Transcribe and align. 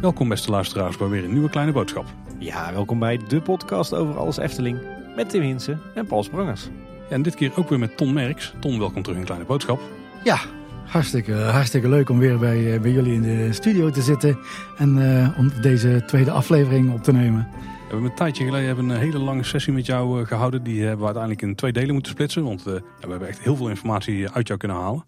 Welkom 0.00 0.28
beste 0.28 0.50
luisteraars 0.50 0.96
bij 0.96 1.08
weer 1.08 1.24
een 1.24 1.32
nieuwe 1.32 1.50
kleine 1.50 1.72
boodschap. 1.72 2.06
Ja, 2.38 2.72
welkom 2.72 2.98
bij 2.98 3.20
de 3.28 3.40
podcast 3.40 3.94
over 3.94 4.18
alles 4.18 4.36
Efteling. 4.36 4.78
Met 5.16 5.30
Tim 5.30 5.42
Hinsen 5.42 5.80
en 5.94 6.06
Paul 6.06 6.22
Sprangers. 6.22 6.68
Ja, 7.08 7.14
en 7.14 7.22
dit 7.22 7.34
keer 7.34 7.52
ook 7.56 7.68
weer 7.68 7.78
met 7.78 7.96
Ton 7.96 8.12
Merks. 8.12 8.54
Ton, 8.60 8.78
welkom 8.78 9.02
terug 9.02 9.18
in 9.18 9.24
Kleine 9.24 9.44
Boodschap. 9.46 9.80
Ja, 10.24 10.38
hartstikke, 10.86 11.32
hartstikke 11.32 11.88
leuk 11.88 12.10
om 12.10 12.18
weer 12.18 12.38
bij, 12.38 12.74
eh, 12.74 12.80
bij 12.80 12.90
jullie 12.90 13.14
in 13.14 13.22
de 13.22 13.52
studio 13.52 13.90
te 13.90 14.02
zitten. 14.02 14.38
En 14.76 15.20
eh, 15.22 15.38
om 15.38 15.52
deze 15.60 16.02
tweede 16.06 16.30
aflevering 16.30 16.92
op 16.92 17.02
te 17.02 17.12
nemen. 17.12 17.48
We 17.88 17.94
hebben 17.94 18.10
een 18.10 18.16
tijdje 18.16 18.44
geleden 18.44 18.66
hebben 18.66 18.88
een 18.88 18.98
hele 18.98 19.18
lange 19.18 19.42
sessie 19.42 19.72
met 19.72 19.86
jou 19.86 20.20
eh, 20.20 20.26
gehouden. 20.26 20.62
Die 20.62 20.80
hebben 20.80 20.98
we 20.98 21.04
uiteindelijk 21.04 21.42
in 21.42 21.54
twee 21.54 21.72
delen 21.72 21.92
moeten 21.92 22.12
splitsen. 22.12 22.44
Want 22.44 22.60
uh, 22.60 22.64
we 22.64 22.82
hebben 23.08 23.28
echt 23.28 23.40
heel 23.40 23.56
veel 23.56 23.68
informatie 23.68 24.30
uit 24.30 24.46
jou 24.46 24.58
kunnen 24.58 24.76
halen. 24.76 25.04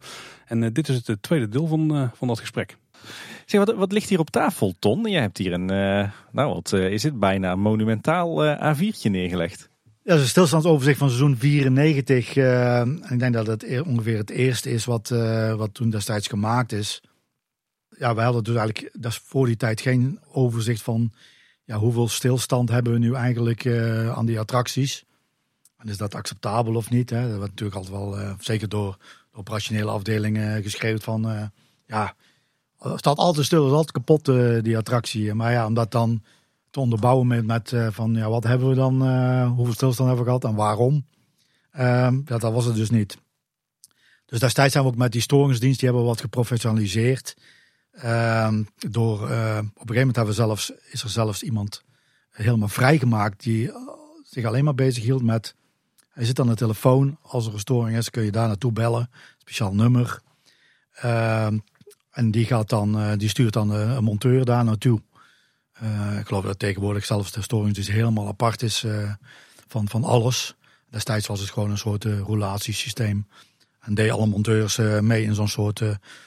En 0.46 0.72
dit 0.72 0.88
is 0.88 1.06
het 1.06 1.22
tweede 1.22 1.48
deel 1.48 1.66
van, 1.66 2.10
van 2.14 2.28
dat 2.28 2.40
gesprek. 2.40 2.76
Zeg, 3.46 3.64
wat, 3.64 3.76
wat 3.76 3.92
ligt 3.92 4.08
hier 4.08 4.18
op 4.18 4.30
tafel, 4.30 4.74
Ton? 4.78 5.10
Jij 5.10 5.20
hebt 5.20 5.38
hier 5.38 5.52
een, 5.52 5.66
nou 6.32 6.54
wat 6.54 6.72
is 6.72 7.02
het, 7.02 7.18
bijna 7.18 7.56
monumentaal 7.56 8.56
A4'tje 8.56 9.10
neergelegd. 9.10 9.68
Ja, 9.82 9.90
dat 10.02 10.16
is 10.16 10.22
een 10.22 10.28
stilstandsoverzicht 10.28 10.98
van 10.98 11.08
seizoen 11.08 11.36
94. 11.36 12.36
en 12.36 13.02
ik 13.10 13.18
denk 13.18 13.34
dat 13.34 13.46
het 13.46 13.82
ongeveer 13.82 14.16
het 14.16 14.30
eerste 14.30 14.70
is 14.70 14.84
wat, 14.84 15.08
wat 15.56 15.74
toen 15.74 15.90
destijds 15.90 16.28
gemaakt 16.28 16.72
is. 16.72 17.02
Ja, 17.88 18.14
wij 18.14 18.24
hadden 18.24 18.44
dus 18.44 18.56
eigenlijk 18.56 18.96
dat 19.00 19.12
is 19.12 19.20
voor 19.24 19.46
die 19.46 19.56
tijd 19.56 19.80
geen 19.80 20.18
overzicht 20.32 20.82
van 20.82 21.12
ja, 21.70 21.78
hoeveel 21.78 22.08
stilstand 22.08 22.68
hebben 22.68 22.92
we 22.92 22.98
nu 22.98 23.14
eigenlijk 23.14 23.64
uh, 23.64 24.12
aan 24.12 24.26
die 24.26 24.40
attracties? 24.40 25.04
En 25.76 25.88
is 25.88 25.96
dat 25.96 26.14
acceptabel 26.14 26.74
of 26.74 26.90
niet? 26.90 27.10
Hè? 27.10 27.28
Dat 27.28 27.36
wordt 27.36 27.50
natuurlijk 27.50 27.76
altijd 27.76 27.96
wel, 27.96 28.20
uh, 28.20 28.32
zeker 28.38 28.68
door 28.68 28.96
de 29.32 29.38
operationele 29.38 29.90
afdelingen 29.90 30.62
geschreven 30.62 31.00
van, 31.00 31.50
ja, 31.86 32.14
het 32.78 32.98
staat 32.98 33.16
altijd 33.16 33.46
stil, 33.46 33.66
is 33.66 33.72
altijd 33.72 33.92
kapot 33.92 34.24
die 34.64 34.76
attractie. 34.76 35.34
Maar 35.34 35.52
ja, 35.52 35.66
om 35.66 35.74
dat 35.74 35.90
dan 35.90 36.22
te 36.70 36.80
onderbouwen 36.80 37.26
met, 37.26 37.46
met 37.46 37.72
van, 37.90 38.14
ja, 38.14 38.28
wat 38.28 38.44
hebben 38.44 38.68
we 38.68 38.74
dan, 38.74 38.94
hoeveel 39.46 39.74
stilstand 39.74 40.08
hebben 40.08 40.26
we 40.26 40.30
gehad 40.30 40.44
en 40.44 40.54
waarom? 40.54 41.04
Ehm, 41.70 42.14
ja, 42.24 42.38
dat 42.38 42.52
was 42.52 42.64
het 42.64 42.74
dus 42.74 42.90
niet. 42.90 43.18
Dus 44.26 44.40
destijds 44.40 44.72
zijn 44.72 44.84
we 44.84 44.90
ook 44.90 44.96
met 44.96 45.12
die 45.12 45.20
storingsdienst, 45.20 45.78
die 45.78 45.88
hebben 45.88 46.06
we 46.06 46.12
wat 46.12 46.20
geprofessionaliseerd. 46.20 47.36
Uh, 48.04 48.48
door, 48.76 49.30
uh, 49.30 49.58
op 49.58 49.64
een 49.64 49.72
gegeven 49.72 49.94
moment 49.94 50.16
hebben 50.16 50.34
we 50.34 50.40
zelfs, 50.40 50.72
is 50.90 51.02
er 51.02 51.10
zelfs 51.10 51.42
iemand 51.42 51.82
helemaal 52.30 52.68
vrijgemaakt 52.68 53.42
die 53.42 53.72
zich 54.22 54.44
alleen 54.44 54.64
maar 54.64 54.74
bezig 54.74 55.02
hield 55.02 55.22
met. 55.22 55.54
Hij 56.10 56.24
zit 56.24 56.40
aan 56.40 56.46
de 56.46 56.54
telefoon. 56.54 57.18
Als 57.22 57.46
er 57.46 57.52
een 57.52 57.58
storing 57.58 57.96
is, 57.96 58.10
kun 58.10 58.22
je 58.22 58.30
daar 58.30 58.46
naartoe 58.46 58.72
bellen. 58.72 59.10
Speciaal 59.38 59.74
nummer. 59.74 60.20
Uh, 61.04 61.46
en 62.10 62.30
die, 62.30 62.44
gaat 62.44 62.68
dan, 62.68 62.98
uh, 62.98 63.12
die 63.16 63.28
stuurt 63.28 63.52
dan 63.52 63.70
een 63.70 64.04
monteur 64.04 64.44
daar 64.44 64.64
naartoe. 64.64 65.00
ik 66.18 66.26
geloof 66.26 66.44
dat 66.44 66.58
tegenwoordig 66.58 67.04
zelfs 67.04 67.32
de 67.32 67.42
storing 67.42 67.74
dus 67.74 67.88
helemaal 67.88 68.26
apart 68.26 68.62
is 68.62 68.86
van, 69.68 69.88
van 69.88 70.04
alles. 70.04 70.54
Destijds 70.90 71.26
was 71.26 71.40
het 71.40 71.50
gewoon 71.50 71.70
een 71.70 71.78
soort 71.78 72.04
roulatiesysteem. 72.04 73.26
En 73.80 73.94
deed 73.94 74.10
alle 74.10 74.26
monteurs 74.26 74.76
mee 75.00 75.22
in 75.22 75.34
zo'n 75.34 75.48
soort 75.48 75.82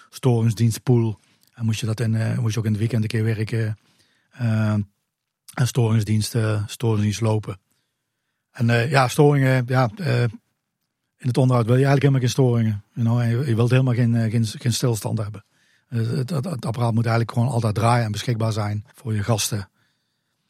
storingsdienstpool. 0.09 1.19
En 1.53 1.65
moest 1.65 1.79
je, 1.79 1.85
dat 1.85 1.99
in, 1.99 2.13
uh, 2.13 2.37
moest 2.37 2.53
je 2.53 2.59
ook 2.59 2.65
in 2.65 2.71
het 2.71 2.79
weekend 2.79 3.03
een 3.03 3.09
keer 3.09 3.23
werken. 3.23 3.77
En 5.53 5.67
storingsdiensten, 5.67 6.63
storingsdienst 6.67 7.21
lopen. 7.21 7.59
En 8.51 8.89
ja, 8.89 9.07
storingen, 9.07 9.63
ja, 9.67 9.89
in 11.17 11.27
het 11.27 11.37
onderhoud 11.37 11.65
wil 11.65 11.77
je 11.77 11.85
eigenlijk 11.85 12.01
helemaal 12.01 12.19
geen 12.19 12.29
storingen. 12.29 12.83
You 12.93 13.07
know? 13.07 13.47
je, 13.47 13.55
wilt 13.55 13.69
helemaal 13.69 13.93
geen, 13.93 14.31
geen, 14.31 14.45
geen 14.45 14.73
stilstand 14.73 15.17
hebben. 15.17 15.45
Het, 15.87 16.29
het, 16.29 16.65
apparaat 16.65 16.93
moet 16.93 17.05
eigenlijk 17.05 17.31
gewoon 17.31 17.49
altijd 17.49 17.75
draaien 17.75 18.05
en 18.05 18.11
beschikbaar 18.11 18.51
zijn 18.51 18.85
voor 18.93 19.13
je 19.13 19.23
gasten. 19.23 19.69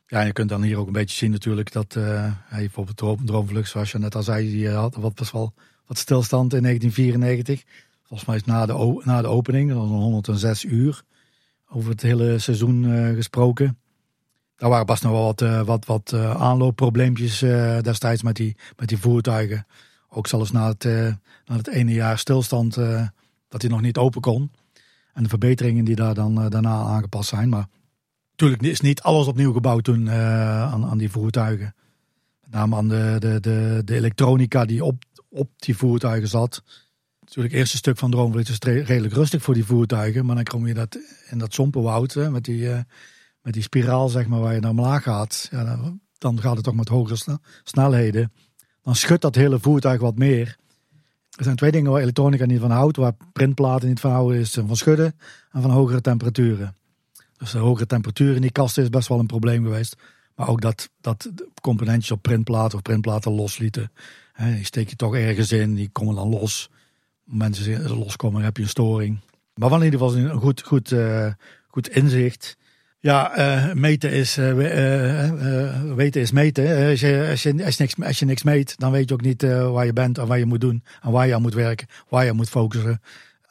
Ja, 0.08 0.22
je 0.22 0.32
kunt 0.32 0.50
dan 0.50 0.62
hier 0.62 0.78
ook 0.78 0.88
een 0.88 0.94
beetje 0.94 1.18
zien 1.18 1.32
natuurlijk 1.32 1.72
dat 1.72 1.96
uh, 1.96 2.32
bijvoorbeeld 2.50 3.28
Droomvlucht, 3.28 3.70
zoals 3.70 3.92
je 3.92 3.98
net 3.98 4.16
al 4.16 4.24
zei, 4.24 4.52
die 4.52 4.70
had 4.70 4.96
wat 4.96 5.16
best 5.16 5.32
wel 5.32 5.54
wat 5.86 5.98
stilstand 5.98 6.54
in 6.54 6.62
1994. 6.62 7.64
Volgens 8.04 8.30
mij 8.30 8.36
is 8.38 8.44
na 8.44 8.66
de, 8.66 9.02
na 9.04 9.22
de 9.22 9.28
opening, 9.28 9.70
dat 9.70 9.78
was 9.78 9.90
106 9.90 10.64
uur, 10.64 11.04
over 11.70 11.90
het 11.90 12.02
hele 12.02 12.40
seizoen 12.40 12.84
uh, 12.84 13.16
gesproken. 13.16 13.78
Daar 14.56 14.70
waren 14.70 14.86
pas 14.86 15.02
nog 15.02 15.12
wel 15.12 15.24
wat, 15.24 15.42
uh, 15.42 15.62
wat, 15.62 15.86
wat 15.86 16.12
uh, 16.14 16.42
aanloopprobleempjes 16.42 17.40
destijds 17.82 18.24
met 18.24 18.36
die, 18.36 18.56
met 18.76 18.88
die 18.88 18.98
voertuigen. 18.98 19.66
Ook 20.10 20.28
zelfs 20.28 20.52
na 20.52 20.68
het, 20.68 20.84
na 21.46 21.56
het 21.56 21.68
ene 21.68 21.94
jaar 21.94 22.18
stilstand 22.18 22.76
dat 23.48 23.62
hij 23.62 23.70
nog 23.70 23.82
niet 23.82 23.98
open 23.98 24.22
kon. 24.22 24.52
En 25.14 25.24
de 25.24 25.30
verbeteringen 25.30 25.86
die 25.86 25.96
daar 25.96 26.14
dan 26.14 26.50
daarna 26.50 26.84
aangepast 26.84 27.30
zijn. 27.30 27.50
Maar 27.50 27.68
natuurlijk 28.32 28.62
is 28.62 28.82
niet 28.82 29.02
alles 29.02 29.28
opnieuw 29.28 29.54
gebouwd 29.54 29.84
toen 29.84 30.10
aan, 30.10 30.86
aan 30.86 30.98
die 30.98 31.12
voertuigen. 31.12 31.76
Met 32.42 32.52
name 32.52 32.76
aan 32.76 32.88
de, 32.88 33.16
de, 33.20 33.40
de, 33.40 33.82
de 33.86 33.96
elektronica 33.96 34.66
die 34.66 34.84
op, 34.84 35.04
op 35.30 35.50
die 35.56 35.78
voertuigen 35.78 36.30
zat. 36.30 36.64
Natuurlijk, 37.36 37.62
het 37.62 37.64
eerste 37.64 37.90
stuk 37.90 37.98
van 37.98 38.12
Droomvlucht 38.12 38.50
is 38.50 38.58
redelijk 38.60 39.14
rustig 39.14 39.42
voor 39.42 39.54
die 39.54 39.66
voertuigen. 39.66 40.26
Maar 40.26 40.36
dan 40.36 40.44
kom 40.44 40.68
je 40.68 40.74
dat, 40.74 40.98
in 41.30 41.38
dat 41.38 41.54
sompenwoud 41.54 42.16
met, 42.16 42.44
die, 42.44 42.62
uh, 42.62 42.80
met 43.42 43.54
die 43.54 43.62
spiraal 43.62 44.10
zeg 44.10 44.28
maar, 44.28 44.40
waar 44.40 44.54
je 44.54 44.60
naar 44.60 44.72
omlaag 44.72 45.04
gaat. 45.04 45.48
Ja, 45.52 45.80
dan, 46.18 46.42
gaat 46.42 46.56
het 46.56 46.64
toch 46.64 46.76
met 46.76 46.88
hogere 46.88 47.42
snelheden. 47.64 48.32
Dan 48.82 48.96
schudt 48.96 49.22
dat 49.22 49.36
hele 49.36 49.60
voertuig 49.60 50.02
wat 50.02 50.18
meer. 50.18 50.58
Er 51.38 51.44
zijn 51.44 51.56
twee 51.56 51.72
dingen 51.72 51.92
waar 51.92 52.02
elektronica 52.02 52.46
niet 52.46 52.60
van 52.60 52.72
houdt. 52.72 52.98
Waar 52.98 53.16
printplaten 53.32 53.88
niet 53.88 54.00
van 54.00 54.12
houden 54.12 54.40
is 54.40 54.52
van 54.52 54.76
schudden 54.76 55.16
en 55.52 55.62
van 55.62 55.72
hogere 55.72 56.02
temperaturen. 56.02 56.76
Dus 57.38 57.52
de 57.52 57.58
hogere 57.58 57.86
temperaturen 57.86 58.36
in 58.36 58.42
die 58.42 58.52
kast 58.52 58.78
is 58.78 58.90
best 58.90 59.08
wel 59.08 59.20
een 59.20 59.26
probleem 59.26 59.64
geweest. 59.64 59.96
Maar 60.36 60.48
ook 60.48 60.62
dat, 60.62 60.90
dat 61.02 61.32
componentjes 61.62 62.12
op 62.12 62.22
printplaten 62.22 62.78
of 62.78 62.82
printplaten 62.82 63.32
loslieten. 63.32 63.92
Die 64.38 64.66
steek 64.66 64.90
je 64.90 64.96
toch 64.96 65.16
ergens 65.16 65.52
in, 65.52 65.76
die 65.76 65.90
komen 65.90 66.16
dan 66.16 66.30
los 66.30 66.70
mensen 67.34 67.90
loskomen, 67.90 68.44
heb 68.44 68.58
je 68.58 68.64
een 68.64 68.70
storing. 68.70 69.20
Maar 69.54 69.70
van 69.70 69.80
in 69.80 69.86
ieder 69.86 70.00
geval 70.00 70.18
een 70.18 70.40
goed, 70.40 70.62
goed, 70.62 70.92
uh, 70.92 71.28
goed 71.68 71.90
inzicht. 71.90 72.58
Ja, 73.00 73.38
uh, 73.38 73.74
meten 73.74 74.12
is, 74.12 74.38
uh, 74.38 74.54
weten 75.96 76.22
is 76.22 76.32
meten. 76.32 76.90
Als 76.90 77.00
je, 77.00 77.28
als, 77.30 77.44
je, 77.44 77.66
als, 77.66 77.78
je 77.78 77.84
niks, 77.84 78.02
als 78.02 78.20
je 78.20 78.26
niks 78.26 78.44
meet, 78.44 78.80
dan 78.80 78.92
weet 78.92 79.10
je 79.10 79.14
ook 79.14 79.22
niet 79.22 79.42
waar 79.42 79.86
je 79.86 79.94
bent 79.94 80.18
en 80.18 80.28
wat 80.28 80.38
je 80.38 80.46
moet 80.46 80.62
doen. 80.62 80.84
En 81.02 81.12
waar 81.12 81.28
je 81.28 81.36
aan 81.36 81.42
moet 81.42 81.54
werken, 81.54 81.88
waar 82.10 82.26
je 82.26 82.34
moet 82.34 82.50
focussen. 82.50 83.02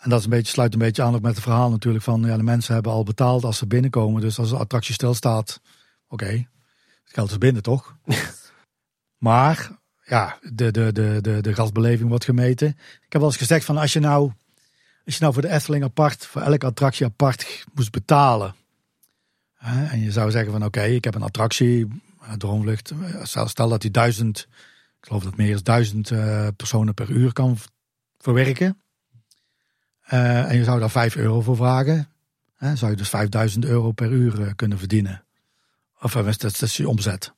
En 0.03 0.11
dat 0.11 0.19
is 0.19 0.25
een 0.25 0.31
beetje, 0.31 0.53
sluit 0.53 0.73
een 0.73 0.79
beetje 0.79 1.03
aan 1.03 1.15
ook 1.15 1.23
met 1.23 1.35
het 1.35 1.43
verhaal 1.43 1.71
natuurlijk 1.71 2.05
van 2.05 2.23
ja, 2.23 2.37
de 2.37 2.43
mensen 2.43 2.75
hebben 2.75 2.93
al 2.93 3.03
betaald 3.03 3.45
als 3.45 3.59
ze 3.59 3.67
binnenkomen. 3.67 4.21
Dus 4.21 4.39
als 4.39 4.51
de 4.51 4.57
attractie 4.57 4.95
stilstaat, 4.95 5.61
oké, 6.09 6.25
okay, 6.25 6.49
het 7.05 7.13
geld 7.13 7.31
is 7.31 7.39
binnen 7.39 7.63
toch? 7.63 7.97
maar 9.29 9.71
ja, 10.13 10.39
de, 10.53 10.71
de, 10.71 10.93
de, 10.93 11.19
de, 11.21 11.41
de 11.41 11.55
gastbeleving 11.55 12.09
wordt 12.09 12.25
gemeten. 12.25 12.69
Ik 12.69 13.13
heb 13.13 13.21
wel 13.21 13.31
eens 13.31 13.37
gezegd 13.37 13.65
van 13.65 13.77
als 13.77 13.93
je 13.93 14.01
nou, 14.01 14.33
als 15.05 15.15
je 15.15 15.21
nou 15.21 15.33
voor 15.33 15.43
de 15.43 15.49
Efteling 15.49 15.85
apart, 15.85 16.27
voor 16.27 16.43
elke 16.43 16.67
attractie 16.67 17.07
apart 17.07 17.65
moest 17.75 17.91
betalen. 17.91 18.55
Hè, 19.55 19.87
en 19.87 20.01
je 20.01 20.13
zou 20.13 20.31
zeggen 20.31 20.53
van 20.53 20.65
oké, 20.65 20.83
ik 20.83 21.05
heb 21.05 21.15
een 21.15 21.23
attractie, 21.23 21.89
eh, 22.21 22.33
Droomvlucht. 22.33 22.91
Eh, 22.91 23.47
stel, 23.47 23.69
dat 23.69 23.81
die 23.81 23.91
duizend, 23.91 24.39
ik 25.01 25.07
geloof 25.07 25.23
dat 25.23 25.37
meer 25.37 25.55
dan 25.55 25.63
duizend 25.63 26.11
uh, 26.11 26.49
personen 26.57 26.95
per 26.95 27.11
uur 27.11 27.33
kan 27.33 27.59
verwerken. 28.19 28.83
En 30.03 30.57
je 30.57 30.65
zou 30.65 30.81
daar 30.81 30.91
5 30.91 31.17
euro 31.17 31.41
voor 31.41 31.57
vragen. 31.57 32.09
Hè, 32.57 32.77
zou 32.77 32.91
je 32.91 32.97
dus 32.97 33.09
5000 33.09 33.65
euro 33.65 33.93
per 33.93 34.11
uur 34.11 34.55
kunnen 34.55 34.79
verdienen. 34.79 35.25
Of 36.01 36.13
dat, 36.13 36.41
dat 36.41 36.63
is 36.63 36.77
je 36.77 36.89
omzet. 36.89 37.33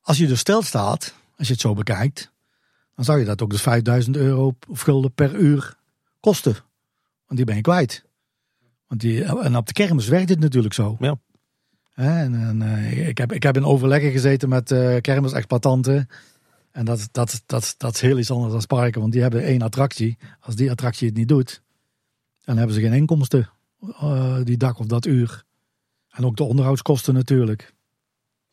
Als 0.00 0.18
je 0.18 0.26
dus 0.26 0.38
stil 0.38 0.62
staat, 0.62 1.14
als 1.38 1.46
je 1.46 1.52
het 1.52 1.62
zo 1.62 1.74
bekijkt, 1.74 2.32
dan 2.94 3.04
zou 3.04 3.18
je 3.18 3.24
dat 3.24 3.42
ook 3.42 3.50
dus 3.50 3.62
5000 3.62 4.16
euro 4.16 4.56
of 4.68 4.80
gulden 4.80 5.12
per 5.12 5.34
uur 5.34 5.76
kosten. 6.20 6.52
Want 7.26 7.36
die 7.36 7.44
ben 7.44 7.56
je 7.56 7.60
kwijt. 7.60 8.04
Want 8.86 9.00
die, 9.00 9.24
en 9.24 9.56
op 9.56 9.66
de 9.66 9.72
kermis 9.72 10.08
werkt 10.08 10.28
het 10.28 10.40
natuurlijk 10.40 10.74
zo. 10.74 10.96
Ja. 11.00 11.18
En, 11.94 12.34
en 12.34 12.60
uh, 12.62 13.08
ik, 13.08 13.18
heb, 13.18 13.32
ik 13.32 13.42
heb 13.42 13.56
in 13.56 13.64
overleggen 13.64 14.10
gezeten 14.10 14.48
met 14.48 14.70
uh, 14.70 14.96
kermisexploitanten. 15.00 16.08
En 16.70 16.84
dat, 16.84 17.08
dat, 17.12 17.42
dat, 17.46 17.74
dat 17.76 17.94
is 17.94 18.00
heel 18.00 18.18
iets 18.18 18.30
anders 18.30 18.52
dan 18.52 18.78
parken, 18.78 19.00
want 19.00 19.12
die 19.12 19.22
hebben 19.22 19.42
één 19.42 19.62
attractie. 19.62 20.18
Als 20.40 20.54
die 20.54 20.70
attractie 20.70 21.08
het 21.08 21.16
niet 21.16 21.28
doet, 21.28 21.62
dan 22.44 22.56
hebben 22.56 22.74
ze 22.74 22.80
geen 22.80 22.92
inkomsten 22.92 23.50
uh, 23.82 24.36
die 24.44 24.56
dag 24.56 24.78
of 24.78 24.86
dat 24.86 25.06
uur. 25.06 25.44
En 26.10 26.24
ook 26.24 26.36
de 26.36 26.44
onderhoudskosten 26.44 27.14
natuurlijk. 27.14 27.74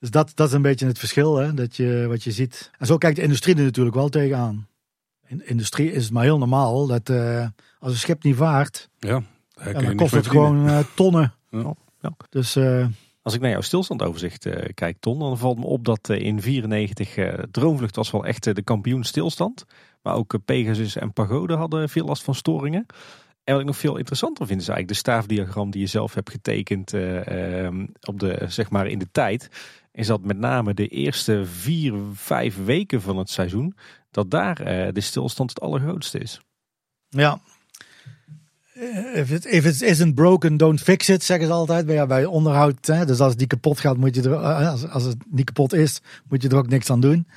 Dus 0.06 0.14
dat, 0.14 0.32
dat 0.36 0.48
is 0.48 0.54
een 0.54 0.62
beetje 0.62 0.86
het 0.86 1.00
verschil, 1.00 1.36
hè, 1.36 1.54
dat 1.54 1.76
je, 1.76 2.06
wat 2.08 2.24
je 2.24 2.32
ziet. 2.32 2.72
En 2.78 2.86
zo 2.86 2.98
kijkt 2.98 3.16
de 3.16 3.22
industrie 3.22 3.56
er 3.56 3.64
natuurlijk 3.64 3.96
wel 3.96 4.10
tegenaan. 4.10 4.68
In 5.28 5.38
de 5.38 5.46
industrie 5.46 5.92
is 5.92 6.04
het 6.04 6.14
maar 6.14 6.24
heel 6.24 6.38
normaal 6.38 6.88
dat 6.88 7.10
uh, 7.10 7.48
als 7.80 7.92
een 7.92 7.98
schip 7.98 8.24
niet 8.24 8.36
vaart, 8.36 8.90
ja, 9.00 9.22
dan 9.74 9.96
kost 9.96 10.14
het 10.14 10.28
gewoon 10.28 10.68
uh, 10.68 10.80
tonnen. 10.96 11.34
Ja. 11.50 11.74
Ja. 12.02 12.12
Dus 12.30 12.56
uh, 12.56 12.88
Als 13.22 13.34
ik 13.34 13.42
naar 13.42 13.50
jouw 13.50 13.62
stilstandoverzicht 13.62 14.46
uh, 14.46 14.54
kijk, 14.74 14.98
Ton, 15.00 15.20
dan 15.20 15.38
valt 15.38 15.60
me 15.60 15.66
op 15.66 15.86
dat 15.86 16.10
uh, 16.10 16.20
in 16.20 16.42
94 16.42 17.18
uh, 17.18 17.34
Droomvlucht 17.52 17.96
was 17.96 18.12
wel 18.12 18.26
echt 18.26 18.56
de 18.56 18.64
kampioen 18.64 19.04
stilstand. 19.04 19.66
Maar 20.02 20.16
ook 20.16 20.38
Pegasus 20.46 20.96
en 20.96 21.14
Pagode 21.14 21.56
hadden 21.56 21.90
veel 21.90 22.06
last 22.06 22.24
van 22.24 22.36
storingen. 22.36 22.86
En 23.44 23.54
wat 23.54 23.62
ik 23.62 23.68
nog 23.68 23.78
veel 23.78 23.98
interessanter 23.98 24.48
vind 24.48 24.62
is 24.62 24.68
eigenlijk 24.68 24.98
de 24.98 25.10
staafdiagram 25.10 25.72
die 25.72 25.82
je 25.82 25.88
zelf 25.88 26.14
hebt 26.14 26.30
getekend 26.30 26.94
ehm, 26.94 27.86
op 28.02 28.20
de, 28.20 28.46
zeg 28.48 28.70
maar 28.70 28.88
in 28.88 29.00
de 29.00 29.08
tijd. 29.12 29.50
Is 29.96 30.08
dat 30.08 30.22
met 30.22 30.38
name 30.38 30.74
de 30.74 30.88
eerste 30.88 31.46
vier, 31.46 31.94
vijf 32.14 32.66
weken 32.66 33.02
van 33.02 33.18
het 33.18 33.30
seizoen, 33.30 33.76
dat 34.12 34.32
daar 34.32 34.56
de 34.94 35.02
stilstand 35.02 35.50
het 35.50 35.62
allergrootste 35.62 36.20
is. 36.20 36.42
Ja, 37.10 37.40
If 39.14 39.32
it, 39.32 39.46
if 39.46 39.66
it 39.66 39.82
isn't 39.82 40.16
broken, 40.16 40.58
don't 40.58 40.82
fix 40.82 41.10
it, 41.10 41.24
zeggen 41.24 41.48
ze 41.48 41.54
altijd. 41.54 41.86
Maar 41.86 41.96
ja, 41.96 42.06
bij 42.06 42.26
onderhoud, 42.26 42.86
hè, 42.86 43.06
dus 43.06 43.20
als 43.20 43.36
die 43.36 43.48
kapot 43.48 43.80
gaat, 43.80 43.98
moet 43.98 44.16
je 44.16 44.22
er, 44.22 44.34
eh, 44.34 44.72
als, 44.72 44.90
als 44.90 45.04
het 45.04 45.18
niet 45.30 45.46
kapot 45.46 45.74
is, 45.74 46.02
moet 46.30 46.42
je 46.42 46.50
er 46.50 46.56
ook 46.56 46.68
niks 46.68 46.90
aan 46.90 47.00
doen. 47.00 47.28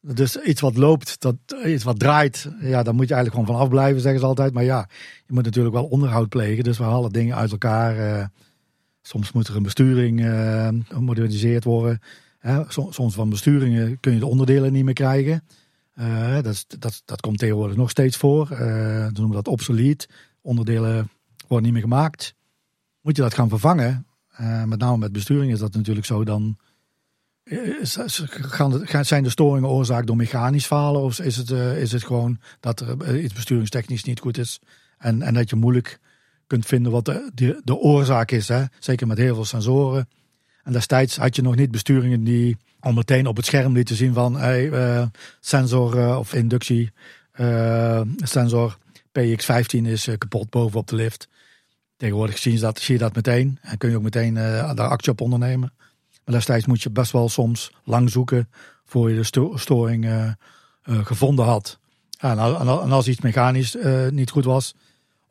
Dus 0.00 0.36
iets 0.36 0.60
wat 0.60 0.76
loopt, 0.76 1.20
dat, 1.20 1.36
iets 1.64 1.84
wat 1.84 1.98
draait, 1.98 2.48
ja, 2.60 2.82
daar 2.82 2.94
moet 2.94 3.08
je 3.08 3.14
eigenlijk 3.14 3.44
gewoon 3.44 3.58
van 3.58 3.66
afblijven, 3.66 4.00
zeggen 4.00 4.20
ze 4.20 4.26
altijd. 4.26 4.52
Maar 4.52 4.64
ja, 4.64 4.88
je 5.26 5.32
moet 5.32 5.44
natuurlijk 5.44 5.74
wel 5.74 5.84
onderhoud 5.84 6.28
plegen. 6.28 6.64
Dus 6.64 6.78
we 6.78 6.84
halen 6.84 7.12
dingen 7.12 7.36
uit 7.36 7.50
elkaar. 7.50 8.30
Soms 9.06 9.32
moet 9.32 9.48
er 9.48 9.56
een 9.56 9.62
besturing 9.62 10.20
uh, 10.20 10.68
gemoderniseerd 10.88 11.64
worden. 11.64 12.00
Soms 12.68 13.14
van 13.14 13.30
besturingen 13.30 14.00
kun 14.00 14.12
je 14.12 14.18
de 14.18 14.26
onderdelen 14.26 14.72
niet 14.72 14.84
meer 14.84 14.94
krijgen. 14.94 15.44
Uh, 15.98 16.40
dat, 16.42 16.66
dat, 16.78 17.02
dat 17.04 17.20
komt 17.20 17.38
tegenwoordig 17.38 17.76
nog 17.76 17.90
steeds 17.90 18.16
voor. 18.16 18.48
Uh, 18.52 18.58
we 18.58 19.10
noemen 19.12 19.34
dat 19.34 19.48
obsolet 19.48 20.08
onderdelen 20.40 21.10
worden 21.48 21.64
niet 21.64 21.72
meer 21.72 21.82
gemaakt. 21.82 22.34
Moet 23.00 23.16
je 23.16 23.22
dat 23.22 23.34
gaan 23.34 23.48
vervangen? 23.48 24.06
Met 24.66 24.78
name 24.78 24.98
met 24.98 25.12
besturing 25.12 25.52
is 25.52 25.58
dat 25.58 25.74
natuurlijk 25.74 26.06
zo. 26.06 26.24
Dan 26.24 26.58
zijn 29.00 29.22
de 29.22 29.30
storingen 29.30 29.68
oorzaak 29.68 30.06
door 30.06 30.16
mechanisch 30.16 30.66
falen? 30.66 31.00
Of 31.00 31.20
is 31.20 31.36
het, 31.36 31.50
is 31.50 31.92
het 31.92 32.04
gewoon 32.04 32.38
dat 32.60 32.80
er 32.80 33.20
iets 33.20 33.34
besturingstechnisch 33.34 34.04
niet 34.04 34.20
goed 34.20 34.38
is? 34.38 34.60
En, 34.98 35.22
en 35.22 35.34
dat 35.34 35.50
je 35.50 35.56
moeilijk 35.56 36.00
kunt 36.46 36.66
vinden 36.66 36.92
wat 36.92 37.04
de, 37.04 37.30
de, 37.34 37.60
de 37.64 37.76
oorzaak 37.76 38.30
is. 38.30 38.48
Hè? 38.48 38.64
Zeker 38.78 39.06
met 39.06 39.18
heel 39.18 39.34
veel 39.34 39.44
sensoren. 39.44 40.08
En 40.64 40.72
destijds 40.72 41.16
had 41.16 41.36
je 41.36 41.42
nog 41.42 41.56
niet 41.56 41.70
besturingen 41.70 42.24
die 42.24 42.56
al 42.80 42.92
meteen 42.92 43.26
op 43.26 43.36
het 43.36 43.46
scherm 43.46 43.72
lieten 43.72 43.96
zien 43.96 44.14
van 44.14 44.36
hey, 44.36 44.64
uh, 44.64 45.06
sensor 45.40 46.16
of 46.18 46.34
inductie 46.34 46.92
sensor 48.16 48.76
PX15 49.18 49.82
is 49.82 50.06
eh, 50.06 50.18
kapot 50.18 50.50
bovenop 50.50 50.88
de 50.88 50.96
lift. 50.96 51.28
Tegenwoordig 51.96 52.38
zie 52.38 52.52
je 52.52 52.58
dat, 52.58 52.78
zie 52.78 52.94
je 52.94 53.00
dat 53.00 53.14
meteen 53.14 53.58
en 53.62 53.78
kun 53.78 53.90
je 53.90 53.96
ook 53.96 54.02
meteen 54.02 54.34
daar 54.34 54.88
actie 54.88 55.12
op 55.12 55.20
ondernemen. 55.20 55.72
Maar 56.24 56.34
destijds 56.34 56.66
moet 56.66 56.82
je 56.82 56.90
best 56.90 57.12
wel 57.12 57.28
soms 57.28 57.72
lang 57.84 58.10
zoeken 58.10 58.48
voor 58.84 59.10
je 59.10 59.16
de 59.16 59.54
storing 59.54 60.34
gevonden 60.82 61.44
had. 61.44 61.78
en, 62.18 62.38
als 62.90 63.08
iets 63.08 63.20
mechanisch 63.20 63.76
niet 64.10 64.30
goed 64.30 64.44
was, 64.44 64.74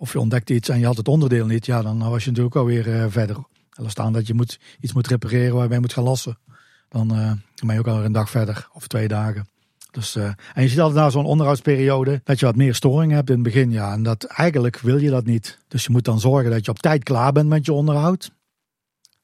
of 0.03 0.11
je 0.11 0.19
ontdekte 0.19 0.53
iets 0.53 0.69
en 0.69 0.79
je 0.79 0.85
had 0.85 0.97
het 0.97 1.07
onderdeel 1.07 1.45
niet, 1.45 1.65
ja, 1.65 1.81
dan 1.81 2.09
was 2.09 2.23
je 2.23 2.29
natuurlijk 2.29 2.55
alweer 2.55 3.11
verder. 3.11 3.37
En 3.73 3.89
staan 3.89 4.13
dat 4.13 4.27
je 4.27 4.33
moet, 4.33 4.59
iets 4.79 4.93
moet 4.93 5.07
repareren 5.07 5.55
waarbij 5.55 5.75
je 5.75 5.81
moet 5.81 5.93
gaan 5.93 6.03
lassen. 6.03 6.37
Dan 6.89 7.07
ben 7.65 7.73
je 7.73 7.79
ook 7.79 7.87
alweer 7.87 8.05
een 8.05 8.11
dag 8.11 8.29
verder 8.29 8.67
of 8.73 8.87
twee 8.87 9.07
dagen. 9.07 9.47
Dus, 9.91 10.15
uh, 10.15 10.23
en 10.53 10.61
je 10.63 10.67
ziet 10.67 10.79
altijd 10.79 10.99
na 10.99 11.09
zo'n 11.09 11.25
onderhoudsperiode 11.25 12.21
dat 12.23 12.39
je 12.39 12.45
wat 12.45 12.55
meer 12.55 12.75
storing 12.75 13.11
hebt 13.11 13.29
in 13.29 13.35
het 13.35 13.43
begin. 13.43 13.71
Ja, 13.71 13.93
en 13.93 14.03
dat 14.03 14.23
eigenlijk 14.23 14.79
wil 14.79 14.97
je 14.97 15.09
dat 15.09 15.25
niet. 15.25 15.59
Dus 15.67 15.83
je 15.83 15.91
moet 15.91 16.05
dan 16.05 16.19
zorgen 16.19 16.51
dat 16.51 16.65
je 16.65 16.71
op 16.71 16.79
tijd 16.79 17.03
klaar 17.03 17.31
bent 17.31 17.49
met 17.49 17.65
je 17.65 17.73
onderhoud. 17.73 18.31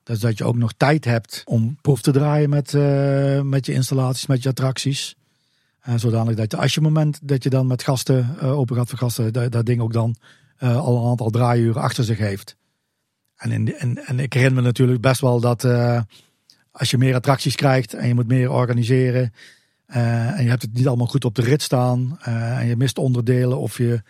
Dus 0.03 0.19
dat 0.19 0.37
je 0.37 0.43
ook 0.43 0.55
nog 0.55 0.73
tijd 0.77 1.05
hebt 1.05 1.41
om 1.45 1.77
proef 1.81 2.01
te 2.01 2.11
draaien 2.11 2.49
met, 2.49 2.73
met 3.43 3.65
je 3.65 3.73
installaties, 3.73 4.25
met 4.25 4.43
je 4.43 4.49
attracties. 4.49 5.15
Uh, 5.87 5.93
zodanig 5.97 6.35
dat 6.35 6.51
je, 6.51 6.57
als 6.57 6.73
je 6.73 6.81
moment 6.81 7.19
dat 7.21 7.43
je 7.43 7.49
dan 7.49 7.67
met 7.67 7.83
gasten 7.83 8.39
open 8.41 8.75
gaat 8.75 8.89
vergasten, 8.89 9.33
dat, 9.33 9.51
dat 9.51 9.65
ding 9.65 9.81
ook 9.81 9.93
dan 9.93 10.15
al 10.59 10.97
een 10.97 11.09
aantal 11.09 11.29
draaiuren 11.29 11.81
achter 11.81 12.03
zich 12.03 12.17
heeft. 12.17 12.55
En, 13.35 13.51
in, 13.51 13.75
en, 13.75 14.05
en 14.05 14.19
ik 14.19 14.33
herinner 14.33 14.61
me 14.61 14.67
natuurlijk 14.67 15.01
best 15.01 15.21
wel 15.21 15.39
dat 15.39 15.63
als 16.71 16.91
je 16.91 16.97
meer 16.97 17.15
attracties 17.15 17.55
krijgt 17.55 17.93
en 17.93 18.07
je 18.07 18.13
moet 18.13 18.27
meer 18.27 18.51
organiseren 18.51 19.33
uh, 19.95 20.37
en 20.37 20.43
je 20.43 20.49
hebt 20.49 20.61
het 20.61 20.73
niet 20.73 20.87
allemaal 20.87 21.07
goed 21.07 21.25
op 21.25 21.35
de 21.35 21.41
rit 21.41 21.61
staan. 21.61 22.19
En 22.21 22.67
je 22.67 22.75
mist 22.75 22.97
onderdelen. 22.97 23.59
Of 23.59 23.77
je, 23.77 24.01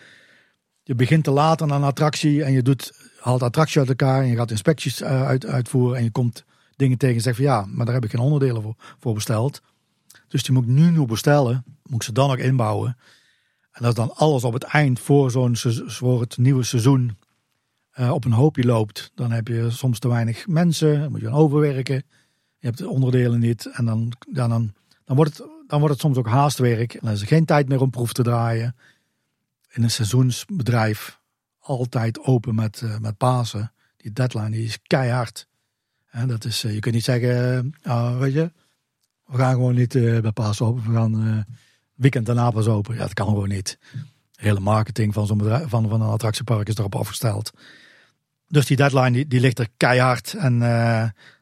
je 0.83 0.95
begint 0.95 1.23
te 1.23 1.31
laat 1.31 1.61
aan 1.61 1.71
een 1.71 1.83
attractie. 1.83 2.43
En 2.43 2.51
je 2.51 2.61
doet, 2.61 2.93
haalt 3.19 3.43
attractie 3.43 3.79
uit 3.79 3.89
elkaar. 3.89 4.21
En 4.21 4.27
je 4.27 4.35
gaat 4.35 4.51
inspecties 4.51 5.03
uit, 5.03 5.45
uitvoeren. 5.45 5.97
En 5.97 6.03
je 6.03 6.11
komt 6.11 6.45
dingen 6.75 6.97
tegen 6.97 7.15
en 7.15 7.21
zegt 7.21 7.35
van 7.35 7.45
ja, 7.45 7.65
maar 7.67 7.85
daar 7.85 7.95
heb 7.95 8.03
ik 8.03 8.09
geen 8.09 8.19
onderdelen 8.19 8.61
voor, 8.61 8.75
voor 8.99 9.13
besteld. 9.13 9.61
Dus 10.27 10.43
die 10.43 10.53
moet 10.53 10.63
ik 10.63 10.69
nu 10.69 10.91
nog 10.91 11.07
bestellen. 11.07 11.63
Moet 11.83 11.95
ik 11.95 12.03
ze 12.03 12.11
dan 12.11 12.27
nog 12.27 12.37
inbouwen. 12.37 12.97
En 13.79 13.85
als 13.85 13.95
dan 13.95 14.15
alles 14.15 14.43
op 14.43 14.53
het 14.53 14.63
eind 14.63 14.99
voor, 14.99 15.31
zo'n, 15.31 15.55
voor 15.85 16.21
het 16.21 16.37
nieuwe 16.37 16.63
seizoen 16.63 17.17
op 18.09 18.25
een 18.25 18.31
hoopje 18.31 18.65
loopt. 18.65 19.11
Dan 19.15 19.31
heb 19.31 19.47
je 19.47 19.69
soms 19.69 19.99
te 19.99 20.07
weinig 20.07 20.47
mensen. 20.47 20.99
Dan 20.99 21.11
moet 21.11 21.19
je 21.19 21.25
gaan 21.25 21.35
overwerken. 21.35 21.95
Je 22.59 22.65
hebt 22.67 22.77
de 22.77 22.89
onderdelen 22.89 23.39
niet. 23.39 23.65
En 23.65 23.85
dan, 23.85 24.11
dan, 24.31 24.49
dan, 24.49 24.73
dan 25.05 25.15
wordt 25.15 25.37
het 25.37 25.47
dan 25.69 25.79
wordt 25.79 25.93
het 25.93 26.03
soms 26.03 26.17
ook 26.17 26.27
haastwerk. 26.27 26.93
En 26.93 26.99
dan 27.01 27.11
is 27.11 27.21
er 27.21 27.27
geen 27.27 27.45
tijd 27.45 27.67
meer 27.67 27.81
om 27.81 27.89
proef 27.89 28.13
te 28.13 28.23
draaien. 28.23 28.75
In 29.69 29.83
een 29.83 29.91
seizoensbedrijf 29.91 31.19
altijd 31.59 32.19
open 32.19 32.55
met, 32.55 32.81
uh, 32.81 32.97
met 32.97 33.17
Pasen. 33.17 33.71
Die 33.97 34.11
deadline 34.11 34.57
is 34.57 34.79
keihard. 34.81 35.47
En 36.09 36.27
dat 36.27 36.45
is, 36.45 36.63
uh, 36.63 36.73
je 36.73 36.79
kunt 36.79 36.95
niet 36.95 37.03
zeggen, 37.03 37.73
uh, 37.83 38.19
weet 38.19 38.33
je, 38.33 38.51
we 39.25 39.37
gaan 39.37 39.53
gewoon 39.53 39.75
niet 39.75 39.93
bij 39.93 40.31
Pasen 40.31 40.65
open. 40.65 40.83
We 40.83 40.93
gaan 40.93 41.45
weekend 41.99 42.25
daarna 42.25 42.51
pas 42.51 42.67
open. 42.67 42.95
Ja, 42.95 43.01
dat 43.01 43.13
kan 43.13 43.27
gewoon 43.27 43.49
niet. 43.49 43.77
De 44.31 44.45
hele 44.45 44.59
marketing 44.59 45.13
van 45.13 45.27
zo'n 45.27 45.37
bedrijf, 45.37 45.69
van, 45.69 45.89
van 45.89 46.01
een 46.01 46.09
attractiepark 46.09 46.67
is 46.67 46.77
erop 46.77 46.95
afgesteld. 46.95 47.51
Dus 48.47 48.65
die 48.65 48.77
deadline 48.77 49.11
die, 49.11 49.27
die 49.27 49.39
ligt 49.39 49.59
er 49.59 49.67
keihard. 49.77 50.33
En 50.33 50.59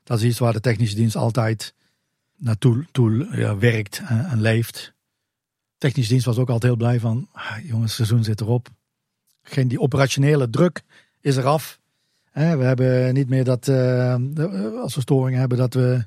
dat 0.04 0.18
is 0.18 0.24
iets 0.24 0.40
waar 0.40 0.54
de 0.54 0.60
technische 0.60 0.96
dienst 0.96 1.16
altijd 1.16 1.74
naartoe 2.38 2.86
toe, 2.92 3.28
ja, 3.32 3.58
werkt 3.58 4.02
en, 4.08 4.42
leeft. 4.42 4.94
Technische 5.78 6.12
dienst 6.12 6.26
was 6.26 6.38
ook 6.38 6.50
altijd 6.50 6.72
heel 6.72 6.88
blij 6.88 7.00
van, 7.00 7.28
ah, 7.32 7.58
jongens, 7.64 7.96
seizoen 7.96 8.24
zit 8.24 8.42
erop. 8.42 8.70
Geen, 9.42 9.68
die 9.68 9.80
operationele 9.80 10.50
druk 10.50 10.82
is 11.22 11.38
eraf. 11.38 11.80
we 12.32 12.42
hebben 12.42 13.14
niet 13.14 13.30
meer 13.30 13.44
dat, 13.44 13.68
uh, 13.68 14.16
als 14.82 14.96
we 14.96 15.02
storingen 15.02 15.40
hebben, 15.40 15.58
dat 15.58 15.74
we 15.74 16.06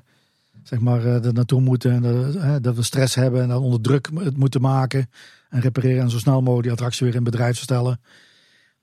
zeg 0.63 0.79
maar, 0.79 1.05
uh, 1.05 1.25
er 1.25 1.33
naartoe 1.33 1.61
moeten. 1.61 2.01
Dat, 2.01 2.63
dat 2.63 2.75
we 2.75 2.83
stress 2.83 3.15
hebben 3.15 3.41
en 3.41 3.47
dan 3.47 3.61
onder 3.61 3.81
druk 3.81 4.09
het 4.15 4.37
moeten 4.37 4.61
maken. 4.61 5.09
En 5.49 5.61
repareren 5.61 6.01
en 6.01 6.09
zo 6.09 6.17
snel 6.17 6.39
mogelijk 6.39 6.63
die 6.63 6.71
attractie 6.71 7.05
weer 7.05 7.15
in 7.15 7.23
bedrijf 7.23 7.57
stellen. 7.57 8.01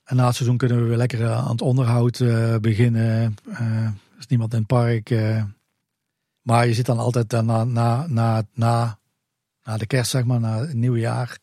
En 0.03 0.15
na 0.15 0.25
het 0.25 0.35
seizoen 0.35 0.57
kunnen 0.57 0.81
we 0.81 0.87
weer 0.87 0.97
lekker 0.97 1.29
aan 1.31 1.51
het 1.51 1.61
onderhoud 1.61 2.23
beginnen. 2.61 3.35
er 3.53 3.93
is 4.19 4.27
niemand 4.27 4.53
in 4.53 4.59
het 4.59 4.67
park. 4.67 5.11
Maar 6.41 6.67
je 6.67 6.73
zit 6.73 6.85
dan 6.85 6.99
altijd 6.99 7.31
na, 7.31 7.63
na, 7.63 8.07
na, 8.07 8.43
na, 8.53 8.99
na 9.63 9.77
de 9.77 9.85
kerst, 9.85 10.11
zeg 10.11 10.23
maar, 10.23 10.39
na 10.39 10.59
het 10.59 10.73
nieuwe 10.73 10.99
jaar. 10.99 11.37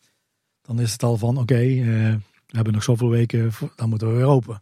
Dan 0.61 0.79
is 0.79 0.91
het 0.91 1.03
al 1.03 1.17
van, 1.17 1.37
oké, 1.37 1.55
eh, 1.55 2.15
we 2.47 2.55
hebben 2.55 2.73
nog 2.73 2.83
zoveel 2.83 3.09
weken, 3.09 3.51
dan 3.75 3.89
moeten 3.89 4.07
we 4.07 4.15
weer 4.15 4.25
open. 4.25 4.61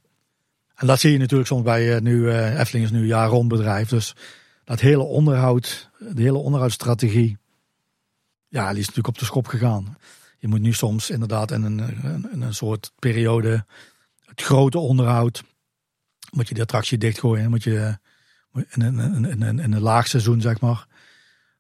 En 0.75 0.88
dat 0.88 1.00
zie 1.00 1.12
je 1.12 1.17
natuurlijk 1.17 1.50
soms 1.50 1.63
bij 1.63 2.00
nu, 2.00 2.32
Efteling 2.32 2.86
is 2.86 2.91
nu 2.91 3.00
een 3.00 3.05
jaar 3.05 3.29
rond 3.29 3.48
bedrijf. 3.48 3.89
Dus 3.89 4.15
dat 4.65 4.79
hele 4.79 5.03
onderhoud, 5.03 5.89
de 6.00 6.22
hele 6.22 6.38
onderhoudsstrategie, 6.38 7.38
ja, 8.48 8.69
die 8.69 8.79
is 8.79 8.88
natuurlijk 8.88 9.15
op 9.15 9.19
de 9.19 9.25
schop 9.25 9.48
gegaan. 9.48 9.98
Je 10.38 10.48
moet 10.48 10.62
nu 10.62 10.74
soms 10.74 11.10
inderdaad 11.10 11.51
in 11.51 11.63
een, 11.63 12.41
een 12.41 12.53
soort 12.53 12.91
periode, 13.00 13.65
het 14.25 14.41
grote 14.41 14.79
onderhoud, 14.79 15.43
moet 16.31 16.48
je 16.48 16.53
de 16.53 16.62
attractie 16.62 16.98
dichtgooien. 16.98 17.50
Moet 17.50 17.63
je 17.63 17.98
in 18.69 18.81
een, 18.81 19.25
in, 19.25 19.74
een 19.74 19.79
laag 19.79 20.07
seizoen, 20.07 20.41
zeg 20.41 20.60
maar. 20.60 20.88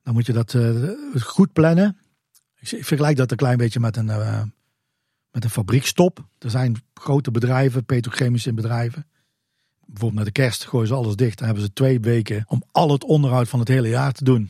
Dan 0.03 0.13
moet 0.13 0.25
je 0.25 0.33
dat 0.33 0.53
uh, 0.53 0.89
goed 1.21 1.53
plannen. 1.53 1.97
Ik, 2.59 2.85
vergelijk 2.85 3.17
dat 3.17 3.31
een 3.31 3.37
klein 3.37 3.57
beetje 3.57 3.79
met 3.79 3.97
een, 3.97 4.07
uh, 4.07 4.41
met 5.31 5.43
een 5.43 5.49
fabriekstop. 5.49 6.27
Er 6.39 6.49
zijn 6.49 6.75
grote 6.93 7.31
bedrijven, 7.31 7.85
petrochemische 7.85 8.53
bedrijven. 8.53 9.07
Bijvoorbeeld 9.85 10.25
met 10.25 10.35
de 10.35 10.41
kerst 10.41 10.65
gooien 10.65 10.87
ze 10.87 10.93
alles 10.93 11.15
dicht. 11.15 11.37
Dan 11.37 11.47
hebben 11.47 11.65
ze 11.65 11.73
twee 11.73 11.99
weken 11.99 12.45
om 12.47 12.63
al 12.71 12.91
het 12.91 13.03
onderhoud 13.03 13.47
van 13.47 13.59
het 13.59 13.67
hele 13.67 13.89
jaar 13.89 14.11
te 14.11 14.23
doen. 14.23 14.49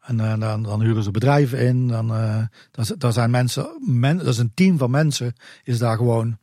En 0.00 0.18
uh, 0.18 0.38
dan, 0.38 0.62
dan, 0.62 0.82
huren 0.82 1.02
ze 1.02 1.10
bedrijven 1.10 1.58
in. 1.58 1.88
Dan, 1.88 2.08
daar, 2.98 3.12
zijn 3.12 3.30
mensen, 3.30 3.78
men, 3.86 4.16
dat 4.16 4.26
is 4.26 4.38
een 4.38 4.54
team 4.54 4.78
van 4.78 4.90
mensen, 4.90 5.34
is 5.64 5.78
daar 5.78 5.96
gewoon 5.96 6.38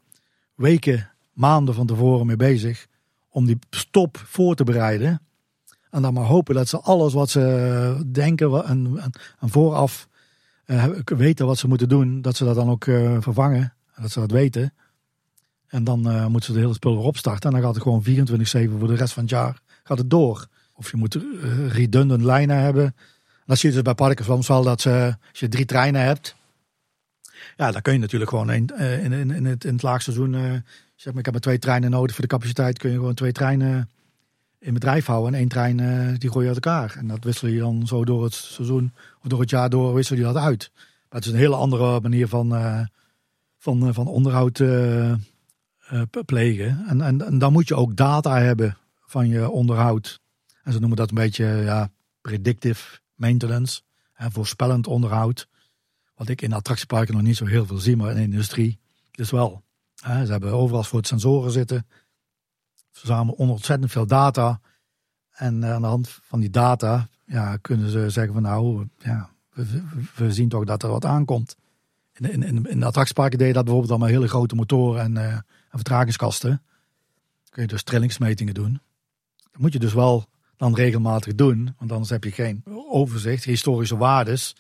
weken, 0.56 1.12
maanden 1.34 1.76
van 1.76 1.88
tevoren 1.88 2.26
mee 2.26 2.36
bezig 2.36 2.88
om 3.30 3.46
die 3.46 3.60
stop 3.70 4.22
voor 4.26 4.56
te 4.56 4.64
bereiden. 4.64 5.22
En 5.90 6.02
dan 6.02 6.14
maar 6.14 6.26
hopen 6.26 6.56
dat 6.56 6.68
ze 6.68 6.80
alles 6.80 7.14
wat 7.14 7.30
ze 7.30 8.04
denken 8.12 8.66
en, 8.66 9.12
vooraf 9.40 10.08
uh, 10.66 10.86
weten 11.06 11.46
wat 11.46 11.58
ze 11.58 11.68
moeten 11.68 11.90
doen, 11.90 12.22
dat 12.22 12.36
ze 12.36 12.46
dat 12.46 12.56
dan 12.56 12.70
ook 12.70 12.86
uh, 12.86 13.18
vervangen. 13.20 13.74
Dat 14.02 14.12
ze 14.12 14.20
dat 14.20 14.32
weten. 14.32 14.74
En 15.70 15.84
dan 15.84 16.08
uh, 16.08 16.26
moeten 16.26 16.50
ze 16.50 16.54
de 16.54 16.60
hele 16.60 16.74
spul 16.74 16.96
weer 16.96 17.06
opstarten. 17.06 17.50
En 17.50 17.56
dan 17.56 17.66
gaat 17.66 17.74
het 17.74 17.84
gewoon 17.84 18.04
24-7 18.70 18.80
voor 18.80 18.88
de 18.88 18.96
rest 18.96 19.14
van 19.14 19.24
het 19.24 19.32
jaar 19.32 19.62
gaat 19.84 19.98
het 19.98 20.10
door. 20.10 20.48
Of 20.74 20.92
je 20.92 20.98
moet 20.98 21.16
uh, 21.16 21.68
redundant 21.68 22.24
lijnen 22.24 22.58
hebben. 22.58 22.96
Dat 23.46 23.58
zie 23.58 23.70
je 23.70 23.76
dus 23.76 23.84
bij 23.84 23.94
parken 23.94 24.26
soms 24.26 24.48
wel 24.48 24.64
dat 24.64 24.82
ze, 24.82 25.16
als 25.30 25.40
je 25.40 25.48
drie 25.48 25.66
treinen 25.66 26.02
hebt. 26.02 26.36
Ja, 27.58 27.72
dan 27.72 27.82
kun 27.82 27.94
je 27.94 28.00
natuurlijk 28.00 28.30
gewoon 28.30 28.50
een, 28.50 28.70
uh, 28.74 29.04
in, 29.04 29.12
in, 29.12 29.32
in, 29.32 29.46
het, 29.46 29.64
in 29.64 29.74
het 29.74 29.84
laagseizoen. 29.84 30.32
Zeg 30.96 31.14
maar, 31.14 31.20
ik 31.20 31.26
heb 31.26 31.34
maar 31.34 31.42
twee 31.42 31.60
treinen 31.60 31.92
nodig 31.92 32.16
voor 32.16 32.24
de 32.24 32.30
capaciteit. 32.30 32.78
Kun 32.78 32.90
je 32.90 32.96
gewoon 32.96 33.14
twee 33.14 33.32
treinen 33.32 33.90
in 34.60 34.74
bedrijf 34.74 35.06
houden. 35.06 35.34
En 35.34 35.40
één 35.40 35.48
trein 35.48 36.18
die 36.18 36.32
gooi 36.32 36.46
je 36.46 36.54
uit 36.54 36.66
elkaar. 36.66 36.96
En 36.98 37.08
dat 37.08 37.24
wissel 37.24 37.48
je 37.48 37.60
dan 37.60 37.88
zo 37.88 38.06
door 38.06 38.24
het 38.24 38.34
seizoen 38.34 38.94
of 39.22 39.30
door 39.30 39.40
het 39.40 39.50
jaar 39.50 39.70
door 39.70 39.94
wissel 39.94 40.16
je 40.16 40.24
dat 40.24 40.36
uit. 40.36 40.72
Maar 40.76 41.20
het 41.20 41.26
is 41.26 41.32
een 41.32 41.38
hele 41.38 41.56
andere 41.56 42.02
manier 42.02 42.28
van, 42.28 42.50
van, 43.58 43.94
van 43.94 44.08
onderhoud 44.08 44.62
plegen. 46.26 46.86
En, 46.88 47.02
en, 47.02 47.26
en 47.26 47.38
dan 47.38 47.52
moet 47.52 47.68
je 47.68 47.76
ook 47.76 47.96
data 47.96 48.40
hebben 48.40 48.78
van 49.06 49.28
je 49.28 49.50
onderhoud. 49.50 50.22
En 50.64 50.74
ze 50.74 50.80
noemen 50.80 50.98
dat 50.98 51.10
een 51.10 51.16
beetje 51.16 51.46
ja, 51.46 51.90
predictive 52.22 53.00
maintenance, 53.16 53.82
hè, 54.14 54.32
voorspellend 54.32 54.88
onderhoud. 54.88 55.48
Wat 56.16 56.30
ik 56.30 56.42
in 56.42 56.54
attractieparken 56.54 57.14
nog 57.14 57.24
niet 57.24 57.36
zo 57.36 57.46
heel 57.46 57.66
veel 57.66 57.78
zie, 57.78 57.98
maar 57.98 58.10
in 58.10 58.16
de 58.16 58.22
industrie 58.22 58.80
dus 59.12 59.32
wel. 59.32 59.64
Hè, 60.02 60.26
ze 60.26 60.32
hebben 60.32 60.52
overal 60.52 60.84
voor 60.84 60.98
het 61.00 61.08
sensoren 61.08 61.52
zitten. 61.52 61.86
Ze 62.74 63.00
verzamelen 63.00 63.38
ontzettend 63.38 63.92
veel 63.92 64.08
data. 64.08 64.60
En 65.32 65.64
eh, 65.64 65.74
aan 65.74 65.82
de 65.82 65.88
hand 65.88 66.20
van 66.22 66.40
die 66.40 66.50
data 66.50 67.10
ja, 67.26 67.58
kunnen 67.58 67.90
ze 67.90 68.10
zeggen 68.10 68.34
van 68.34 68.42
nou, 68.42 68.88
ja, 68.98 69.30
we, 70.16 70.32
zien 70.34 70.50
toch 70.50 70.64
dat 70.64 70.84
er 70.84 70.90
wat 70.90 71.06
aankomt. 71.06 71.56
In, 72.14 72.44
in, 72.44 72.66
in 72.66 72.80
de 72.80 72.86
attractieparken 72.86 73.38
deed 73.38 73.54
dat 73.54 73.64
bijvoorbeeld 73.64 73.92
allemaal 73.92 74.10
hele 74.10 74.28
grote 74.28 74.56
motoren 74.56 75.02
en, 75.02 75.16
uh, 75.16 75.38
en 75.70 75.78
vertragingskasten. 75.78 76.62
kun 77.50 77.62
je 77.62 77.68
dus 77.68 77.84
trillingsmetingen 77.84 78.54
doen. 78.54 78.82
Dat 79.52 79.62
moet 79.62 79.74
je 79.74 79.80
dus 79.80 79.94
wel 79.94 80.28
dan 80.58 80.76
regelmatig 80.76 81.36
doen. 81.36 81.76
Want 81.78 81.92
anders 81.92 82.10
heb 82.10 82.24
je 82.24 82.32
geen 82.32 82.64
overzicht, 82.90 83.44
historische 83.44 83.98
waardes. 83.98 84.56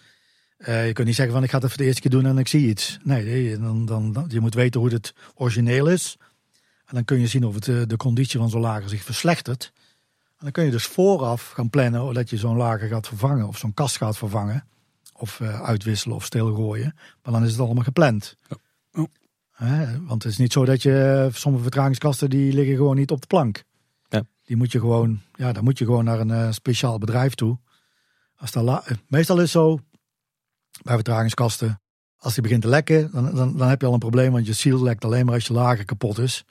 Uh, 0.57 0.87
je 0.87 0.93
kunt 0.93 1.07
niet 1.07 1.15
zeggen 1.15 1.33
van 1.33 1.43
ik 1.43 1.49
ga 1.49 1.55
het 1.55 1.65
even 1.65 1.77
de 1.77 1.83
eerste 1.83 2.01
keer 2.01 2.11
doen 2.11 2.25
en 2.25 2.37
ik 2.37 2.47
zie 2.47 2.67
iets. 2.67 2.97
Nee, 3.03 3.57
dan, 3.57 3.85
dan, 3.85 4.13
dan, 4.13 4.25
je 4.27 4.39
moet 4.39 4.53
weten 4.53 4.79
hoe 4.79 4.89
het 4.89 5.13
origineel 5.35 5.87
is. 5.87 6.17
En 6.85 6.95
dan 6.95 7.05
kun 7.05 7.19
je 7.19 7.27
zien 7.27 7.45
of 7.45 7.53
het, 7.53 7.67
eh, 7.67 7.81
de 7.87 7.97
conditie 7.97 8.39
van 8.39 8.49
zo'n 8.49 8.61
lager 8.61 8.89
zich 8.89 9.03
verslechtert. 9.03 9.71
En 10.37 10.45
dan 10.45 10.51
kun 10.51 10.65
je 10.65 10.71
dus 10.71 10.85
vooraf 10.85 11.49
gaan 11.49 11.69
plannen 11.69 12.13
dat 12.13 12.29
je 12.29 12.37
zo'n 12.37 12.57
lager 12.57 12.87
gaat 12.87 13.07
vervangen. 13.07 13.47
Of 13.47 13.57
zo'n 13.57 13.73
kast 13.73 13.97
gaat 13.97 14.17
vervangen. 14.17 14.65
Of 15.13 15.39
uh, 15.39 15.61
uitwisselen 15.61 16.15
of 16.15 16.25
stilgooien. 16.25 16.95
Maar 17.23 17.33
dan 17.33 17.43
is 17.43 17.51
het 17.51 17.59
allemaal 17.59 17.83
gepland. 17.83 18.35
Want 20.07 20.23
het 20.23 20.31
is 20.31 20.37
niet 20.37 20.53
zo 20.53 20.65
dat 20.65 20.81
je 20.81 21.29
sommige 21.33 21.63
vertragingskasten 21.63 22.29
die 22.29 22.53
liggen 22.53 22.75
gewoon 22.75 22.95
niet 22.95 23.11
op 23.11 23.21
de 23.21 23.27
plank. 23.27 23.63
Die 24.49 24.57
moet 24.57 24.71
je 24.71 24.79
gewoon, 24.79 25.21
ja, 25.33 25.51
dan 25.51 25.63
moet 25.63 25.77
je 25.77 25.85
gewoon 25.85 26.03
naar 26.03 26.19
een 26.19 26.29
uh, 26.29 26.51
speciaal 26.51 26.97
bedrijf 26.97 27.35
toe. 27.35 27.59
Als 28.35 28.51
dat 28.51 28.63
la 28.63 28.83
Meestal 29.07 29.35
is 29.35 29.41
het 29.41 29.51
zo, 29.51 29.79
bij 30.83 30.95
vertragingskasten, 30.95 31.81
als 32.17 32.33
die 32.33 32.43
begint 32.43 32.61
te 32.61 32.67
lekken, 32.67 33.11
dan, 33.11 33.35
dan, 33.35 33.57
dan 33.57 33.67
heb 33.67 33.81
je 33.81 33.87
al 33.87 33.93
een 33.93 33.99
probleem, 33.99 34.31
want 34.31 34.45
je 34.45 34.53
seal 34.53 34.83
lekt 34.83 35.05
alleen 35.05 35.25
maar 35.25 35.33
als 35.33 35.47
je 35.47 35.53
lager 35.53 35.85
kapot 35.85 36.17
is. 36.17 36.45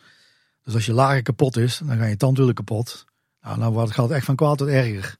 Dus 0.62 0.75
als 0.75 0.87
je 0.87 0.93
lager 0.93 1.23
kapot 1.23 1.57
is, 1.57 1.81
dan 1.85 1.97
ga 1.97 2.05
je 2.05 2.17
tandwielen 2.17 2.55
kapot. 2.55 3.05
Nou, 3.41 3.59
dan 3.59 3.73
wordt, 3.73 3.93
gaat 3.93 4.09
het 4.09 4.17
echt 4.17 4.25
van 4.25 4.37
kwaad 4.37 4.59
tot 4.59 4.69
erger. 4.69 5.17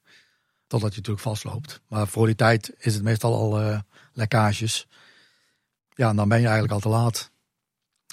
Totdat 0.67 0.89
je 0.89 0.97
natuurlijk 0.97 1.25
vastloopt. 1.25 1.81
Maar 1.87 2.07
voor 2.07 2.25
die 2.25 2.35
tijd 2.35 2.73
is 2.77 2.93
het 2.93 3.03
meestal 3.03 3.35
al 3.35 3.61
uh, 3.61 3.79
lekkages. 4.13 4.87
Ja, 5.89 6.09
en 6.09 6.15
dan 6.15 6.29
ben 6.29 6.37
je 6.39 6.43
eigenlijk 6.43 6.73
al 6.73 6.79
te 6.79 6.89
laat. 6.89 7.31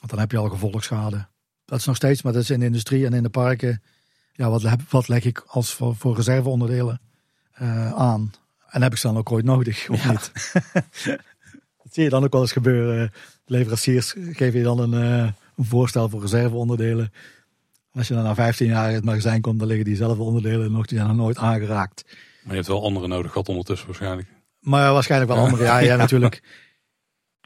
Want 0.07 0.11
dan 0.11 0.19
heb 0.19 0.31
je 0.31 0.39
al 0.39 0.49
gevolgschade. 0.49 1.27
Dat 1.65 1.79
is 1.79 1.85
nog 1.85 1.97
steeds, 1.97 2.23
maar 2.23 2.33
dat 2.33 2.43
is 2.43 2.51
in 2.51 2.61
de 2.61 2.67
industrie 2.67 3.07
en 3.07 3.13
in 3.13 3.23
de 3.23 3.29
parken 3.29 3.83
ja, 4.37 4.51
wat, 4.51 4.63
wat 4.89 5.09
leg 5.09 5.25
ik 5.25 5.45
als 5.47 5.73
voor, 5.73 5.97
voor 5.97 6.17
reserveonderdelen 6.17 7.01
uh, 7.63 7.93
aan? 7.93 8.33
En 8.69 8.83
heb 8.83 8.93
ik 8.93 8.99
ze 8.99 9.07
dan 9.07 9.17
ook 9.17 9.33
ooit 9.33 9.45
nodig, 9.45 9.89
of 9.89 10.09
niet? 10.09 10.33
dat 11.83 11.91
zie 11.91 12.03
je 12.03 12.09
dan 12.09 12.25
ook 12.25 12.33
wel 12.33 12.41
eens 12.41 12.53
gebeuren. 12.53 13.13
Leveranciers 13.47 14.15
geven 14.33 14.59
je 14.59 14.65
dan 14.65 14.79
een, 14.79 14.93
uh, 14.93 15.33
een 15.57 15.65
voorstel 15.65 16.09
voor 16.09 16.21
reserveonderdelen. 16.21 17.13
En 17.93 17.99
als 17.99 18.09
je 18.09 18.15
dan 18.15 18.23
na 18.23 18.35
15 18.35 18.67
jaar 18.67 18.89
in 18.89 18.95
het 18.95 19.05
magazijn 19.05 19.41
komt, 19.41 19.59
dan 19.59 19.69
liggen 19.69 19.85
diezelfde 19.85 20.23
onderdelen 20.23 20.73
nog, 20.73 20.87
die 20.87 20.97
zijn 20.97 21.09
nog 21.09 21.17
nooit 21.17 21.37
aangeraakt. 21.37 22.05
Maar 22.43 22.51
je 22.51 22.55
hebt 22.55 22.67
wel 22.67 22.85
andere 22.85 23.07
nodig 23.07 23.33
gehad 23.33 23.49
ondertussen 23.49 23.87
waarschijnlijk. 23.87 24.29
Maar 24.61 24.93
waarschijnlijk 24.93 25.31
wel 25.33 25.45
andere. 25.45 25.63
Ja, 25.65 25.79
ja, 25.79 25.97
natuurlijk. 26.07 26.43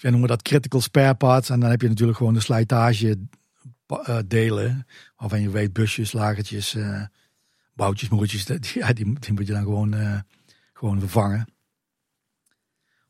Wij 0.00 0.10
noemen 0.10 0.28
dat 0.28 0.42
critical 0.42 0.80
spare 0.80 1.14
parts. 1.14 1.50
En 1.50 1.60
dan 1.60 1.70
heb 1.70 1.80
je 1.80 1.88
natuurlijk 1.88 2.18
gewoon 2.18 2.34
de 2.34 2.40
slijtage 2.40 3.18
uh, 3.88 4.18
delen. 4.26 4.86
Waarvan 5.16 5.40
je 5.40 5.50
weet, 5.50 5.72
busjes, 5.72 6.12
lagertjes, 6.12 6.74
uh, 6.74 7.02
boutjes, 7.74 8.08
moertjes. 8.08 8.44
Die, 8.44 8.94
die, 8.94 9.06
moet 9.06 9.46
je 9.46 9.52
dan 9.52 9.62
gewoon, 9.62 9.94
uh, 9.94 10.18
gewoon 10.72 11.00
vervangen. 11.00 11.46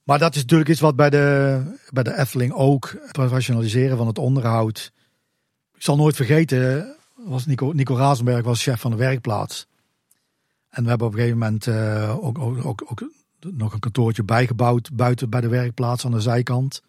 Maar 0.02 0.18
dat 0.18 0.34
is 0.34 0.40
natuurlijk 0.40 0.70
iets 0.70 0.80
wat 0.80 0.96
bij 0.96 1.10
de, 1.10 1.62
bij 1.90 2.02
de 2.02 2.18
Efteling 2.18 2.52
ook. 2.52 2.96
Het 3.02 3.12
professionaliseren 3.12 3.96
van 3.96 4.06
het 4.06 4.18
onderhoud. 4.18 4.92
Ik 5.74 5.82
zal 5.82 5.96
nooit 5.96 6.16
vergeten, 6.16 6.94
was 7.14 7.46
Nico, 7.46 7.72
Nico 7.72 7.96
Razenberg 7.96 8.44
was 8.44 8.62
chef 8.62 8.80
van 8.80 8.90
de 8.90 8.96
werkplaats. 8.96 9.66
En 10.68 10.82
we 10.82 10.88
hebben 10.88 11.06
op 11.06 11.12
een 11.12 11.18
gegeven 11.18 11.38
moment 11.38 11.68
ook, 12.18 12.38
ook, 12.38 12.90
ook, 12.90 13.10
nog 13.40 13.72
een 13.72 13.80
kantoortje 13.80 14.24
bijgebouwd 14.24 14.92
buiten 14.92 15.30
bij 15.30 15.40
de 15.40 15.48
werkplaats 15.48 16.04
aan 16.04 16.10
de 16.10 16.20
zijkant. 16.20 16.82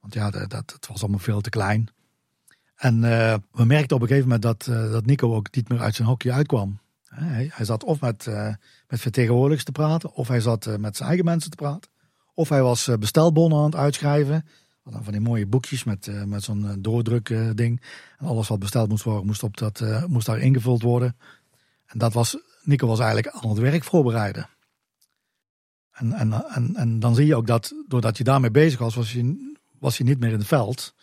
Want 0.00 0.14
ja, 0.14 0.30
dat, 0.30 0.50
dat, 0.50 0.86
was 0.88 1.00
allemaal 1.00 1.18
veel 1.18 1.40
te 1.40 1.50
klein. 1.50 1.88
En 2.76 2.94
uh, 3.02 3.34
we 3.52 3.64
merkten 3.64 3.96
op 3.96 4.02
een 4.02 4.08
gegeven 4.08 4.28
moment 4.28 4.42
dat, 4.42 4.66
uh, 4.66 4.90
dat 4.92 5.06
Nico 5.06 5.34
ook 5.34 5.54
niet 5.54 5.68
meer 5.68 5.80
uit 5.80 5.94
zijn 5.94 6.08
hokje 6.08 6.32
uitkwam. 6.32 6.78
Hij, 7.04 7.50
hij 7.52 7.64
zat 7.64 7.84
of 7.84 8.00
met, 8.00 8.26
uh, 8.26 8.54
met 8.88 9.00
vertegenwoordigers 9.00 9.64
te 9.64 9.72
praten, 9.72 10.12
of 10.12 10.28
hij 10.28 10.40
zat 10.40 10.78
met 10.78 10.96
zijn 10.96 11.08
eigen 11.08 11.26
mensen 11.26 11.50
te 11.50 11.56
praten. 11.56 11.90
Of 12.34 12.48
hij 12.48 12.62
was 12.62 12.90
bestelbonnen 12.98 13.58
aan 13.58 13.64
het 13.64 13.74
uitschrijven. 13.74 14.46
Van 14.84 15.12
die 15.12 15.20
mooie 15.20 15.46
boekjes 15.46 15.84
met, 15.84 16.26
met 16.26 16.42
zo'n 16.42 16.76
doordruk 16.78 17.34
ding. 17.54 17.82
En 18.18 18.26
alles 18.26 18.48
wat 18.48 18.58
besteld 18.58 18.88
moest 18.88 19.04
worden, 19.04 19.26
moest, 19.26 19.42
op 19.42 19.56
dat, 19.56 20.06
moest 20.06 20.26
daar 20.26 20.38
ingevuld 20.38 20.82
worden. 20.82 21.16
En 21.86 21.98
dat 21.98 22.12
was, 22.12 22.36
Nico 22.62 22.86
was 22.86 22.98
eigenlijk 22.98 23.36
aan 23.36 23.48
het 23.48 23.58
werk 23.58 23.84
voorbereiden. 23.84 24.48
En, 25.96 26.12
en, 26.12 26.74
en, 26.74 26.98
dan 26.98 27.14
zie 27.14 27.26
je 27.26 27.36
ook 27.36 27.46
dat 27.46 27.74
doordat 27.88 28.18
je 28.18 28.24
daarmee 28.24 28.50
bezig 28.50 28.78
was, 28.78 28.94
was 28.94 29.12
je, 29.12 29.54
was 29.78 29.96
je 29.98 30.04
niet 30.04 30.18
meer 30.18 30.32
in 30.32 30.38
het 30.38 30.46
veld 30.46 30.94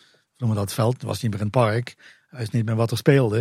noemen 0.43 0.61
dat 0.61 0.73
veld, 0.73 0.93
het 0.93 1.03
was 1.03 1.21
niet 1.21 1.31
meer 1.31 1.41
een 1.41 1.49
park. 1.49 1.95
Hij 2.29 2.41
is 2.41 2.49
niet 2.49 2.65
meer 2.65 2.75
wat 2.75 2.91
er 2.91 2.97
speelde. 2.97 3.39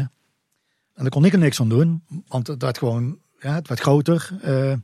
En 0.94 1.02
daar 1.02 1.08
kon 1.08 1.24
ik 1.24 1.32
er 1.32 1.38
niks 1.38 1.60
aan 1.60 1.68
doen, 1.68 2.04
want 2.28 2.46
het 2.46 2.62
werd 2.62 2.78
gewoon, 2.78 3.18
ja, 3.40 3.54
het 3.54 3.68
werd 3.68 3.80
groter. 3.80 4.30
Uh, 4.36 4.74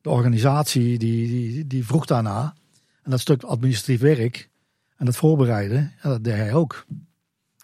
de 0.00 0.10
organisatie 0.10 0.98
die, 0.98 1.26
die, 1.26 1.66
die 1.66 1.86
vroeg 1.86 2.06
daarna. 2.06 2.54
En 3.02 3.10
dat 3.10 3.20
stuk 3.20 3.42
administratief 3.42 4.00
werk 4.00 4.50
en 4.96 5.06
dat 5.06 5.16
voorbereiden, 5.16 5.92
ja, 6.02 6.08
dat 6.08 6.24
deed 6.24 6.34
hij 6.34 6.52
ook. 6.52 6.86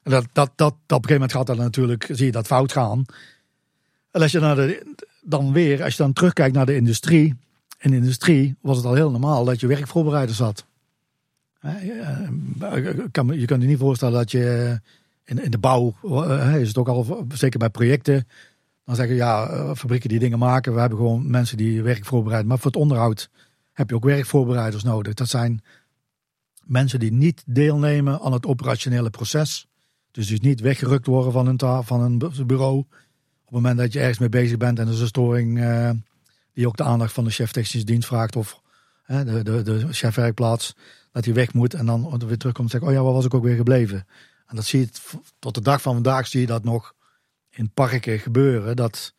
En 0.02 0.10
dat, 0.10 0.26
dat, 0.32 0.50
dat, 0.54 0.72
op 0.72 0.78
een 0.88 0.96
gegeven 0.96 1.12
moment 1.12 1.32
gaat 1.32 1.46
dat 1.46 1.56
natuurlijk, 1.56 2.08
zie 2.12 2.26
je 2.26 2.32
dat 2.32 2.46
fout 2.46 2.72
gaan. 2.72 3.04
En 4.10 4.22
als 4.22 4.32
je 4.32 4.40
naar 4.40 4.56
de, 4.56 4.94
dan 5.22 5.52
weer, 5.52 5.82
als 5.82 5.96
je 5.96 6.02
dan 6.02 6.12
terugkijkt 6.12 6.54
naar 6.54 6.66
de 6.66 6.76
industrie. 6.76 7.36
In 7.78 7.90
de 7.90 7.96
industrie 7.96 8.56
was 8.60 8.76
het 8.76 8.86
al 8.86 8.94
heel 8.94 9.10
normaal 9.10 9.44
dat 9.44 9.60
je 9.60 9.66
werkvoorbereiders 9.66 10.38
had. 10.38 10.66
Je 11.60 13.08
kan 13.10 13.26
je 13.26 13.46
je 13.48 13.56
niet 13.56 13.78
voorstellen 13.78 14.18
dat 14.18 14.30
je 14.30 14.80
in, 15.24 15.42
in 15.42 15.50
de 15.50 15.58
bouw, 15.58 15.94
is 16.58 16.68
het 16.68 16.78
ook 16.78 16.88
al, 16.88 17.26
zeker 17.28 17.58
bij 17.58 17.70
projecten, 17.70 18.26
dan 18.84 18.96
zeggen 18.96 19.16
ja, 19.16 19.48
eh, 19.48 19.74
fabrieken 19.74 20.08
die 20.08 20.18
dingen 20.18 20.38
maken, 20.38 20.74
we 20.74 20.80
hebben 20.80 20.98
gewoon 20.98 21.30
mensen 21.30 21.56
die 21.56 21.82
werk 21.82 22.04
voorbereiden. 22.04 22.48
Maar 22.48 22.58
voor 22.58 22.70
het 22.70 22.80
onderhoud 22.80 23.30
heb 23.72 23.88
je 23.88 23.94
ook 23.94 24.04
werkvoorbereiders 24.04 24.82
nodig. 24.82 25.14
Dat 25.14 25.28
zijn 25.28 25.62
mensen 26.64 26.98
die 26.98 27.12
niet 27.12 27.42
deelnemen 27.46 28.20
aan 28.20 28.32
het 28.32 28.46
operationele 28.46 29.10
proces. 29.10 29.66
Dus 30.10 30.26
dus 30.26 30.40
niet 30.40 30.60
weggerukt 30.60 31.06
worden 31.06 31.32
van 31.32 31.46
een, 31.46 31.84
van 31.84 32.00
een 32.00 32.46
bureau. 32.46 32.78
Op 32.78 32.86
het 33.44 33.50
moment 33.50 33.78
dat 33.78 33.92
je 33.92 33.98
ergens 33.98 34.18
mee 34.18 34.28
bezig 34.28 34.56
bent 34.56 34.78
en 34.78 34.86
er 34.86 34.92
is 34.92 35.00
een 35.00 35.06
storing 35.06 35.58
die 36.58 36.66
ook 36.66 36.76
de 36.76 36.84
aandacht 36.84 37.12
van 37.12 37.24
de 37.24 37.30
chef 37.30 37.50
technische 37.50 37.84
dienst 37.84 38.08
vraagt 38.08 38.36
of 38.36 38.60
uh, 39.06 39.24
de, 39.24 39.42
de, 39.42 39.62
de 39.62 39.92
chef 39.92 40.14
werkplaats 40.14 40.74
dat 41.12 41.24
hij 41.24 41.34
weg 41.34 41.52
moet 41.52 41.74
en 41.74 41.86
dan 41.86 42.18
weer 42.26 42.38
terugkomt 42.38 42.72
en 42.72 42.78
zegt, 42.78 42.90
oh 42.90 42.92
ja, 42.92 43.02
waar 43.02 43.12
was 43.12 43.24
ik 43.24 43.34
ook 43.34 43.42
weer 43.42 43.56
gebleven? 43.56 44.06
En 44.46 44.56
dat 44.56 44.64
zie 44.64 44.80
je 44.80 44.88
tot 45.38 45.54
de 45.54 45.60
dag 45.60 45.82
van 45.82 45.94
vandaag 45.94 46.26
zie 46.26 46.40
je 46.40 46.46
dat 46.46 46.64
nog 46.64 46.94
in 47.50 47.70
parken 47.70 48.18
gebeuren. 48.18 48.76
Dat, 48.76 49.14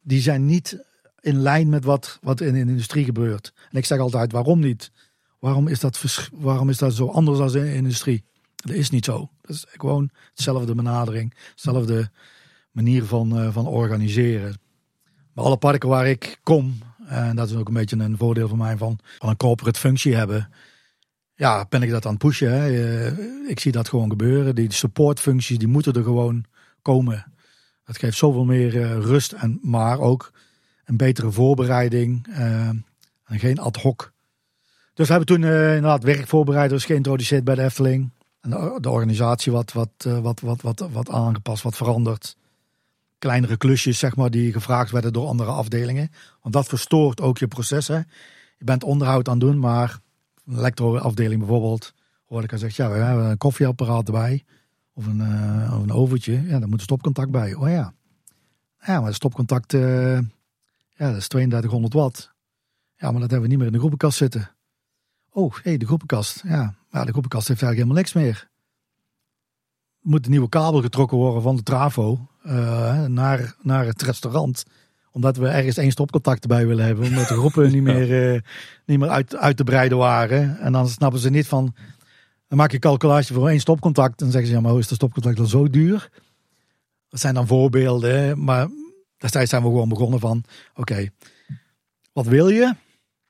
die 0.00 0.20
zijn 0.20 0.46
niet 0.46 0.84
in 1.20 1.40
lijn 1.40 1.68
met 1.68 1.84
wat, 1.84 2.18
wat 2.22 2.40
in 2.40 2.52
de 2.52 2.58
industrie 2.58 3.04
gebeurt. 3.04 3.52
En 3.70 3.78
ik 3.78 3.84
zeg 3.84 3.98
altijd, 3.98 4.32
waarom 4.32 4.60
niet? 4.60 4.90
Waarom 5.38 5.68
is 5.68 5.80
dat, 5.80 6.28
waarom 6.32 6.68
is 6.68 6.78
dat 6.78 6.94
zo 6.94 7.06
anders 7.06 7.38
dan 7.38 7.48
in 7.56 7.70
de 7.70 7.74
industrie? 7.74 8.24
Dat 8.54 8.74
is 8.74 8.90
niet 8.90 9.04
zo. 9.04 9.30
Dat 9.40 9.56
is 9.56 9.64
gewoon 9.68 10.10
hetzelfde 10.30 10.74
benadering, 10.74 11.34
hetzelfde 11.50 12.10
manier 12.70 13.04
van, 13.04 13.38
uh, 13.38 13.52
van 13.52 13.66
organiseren. 13.66 14.68
Alle 15.40 15.56
parken 15.56 15.88
waar 15.88 16.06
ik 16.06 16.38
kom, 16.42 16.78
en 17.06 17.36
dat 17.36 17.48
is 17.48 17.56
ook 17.56 17.68
een 17.68 17.74
beetje 17.74 17.96
een 17.96 18.16
voordeel 18.16 18.48
van 18.48 18.58
mij 18.58 18.76
van, 18.76 18.98
van 19.18 19.28
een 19.28 19.36
corporate 19.36 19.78
functie 19.78 20.14
hebben, 20.14 20.50
ja, 21.40 21.66
ben 21.68 21.82
ik 21.82 21.90
dat 21.90 22.04
aan 22.06 22.12
het 22.12 22.20
pushen. 22.20 22.52
Hè. 22.52 22.68
Eh, 22.68 23.48
ik 23.48 23.60
zie 23.60 23.72
dat 23.72 23.88
gewoon 23.88 24.10
gebeuren. 24.10 24.54
Die 24.54 24.72
supportfuncties 24.72 25.58
die 25.58 25.68
moeten 25.68 25.92
er 25.92 26.02
gewoon 26.02 26.44
komen. 26.82 27.32
Dat 27.84 27.98
geeft 27.98 28.16
zoveel 28.16 28.44
meer 28.44 28.82
eh, 28.82 28.98
rust 28.98 29.32
en 29.32 29.58
maar 29.62 30.00
ook 30.00 30.32
een 30.84 30.96
betere 30.96 31.30
voorbereiding 31.30 32.26
eh, 32.30 32.68
en 32.68 33.38
geen 33.38 33.58
ad 33.58 33.76
hoc. 33.76 34.12
Dus 34.94 35.06
we 35.06 35.14
hebben 35.14 35.26
toen 35.26 35.44
inderdaad 35.44 36.02
werkvoorbereiders 36.02 36.84
geïntroduceerd 36.84 37.44
bij 37.44 37.54
de 37.54 37.62
Efteling. 37.62 38.10
De, 38.40 38.90
organisatie 38.90 39.52
wat, 39.52 39.72
wat, 39.72 39.90
wat, 40.22 40.40
wat, 40.40 40.62
wat, 40.62 40.88
wat 40.92 41.10
aangepast, 41.10 41.62
wat 41.62 41.76
veranderd. 41.76 42.36
Kleinere 43.20 43.56
klusjes, 43.56 43.98
zeg 43.98 44.16
maar, 44.16 44.30
die 44.30 44.52
gevraagd 44.52 44.90
werden 44.90 45.12
door 45.12 45.26
andere 45.26 45.50
afdelingen. 45.50 46.10
Want 46.42 46.54
dat 46.54 46.66
verstoort 46.66 47.20
ook 47.20 47.38
je 47.38 47.46
processen. 47.46 48.08
Je 48.58 48.64
bent 48.64 48.84
onderhoud 48.84 49.28
aan 49.28 49.38
doen, 49.38 49.58
maar 49.58 49.98
een 50.46 50.58
elektroafdeling 50.58 51.40
bijvoorbeeld, 51.40 51.94
hoorde 52.24 52.44
ik 52.44 52.52
al 52.52 52.58
zeggen, 52.58 52.84
ja, 52.84 52.90
we 52.90 52.98
hebben 52.98 53.24
een 53.24 53.38
koffieapparaat 53.38 54.06
erbij. 54.06 54.44
Of 54.92 55.06
een, 55.06 55.18
uh, 55.18 55.76
of 55.76 55.82
een 55.82 55.92
overtje. 55.92 56.42
Ja, 56.42 56.58
daar 56.58 56.68
moet 56.68 56.78
een 56.78 56.80
stopcontact 56.80 57.30
bij. 57.30 57.54
Oh 57.54 57.68
ja. 57.68 57.92
Ja, 58.80 59.00
maar 59.00 59.14
stopcontact, 59.14 59.72
uh, 59.72 60.18
ja, 60.88 61.08
dat 61.08 61.16
is 61.16 61.28
3200 61.28 61.92
watt. 61.94 62.32
Ja, 62.96 63.10
maar 63.10 63.20
dat 63.20 63.30
hebben 63.30 63.40
we 63.40 63.48
niet 63.48 63.58
meer 63.58 63.66
in 63.66 63.72
de 63.72 63.78
groepenkast 63.78 64.16
zitten. 64.16 64.50
Oh, 65.32 65.54
hé, 65.54 65.60
hey, 65.62 65.76
de 65.76 65.86
groepenkast. 65.86 66.42
Ja, 66.46 66.74
maar 66.90 67.04
de 67.04 67.10
groepenkast 67.10 67.48
heeft 67.48 67.62
eigenlijk 67.62 67.76
helemaal 67.76 67.96
niks 67.96 68.12
meer. 68.12 68.48
Er 70.02 70.08
moet 70.10 70.24
een 70.24 70.30
nieuwe 70.30 70.48
kabel 70.48 70.82
getrokken 70.82 71.16
worden 71.16 71.42
van 71.42 71.56
de 71.56 71.62
trafo 71.62 72.29
uh, 72.46 73.04
naar, 73.04 73.54
naar 73.62 73.86
het 73.86 74.02
restaurant 74.02 74.64
omdat 75.12 75.36
we 75.36 75.48
ergens 75.48 75.76
één 75.76 75.90
stopcontact 75.90 76.42
erbij 76.42 76.66
willen 76.66 76.84
hebben. 76.84 77.04
Omdat 77.04 77.28
de 77.28 77.34
groepen 77.34 77.72
niet 77.72 77.82
meer, 77.92 78.34
uh, 78.34 78.40
niet 78.86 78.98
meer 78.98 79.08
uit, 79.08 79.36
uit 79.36 79.56
te 79.56 79.64
breiden 79.64 79.98
waren. 79.98 80.58
En 80.58 80.72
dan 80.72 80.88
snappen 80.88 81.20
ze 81.20 81.30
niet 81.30 81.46
van. 81.46 81.74
Dan 82.48 82.58
maak 82.58 82.70
je 82.70 82.78
calculatie 82.78 83.34
voor 83.34 83.48
één 83.48 83.60
stopcontact. 83.60 84.20
En 84.20 84.30
zeggen 84.30 84.48
ze, 84.48 84.54
ja, 84.54 84.60
maar 84.60 84.70
hoe 84.70 84.80
is 84.80 84.88
de 84.88 84.94
stopcontact 84.94 85.36
dan 85.36 85.46
zo 85.46 85.70
duur? 85.70 86.10
Dat 87.08 87.20
zijn 87.20 87.34
dan 87.34 87.46
voorbeelden. 87.46 88.44
Maar 88.44 88.68
destijds 89.16 89.50
zijn 89.50 89.62
we 89.62 89.68
gewoon 89.68 89.88
begonnen 89.88 90.20
van, 90.20 90.44
oké, 90.70 90.80
okay, 90.80 91.10
wat 92.12 92.26
wil 92.26 92.48
je? 92.48 92.74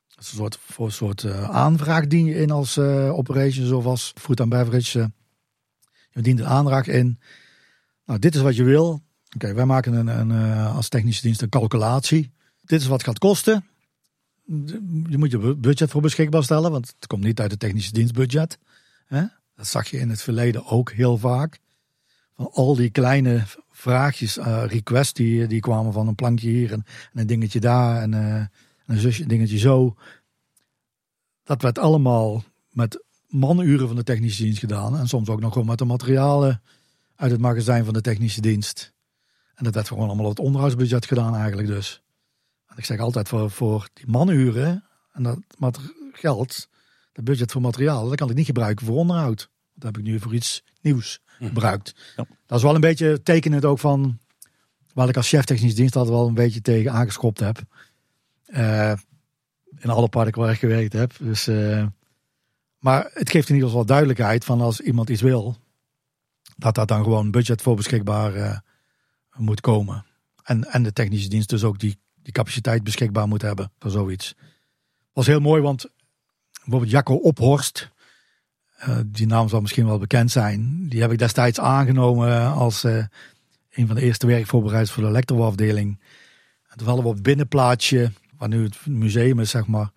Dat 0.08 0.24
is 0.24 0.30
een 0.30 0.36
soort, 0.36 0.58
voor 0.60 0.86
een 0.86 0.92
soort 0.92 1.22
uh, 1.22 1.50
aanvraag 1.50 2.06
dien 2.06 2.24
je 2.24 2.34
in 2.34 2.50
als 2.50 2.76
uh, 2.76 3.18
operations 3.18 3.70
of 3.70 3.84
als 3.84 4.12
food 4.16 4.40
and 4.40 4.50
beverage. 4.50 5.10
Je 6.10 6.22
dient 6.22 6.38
een 6.38 6.46
aanvraag 6.46 6.86
in. 6.86 7.18
Nou, 8.10 8.22
dit 8.22 8.34
is 8.34 8.40
wat 8.40 8.56
je 8.56 8.64
wil. 8.64 9.02
Oké, 9.34 9.54
wij 9.54 9.64
maken 9.64 9.92
een, 9.92 10.06
een, 10.06 10.56
als 10.66 10.88
technische 10.88 11.22
dienst 11.22 11.42
een 11.42 11.48
calculatie. 11.48 12.30
Dit 12.64 12.80
is 12.80 12.86
wat 12.86 12.98
het 12.98 13.06
gaat 13.06 13.18
kosten. 13.18 13.64
Je 15.08 15.18
moet 15.18 15.30
je 15.30 15.56
budget 15.56 15.90
voor 15.90 16.00
beschikbaar 16.00 16.42
stellen, 16.42 16.70
want 16.70 16.86
het 16.86 17.06
komt 17.06 17.24
niet 17.24 17.40
uit 17.40 17.50
het 17.50 17.60
technische 17.60 17.92
dienstbudget. 17.92 18.58
Hè? 19.06 19.24
Dat 19.56 19.66
zag 19.66 19.88
je 19.88 19.98
in 19.98 20.10
het 20.10 20.22
verleden 20.22 20.66
ook 20.66 20.92
heel 20.92 21.18
vaak. 21.18 21.58
Van 22.36 22.50
al 22.52 22.74
die 22.74 22.90
kleine 22.90 23.44
vraagjes, 23.70 24.38
uh, 24.38 24.62
requests 24.66 25.12
die, 25.12 25.46
die 25.46 25.60
kwamen 25.60 25.92
van 25.92 26.08
een 26.08 26.14
plankje 26.14 26.48
hier 26.48 26.72
en, 26.72 26.84
en 27.12 27.20
een 27.20 27.26
dingetje 27.26 27.60
daar 27.60 28.02
en 28.02 28.12
uh, 28.12 28.44
een 28.86 28.98
zusje, 28.98 29.26
dingetje 29.26 29.58
zo. 29.58 29.96
Dat 31.44 31.62
werd 31.62 31.78
allemaal 31.78 32.44
met 32.70 33.04
manuren 33.26 33.86
van 33.86 33.96
de 33.96 34.02
technische 34.02 34.42
dienst 34.42 34.58
gedaan. 34.58 34.98
En 34.98 35.08
soms 35.08 35.28
ook 35.28 35.40
nog 35.40 35.52
gewoon 35.52 35.68
met 35.68 35.78
de 35.78 35.84
materialen 35.84 36.62
uit 37.20 37.30
het 37.30 37.40
magazijn 37.40 37.84
van 37.84 37.94
de 37.94 38.00
technische 38.00 38.40
dienst. 38.40 38.92
En 39.54 39.64
dat 39.64 39.74
werd 39.74 39.88
gewoon 39.88 40.06
allemaal 40.06 40.24
op 40.24 40.30
het 40.30 40.46
onderhoudsbudget 40.46 41.06
gedaan 41.06 41.34
eigenlijk 41.36 41.68
dus. 41.68 42.02
En 42.66 42.76
ik 42.76 42.84
zeg 42.84 42.98
altijd 42.98 43.28
voor, 43.28 43.50
voor 43.50 43.88
die 43.92 44.06
manuren 44.06 44.84
en 45.12 45.22
dat 45.22 45.80
geld, 46.12 46.68
dat 47.12 47.24
budget 47.24 47.52
voor 47.52 47.60
materiaal, 47.60 48.08
dat 48.08 48.16
kan 48.16 48.30
ik 48.30 48.36
niet 48.36 48.46
gebruiken 48.46 48.86
voor 48.86 48.96
onderhoud. 48.96 49.50
Dat 49.74 49.82
heb 49.82 49.98
ik 49.98 50.02
nu 50.02 50.20
voor 50.20 50.34
iets 50.34 50.62
nieuws 50.80 51.20
gebruikt. 51.38 51.94
Ja. 52.16 52.26
Dat 52.46 52.58
is 52.58 52.64
wel 52.64 52.74
een 52.74 52.80
beetje 52.80 53.22
tekenend 53.22 53.64
ook 53.64 53.78
van 53.78 54.18
waar 54.92 55.08
ik 55.08 55.16
als 55.16 55.28
chef 55.28 55.44
technische 55.44 55.76
dienst 55.76 55.96
altijd 55.96 56.14
wel 56.14 56.26
een 56.26 56.34
beetje 56.34 56.60
tegen 56.60 56.92
aangeschopt 56.92 57.40
heb. 57.40 57.62
Uh, 58.46 58.92
in 59.78 59.90
alle 59.90 60.08
parken 60.08 60.40
waar 60.40 60.52
ik 60.52 60.58
gewerkt 60.58 60.92
heb. 60.92 61.12
Dus, 61.18 61.48
uh, 61.48 61.86
maar 62.78 63.10
het 63.12 63.30
geeft 63.30 63.48
in 63.48 63.54
ieder 63.54 63.70
geval 63.70 63.86
duidelijkheid 63.86 64.44
van 64.44 64.60
als 64.60 64.80
iemand 64.80 65.10
iets 65.10 65.22
wil, 65.22 65.56
dat 66.60 66.74
dat 66.74 66.88
dan 66.88 67.02
gewoon 67.02 67.30
budget 67.30 67.62
voor 67.62 67.76
beschikbaar 67.76 68.36
uh, 68.36 68.58
moet 69.36 69.60
komen. 69.60 70.04
En, 70.42 70.64
en 70.72 70.82
de 70.82 70.92
technische 70.92 71.28
dienst 71.28 71.48
dus 71.48 71.64
ook 71.64 71.78
die, 71.78 71.98
die 72.22 72.32
capaciteit 72.32 72.84
beschikbaar 72.84 73.28
moet 73.28 73.42
hebben 73.42 73.72
voor 73.78 73.90
zoiets. 73.90 74.34
was 75.12 75.26
heel 75.26 75.40
mooi, 75.40 75.62
want 75.62 75.86
bijvoorbeeld 76.62 76.90
Jacco 76.90 77.14
Ophorst, 77.14 77.90
uh, 78.88 78.98
die 79.06 79.26
naam 79.26 79.48
zal 79.48 79.60
misschien 79.60 79.86
wel 79.86 79.98
bekend 79.98 80.30
zijn. 80.30 80.88
Die 80.88 81.00
heb 81.00 81.12
ik 81.12 81.18
destijds 81.18 81.60
aangenomen 81.60 82.52
als 82.52 82.84
uh, 82.84 83.04
een 83.70 83.86
van 83.86 83.96
de 83.96 84.02
eerste 84.02 84.26
werkvoorbereiders 84.26 84.92
voor 84.92 85.02
de 85.02 85.08
elektroafdeling. 85.08 86.00
En 86.68 86.78
toen 86.78 86.86
hadden 86.86 87.04
we 87.04 87.10
op 87.10 87.16
het 87.16 87.24
binnenplaatsje, 87.24 88.12
waar 88.38 88.48
nu 88.48 88.64
het 88.64 88.86
museum 88.86 89.40
is, 89.40 89.50
zeg 89.50 89.66
maar, 89.66 89.90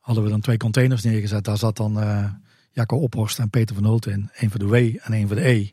hadden 0.00 0.24
we 0.24 0.30
dan 0.30 0.40
twee 0.40 0.56
containers 0.56 1.02
neergezet. 1.02 1.44
Daar 1.44 1.58
zat 1.58 1.76
dan 1.76 1.98
Jacco 2.72 2.96
Ophorst 2.96 3.38
en 3.38 3.50
Peter 3.50 3.74
van 3.74 3.84
Holt 3.84 4.06
in. 4.06 4.30
Eén 4.34 4.50
voor 4.50 4.58
de 4.58 4.66
W 4.66 4.74
en 4.74 5.12
één 5.12 5.26
voor 5.26 5.36
de 5.36 5.48
E. 5.48 5.70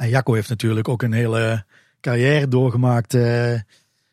En 0.00 0.08
Jacco 0.08 0.34
heeft 0.34 0.48
natuurlijk 0.48 0.88
ook 0.88 1.02
een 1.02 1.12
hele 1.12 1.64
carrière 2.00 2.48
doorgemaakt 2.48 3.14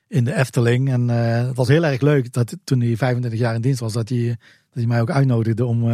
in 0.08 0.24
de 0.24 0.36
Efteling. 0.36 0.90
En 0.90 1.08
het 1.08 1.56
was 1.56 1.68
heel 1.68 1.86
erg 1.86 2.02
leuk 2.02 2.34
dat 2.34 2.58
toen 2.64 2.82
hij 2.82 2.98
25 2.98 3.40
jaar 3.40 3.56
in 3.56 3.62
dienst 3.62 3.80
was, 3.80 3.94
dat 3.94 4.10
hij, 4.10 4.28
dat 4.28 4.38
hij 4.74 4.86
mij 4.86 5.02
ook 5.02 5.12
uitnodigde 5.12 5.66
om 5.66 5.92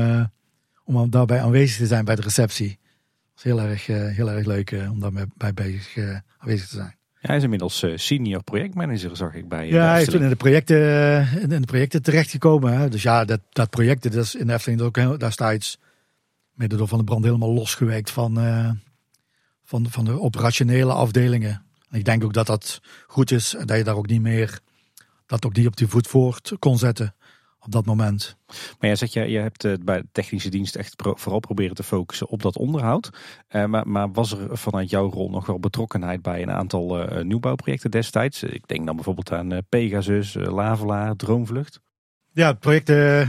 om 0.86 1.10
daarbij 1.10 1.42
aanwezig 1.42 1.78
te 1.78 1.86
zijn 1.86 2.06
bij 2.06 2.16
de 2.16 2.22
receptie. 2.22 2.70
Het 2.70 2.78
was 3.34 3.44
heel 3.44 3.62
erg, 3.62 3.86
heel 4.16 4.32
erg 4.32 4.46
leuk 4.46 4.76
om 4.90 5.00
daarbij 5.00 5.54
bezig, 5.54 5.98
aanwezig 6.38 6.68
te 6.68 6.76
zijn. 6.76 6.96
Ja, 7.20 7.30
hij 7.30 7.38
is 7.38 7.44
inmiddels 7.44 7.86
senior 7.96 8.44
projectmanager, 8.44 9.16
zag 9.16 9.34
ik 9.34 9.48
bij. 9.48 9.68
Ja, 9.68 9.92
hij 9.92 10.02
is 10.02 10.08
toen 10.08 10.22
in 10.22 10.30
de 10.30 10.36
projecten, 10.36 11.42
in 11.42 11.50
de 11.50 11.60
projecten 11.60 12.02
terechtgekomen. 12.02 12.78
Hè. 12.78 12.90
Dus 12.90 13.04
ja, 13.04 13.26
dat, 13.26 13.40
dat 13.50 13.70
project, 13.70 14.04
dat 14.04 14.24
is 14.24 14.36
in 14.36 14.48
de 14.48 14.54
Efteling 14.54 14.82
ook 14.82 15.20
destijds 15.20 15.80
mede 16.54 16.76
door 16.76 16.88
Van 16.88 16.98
de 16.98 17.04
Brand 17.04 17.24
helemaal 17.24 17.54
losgewerkt 17.54 18.12
van, 18.12 18.40
uh, 18.40 18.70
van, 19.64 19.90
van 19.90 20.06
de 20.06 20.20
operationele 20.20 20.94
afdelingen. 20.94 21.64
En 21.90 22.00
ik 22.00 22.06
denk 22.06 22.24
ook 22.24 22.34
dat 22.34 22.48
dat 22.48 22.82
goed 23.08 23.32
is 23.32 23.56
en 23.56 23.68
dat 23.68 23.78
je 23.78 23.84
daar 23.84 23.96
ook 23.96 24.08
niet 24.08 24.22
meer, 24.22 24.60
dat 25.26 25.46
ook 25.46 25.54
die 25.54 25.68
op 25.68 25.78
die 25.78 25.88
voet 25.88 26.08
voort 26.08 26.52
kon 26.60 26.78
zetten 26.78 27.16
op 27.66 27.72
dat 27.72 27.86
moment. 27.86 28.38
Maar 28.48 28.90
jij 28.90 28.96
zegt, 28.96 29.14
je, 29.14 29.30
je 29.30 29.38
hebt 29.38 29.64
uh, 29.64 29.74
bij 29.82 30.02
de 30.02 30.08
technische 30.12 30.50
dienst 30.50 30.76
echt 30.76 30.96
pro 30.96 31.16
vooral 31.16 31.40
proberen 31.40 31.76
te 31.76 31.84
focussen 31.84 32.28
op 32.28 32.42
dat 32.42 32.58
onderhoud. 32.58 33.10
Uh, 33.52 33.66
maar, 33.66 33.88
maar, 33.88 34.12
was 34.12 34.32
er 34.32 34.58
vanuit 34.58 34.90
jouw 34.90 35.10
rol 35.10 35.30
nog 35.30 35.46
wel 35.46 35.60
betrokkenheid 35.60 36.22
bij 36.22 36.42
een 36.42 36.52
aantal 36.52 37.18
uh, 37.18 37.24
nieuwbouwprojecten 37.24 37.92
destijds? 37.92 38.44
Ik 38.44 38.68
denk 38.68 38.86
dan 38.86 38.96
bijvoorbeeld 38.96 39.32
aan 39.32 39.62
Pegasus, 39.70 40.34
Lavelaar, 40.34 41.16
Droomvlucht. 41.16 41.80
Ja, 42.32 42.54
projecten 42.54 43.28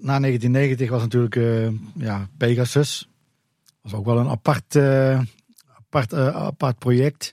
na 0.00 0.18
1990 0.18 0.90
was 0.90 1.02
natuurlijk 1.02 1.70
ja, 1.94 2.28
Pegasus. 2.36 3.08
was 3.82 3.94
ook 3.94 4.04
wel 4.04 4.18
een 4.18 4.28
apart, 4.28 4.74
apart, 5.96 6.34
apart 6.34 6.78
project. 6.78 7.32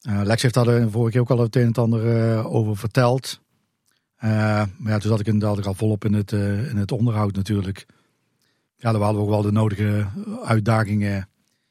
Lex 0.00 0.42
heeft 0.42 0.54
daar 0.54 0.64
de 0.64 0.90
vorige 0.90 1.10
keer 1.10 1.20
ook 1.20 1.30
al 1.30 1.38
het 1.38 1.56
een 1.56 1.62
en 1.62 1.72
ander 1.72 2.44
over 2.44 2.76
verteld. 2.76 3.40
Maar 4.18 4.68
ja, 4.84 4.98
toen 4.98 5.10
zat 5.10 5.20
ik 5.20 5.26
inderdaad 5.26 5.66
al 5.66 5.74
volop 5.74 6.04
in 6.04 6.12
het, 6.12 6.32
in 6.32 6.76
het 6.76 6.92
onderhoud 6.92 7.34
natuurlijk. 7.34 7.86
Ja, 8.76 8.92
daar 8.92 9.00
hadden 9.00 9.20
we 9.20 9.26
ook 9.26 9.34
wel 9.34 9.42
de 9.42 9.52
nodige 9.52 10.06
uitdagingen. 10.44 11.18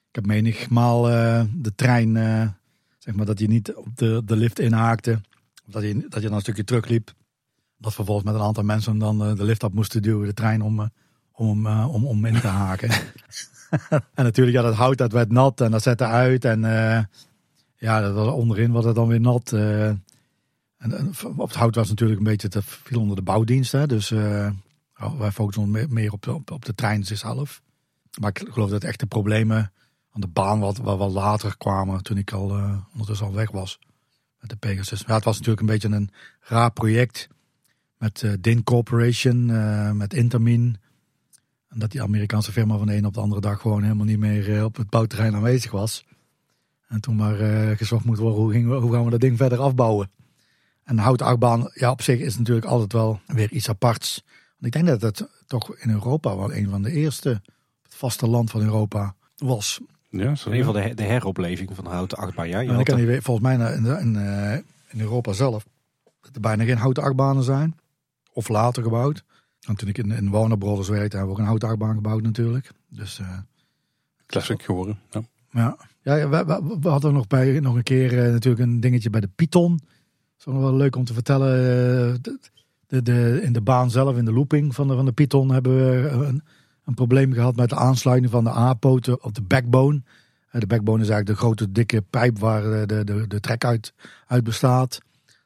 Ik 0.10 0.16
heb 0.16 0.26
menigmaal 0.26 1.02
de 1.54 1.74
trein, 1.76 2.14
zeg 2.98 3.16
maar, 3.16 3.26
dat 3.26 3.40
hij 3.40 3.48
niet 3.48 3.74
op 3.74 3.88
de, 3.96 4.22
de 4.26 4.36
lift 4.36 4.60
inhaakte. 4.60 5.22
Dat 5.66 5.84
je, 5.84 6.06
dat 6.10 6.22
dan 6.22 6.34
een 6.34 6.42
stukje 6.42 6.64
terugliep. 6.64 7.14
Dat 7.78 7.94
vervolgens 7.94 8.26
met 8.26 8.36
een 8.36 8.48
aantal 8.48 8.64
mensen 8.64 8.98
dan 8.98 9.36
de 9.36 9.44
lift 9.44 9.64
op 9.64 9.74
moesten 9.74 10.02
duwen, 10.02 10.28
de 10.28 10.34
trein, 10.34 10.62
om, 10.62 10.90
om, 11.32 11.68
om, 11.68 12.06
om 12.06 12.26
in 12.26 12.40
te 12.40 12.48
haken. 12.48 12.90
en 14.14 14.24
natuurlijk, 14.24 14.58
ja, 14.58 14.64
dat 14.64 14.76
hout 14.76 14.98
dat 14.98 15.12
werd 15.12 15.32
nat 15.32 15.62
en 15.62 15.72
dat 15.72 15.82
zette 15.82 16.06
uit. 16.06 16.46
En 16.46 16.62
ja, 17.76 18.02
dat 18.02 18.14
was, 18.14 18.34
onderin 18.34 18.72
was 18.72 18.86
het 18.86 18.96
dan 18.96 19.08
weer 19.08 19.22
nat. 19.22 19.52
En, 20.78 21.14
op 21.36 21.48
het 21.48 21.58
hout 21.58 21.76
was 21.76 21.90
natuurlijk 21.90 22.20
een 22.20 22.26
beetje, 22.26 22.48
te 22.48 22.62
viel 22.62 23.00
onder 23.00 23.16
de 23.16 23.22
bouwdienst. 23.22 23.90
Dus 23.90 24.12
uh, 24.12 24.50
wij 25.18 25.32
focussen 25.32 25.94
meer 25.94 26.12
op 26.12 26.22
de, 26.22 26.34
op, 26.34 26.66
de 26.66 26.76
trein 26.76 27.04
zelf. 27.04 27.62
Maar 28.20 28.30
ik 28.30 28.48
geloof 28.50 28.70
dat 28.70 28.84
echt 28.84 29.00
de 29.00 29.06
problemen 29.06 29.72
aan 30.12 30.22
de 30.22 30.28
baan 30.28 30.60
wat, 30.60 30.78
wat, 30.78 31.12
later 31.12 31.58
kwamen 31.58 32.04
toen 32.04 32.18
ik 32.18 32.32
al 32.32 32.50
ondertussen 32.92 33.28
al 33.28 33.34
weg 33.34 33.52
was 33.52 33.80
met 34.40 34.50
de 34.50 34.56
Pegasus. 34.56 35.04
Ja, 35.08 35.14
het 35.14 35.24
was 35.24 35.36
natuurlijk 35.38 35.62
een 35.62 35.74
beetje 35.74 35.90
een 35.90 36.10
raar 36.40 36.72
project 36.72 37.28
met 37.98 38.38
DIN 38.40 38.64
Corporation, 38.64 39.46
met 39.98 40.14
Intermin. 40.14 40.78
En 41.76 41.82
dat 41.82 41.92
die 41.92 42.02
Amerikaanse 42.02 42.52
firma 42.52 42.78
van 42.78 42.88
de 42.88 42.96
een 42.96 43.06
op 43.06 43.14
de 43.14 43.20
andere 43.20 43.42
dag 43.42 43.62
gewoon 43.62 43.84
helemaal 43.84 44.06
niet 44.06 44.20
meer 44.20 44.64
op 44.64 44.76
het 44.76 44.90
bouwterrein 44.90 45.36
aanwezig 45.36 45.72
was. 45.72 46.06
En 46.88 47.02
toen 47.02 47.16
maar 47.16 47.36
gezocht 47.78 48.06
moet 48.06 48.18
worden, 48.18 48.40
hoe, 48.40 48.52
gingen 48.52 48.70
we, 48.70 48.76
hoe 48.76 48.94
gaan 48.94 49.04
we 49.04 49.10
dat 49.10 49.20
ding 49.20 49.38
verder 49.38 49.60
afbouwen? 49.60 50.12
En 50.84 50.98
houtachtbaan, 50.98 51.72
ja, 51.74 51.92
op 51.92 52.02
zich 52.02 52.20
is 52.20 52.38
natuurlijk 52.38 52.66
altijd 52.66 52.94
wel 52.94 53.20
weer 53.28 53.52
iets 53.52 53.70
aparts. 53.70 54.24
Want 54.26 54.66
ik 54.66 54.72
denk 54.72 54.88
dat 54.88 55.02
het 55.02 55.30
toch 55.48 55.76
in 55.76 55.90
Europa 55.90 56.38
wel 56.38 56.54
een 56.54 56.70
van 56.70 56.82
de 56.82 56.92
eerste, 56.92 57.30
het 57.84 57.96
vasteland 57.96 58.52
van 58.52 58.62
Europa 58.62 59.16
was. 59.38 59.80
Ja, 60.10 60.36
zo, 60.36 60.50
in 60.50 60.56
ieder 60.56 60.74
geval 60.74 60.90
de, 60.90 60.96
de 60.96 61.04
heropleving 61.04 61.70
van 61.76 61.84
de 61.84 61.90
houten 61.90 62.18
achtbaan. 62.18 62.48
Ja, 62.48 62.62
en 62.62 62.68
dan 62.68 62.84
kan 62.84 63.02
je 63.02 63.22
volgens 63.22 63.48
mij 63.48 63.74
in, 63.76 63.86
in, 63.86 64.16
in 64.88 65.00
Europa 65.00 65.34
zelf 65.34 65.66
dat 66.22 66.36
er 66.36 66.42
bijna 66.42 66.64
geen 66.64 66.78
houten 66.78 67.04
achtbanen 67.04 67.44
zijn. 67.44 67.76
Of 68.32 68.48
later 68.48 68.84
gebouwd. 68.84 69.24
En 69.66 69.76
toen 69.76 69.90
ik 69.90 69.98
in, 69.98 70.12
in 70.12 70.30
Warner 70.30 70.58
Brothers 70.58 70.88
werkte, 70.88 71.18
hebben 71.18 71.26
we 71.26 71.32
ook 71.32 71.38
een 71.40 71.50
houten 71.50 71.70
achtbaan 71.70 71.96
gebouwd 71.96 72.22
natuurlijk. 72.22 72.72
Dus 72.90 73.20
uh, 73.20 73.38
Classic 74.26 74.62
geworden. 74.62 75.00
Ja, 75.10 75.24
ja. 75.52 75.78
ja 76.02 76.30
we, 76.30 76.46
we, 76.46 76.78
we, 76.82 76.90
hadden 76.90 77.14
nog, 77.14 77.28
bij, 77.28 77.60
nog 77.60 77.76
een 77.76 77.84
keer 77.84 78.14
uh, 78.14 78.32
natuurlijk 78.32 78.64
een 78.64 78.80
dingetje 78.80 79.10
bij 79.10 79.22
de 79.22 79.30
Python. 79.36 79.72
Dat 79.72 80.38
is 80.38 80.46
nog 80.46 80.60
wel 80.60 80.76
leuk 80.76 80.96
om 80.96 81.04
te 81.04 81.14
vertellen. 81.14 81.52
De, 82.22 82.40
de, 82.88 83.02
de, 83.02 83.40
in 83.44 83.54
de 83.54 83.62
baan 83.62 83.92
zelf, 83.92 84.18
in 84.18 84.26
de 84.26 84.34
looping 84.34 84.76
van 84.76 84.88
de, 84.88 84.96
van 84.96 85.06
de 85.06 85.12
Python, 85.12 85.52
hebben 85.52 85.76
we 85.76 86.26
een, 86.26 86.44
een 86.86 86.94
probleem 86.94 87.34
gehad 87.34 87.56
met 87.56 87.70
de 87.70 87.76
aansluiting 87.76 88.32
van 88.32 88.44
de 88.44 88.50
A-poten 88.50 89.24
op 89.24 89.34
de 89.36 89.42
backbone. 89.42 90.02
De 90.52 90.68
backbone 90.68 91.04
is 91.04 91.10
eigenlijk 91.10 91.40
de 91.40 91.46
grote 91.46 91.72
dikke 91.72 92.02
pijp 92.02 92.40
waar 92.40 92.88
de, 92.88 93.04
de, 93.04 93.28
de 93.28 93.40
trek 93.40 93.66
uit, 93.66 93.94
uit 94.28 94.44
bestaat. 94.44 95.00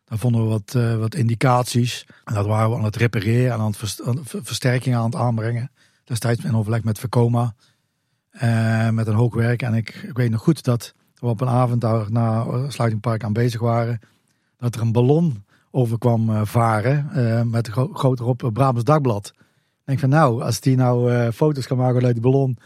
Daar 0.09 0.17
vonden 0.17 0.41
we 0.41 0.47
wat, 0.47 0.73
uh, 0.77 0.95
wat 0.95 1.15
indicaties. 1.15 2.05
En 2.23 2.33
dat 2.33 2.45
waren 2.45 2.69
we 2.69 2.75
aan 2.75 2.83
het 2.83 2.95
repareren 2.95 3.53
en 3.53 3.59
aan 3.59 3.73
het 3.77 3.77
versterkingen 4.23 4.99
aan 4.99 5.05
het 5.05 5.15
aanbrengen. 5.15 5.71
Destijds 6.03 6.43
in 6.43 6.55
overleg 6.55 6.83
met 6.83 6.99
Vekoma. 6.99 7.53
Uh, 8.43 8.89
met 8.89 9.07
een 9.07 9.15
hoogwerk. 9.15 9.61
En 9.61 9.73
ik, 9.73 9.95
ik, 10.07 10.17
weet 10.17 10.31
nog 10.31 10.41
goed 10.41 10.63
dat 10.63 10.93
we 11.15 11.27
op 11.27 11.41
een 11.41 11.47
avond 11.47 11.81
daar 11.81 12.11
na 12.11 12.45
sluitingpark 12.67 13.23
aanwezig 13.23 13.61
waren. 13.61 13.99
Dat 14.57 14.75
er 14.75 14.81
een 14.81 14.91
ballon 14.91 15.43
over 15.71 15.97
kwam 15.97 16.45
varen. 16.45 17.49
met 17.49 17.67
gro 17.67 17.89
groot 17.93 18.19
erop 18.19 18.49
Brabants 18.53 18.83
Dagblad. 18.83 19.33
Ik 19.35 19.85
denk 19.85 19.99
van 19.99 20.09
nou, 20.09 20.43
als 20.43 20.59
die 20.59 20.75
nou 20.75 21.31
foto's 21.31 21.67
kan 21.67 21.77
maken 21.77 22.05
uit 22.05 22.13
die 22.13 22.23
ballon. 22.23 22.57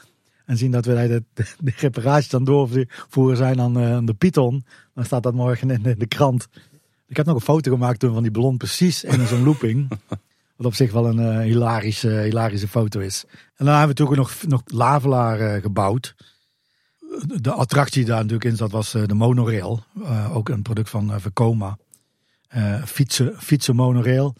En 0.45 0.57
zien 0.57 0.71
dat 0.71 0.85
we 0.85 0.93
de, 0.93 1.23
de, 1.33 2.23
dan 2.29 2.43
doorvoeren 2.43 3.37
zijn 3.37 3.61
aan, 3.61 3.77
aan 3.79 4.05
de 4.05 4.13
Python. 4.13 4.65
Dan 4.93 5.05
staat 5.05 5.23
dat 5.23 5.33
morgen 5.33 5.69
in 5.69 5.95
de 5.97 6.07
krant. 6.07 6.47
Ik 7.13 7.19
heb 7.19 7.27
nog 7.27 7.35
een 7.35 7.53
foto 7.53 7.71
gemaakt 7.71 7.99
toen 7.99 8.13
van 8.13 8.21
die 8.21 8.31
ballon 8.31 8.57
precies 8.57 9.03
in 9.03 9.27
zo'n 9.27 9.43
looping. 9.49 9.87
Wat 10.55 10.65
op 10.65 10.73
zich 10.73 10.91
wel 10.91 11.07
een 11.07 11.19
uh, 11.19 11.39
hilarische, 11.39 12.09
hilarische 12.09 12.67
foto 12.67 12.99
is. 12.99 13.25
En 13.55 13.65
dan 13.65 13.77
hebben 13.77 13.95
we 13.95 14.03
toen 14.03 14.15
nog, 14.15 14.33
nog 14.47 14.61
Lavelaar 14.65 15.41
uh, 15.41 15.61
gebouwd. 15.61 16.15
De 17.25 17.51
attractie 17.51 18.05
daar 18.05 18.17
natuurlijk 18.17 18.43
in 18.43 18.55
zat 18.55 18.71
was 18.71 18.95
uh, 18.95 19.05
de 19.05 19.13
monorail. 19.13 19.83
ook 20.31 20.49
een 20.49 20.61
product 20.61 20.89
van 20.89 21.21
Vekoma. 21.21 21.77
fietsen, 22.85 23.35
fietsen 23.37 23.75
monorail. 23.75 24.35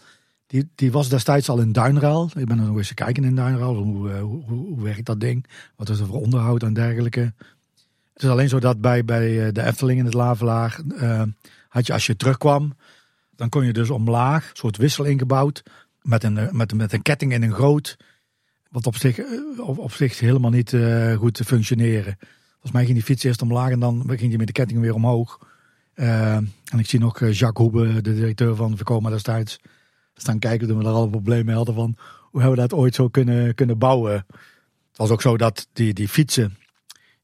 Die, 0.46 0.68
die 0.74 0.92
was 0.92 1.08
destijds 1.08 1.48
al 1.48 1.60
in 1.60 1.72
Duinraal. 1.72 2.30
Ik 2.36 2.46
ben 2.46 2.58
er 2.58 2.66
nog 2.66 2.76
eens 2.76 2.94
kijken 2.94 3.24
in 3.24 3.34
Duinraal. 3.34 3.74
Hoe, 3.74 4.10
hoe, 4.10 4.42
hoe, 4.46 4.82
werkt 4.82 5.06
dat 5.06 5.20
ding? 5.20 5.46
Wat 5.76 5.88
is 5.88 6.00
er 6.00 6.06
voor 6.06 6.20
onderhoud 6.20 6.62
en 6.62 6.72
dergelijke? 6.72 7.32
Het 8.12 8.22
is 8.22 8.28
alleen 8.28 8.48
zo 8.48 8.58
dat 8.58 8.80
bij, 8.80 9.04
bij 9.04 9.52
de 9.52 9.62
Efteling 9.62 9.98
in 9.98 10.04
het 10.04 10.14
Lavelaar 10.14 10.80
had 11.74 11.86
je 11.86 11.92
als 11.92 12.06
je 12.06 12.16
terugkwam, 12.16 12.76
dan 13.36 13.48
kon 13.48 13.64
je 13.64 13.72
dus 13.72 13.90
omlaag, 13.90 14.50
een 14.50 14.56
soort 14.56 14.76
wissel 14.76 15.04
ingebouwd, 15.04 15.62
met 16.02 16.24
een, 16.24 16.48
met, 16.56 16.74
met 16.74 16.92
een 16.92 17.02
ketting 17.02 17.32
in 17.32 17.42
een 17.42 17.52
groot, 17.52 17.96
wat 18.70 18.86
op 18.86 18.96
zich, 18.96 19.20
op, 19.58 19.78
op 19.78 19.92
zich 19.92 20.20
helemaal 20.20 20.50
niet 20.50 20.72
uh, 20.72 21.16
goed 21.16 21.34
te 21.34 21.44
functioneren. 21.44 22.16
Volgens 22.50 22.72
mij 22.72 22.82
ging 22.82 22.94
die 22.94 23.04
fiets 23.04 23.24
eerst 23.24 23.42
omlaag 23.42 23.70
en 23.70 23.80
dan 23.80 24.02
ging 24.06 24.28
die 24.28 24.38
met 24.38 24.46
de 24.46 24.52
ketting 24.52 24.80
weer 24.80 24.94
omhoog. 24.94 25.38
En 25.94 26.52
ik 26.76 26.86
zie 26.86 27.00
nog 27.00 27.18
Jacques 27.18 27.66
Hoebe, 27.66 28.00
de 28.00 28.14
directeur 28.14 28.54
van 28.54 28.76
Verkoma 28.76 29.10
destijds, 29.10 29.58
staan 30.14 30.38
kijken 30.38 30.68
toen 30.68 30.78
we 30.78 30.84
daar 30.84 30.92
alle 30.92 31.10
problemen 31.10 31.46
mee 31.46 31.54
hadden 31.54 31.74
van 31.74 31.96
hoe 32.30 32.40
hebben 32.40 32.60
we 32.60 32.68
dat 32.68 32.78
ooit 32.78 32.94
zo 32.94 33.08
kunnen, 33.08 33.54
kunnen 33.54 33.78
bouwen. 33.78 34.12
Het 34.88 34.96
was 34.96 35.10
ook 35.10 35.22
zo 35.22 35.36
dat 35.36 35.68
die, 35.72 35.94
die 35.94 36.08
fietsen, 36.08 36.56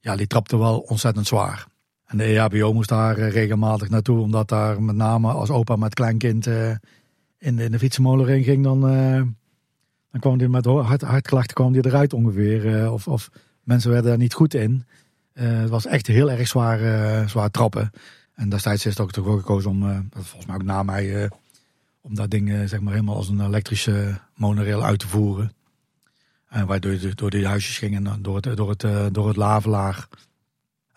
ja, 0.00 0.16
die 0.16 0.26
trapten 0.26 0.58
wel 0.58 0.78
ontzettend 0.78 1.26
zwaar. 1.26 1.69
En 2.10 2.16
de 2.16 2.24
EHBO 2.24 2.72
moest 2.72 2.88
daar 2.88 3.18
eh, 3.18 3.30
regelmatig 3.30 3.88
naartoe, 3.88 4.20
omdat 4.20 4.48
daar 4.48 4.82
met 4.82 4.96
name 4.96 5.32
als 5.32 5.50
opa 5.50 5.76
met 5.76 5.94
kleinkind 5.94 6.46
uh, 6.46 6.70
in, 7.38 7.56
de, 7.56 7.64
in 7.64 7.72
de 7.72 7.78
fietsenmolen 7.78 8.42
ging, 8.42 8.64
dan, 8.64 8.90
uh, 8.90 9.22
dan 10.10 10.20
kwam 10.20 10.38
die 10.38 10.48
met 10.48 10.64
hart, 10.64 11.00
hartklachten 11.00 11.54
kwam 11.54 11.72
die 11.72 11.86
eruit 11.86 12.12
ongeveer. 12.12 12.92
of, 12.92 13.08
of 13.08 13.30
mensen 13.62 13.90
werden 13.90 14.10
daar 14.10 14.18
niet 14.18 14.34
goed 14.34 14.54
in. 14.54 14.84
het 15.32 15.68
was 15.68 15.86
echt 15.86 16.06
heel 16.06 16.30
erg 16.30 16.48
zwaar, 16.48 17.28
zwaar 17.28 17.50
trappen. 17.50 17.90
En 18.34 18.48
destijds 18.48 18.86
is 18.86 18.92
het 18.92 19.00
ook 19.00 19.12
ervoor 19.12 19.38
gekozen 19.38 19.70
om, 19.70 20.08
volgens 20.12 20.46
mij 20.46 20.54
ook 20.54 20.62
na 20.62 20.82
mij, 20.82 21.30
om 22.00 22.14
dat 22.14 22.30
ding 22.30 22.68
zeg 22.68 22.80
maar 22.80 22.92
helemaal 22.92 23.16
als 23.16 23.28
een 23.28 23.44
elektrische 23.44 24.18
monorail 24.34 24.84
uit 24.84 24.98
te 24.98 25.08
voeren. 25.08 25.52
En 26.48 26.66
waardoor 26.66 26.92
je 26.92 27.14
door 27.14 27.30
die 27.30 27.46
huisjes 27.46 27.78
ging 27.78 27.94
en 27.94 28.22
door 28.22 28.36
het, 28.36 28.56
door 28.56 28.68
het, 28.68 29.14
door 29.14 29.28
het 29.28 29.36
lavelaar. 29.36 30.08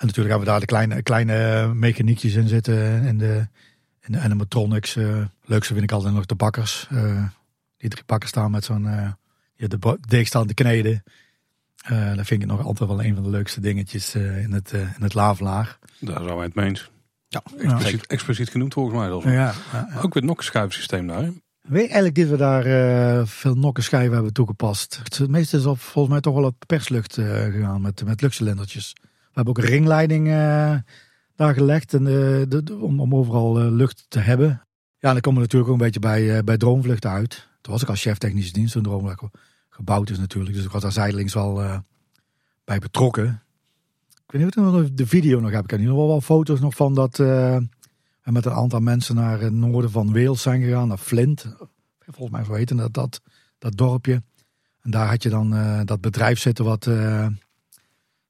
En 0.03 0.09
natuurlijk 0.09 0.35
hebben 0.35 0.53
we 0.53 0.59
daar 0.59 0.59
de 0.59 0.65
kleine, 0.65 1.01
kleine 1.01 1.73
mechaniekjes 1.73 2.33
in 2.33 2.47
zitten. 2.47 3.05
En 3.05 3.17
de, 3.17 3.47
in 4.01 4.11
de 4.11 4.19
animatronics. 4.19 4.95
Uh, 4.95 5.25
leukste 5.43 5.73
vind 5.73 5.85
ik 5.85 5.91
altijd 5.91 6.13
nog 6.13 6.25
de 6.25 6.35
bakkers. 6.35 6.87
Uh, 6.91 7.25
die 7.77 7.89
drie 7.89 8.03
bakkers 8.05 8.31
staan 8.31 8.51
met 8.51 8.63
zo'n 8.63 8.85
uh, 8.85 9.11
de 9.55 9.97
deeg 10.07 10.27
staan 10.27 10.47
te 10.47 10.53
kneden. 10.53 11.03
Dat 12.15 12.25
vind 12.25 12.41
ik 12.41 12.47
nog 12.47 12.65
altijd 12.65 12.89
wel 12.89 13.03
een 13.03 13.13
van 13.15 13.23
de 13.23 13.29
leukste 13.29 13.59
dingetjes 13.59 14.15
in, 14.15 14.51
het, 14.51 14.71
in 14.71 15.01
het 15.01 15.13
lavelaar. 15.13 15.77
Daar 15.99 16.23
zou 16.23 16.35
wij 16.35 16.45
het 16.45 16.55
mee 16.55 16.65
eens. 16.65 16.91
Ja, 17.27 17.43
expliciet, 17.57 18.01
ja. 18.01 18.07
expliciet 18.07 18.49
genoemd 18.49 18.73
volgens 18.73 18.95
mij. 18.95 19.07
Zelfs. 19.07 19.25
Ja, 19.25 19.31
ja, 19.31 19.53
ja. 19.71 19.99
Ook 20.01 20.13
weer 20.13 20.23
nokkenschuifsysteem 20.23 21.07
daar. 21.07 21.29
Weet 21.61 21.91
eigenlijk 21.91 22.15
dat 22.15 22.27
we 22.27 22.37
daar 22.37 22.67
uh, 22.67 23.25
veel 23.25 23.55
nokkenschijven 23.55 24.13
hebben 24.13 24.33
toegepast. 24.33 24.99
Het 25.03 25.29
meeste 25.29 25.57
is 25.57 25.65
op, 25.65 25.79
volgens 25.79 26.13
mij 26.13 26.21
toch 26.21 26.35
wel 26.35 26.43
op 26.43 26.63
perslucht 26.67 27.17
uh, 27.17 27.43
gegaan 27.43 27.81
met, 27.81 28.05
met 28.05 28.21
luchtcilindertjes. 28.21 28.93
Hebben 29.34 29.58
ook 29.58 29.63
een 29.63 29.69
ringleiding 29.69 30.28
uh, 30.28 30.76
daar 31.36 31.54
gelegd 31.54 31.93
en, 31.93 32.02
uh, 32.02 32.10
de, 32.48 32.78
om, 32.80 33.00
om, 33.00 33.15
overal 33.15 33.62
uh, 33.62 33.72
lucht 33.72 34.06
te 34.08 34.19
hebben. 34.19 34.48
Ja, 34.98 35.08
en 35.08 35.13
dan 35.13 35.22
komen 35.22 35.41
we 35.41 35.46
natuurlijk 35.46 35.72
ook 35.72 35.80
een 35.80 35.86
beetje 35.86 36.00
bij, 36.00 36.43
bij 36.43 36.58
droomvluchten 36.58 37.10
uit. 37.10 37.48
Toen 37.62 37.74
was 37.74 37.82
ik 37.82 37.89
als 37.89 38.02
chef 38.02 38.17
technische 38.17 38.54
dienst 38.54 38.74
toen 38.74 38.84
droomvlucht 38.84 39.24
gebouwd 39.69 40.10
is 40.10 40.17
natuurlijk. 40.17 40.56
Dus 40.56 40.65
ik 40.65 40.72
was 40.72 40.82
daar 40.82 40.91
zijdelings 40.91 41.34
wel 41.34 41.82
bij 42.63 42.80
betrokken. 42.80 43.43
Ik 44.26 44.32
weet 44.32 44.43
niet 44.43 44.58
of 44.58 44.82
ik 44.82 44.98
de 44.98 45.08
video 45.08 45.39
nog 45.39 45.52
heb. 45.52 45.63
Ik 45.63 45.69
heb 45.69 45.80
in 45.80 45.86
ieder 45.86 45.96
geval 45.96 46.12
wel 46.12 46.22
foto's 46.22 46.60
nog 46.60 46.76
van 46.76 46.93
dat 46.93 47.17
we 47.17 47.67
met 48.24 48.46
een 48.46 48.52
aantal 48.52 48.80
mensen 48.80 49.15
naar 49.15 49.39
het 49.39 49.54
noorden 49.54 49.91
van 49.91 50.13
Wales 50.13 50.41
zijn 50.41 50.62
gegaan. 50.62 50.88
Naar 50.88 50.98
Flint. 50.98 51.56
Volgens 52.00 52.48
mij 52.48 52.65
zo 52.65 52.76
dat, 52.76 52.93
dat, 52.93 53.22
dat 53.58 53.78
dorpje. 53.78 54.24
En 54.82 54.91
daar 54.91 55.08
had 55.08 55.24
je 55.24 55.30
dan 55.30 55.86
dat 55.86 56.02
bedrijf 56.02 56.39
zitten 56.39 56.65
wat 56.65 56.86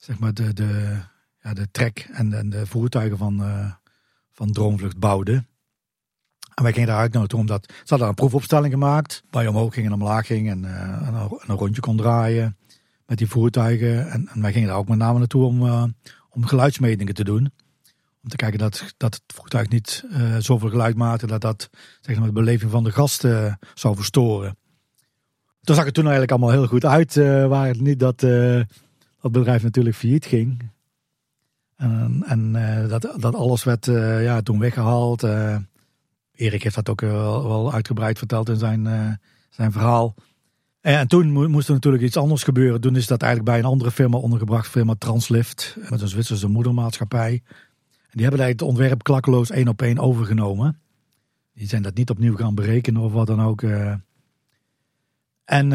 zeg 0.04 0.20
maar 0.20 0.34
de, 0.34 0.54
de, 0.54 1.00
ja, 1.42 1.54
de 1.54 1.68
trek 1.72 2.10
en, 2.12 2.34
en 2.34 2.50
de 2.50 2.66
voertuigen 2.66 3.18
van, 3.18 3.42
uh, 3.42 3.72
van 4.32 4.52
Droomvlucht 4.52 5.00
bouwden. 5.00 5.48
En 6.56 6.64
wij 6.64 6.74
gingen 6.74 6.88
daar 6.88 6.98
uitnodigen 6.98 7.40
omdat 7.40 7.66
ze 7.66 7.84
hadden 7.86 8.08
een 8.08 8.14
proefopstelling 8.14 8.74
gemaakt. 8.74 9.24
Waar 9.30 9.44
je 9.44 9.50
omhoog 9.50 9.74
ging 9.74 9.86
en 9.86 9.94
omlaag 9.94 10.26
ging 10.26 10.50
en, 10.50 10.64
uh, 10.64 11.08
en 11.08 11.14
een, 11.46 11.56
rondje 11.56 11.82
kon 11.82 11.98
draaien 11.98 12.58
met 13.06 13.18
die 13.18 13.28
voertuigen. 13.28 14.10
En, 14.10 14.28
en, 14.28 14.42
wij 14.42 14.52
gingen 14.52 14.68
daar 14.68 14.78
ook 14.78 14.88
met 14.88 14.98
name 14.98 15.20
naartoe 15.20 15.46
om, 15.46 15.64
uh, 15.64 15.84
om 16.30 16.46
geluidsmetingen 16.46 17.14
te 17.14 17.24
doen. 17.24 17.52
Om 18.24 18.30
te 18.30 18.36
kijken 18.36 18.60
dat, 18.60 18.94
dat 18.98 19.14
het 19.14 19.24
voertuig 19.36 19.70
niet 19.70 20.04
uh, 20.12 20.38
zoveel 20.38 20.70
geluid 20.70 20.96
maakte 20.96 21.28
dat 21.28 21.42
dat 21.42 21.70
zeg 22.02 22.18
maar, 22.18 22.28
de 22.28 22.34
beleving 22.34 22.72
van 22.72 22.84
de 22.84 22.92
gasten 22.92 23.60
zou 23.74 23.96
verstoren. 23.96 24.58
Toen 25.62 25.76
zag 25.76 25.86
het 25.86 25.94
toen 25.94 26.04
eigenlijk 26.04 26.32
allemaal 26.32 26.52
heel 26.52 26.68
goed 26.68 26.86
uit. 26.86 27.16
waar 27.48 27.68
het 27.68 27.82
niet 27.82 28.00
dat 28.00 28.24
dat 29.24 29.32
bedrijf 29.32 29.64
natuurlijk 29.64 29.96
failliet 29.96 30.26
ging. 30.26 30.72
En, 31.76 32.24
en 32.26 32.54
uh, 32.56 32.90
dat, 32.90 33.16
dat 33.18 33.36
alles 33.36 33.64
werd 33.64 33.88
uh, 33.88 34.24
ja, 34.24 34.42
toen 34.42 34.60
weggehaald. 34.60 35.24
Uh, 35.24 35.56
Erik 36.36 36.64
heeft 36.64 36.76
dat 36.76 36.90
ook 36.90 37.02
wel, 37.02 37.48
wel, 37.48 37.74
uitgebreid 37.74 38.18
verteld 38.18 38.50
in 38.50 38.58
zijn, 38.58 39.20
zijn 39.50 39.72
verhaal. 39.72 40.16
En, 40.82 40.98
en 40.98 41.08
toen 41.08 41.52
moest 41.52 41.68
er 41.68 41.74
natuurlijk 41.74 42.04
iets 42.04 42.18
anders 42.18 42.44
gebeuren. 42.44 42.82
Toen 42.82 42.96
is 42.96 43.08
dat 43.08 43.22
eigenlijk 43.22 43.52
bij 43.52 43.60
een 43.60 43.72
andere 43.72 43.92
firma 43.92 44.18
ondergebracht, 44.18 44.68
firma 44.68 44.96
Translift, 44.98 45.78
met 45.90 46.02
een 46.02 46.08
Zwitserse 46.08 46.48
moedermaatschappij. 46.48 47.32
En 47.32 48.20
die 48.20 48.22
hebben 48.22 48.40
eigenlijk 48.40 48.60
het 48.60 48.70
ontwerp 48.70 49.04
klakkeloos 49.04 49.50
één 49.50 49.68
op 49.68 49.82
één 49.82 50.00
overgenomen. 50.00 50.80
Die 51.54 51.68
zijn 51.68 51.82
dat 51.82 51.96
niet 51.96 52.10
opnieuw 52.10 52.36
gaan 52.36 52.56
berekenen 52.56 53.02
of 53.02 53.12
wat 53.12 53.28
dan 53.28 53.42
ook. 53.42 53.64
En 55.46 55.70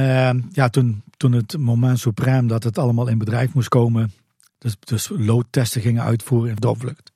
ja, 0.52 0.68
toen, 0.68 1.02
toen 1.18 1.32
het 1.32 1.58
moment 1.58 1.98
suprem 1.98 2.46
dat 2.46 2.64
het 2.64 2.78
allemaal 2.78 3.08
in 3.08 3.18
bedrijf 3.18 3.54
moest 3.54 3.68
komen, 3.68 4.12
dus, 4.58 4.76
dus 4.80 5.08
loodtesten 5.08 5.80
gingen 5.80 6.02
uitvoeren 6.02 6.50
in 6.50 6.56
doorvlucht. 6.56 7.12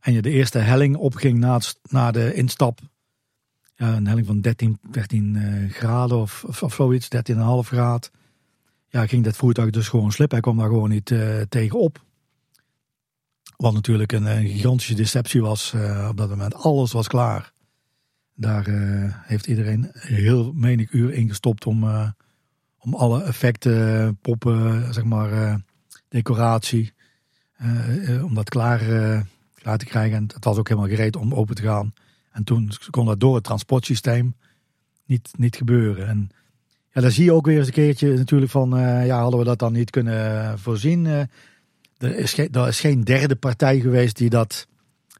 En 0.00 0.12
je 0.12 0.22
de 0.22 0.30
eerste 0.30 0.58
helling 0.58 0.96
opging 0.96 1.38
na, 1.38 1.60
na 1.82 2.10
de 2.10 2.34
instap. 2.34 2.80
Ja, 3.74 3.96
een 3.96 4.06
helling 4.06 4.26
van 4.26 4.40
13, 4.40 4.78
13 4.90 5.34
uh, 5.34 5.70
graden 5.70 6.18
of, 6.18 6.44
of, 6.62 6.74
zoiets, 6.74 7.08
13,5 7.32 7.38
graden. 7.60 8.10
Ja, 8.88 9.06
ging 9.06 9.24
dat 9.24 9.36
voertuig 9.36 9.70
dus 9.70 9.88
gewoon 9.88 10.12
slippen. 10.12 10.38
Hij 10.38 10.46
kwam 10.46 10.56
daar 10.58 10.68
gewoon 10.68 10.90
niet 10.90 11.10
uh, 11.10 11.40
tegenop. 11.48 12.04
Wat 13.56 13.72
natuurlijk 13.72 14.12
een, 14.12 14.46
gigantische 14.46 14.94
deceptie 14.94 15.42
was 15.42 15.72
uh, 15.76 16.06
op 16.10 16.16
dat 16.16 16.28
moment. 16.28 16.54
Alles 16.54 16.92
was 16.92 17.08
klaar. 17.08 17.52
Daar 18.34 18.64
heeft 19.26 19.46
iedereen 19.46 19.88
heel 19.92 20.52
menig 20.52 20.92
uur 20.92 21.12
ingestopt 21.12 21.66
om, 21.66 21.84
uh, 21.84 22.08
om 22.80 22.94
alle 22.94 23.22
effecten, 23.22 24.16
poppen, 24.20 24.94
zeg 24.94 25.04
maar, 25.04 25.32
uh, 25.32 25.54
decoratie, 26.08 26.92
om 28.22 28.34
dat 28.34 28.48
klaar, 28.48 28.78
klaar 29.54 29.78
te 29.78 29.84
krijgen. 29.84 30.16
En 30.16 30.30
het 30.34 30.44
was 30.44 30.58
ook 30.58 30.68
helemaal 30.68 30.90
gereed 30.90 31.16
om 31.16 31.34
open 31.34 31.54
te 31.54 31.62
gaan. 31.62 31.92
En 32.32 32.44
toen 32.44 32.70
kon 32.90 33.06
dat 33.06 33.20
door 33.20 33.34
het 33.34 33.44
transportsysteem 33.44 34.34
niet, 35.04 35.30
niet 35.36 35.56
gebeuren. 35.56 36.08
En 36.08 36.30
ja, 36.92 37.00
daar 37.00 37.10
zie 37.10 37.24
je 37.24 37.32
ook 37.32 37.46
weer 37.46 37.58
eens 37.58 37.66
een 37.66 37.72
keertje 37.72 38.16
natuurlijk 38.16 38.50
van, 38.50 38.70
ja, 39.04 39.20
hadden 39.20 39.38
we 39.38 39.44
dat 39.46 39.58
dan 39.58 39.72
niet 39.72 39.90
kunnen 39.90 40.58
voorzien? 40.58 41.06
Er, 41.06 41.28
is 41.98 42.32
geen, 42.32 42.52
er 42.52 42.68
is 42.68 42.80
geen 42.80 43.04
derde 43.04 43.36
partij 43.36 43.80
geweest 43.80 44.16
die 44.16 44.30
dat 44.30 44.66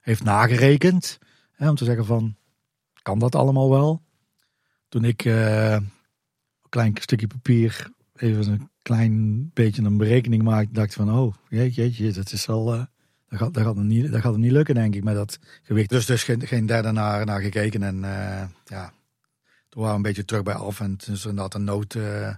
heeft 0.00 0.22
nagerekend. 0.22 1.18
Hè, 1.52 1.68
om 1.68 1.76
te 1.76 1.84
zeggen 1.84 2.06
van, 2.06 2.36
kan 3.02 3.18
dat 3.18 3.34
allemaal 3.34 3.70
wel? 3.70 4.02
Toen 4.88 5.04
ik 5.04 5.22
klein 6.70 6.96
stukje 7.00 7.26
papier 7.26 7.90
even 8.20 8.52
een 8.52 8.70
klein 8.82 9.50
beetje 9.52 9.82
een 9.82 9.96
berekening 9.96 10.42
maakte, 10.42 10.72
dacht 10.72 10.94
van, 10.94 11.12
oh, 11.12 11.34
jeetje, 11.48 11.82
jeetje 11.82 12.12
dat 12.12 12.32
is 12.32 12.48
al... 12.48 12.74
Uh, 12.74 12.82
dat 13.28 13.38
gaat, 13.38 13.54
dat, 13.54 13.64
gaat 13.64 13.76
niet, 13.76 14.12
dat 14.12 14.20
gaat 14.20 14.32
het 14.32 14.40
niet 14.40 14.52
lukken, 14.52 14.74
denk 14.74 14.94
ik, 14.94 15.04
met 15.04 15.14
dat 15.14 15.38
gewicht. 15.62 15.88
Dus 15.88 16.06
dus 16.06 16.22
geen, 16.24 16.66
derde 16.66 16.90
naar, 16.90 17.40
gekeken. 17.40 17.82
En 17.82 17.96
uh, 17.96 18.42
ja, 18.64 18.92
toen 19.68 19.82
waren 19.82 19.90
we 19.90 19.96
een 19.96 20.02
beetje 20.02 20.24
terug 20.24 20.42
bij 20.42 20.54
af. 20.54 20.80
En 20.80 20.96
toen 20.96 21.14
is 21.14 21.24
inderdaad 21.24 21.54
een 21.54 21.64
nood 21.64 21.94
uh, 21.94 22.34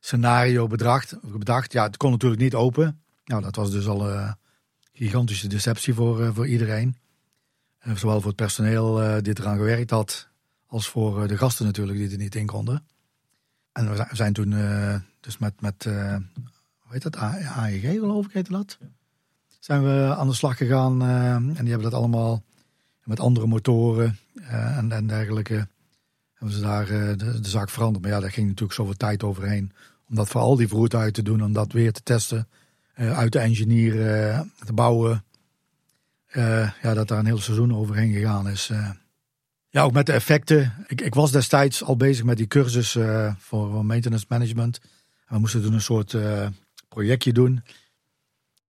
scenario 0.00 0.66
bedacht, 0.66 1.16
bedacht. 1.38 1.72
Ja, 1.72 1.82
het 1.82 1.96
kon 1.96 2.10
natuurlijk 2.10 2.42
niet 2.42 2.54
open. 2.54 3.02
Nou, 3.24 3.42
dat 3.42 3.56
was 3.56 3.70
dus 3.70 3.86
al 3.86 4.10
een 4.10 4.36
gigantische 4.92 5.48
deceptie 5.48 5.94
voor, 5.94 6.34
voor 6.34 6.46
iedereen. 6.46 6.96
zowel 7.94 8.20
voor 8.20 8.26
het 8.26 8.36
personeel 8.36 9.22
die 9.22 9.38
eraan 9.38 9.56
gewerkt 9.56 9.90
had, 9.90 10.28
als 10.66 10.88
voor 10.88 11.28
de 11.28 11.38
gasten 11.38 11.66
natuurlijk 11.66 11.98
die 11.98 12.10
er 12.10 12.18
niet 12.18 12.34
in 12.34 12.46
konden. 12.46 12.86
En 13.72 13.90
we 13.90 14.06
zijn 14.12 14.32
toen 14.32 14.54
dus 15.20 15.38
met, 15.38 15.60
met 15.60 15.84
hoe 15.84 16.92
heet 16.92 17.02
dat, 17.02 17.16
AEG 17.16 17.80
geloof 17.80 18.26
ik 18.26 18.32
heette 18.32 18.52
dat 18.52 18.78
zijn 19.64 19.82
we 19.82 20.14
aan 20.16 20.28
de 20.28 20.34
slag 20.34 20.56
gegaan. 20.56 21.02
Uh, 21.02 21.34
en 21.34 21.54
die 21.54 21.68
hebben 21.68 21.90
dat 21.90 21.94
allemaal 21.94 22.42
met 23.04 23.20
andere 23.20 23.46
motoren 23.46 24.18
en, 24.48 24.92
en, 24.92 25.06
dergelijke. 25.06 25.68
Hebben 26.34 26.56
ze 26.56 26.62
daar 26.62 26.86
de, 26.86 27.40
de, 27.40 27.48
zaak 27.48 27.70
veranderd. 27.70 28.04
Maar 28.04 28.14
ja, 28.14 28.20
daar 28.20 28.30
ging 28.30 28.46
natuurlijk 28.46 28.72
zoveel 28.72 28.96
tijd 28.96 29.22
overheen. 29.22 29.72
Om 30.08 30.14
dat 30.14 30.28
voor 30.28 30.40
al 30.40 30.56
die 30.56 30.68
voertuigen 30.68 31.12
te 31.12 31.22
doen. 31.22 31.44
Om 31.44 31.52
dat 31.52 31.72
weer 31.72 31.92
te 31.92 32.02
testen. 32.02 32.48
uit 32.94 33.32
te 33.32 33.38
engineeren, 33.38 34.52
te 34.64 34.72
bouwen. 34.72 35.24
ja, 36.82 36.94
dat 36.94 37.08
daar 37.08 37.18
een 37.18 37.26
heel 37.26 37.38
seizoen 37.38 37.74
overheen 37.74 38.12
gegaan 38.12 38.48
is. 38.48 38.70
Ja, 39.72 39.82
ook 39.82 39.92
met 39.92 40.06
de 40.06 40.12
effecten. 40.12 40.72
Ik, 40.86 41.00
ik, 41.00 41.14
was 41.14 41.30
destijds 41.30 41.84
al 41.84 41.96
bezig 41.96 42.24
met 42.24 42.36
die 42.36 42.46
cursus 42.46 42.98
voor 43.38 43.84
maintenance 43.84 44.26
management. 44.28 44.80
En 45.26 45.34
we 45.34 45.38
moesten 45.38 45.62
toen 45.62 45.72
een 45.72 45.80
soort 45.80 46.16
projectje 46.88 47.32
doen. 47.32 47.62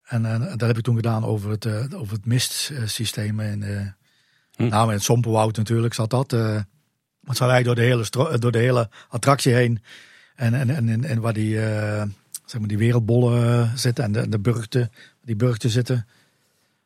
En, 0.03 0.27
en, 0.27 0.41
dat 0.41 0.61
heb 0.61 0.77
ik 0.77 0.85
toen 0.85 0.97
gedaan 0.97 1.25
over 1.25 1.51
het, 1.51 1.65
uh, 1.65 1.85
over 1.95 2.15
het 2.15 2.27
mistsysteem. 2.27 3.41
En, 3.41 3.63
hm. 4.57 4.69
Nou, 4.69 4.89
in 4.89 4.95
het 4.95 5.03
Sompenwoud 5.03 5.57
natuurlijk 5.57 5.95
zat 5.95 6.11
dat. 6.11 6.33
Uh, 6.33 6.61
het 7.25 7.37
zat 7.37 7.51
eigenlijk 7.51 7.65
door 7.65 7.75
de 7.75 8.11
hele, 8.21 8.39
door 8.39 8.53
de 8.53 8.59
hele 8.59 8.91
attractie 9.09 9.53
heen. 9.53 9.83
En, 10.35 10.55
en, 10.55 10.71
en, 10.71 11.05
en 11.05 11.21
waar 11.21 11.33
die, 11.33 11.55
zeg 11.55 12.59
maar 12.59 12.69
die 12.69 12.79
wereldbollen 12.79 13.79
zitten 13.79 14.05
en 14.05 14.13
de, 14.13 14.29
de 14.29 14.39
burgten, 14.39 14.91
die 15.25 15.37
burgten 15.37 15.71
zitten. 15.71 16.07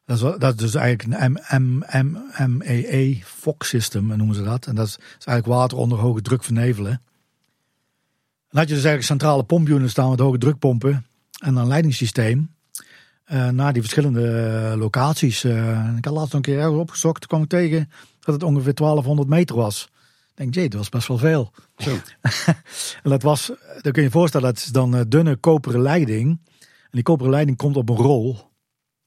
Dat 0.06 0.16
is, 0.16 0.38
dat 0.38 0.54
is 0.54 0.56
dus 0.56 0.74
eigenlijk 0.74 1.20
een 1.48 1.84
MMMEE 1.90 3.20
Fox 3.24 3.68
system, 3.68 4.06
noemen 4.06 4.34
ze 4.34 4.42
dat. 4.42 4.66
En 4.66 4.74
dat 4.74 4.86
is, 4.86 4.96
is 4.96 5.24
eigenlijk 5.26 5.46
water 5.46 5.78
onder 5.78 5.98
hoge 5.98 6.22
druk 6.22 6.44
vernevelen. 6.44 7.00
Dan 8.50 8.60
had 8.60 8.68
je 8.68 8.74
dus 8.74 8.84
eigenlijk 8.84 9.04
centrale 9.04 9.42
pompunten 9.42 9.90
staan 9.90 10.10
met 10.10 10.18
hoge 10.18 10.38
drukpompen 10.38 11.06
en 11.38 11.56
een 11.56 11.66
leidingssysteem. 11.66 12.54
Uh, 13.32 13.48
naar 13.48 13.72
die 13.72 13.82
verschillende 13.82 14.70
uh, 14.72 14.78
locaties. 14.78 15.44
Uh, 15.44 15.96
ik 15.96 16.04
had 16.04 16.14
laatst 16.14 16.32
nog 16.32 16.42
een 16.42 16.52
keer 16.52 16.58
ergens 16.58 16.80
opgezocht. 16.80 17.20
Toen 17.20 17.28
kwam 17.28 17.42
ik 17.42 17.48
tegen 17.48 17.90
dat 18.20 18.34
het 18.34 18.42
ongeveer 18.42 18.74
1200 18.74 19.28
meter 19.28 19.56
was. 19.56 19.88
Ik 20.30 20.36
denk, 20.36 20.54
jee, 20.54 20.68
dat 20.68 20.78
was 20.78 20.88
best 20.88 21.08
wel 21.08 21.18
veel. 21.18 21.52
Zo. 21.76 21.90
en 23.02 23.10
dat 23.10 23.22
was, 23.22 23.46
dan 23.80 23.92
kun 23.92 24.02
je 24.02 24.02
je 24.02 24.10
voorstellen, 24.10 24.46
dat 24.46 24.56
is 24.56 24.66
dan 24.66 25.04
dunne 25.08 25.36
koperen 25.36 25.82
leiding. 25.82 26.28
En 26.60 26.90
die 26.90 27.02
koperen 27.02 27.32
leiding 27.32 27.56
komt 27.56 27.76
op 27.76 27.88
een 27.88 27.96
rol. 27.96 28.54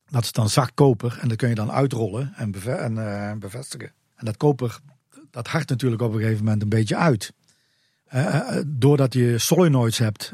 Dat 0.10 0.24
is 0.24 0.32
dan 0.32 0.50
zacht 0.50 0.74
koper. 0.74 1.17
En 1.22 1.28
dat 1.28 1.38
kun 1.38 1.50
je 1.50 1.56
dan 1.56 1.72
uitrollen 1.72 2.34
en, 2.36 2.54
en 2.98 3.39
bevestigen. 3.39 3.91
En 4.15 4.26
dat 4.26 4.38
koper, 4.38 4.80
dat 5.32 5.48
hardt 5.48 5.69
natuurlijk 5.69 6.02
op 6.02 6.13
een 6.13 6.19
gegeven 6.19 6.43
moment 6.43 6.62
een 6.62 6.69
beetje 6.69 6.95
uit. 6.95 7.34
doordat 8.65 9.13
je 9.13 9.38
solenoids 9.38 9.98
hebt 9.98 10.34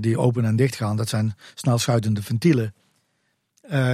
die 0.00 0.18
open 0.18 0.44
en 0.44 0.56
dicht 0.56 0.74
gaan. 0.74 0.96
Dat 0.96 1.08
zijn 1.08 1.34
snel 1.54 1.78
schuitende 1.78 2.22
ventielen 2.22 2.74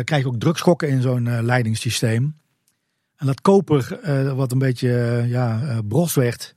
krijg 0.05 0.23
je 0.23 0.27
ook 0.27 0.41
drukschokken 0.41 0.89
in 0.89 1.03
zo'n 1.03 1.45
leidingssysteem. 1.45 2.37
En 3.17 3.27
dat 3.27 3.41
koper, 3.41 4.01
wat 4.35 4.53
een 4.53 4.59
beetje 4.59 5.25
ja, 5.27 5.81
bros 5.89 6.15
werd, 6.15 6.55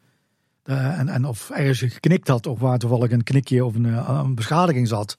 en, 0.64 1.10
en 1.10 1.26
of 1.26 1.50
ergens 1.50 1.94
geknikt 1.94 2.28
had, 2.28 2.48
of 2.48 2.60
waar 2.60 2.78
toevallig 2.78 3.12
een 3.12 3.24
knikje 3.24 3.66
of 3.66 3.76
een, 3.76 4.10
een, 4.10 4.36
beschadiging 4.36 4.88
zat. 4.88 5.18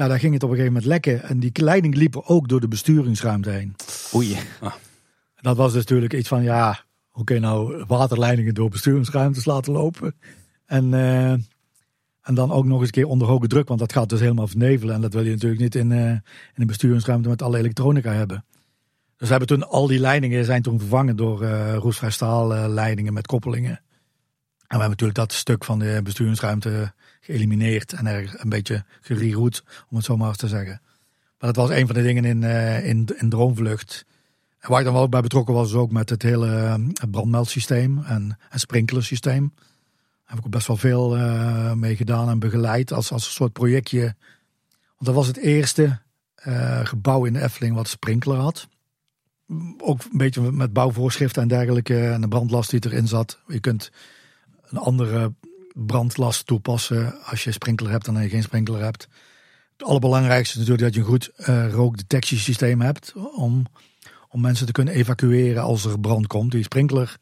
Ja, 0.00 0.08
daar 0.08 0.18
ging 0.18 0.32
het 0.32 0.42
op 0.42 0.50
een 0.50 0.56
gegeven 0.56 0.74
moment 0.74 0.92
lekken. 0.92 1.22
En 1.22 1.40
die 1.40 1.50
leiding 1.62 1.94
liep 1.94 2.16
ook 2.16 2.48
door 2.48 2.60
de 2.60 2.68
besturingsruimte 2.68 3.50
heen. 3.50 3.76
Oei. 4.14 4.36
Ah. 4.60 4.74
Dat 5.40 5.56
was 5.56 5.72
dus 5.72 5.82
natuurlijk 5.82 6.12
iets 6.12 6.28
van, 6.28 6.42
ja, 6.42 6.84
hoe 7.08 7.24
kun 7.24 7.34
je 7.34 7.40
nou 7.40 7.84
waterleidingen 7.86 8.54
door 8.54 8.70
besturingsruimtes 8.70 9.44
laten 9.44 9.72
lopen? 9.72 10.14
En 10.66 10.94
en 12.22 12.34
dan 12.34 12.52
ook 12.52 12.64
nog 12.64 12.78
eens 12.78 12.86
een 12.86 12.92
keer 12.92 13.06
onder 13.06 13.28
hoge 13.28 13.46
druk, 13.46 13.68
want 13.68 13.80
dat 13.80 13.92
gaat 13.92 14.08
dus 14.08 14.20
helemaal 14.20 14.46
vernevelen. 14.48 14.94
En 14.94 15.00
dat 15.00 15.12
wil 15.12 15.24
je 15.24 15.30
natuurlijk 15.30 15.60
niet 15.60 15.74
in, 15.74 15.90
uh, 15.90 16.10
in 16.10 16.20
een 16.54 16.66
besturingsruimte 16.66 17.28
met 17.28 17.42
alle 17.42 17.58
elektronica 17.58 18.12
hebben. 18.12 18.44
Dus 19.16 19.28
we 19.28 19.36
hebben 19.36 19.48
toen 19.48 19.68
al 19.68 19.86
die 19.86 19.98
leidingen 19.98 20.44
zijn 20.44 20.62
toen 20.62 20.78
vervangen 20.78 21.16
door 21.16 21.42
uh, 21.42 21.74
roestvrij 21.74 22.10
staal 22.10 22.54
uh, 22.54 22.64
leidingen 22.68 23.12
met 23.12 23.26
koppelingen. 23.26 23.70
En 23.70 24.76
we 24.76 24.82
hebben 24.82 24.88
natuurlijk 24.88 25.18
dat 25.18 25.32
stuk 25.32 25.64
van 25.64 25.78
de 25.78 26.00
besturingsruimte 26.02 26.92
geëlimineerd 27.30 27.92
en 27.92 28.06
er 28.06 28.34
een 28.36 28.48
beetje 28.48 28.84
gereroute, 29.00 29.62
om 29.90 29.96
het 29.96 30.04
zo 30.04 30.16
maar 30.16 30.34
te 30.34 30.48
zeggen. 30.48 30.80
Maar 31.38 31.52
dat 31.52 31.56
was 31.56 31.70
een 31.70 31.86
van 31.86 31.94
de 31.94 32.02
dingen 32.02 32.24
in, 32.24 32.42
in, 32.84 33.08
in 33.16 33.28
Droomvlucht. 33.28 34.04
En 34.58 34.70
waar 34.70 34.78
ik 34.78 34.84
dan 34.84 34.94
wel 34.94 35.08
bij 35.08 35.20
betrokken 35.20 35.54
was, 35.54 35.68
is 35.68 35.74
ook 35.74 35.92
met 35.92 36.10
het 36.10 36.22
hele 36.22 36.80
brandmeldsysteem 37.10 38.02
en, 38.04 38.38
en 38.50 38.58
sprinklersysteem 38.58 39.52
heb 40.30 40.38
ik 40.38 40.44
ook 40.44 40.50
best 40.50 40.66
wel 40.66 40.76
veel 40.76 41.16
uh, 41.16 41.72
mee 41.72 41.96
gedaan 41.96 42.28
en 42.28 42.38
begeleid 42.38 42.92
als, 42.92 43.12
als 43.12 43.26
een 43.26 43.32
soort 43.32 43.52
projectje. 43.52 44.00
Want 44.00 45.04
dat 45.04 45.14
was 45.14 45.26
het 45.26 45.36
eerste 45.36 45.98
uh, 46.46 46.80
gebouw 46.84 47.24
in 47.24 47.32
de 47.32 47.42
Efteling 47.42 47.74
wat 47.74 47.88
sprinkler 47.88 48.36
had. 48.36 48.68
Ook 49.78 50.02
een 50.02 50.18
beetje 50.18 50.52
met 50.52 50.72
bouwvoorschriften 50.72 51.42
en 51.42 51.48
dergelijke 51.48 52.08
en 52.08 52.20
de 52.20 52.28
brandlast 52.28 52.70
die 52.70 52.84
erin 52.84 53.08
zat. 53.08 53.40
Je 53.46 53.60
kunt 53.60 53.90
een 54.62 54.78
andere 54.78 55.32
brandlast 55.74 56.46
toepassen 56.46 57.22
als 57.24 57.44
je 57.44 57.52
sprinkler 57.52 57.90
hebt 57.90 58.04
dan 58.04 58.22
je 58.22 58.28
geen 58.28 58.42
sprinkler 58.42 58.82
hebt. 58.82 59.08
Het 59.72 59.88
allerbelangrijkste 59.88 60.60
is 60.60 60.66
natuurlijk 60.66 60.82
dat 60.82 60.94
je 60.94 61.00
een 61.00 61.16
goed 61.16 61.30
uh, 61.36 61.72
rookdetectiesysteem 61.72 62.80
hebt 62.80 63.12
om, 63.34 63.66
om 64.28 64.40
mensen 64.40 64.66
te 64.66 64.72
kunnen 64.72 64.94
evacueren 64.94 65.62
als 65.62 65.84
er 65.84 66.00
brand 66.00 66.26
komt. 66.26 66.52
Die 66.52 66.62
sprinkler 66.62 67.16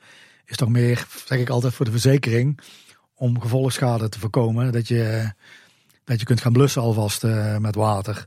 is 0.45 0.57
toch 0.57 0.69
meer, 0.69 1.07
zeg 1.25 1.39
ik 1.39 1.49
altijd, 1.49 1.75
voor 1.75 1.85
de 1.85 1.91
verzekering 1.91 2.61
om 3.15 3.41
gevolgschade 3.41 4.09
te 4.09 4.19
voorkomen. 4.19 4.73
Dat 4.73 4.89
je, 4.89 5.33
dat 6.05 6.21
je 6.21 6.27
kunt 6.27 6.41
gaan 6.41 6.53
blussen 6.53 6.83
alvast 6.83 7.25
uh, 7.25 7.57
met 7.57 7.75
water. 7.75 8.27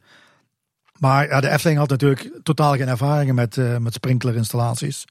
Maar 0.97 1.27
ja, 1.27 1.41
de 1.41 1.49
Efteling 1.49 1.79
had 1.79 1.89
natuurlijk 1.89 2.39
totaal 2.43 2.75
geen 2.75 2.87
ervaringen 2.87 3.35
met, 3.35 3.55
uh, 3.55 3.77
met 3.77 3.93
sprinklerinstallaties. 3.93 5.05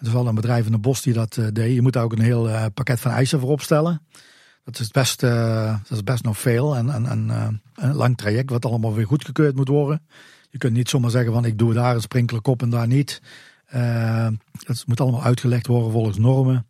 Het 0.00 0.08
is 0.08 0.14
wel 0.14 0.26
een 0.26 0.34
bedrijf 0.34 0.66
in 0.66 0.72
de 0.72 0.78
bos 0.78 1.02
die 1.02 1.12
dat 1.12 1.36
uh, 1.36 1.46
deed. 1.52 1.74
Je 1.74 1.82
moet 1.82 1.92
daar 1.92 2.04
ook 2.04 2.12
een 2.12 2.20
heel 2.20 2.70
pakket 2.70 3.00
van 3.00 3.10
eisen 3.10 3.40
voor 3.40 3.50
opstellen. 3.50 4.06
Dat 4.64 4.78
is 4.78 4.88
best, 4.88 5.20
dat 5.20 5.90
is 5.90 6.02
best 6.04 6.22
nog 6.22 6.38
veel 6.38 6.76
en, 6.76 6.90
en, 6.90 7.06
en 7.06 7.28
een 7.74 7.94
lang 7.94 8.16
traject 8.16 8.50
wat 8.50 8.64
allemaal 8.64 8.94
weer 8.94 9.06
goedgekeurd 9.06 9.56
moet 9.56 9.68
worden. 9.68 10.06
Je 10.50 10.58
kunt 10.58 10.72
niet 10.72 10.88
zomaar 10.88 11.10
zeggen 11.10 11.32
van 11.32 11.44
ik 11.44 11.58
doe 11.58 11.74
daar 11.74 11.94
een 11.94 12.00
sprinklerkop 12.00 12.62
en 12.62 12.70
daar 12.70 12.86
niet. 12.86 13.22
het 13.66 14.86
moet 14.86 15.00
allemaal 15.00 15.22
uitgelegd 15.22 15.66
worden 15.66 15.92
volgens 15.92 16.18
normen. 16.18 16.66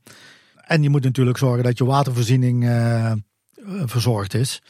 En 0.70 0.82
je 0.82 0.90
moet 0.90 1.02
natuurlijk 1.02 1.38
zorgen 1.38 1.64
dat 1.64 1.78
je 1.78 1.84
watervoorziening 1.84 2.64
uh, 2.64 3.12
verzorgd 3.84 4.34
is. 4.34 4.62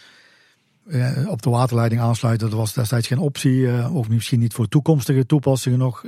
Uh, 0.86 1.28
op 1.28 1.42
de 1.42 1.50
waterleiding 1.50 2.00
aansluiten, 2.00 2.50
dat 2.50 2.58
was 2.58 2.72
destijds 2.72 3.06
geen 3.06 3.18
optie. 3.18 3.56
Uh, 3.56 3.96
of 3.96 4.08
misschien 4.08 4.40
niet 4.40 4.52
voor 4.52 4.68
toekomstige 4.68 5.26
toepassingen 5.26 5.78
nog. 5.78 6.04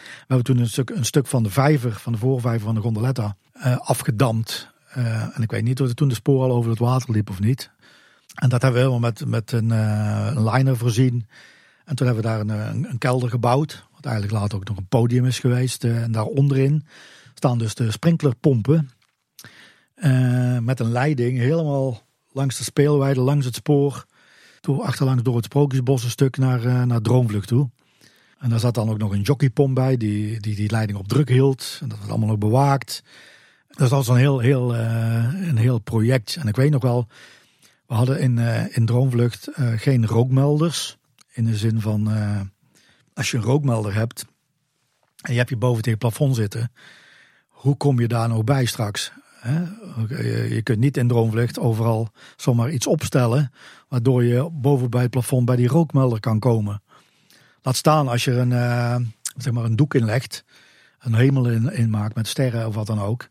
hebben 0.26 0.44
toen 0.44 0.58
een 0.58 0.68
stuk, 0.68 0.90
een 0.90 1.04
stuk 1.04 1.26
van 1.26 1.42
de 1.42 1.50
vijver, 1.50 1.92
van 1.92 2.12
de 2.12 2.18
voorvijver 2.18 2.64
van 2.64 2.74
de 2.74 2.80
gondoletta, 2.80 3.36
afgedamd. 3.78 4.72
en 5.34 5.42
ik 5.42 5.50
weet 5.50 5.62
niet 5.62 5.80
of 5.80 5.88
er 5.88 5.94
toen 5.94 6.08
de 6.08 6.14
spoor 6.14 6.42
al 6.42 6.52
over 6.52 6.70
het 6.70 6.78
water 6.78 7.10
liep 7.10 7.30
of 7.30 7.40
niet. 7.40 7.70
En 8.34 8.48
dat 8.48 8.62
hebben 8.62 8.80
we 8.80 8.86
helemaal 8.86 9.10
met, 9.10 9.26
met 9.26 9.52
een, 9.52 9.70
een 9.70 10.50
liner 10.50 10.76
voorzien. 10.76 11.26
En 11.84 11.96
toen 11.96 12.06
hebben 12.06 12.24
we 12.24 12.30
daar 12.30 12.40
een, 12.40 12.84
een, 12.90 12.98
kelder 12.98 13.28
gebouwd. 13.28 13.86
Wat 13.94 14.04
eigenlijk 14.04 14.34
later 14.40 14.58
ook 14.58 14.68
nog 14.68 14.76
een 14.76 14.88
podium 14.88 15.26
is 15.26 15.38
geweest. 15.38 15.84
en 15.84 16.12
daar 16.12 16.24
onderin 16.24 16.86
staan 17.34 17.58
dus 17.58 17.74
de 17.74 17.90
sprinklerpompen. 17.90 18.90
Uh, 19.96 20.58
met 20.58 20.80
een 20.80 20.92
leiding 20.92 21.38
helemaal 21.38 22.02
langs 22.32 22.58
de 22.58 22.64
speelweide, 22.64 23.20
langs 23.20 23.46
het 23.46 23.54
spoor. 23.54 24.06
Achterlangs 24.80 25.22
door 25.22 25.36
het 25.36 25.44
Sprookjesbos 25.44 26.04
een 26.04 26.10
stuk 26.10 26.36
naar, 26.36 26.64
uh, 26.64 26.82
naar 26.82 27.00
Droomvlucht 27.00 27.48
toe. 27.48 27.70
En 28.44 28.50
daar 28.50 28.60
zat 28.60 28.74
dan 28.74 28.90
ook 28.90 28.98
nog 28.98 29.12
een 29.12 29.20
jockeypomp 29.20 29.74
bij 29.74 29.96
die, 29.96 30.40
die 30.40 30.54
die 30.54 30.70
leiding 30.70 30.98
op 30.98 31.08
druk 31.08 31.28
hield. 31.28 31.78
En 31.80 31.88
dat 31.88 31.98
was 31.98 32.08
allemaal 32.08 32.28
nog 32.28 32.38
bewaakt. 32.38 33.02
Dat 33.68 33.90
was 33.90 34.08
een 34.08 34.16
heel, 34.16 34.38
heel, 34.38 34.74
uh, 34.74 35.48
een 35.48 35.56
heel 35.56 35.78
project. 35.78 36.36
En 36.36 36.48
ik 36.48 36.56
weet 36.56 36.70
nog 36.70 36.82
wel, 36.82 37.06
we 37.86 37.94
hadden 37.94 38.20
in, 38.20 38.36
uh, 38.36 38.76
in 38.76 38.86
Droomvlucht 38.86 39.48
uh, 39.56 39.72
geen 39.76 40.06
rookmelders. 40.06 40.96
In 41.32 41.44
de 41.44 41.56
zin 41.56 41.80
van, 41.80 42.10
als 43.14 43.30
je 43.30 43.36
een 43.36 43.42
rookmelder 43.42 43.94
hebt 43.94 44.24
en 45.20 45.32
je 45.32 45.38
hebt 45.38 45.50
je 45.50 45.56
boven 45.56 45.82
tegen 45.82 45.98
het 45.98 46.08
plafond 46.08 46.36
zitten. 46.36 46.72
Hoe 47.48 47.76
kom 47.76 48.00
je 48.00 48.08
daar 48.08 48.28
nog 48.28 48.44
bij 48.44 48.64
straks? 48.64 49.12
Je 50.08 50.60
kunt 50.62 50.78
niet 50.78 50.96
in 50.96 51.08
droomvlucht 51.08 51.58
overal 51.58 52.08
zomaar 52.36 52.70
iets 52.70 52.86
opstellen, 52.86 53.52
waardoor 53.88 54.24
je 54.24 54.50
boven 54.52 54.90
bij 54.90 55.02
het 55.02 55.10
plafond 55.10 55.44
bij 55.44 55.56
die 55.56 55.68
rookmelder 55.68 56.20
kan 56.20 56.38
komen. 56.38 56.82
Laat 57.64 57.76
staan 57.76 58.08
als 58.08 58.24
je 58.24 58.32
een, 58.32 58.50
uh, 58.50 58.96
zeg 59.36 59.52
maar 59.52 59.64
een 59.64 59.76
doek 59.76 59.94
inlegt, 59.94 60.44
een 60.98 61.14
hemel 61.14 61.48
in, 61.48 61.72
in 61.72 61.90
maakt 61.90 62.14
met 62.14 62.28
sterren 62.28 62.66
of 62.66 62.74
wat 62.74 62.86
dan 62.86 63.00
ook. 63.00 63.22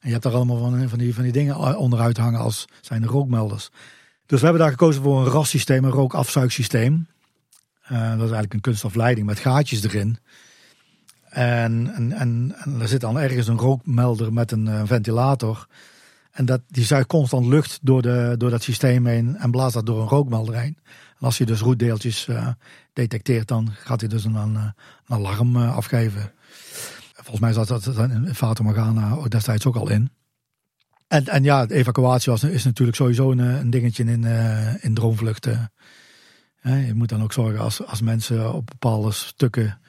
En 0.00 0.06
je 0.06 0.10
hebt 0.10 0.22
daar 0.22 0.32
allemaal 0.32 0.58
van, 0.58 0.88
van, 0.88 0.98
die, 0.98 1.14
van 1.14 1.22
die 1.22 1.32
dingen 1.32 1.76
onderuit 1.76 2.16
hangen 2.16 2.40
als 2.40 2.64
zijn 2.80 3.00
de 3.00 3.06
rookmelders. 3.06 3.70
Dus 4.26 4.38
we 4.38 4.44
hebben 4.44 4.62
daar 4.62 4.70
gekozen 4.70 5.02
voor 5.02 5.20
een 5.20 5.32
rassysteem, 5.32 5.84
een 5.84 5.90
rookafzuigsysteem. 5.90 7.06
Uh, 7.92 7.98
dat 7.98 8.14
is 8.14 8.20
eigenlijk 8.20 8.54
een 8.54 8.60
kunststofleiding 8.60 9.26
met 9.26 9.38
gaatjes 9.38 9.82
erin. 9.82 10.18
En, 11.28 11.92
en, 11.94 12.12
en, 12.12 12.54
er 12.80 12.88
zit 12.88 13.00
dan 13.00 13.18
ergens 13.18 13.48
een 13.48 13.58
rookmelder 13.58 14.32
met 14.32 14.52
een 14.52 14.66
uh, 14.66 14.82
ventilator. 14.84 15.66
En 16.30 16.44
dat, 16.44 16.60
die 16.68 16.84
zuigt 16.84 17.06
constant 17.06 17.46
lucht 17.46 17.78
door, 17.82 18.02
de, 18.02 18.34
door 18.38 18.50
dat 18.50 18.62
systeem 18.62 19.06
heen 19.06 19.36
en 19.36 19.50
blaast 19.50 19.74
dat 19.74 19.86
door 19.86 20.00
een 20.00 20.08
rookmelder 20.08 20.58
heen. 20.58 20.78
En 21.20 21.26
als 21.26 21.38
je 21.38 21.46
dus 21.46 21.60
roetdeeltjes 21.60 22.26
uh, 22.26 22.48
detecteert, 22.92 23.48
dan 23.48 23.70
gaat 23.72 24.00
hij 24.00 24.08
dus 24.08 24.24
een, 24.24 24.34
een, 24.34 24.54
een 24.54 24.74
alarm 25.06 25.56
uh, 25.56 25.76
afgeven. 25.76 26.32
Volgens 27.12 27.40
mij 27.40 27.52
zat 27.52 27.68
dat 27.68 28.10
in 28.10 28.34
Fata 28.34 28.62
Morgana 28.62 29.28
destijds 29.28 29.66
ook 29.66 29.76
al 29.76 29.90
in. 29.90 30.10
En, 31.08 31.26
en 31.26 31.44
ja, 31.44 31.66
de 31.66 31.74
evacuatie 31.74 32.32
was, 32.32 32.42
is 32.42 32.64
natuurlijk 32.64 32.96
sowieso 32.96 33.30
een, 33.30 33.38
een 33.38 33.70
dingetje 33.70 34.04
in, 34.04 34.24
in 34.80 34.94
droomvluchten. 34.94 35.72
je 36.62 36.92
moet 36.94 37.08
dan 37.08 37.22
ook 37.22 37.32
zorgen 37.32 37.60
als, 37.60 37.86
als 37.86 38.00
mensen 38.00 38.54
op 38.54 38.66
bepaalde 38.66 39.12
stukken 39.12 39.80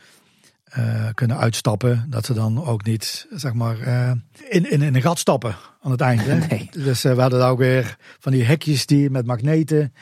uh, 0.78 1.08
kunnen 1.14 1.38
uitstappen. 1.38 2.06
Dat 2.10 2.26
ze 2.26 2.34
dan 2.34 2.66
ook 2.66 2.86
niet, 2.86 3.28
zeg 3.32 3.54
maar, 3.54 3.80
uh, 3.80 4.12
in, 4.50 4.72
in, 4.72 4.82
in 4.82 4.96
een 4.96 5.02
gat 5.02 5.20
stappen 5.20 5.56
aan 5.82 5.92
het 5.92 6.02
eind. 6.02 6.22
Hè? 6.26 6.38
Nee. 6.48 6.70
Dus 6.72 7.06
uh, 7.06 7.14
we 7.14 7.22
hadden 7.22 7.46
ook 7.46 7.58
weer 7.58 7.98
van 8.20 8.32
die 8.32 8.44
hekjes 8.44 8.86
die 8.86 9.10
met 9.10 9.26
magneten, 9.26 9.94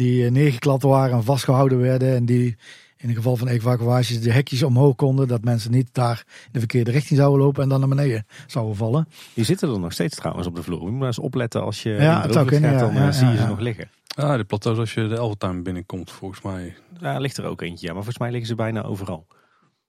die 0.00 0.30
neergeklapt 0.30 0.82
waren 0.82 1.16
en 1.16 1.24
vastgehouden 1.24 1.78
werden. 1.78 2.14
En 2.14 2.24
die 2.24 2.56
in 2.96 3.08
het 3.08 3.16
geval 3.16 3.36
van 3.36 3.48
evacuaties 3.48 4.20
de 4.20 4.32
hekjes 4.32 4.62
omhoog 4.62 4.94
konden. 4.94 5.28
Dat 5.28 5.44
mensen 5.44 5.70
niet 5.70 5.88
daar 5.92 6.24
in 6.26 6.50
de 6.52 6.58
verkeerde 6.58 6.90
richting 6.90 7.18
zouden 7.18 7.40
lopen 7.44 7.62
en 7.62 7.68
dan 7.68 7.80
naar 7.80 7.88
beneden 7.88 8.26
zouden 8.46 8.76
vallen. 8.76 9.08
Die 9.34 9.44
zitten 9.44 9.72
er 9.72 9.80
nog 9.80 9.92
steeds 9.92 10.16
trouwens 10.16 10.46
op 10.46 10.54
de 10.54 10.62
vloer. 10.62 10.80
Je 10.80 10.90
moet 10.90 10.98
maar 10.98 11.06
eens 11.06 11.18
opletten 11.18 11.62
als 11.62 11.82
je 11.82 11.90
ja, 11.90 12.22
het 12.22 12.36
ook 12.36 12.50
in, 12.50 12.62
gaat, 12.62 12.78
dan 12.78 12.94
ja, 12.94 13.12
zie 13.12 13.26
je 13.26 13.32
ja, 13.32 13.40
ze 13.40 13.46
nog 13.46 13.60
liggen. 13.60 13.90
Ah, 14.14 14.36
de 14.36 14.44
plateaus 14.44 14.78
als 14.78 14.94
je 14.94 15.08
de 15.08 15.16
Elftuin 15.16 15.62
binnenkomt, 15.62 16.10
volgens 16.10 16.42
mij. 16.42 16.76
Ja, 17.00 17.18
ligt 17.18 17.36
er 17.36 17.44
ook 17.44 17.60
eentje. 17.60 17.86
Ja, 17.86 17.92
maar 17.92 18.02
volgens 18.02 18.18
mij 18.18 18.30
liggen 18.30 18.48
ze 18.48 18.54
bijna 18.54 18.82
overal. 18.82 19.26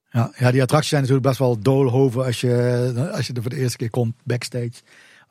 Ja, 0.09 0.31
ja, 0.37 0.51
die 0.51 0.61
attracties 0.61 0.89
zijn 0.89 1.01
natuurlijk 1.01 1.27
best 1.27 1.39
wel 1.39 1.59
doolhoven 1.59 2.25
als 2.25 2.41
je, 2.41 3.11
als 3.13 3.27
je 3.27 3.33
er 3.33 3.41
voor 3.41 3.51
de 3.51 3.57
eerste 3.57 3.77
keer 3.77 3.89
komt 3.89 4.15
backstage. 4.23 4.71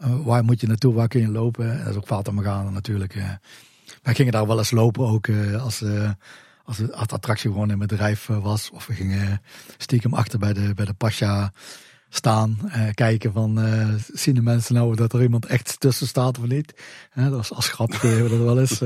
Uh, 0.05 0.25
waar 0.25 0.45
moet 0.45 0.61
je 0.61 0.67
naartoe, 0.67 0.95
waar 0.95 1.09
kun 1.09 1.21
je 1.21 1.29
lopen? 1.29 1.79
Dat 1.79 1.89
is 1.89 1.97
ook 1.97 2.07
Fata 2.07 2.33
Morgana 2.33 2.71
natuurlijk. 2.71 3.15
Uh. 3.15 3.31
Wij 4.03 4.15
gingen 4.15 4.33
daar 4.33 4.47
wel 4.47 4.59
eens 4.59 4.71
lopen 4.71 5.07
ook 5.07 5.27
uh, 5.27 5.63
als, 5.63 5.85
als, 6.65 6.77
de, 6.77 6.95
attractie 6.95 7.51
gewoon 7.51 7.71
in 7.71 7.79
bedrijf 7.79 8.27
was. 8.27 8.71
Of 8.71 8.87
we 8.87 8.95
gingen 8.95 9.43
stiekem 9.79 10.15
achter 10.15 10.39
bij 10.39 10.53
de, 10.53 10.75
bij 10.75 10.85
de 10.85 10.93
Pasha 10.93 11.53
staan. 12.09 12.71
kijken 12.95 13.33
van, 13.33 13.59
zien 14.13 14.35
de 14.35 14.43
mensen 14.43 14.75
nou 14.75 14.95
dat 14.95 15.13
er 15.13 15.23
iemand 15.23 15.47
echt 15.47 15.81
tussen 15.81 16.07
staat 16.07 16.39
of 16.39 16.47
niet? 16.47 16.75
dat 17.15 17.31
was 17.31 17.53
als 17.53 17.69
grap 17.69 17.91
dat 18.01 18.29
wel 18.29 18.61
eens. 18.61 18.79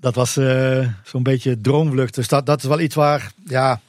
dat 0.00 0.14
was 0.14 0.32
zo'n 1.04 1.22
beetje 1.22 1.60
droomvlucht. 1.60 2.14
Dus 2.14 2.28
dat, 2.28 2.46
dat 2.46 2.62
is 2.62 2.68
wel 2.68 2.80
iets 2.80 2.94
waar, 2.94 3.32
ja, 3.44 3.80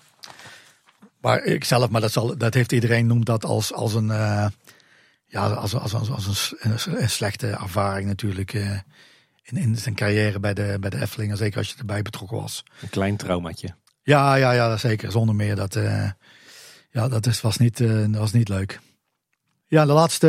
waar 1.22 1.44
ik 1.44 1.64
zelf, 1.64 1.90
maar 1.90 2.02
dat, 2.02 2.12
zal, 2.12 2.38
dat 2.38 2.54
heeft 2.54 2.72
iedereen 2.72 3.08
noemt 3.08 3.26
dat 3.26 3.46
als, 3.46 3.74
als 3.74 3.94
een, 3.94 4.12
ja, 5.28 5.48
als, 5.48 5.76
als, 5.76 5.94
als, 5.94 6.10
als 6.10 6.56
een, 6.60 7.02
een, 7.02 7.10
slechte 7.10 7.48
ervaring 7.48 8.08
natuurlijk. 8.08 8.54
Uh, 8.54 8.80
in, 9.44 9.58
in 9.58 9.78
zijn 9.78 9.96
carrière 9.96 10.40
bij 10.40 10.54
de, 10.54 10.78
bij 10.80 10.90
de 10.90 11.36
zeker 11.36 11.58
als 11.58 11.70
je 11.70 11.76
erbij 11.78 12.02
betrokken 12.02 12.38
was. 12.38 12.64
Een 12.82 12.90
klein 12.90 13.18
traumaatje. 13.18 13.76
Ja, 14.04 14.36
ja, 14.36 14.52
ja, 14.52 14.78
zeker. 14.78 15.12
Zonder 15.12 15.36
meer. 15.36 15.56
Dat, 15.56 15.74
ja, 16.90 17.08
dat 17.08 17.26
is, 17.26 17.42
was, 17.42 17.58
niet, 17.58 17.78
dat 17.78 18.16
was 18.16 18.32
niet 18.32 18.50
leuk. 18.50 18.80
Ja, 19.68 19.86
de 19.86 19.92
laatste, 19.92 20.28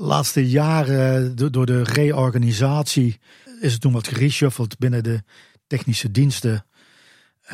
laatste 0.00 0.48
jaren 0.48 1.36
door 1.36 1.66
de 1.66 1.82
reorganisatie 1.82 3.20
is 3.60 3.72
het 3.72 3.80
toen 3.80 3.92
wat 3.92 4.08
gereshuffeld 4.08 4.78
binnen 4.78 5.02
de 5.02 5.22
technische 5.66 6.10
diensten. 6.10 6.66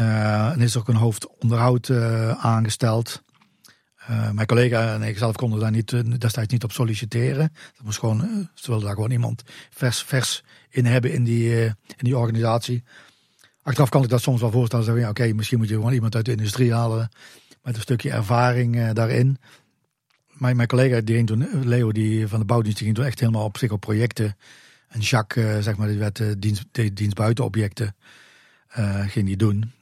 Uh, 0.00 0.50
en 0.50 0.60
is 0.60 0.76
ook 0.76 0.88
een 0.88 0.94
hoofdonderhoud 0.94 1.90
aangesteld. 2.38 3.22
Uh, 4.10 4.30
mijn 4.30 4.46
collega 4.46 4.94
en 4.94 5.02
ik 5.02 5.18
zelf 5.18 5.36
konden 5.36 5.60
daar 5.60 5.70
niet, 5.70 6.20
destijds 6.20 6.52
niet 6.52 6.64
op 6.64 6.72
solliciteren. 6.72 7.52
Dat 7.76 7.84
moest 7.84 7.98
gewoon, 7.98 8.48
ze 8.54 8.66
wilden 8.66 8.86
daar 8.86 8.94
gewoon 8.94 9.10
iemand 9.10 9.42
vers, 9.70 10.02
vers 10.02 10.42
in 10.70 10.84
hebben 10.84 11.12
in 11.12 11.24
die, 11.24 11.64
in 11.64 11.74
die 11.96 12.16
organisatie. 12.16 12.82
Achteraf 13.62 13.88
kan 13.88 14.02
ik 14.02 14.08
dat 14.08 14.22
soms 14.22 14.40
wel 14.40 14.50
voorstellen. 14.50 15.08
Oké, 15.08 15.32
misschien 15.32 15.58
moet 15.58 15.68
je 15.68 15.74
gewoon 15.74 15.92
iemand 15.92 16.14
uit 16.14 16.24
de 16.24 16.30
industrie 16.30 16.72
halen 16.72 17.08
met 17.62 17.74
een 17.74 17.80
stukje 17.80 18.10
ervaring 18.10 18.92
daarin. 18.92 19.38
Mijn, 20.32 20.56
mijn 20.56 20.68
collega, 20.68 21.00
die 21.00 21.36
Leo, 21.64 21.92
die 21.92 22.28
van 22.28 22.38
de 22.38 22.44
bouwdienst, 22.44 22.78
die 22.78 22.86
ging 22.86 22.98
toen 22.98 23.06
echt 23.06 23.20
helemaal 23.20 23.44
op 23.44 23.58
zich 23.58 23.70
op 23.70 23.80
projecten 23.80 24.36
en 24.88 25.00
Jacques, 25.00 25.64
zeg 25.64 25.76
maar, 25.76 25.88
die 25.88 25.98
werd 25.98 26.42
dienst, 26.42 26.64
de 26.70 26.92
dienst 26.92 27.14
buitenobjecten, 27.14 27.96
ging 29.06 29.26
die 29.26 29.36
doen. 29.36 29.72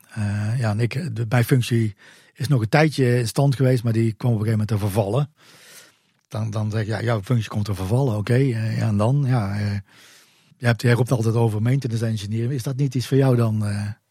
ja, 0.58 0.70
en 0.70 0.80
ik, 0.80 1.16
de, 1.16 1.26
mijn 1.28 1.44
functie 1.44 1.94
is 2.40 2.48
nog 2.48 2.60
een 2.60 2.68
tijdje 2.68 3.18
in 3.18 3.28
stand 3.28 3.56
geweest, 3.56 3.82
maar 3.82 3.92
die 3.92 4.12
kwam 4.12 4.32
op 4.32 4.38
een 4.38 4.44
gegeven 4.44 4.66
moment 4.66 4.80
te 4.80 4.86
vervallen. 4.86 5.32
Dan, 6.28 6.50
dan 6.50 6.70
zeg 6.70 6.84
je, 6.84 6.90
ja, 6.90 7.02
jouw 7.02 7.22
functie 7.22 7.50
komt 7.50 7.64
te 7.64 7.74
vervallen, 7.74 8.16
oké. 8.16 8.34
ja, 8.34 8.58
en 8.58 8.96
dan, 8.96 9.24
ja, 9.26 9.56
je, 10.56 10.66
hebt, 10.66 10.82
je 10.82 10.92
roept 10.92 11.10
altijd 11.10 11.34
over 11.34 11.62
maintenance 11.62 12.06
engineer. 12.06 12.52
Is 12.52 12.62
dat 12.62 12.76
niet 12.76 12.94
iets 12.94 13.06
voor 13.06 13.16
jou 13.16 13.36
dan? 13.36 13.66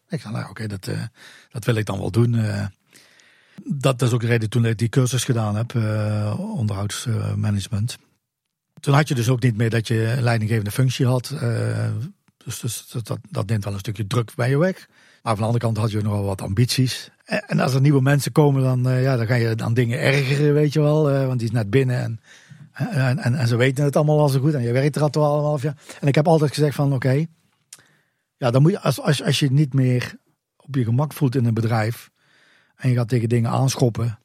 ik 0.08 0.20
zei, 0.20 0.34
nou 0.34 0.50
oké, 0.50 0.66
dat, 0.66 0.90
dat 1.50 1.64
wil 1.64 1.74
ik 1.74 1.86
dan 1.86 1.98
wel 1.98 2.10
doen. 2.10 2.36
dat 3.64 4.02
is 4.02 4.12
ook 4.12 4.20
de 4.20 4.26
reden 4.26 4.50
toen 4.50 4.64
ik 4.64 4.78
die 4.78 4.88
cursus 4.88 5.24
gedaan 5.24 5.56
heb, 5.56 5.74
onderhoudsmanagement. 6.38 7.98
Toen 8.80 8.94
had 8.94 9.08
je 9.08 9.14
dus 9.14 9.28
ook 9.28 9.42
niet 9.42 9.56
meer 9.56 9.70
dat 9.70 9.88
je 9.88 10.04
een 10.04 10.22
leidinggevende 10.22 10.70
functie 10.70 11.06
had. 11.06 11.30
Uh, 11.34 11.88
dus, 12.44 12.60
dus 12.60 12.86
dat, 13.02 13.18
dat, 13.30 13.46
neemt 13.46 13.64
wel 13.64 13.72
een 13.72 13.78
stukje 13.78 14.06
druk 14.06 14.34
bij 14.34 14.50
je 14.50 14.58
weg. 14.58 14.88
Maar 15.22 15.36
van 15.36 15.40
de 15.40 15.46
andere 15.46 15.64
kant 15.64 15.76
had 15.76 15.90
je 15.90 16.00
nog 16.00 16.12
wel 16.12 16.24
wat 16.24 16.42
ambities. 16.42 17.10
En, 17.24 17.44
en 17.46 17.60
als 17.60 17.74
er 17.74 17.80
nieuwe 17.80 18.02
mensen 18.02 18.32
komen, 18.32 18.62
dan, 18.62 18.88
uh, 18.88 19.02
ja, 19.02 19.16
dan 19.16 19.26
ga 19.26 19.34
je 19.34 19.54
aan 19.56 19.74
dingen 19.74 20.00
ergeren, 20.00 20.54
weet 20.54 20.72
je 20.72 20.80
wel. 20.80 21.14
Uh, 21.14 21.26
want 21.26 21.38
die 21.38 21.48
is 21.48 21.54
net 21.54 21.70
binnen 21.70 22.02
en, 22.02 22.20
en, 22.72 23.18
en, 23.18 23.34
en, 23.34 23.48
ze 23.48 23.56
weten 23.56 23.84
het 23.84 23.96
allemaal 23.96 24.20
al 24.20 24.28
zo 24.28 24.40
goed. 24.40 24.54
En 24.54 24.62
je 24.62 24.72
werkt 24.72 24.96
er 24.96 25.02
al 25.02 25.42
half 25.42 25.62
jaar. 25.62 25.76
En 26.00 26.08
ik 26.08 26.14
heb 26.14 26.28
altijd 26.28 26.54
gezegd 26.54 26.74
van, 26.74 26.92
oké. 26.92 27.26
ja, 28.36 28.50
dan 28.50 28.62
moet 28.62 28.70
je, 28.70 28.80
als, 28.80 29.00
als, 29.00 29.22
als 29.22 29.38
je 29.38 29.52
niet 29.52 29.74
meer 29.74 30.14
op 30.56 30.74
je 30.74 30.84
gemak 30.84 31.12
voelt 31.12 31.34
in 31.34 31.44
een 31.44 31.54
bedrijf. 31.54 32.10
En 32.76 32.88
je 32.88 32.96
gaat 32.96 33.08
tegen 33.08 33.28
dingen 33.28 33.50
aanschoppen. 33.50 34.18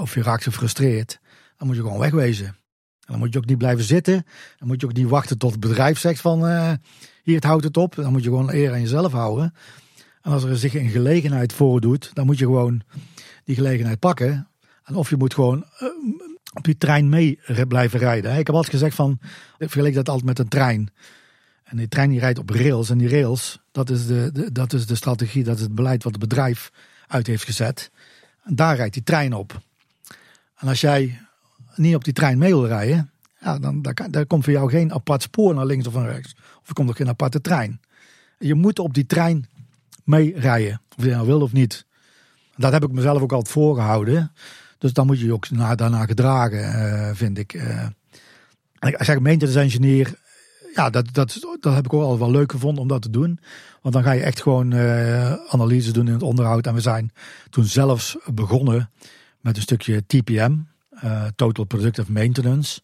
Of 0.00 0.14
je 0.14 0.22
raakt 0.22 0.42
gefrustreerd. 0.42 1.20
Dan 1.56 1.66
moet 1.66 1.76
je 1.76 1.82
gewoon 1.82 1.98
wegwezen 1.98 2.56
dan 3.06 3.18
moet 3.18 3.32
je 3.32 3.38
ook 3.38 3.46
niet 3.46 3.58
blijven 3.58 3.84
zitten. 3.84 4.26
Dan 4.58 4.68
moet 4.68 4.80
je 4.80 4.86
ook 4.86 4.92
niet 4.92 5.08
wachten 5.08 5.38
tot 5.38 5.50
het 5.50 5.60
bedrijf 5.60 5.98
zegt 5.98 6.20
van 6.20 6.48
hier 7.22 7.34
het 7.34 7.44
houdt 7.44 7.64
het 7.64 7.76
op. 7.76 7.94
Dan 7.94 8.12
moet 8.12 8.22
je 8.22 8.28
gewoon 8.28 8.52
eer 8.52 8.72
aan 8.72 8.80
jezelf 8.80 9.12
houden. 9.12 9.54
En 10.24 10.32
als 10.32 10.44
er 10.44 10.58
zich 10.58 10.74
een 10.74 10.88
gelegenheid 10.88 11.52
voordoet, 11.52 12.10
dan 12.14 12.26
moet 12.26 12.38
je 12.38 12.44
gewoon 12.44 12.82
die 13.44 13.54
gelegenheid 13.54 13.98
pakken. 13.98 14.48
En 14.84 14.94
of 14.94 15.10
je 15.10 15.16
moet 15.16 15.34
gewoon 15.34 15.64
uh, 15.82 15.88
op 16.52 16.64
die 16.64 16.78
trein 16.78 17.08
mee 17.08 17.38
blijven 17.68 17.98
rijden. 17.98 18.30
Ik 18.30 18.46
heb 18.46 18.54
altijd 18.54 18.74
gezegd 18.74 18.94
van, 18.94 19.18
ik 19.58 19.70
vergelijk 19.70 19.94
dat 19.94 20.08
altijd 20.08 20.26
met 20.26 20.38
een 20.38 20.48
trein. 20.48 20.90
En 21.64 21.76
die 21.76 21.88
trein 21.88 22.10
die 22.10 22.20
rijdt 22.20 22.38
op 22.38 22.50
rails. 22.50 22.90
En 22.90 22.98
die 22.98 23.08
rails, 23.08 23.60
dat 23.72 23.90
is 23.90 24.06
de, 24.06 24.48
dat 24.52 24.72
is 24.72 24.86
de 24.86 24.94
strategie, 24.94 25.44
dat 25.44 25.56
is 25.56 25.62
het 25.62 25.74
beleid 25.74 26.02
wat 26.02 26.12
het 26.12 26.20
bedrijf 26.20 26.72
uit 27.06 27.26
heeft 27.26 27.44
gezet. 27.44 27.90
En 28.42 28.54
daar 28.54 28.76
rijdt 28.76 28.94
die 28.94 29.02
trein 29.02 29.32
op. 29.32 29.60
En 30.56 30.68
als 30.68 30.80
jij 30.80 31.20
niet 31.74 31.94
op 31.94 32.04
die 32.04 32.12
trein 32.12 32.38
mee 32.38 32.50
wil 32.50 32.66
rijden, 32.66 33.10
ja, 33.40 33.58
dan 33.58 33.82
daar, 33.82 34.06
daar 34.10 34.26
komt 34.26 34.44
voor 34.44 34.52
jou 34.52 34.70
geen 34.70 34.92
apart 34.92 35.22
spoor 35.22 35.54
naar 35.54 35.66
links 35.66 35.86
of 35.86 35.94
naar 35.94 36.10
rechts. 36.12 36.34
Of 36.62 36.68
er 36.68 36.74
komt 36.74 36.88
ook 36.88 36.96
geen 36.96 37.08
aparte 37.08 37.40
trein. 37.40 37.80
Je 38.38 38.54
moet 38.54 38.78
op 38.78 38.94
die 38.94 39.06
trein 39.06 39.48
mee 40.04 40.34
rijden, 40.36 40.80
of 40.96 41.04
je 41.04 41.10
nou 41.10 41.26
wil 41.26 41.40
of 41.40 41.52
niet. 41.52 41.86
Dat 42.56 42.72
heb 42.72 42.82
ik 42.82 42.92
mezelf 42.92 43.22
ook 43.22 43.32
altijd 43.32 43.52
voorgehouden. 43.52 44.32
Dus 44.78 44.92
dan 44.92 45.06
moet 45.06 45.18
je 45.18 45.26
je 45.26 45.32
ook 45.32 45.76
daarna 45.76 46.06
gedragen, 46.06 46.58
uh, 46.58 47.10
vind 47.12 47.38
ik. 47.38 47.52
Uh, 47.54 47.86
zeg 48.80 49.18
maintenance 49.18 49.60
engineer, 49.60 50.14
ja, 50.74 50.90
dat, 50.90 51.12
dat, 51.12 51.38
dat 51.60 51.74
heb 51.74 51.84
ik 51.84 51.92
ook 51.92 52.02
al 52.02 52.18
wel 52.18 52.30
leuk 52.30 52.52
gevonden 52.52 52.82
om 52.82 52.88
dat 52.88 53.02
te 53.02 53.10
doen. 53.10 53.38
Want 53.82 53.94
dan 53.94 54.02
ga 54.04 54.12
je 54.12 54.22
echt 54.22 54.42
gewoon 54.42 54.74
uh, 54.74 55.32
analyses 55.32 55.92
doen 55.92 56.06
in 56.06 56.12
het 56.12 56.22
onderhoud. 56.22 56.66
En 56.66 56.74
we 56.74 56.80
zijn 56.80 57.12
toen 57.50 57.64
zelfs 57.64 58.16
begonnen 58.34 58.90
met 59.40 59.56
een 59.56 59.62
stukje 59.62 60.06
TPM, 60.06 60.56
uh, 61.04 61.24
Total 61.36 61.64
Productive 61.64 62.12
Maintenance. 62.12 62.80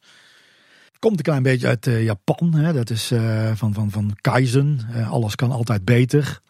Komt 0.98 1.16
een 1.16 1.24
klein 1.24 1.42
beetje 1.42 1.66
uit 1.66 1.84
Japan. 1.84 2.54
Hè? 2.54 2.72
Dat 2.72 2.90
is 2.90 3.12
van, 3.54 3.74
van, 3.74 3.90
van 3.90 4.16
Kaizen. 4.20 4.80
alles 5.08 5.34
kan 5.34 5.50
altijd 5.50 5.84
beter. 5.84 6.40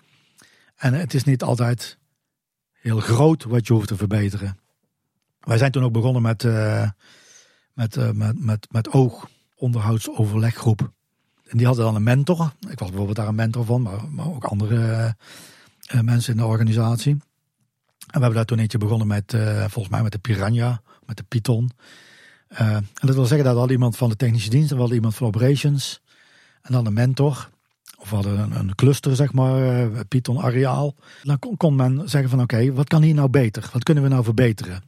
En 0.81 0.95
het 0.95 1.15
is 1.15 1.25
niet 1.25 1.43
altijd 1.43 1.99
heel 2.73 3.01
groot 3.01 3.45
wat 3.45 3.67
je 3.67 3.73
hoeft 3.73 3.89
te 3.89 3.97
verbeteren. 3.97 4.59
Wij 5.41 5.59
zijn 5.59 5.71
toen 5.71 5.85
ook 5.85 5.93
begonnen 5.93 6.23
met, 6.23 6.43
met, 7.75 8.15
met, 8.15 8.45
met, 8.45 8.67
met 8.71 8.93
oog 8.93 9.29
onderhoudsoverleggroep. 9.55 10.93
En 11.51 11.57
die 11.57 11.67
hadden 11.67 11.85
dan 11.85 11.95
een 11.95 12.03
mentor. 12.03 12.53
Ik 12.69 12.79
was 12.79 12.89
bijvoorbeeld 12.89 13.17
daar 13.17 13.29
een 13.29 13.35
mentor 13.35 13.65
van, 13.65 13.83
maar, 13.83 14.09
maar 14.11 14.27
ook 14.27 14.45
andere 14.45 15.17
uh, 15.95 16.01
mensen 16.01 16.33
in 16.33 16.39
de 16.39 16.47
organisatie. 16.47 17.13
En 17.13 17.21
we 18.07 18.19
hebben 18.19 18.35
daar 18.35 18.45
toen 18.45 18.59
eentje 18.59 18.79
begonnen 18.79 19.07
met, 19.07 19.33
uh, 19.33 19.59
volgens 19.59 19.89
mij 19.89 20.03
met 20.03 20.13
de 20.13 20.19
Piranha, 20.19 20.83
met 21.07 21.17
de 21.17 21.23
Python. 21.23 21.71
Uh, 22.53 22.61
en 22.75 22.87
dat 22.95 23.15
wil 23.15 23.27
zeggen 23.27 23.55
dat 23.55 23.67
we 23.67 23.73
iemand 23.73 23.97
van 23.97 24.09
de 24.09 24.17
technische 24.17 24.51
dienst 24.51 24.69
en 24.69 24.75
we 24.75 24.81
hadden 24.81 24.97
iemand 24.97 25.15
van 25.15 25.27
operations. 25.27 26.03
En 26.63 26.73
dan 26.73 26.87
een 26.87 26.93
mentor. 26.93 27.51
Of 28.01 28.11
hadden 28.11 28.39
een, 28.39 28.59
een 28.59 28.75
cluster, 28.75 29.17
zeg 29.17 29.33
maar, 29.33 29.89
Python 30.07 30.39
areaal. 30.39 30.95
Dan 31.23 31.39
kon, 31.39 31.57
kon 31.57 31.75
men 31.75 32.09
zeggen 32.09 32.31
van 32.31 32.41
oké, 32.41 32.73
wat 32.73 32.89
kan 32.89 33.03
hier 33.03 33.15
nou 33.15 33.29
beter? 33.29 33.71
Wat 33.73 33.83
kunnen 33.83 34.03
we 34.03 34.09
nou 34.09 34.25
verbeteren? 34.25 34.83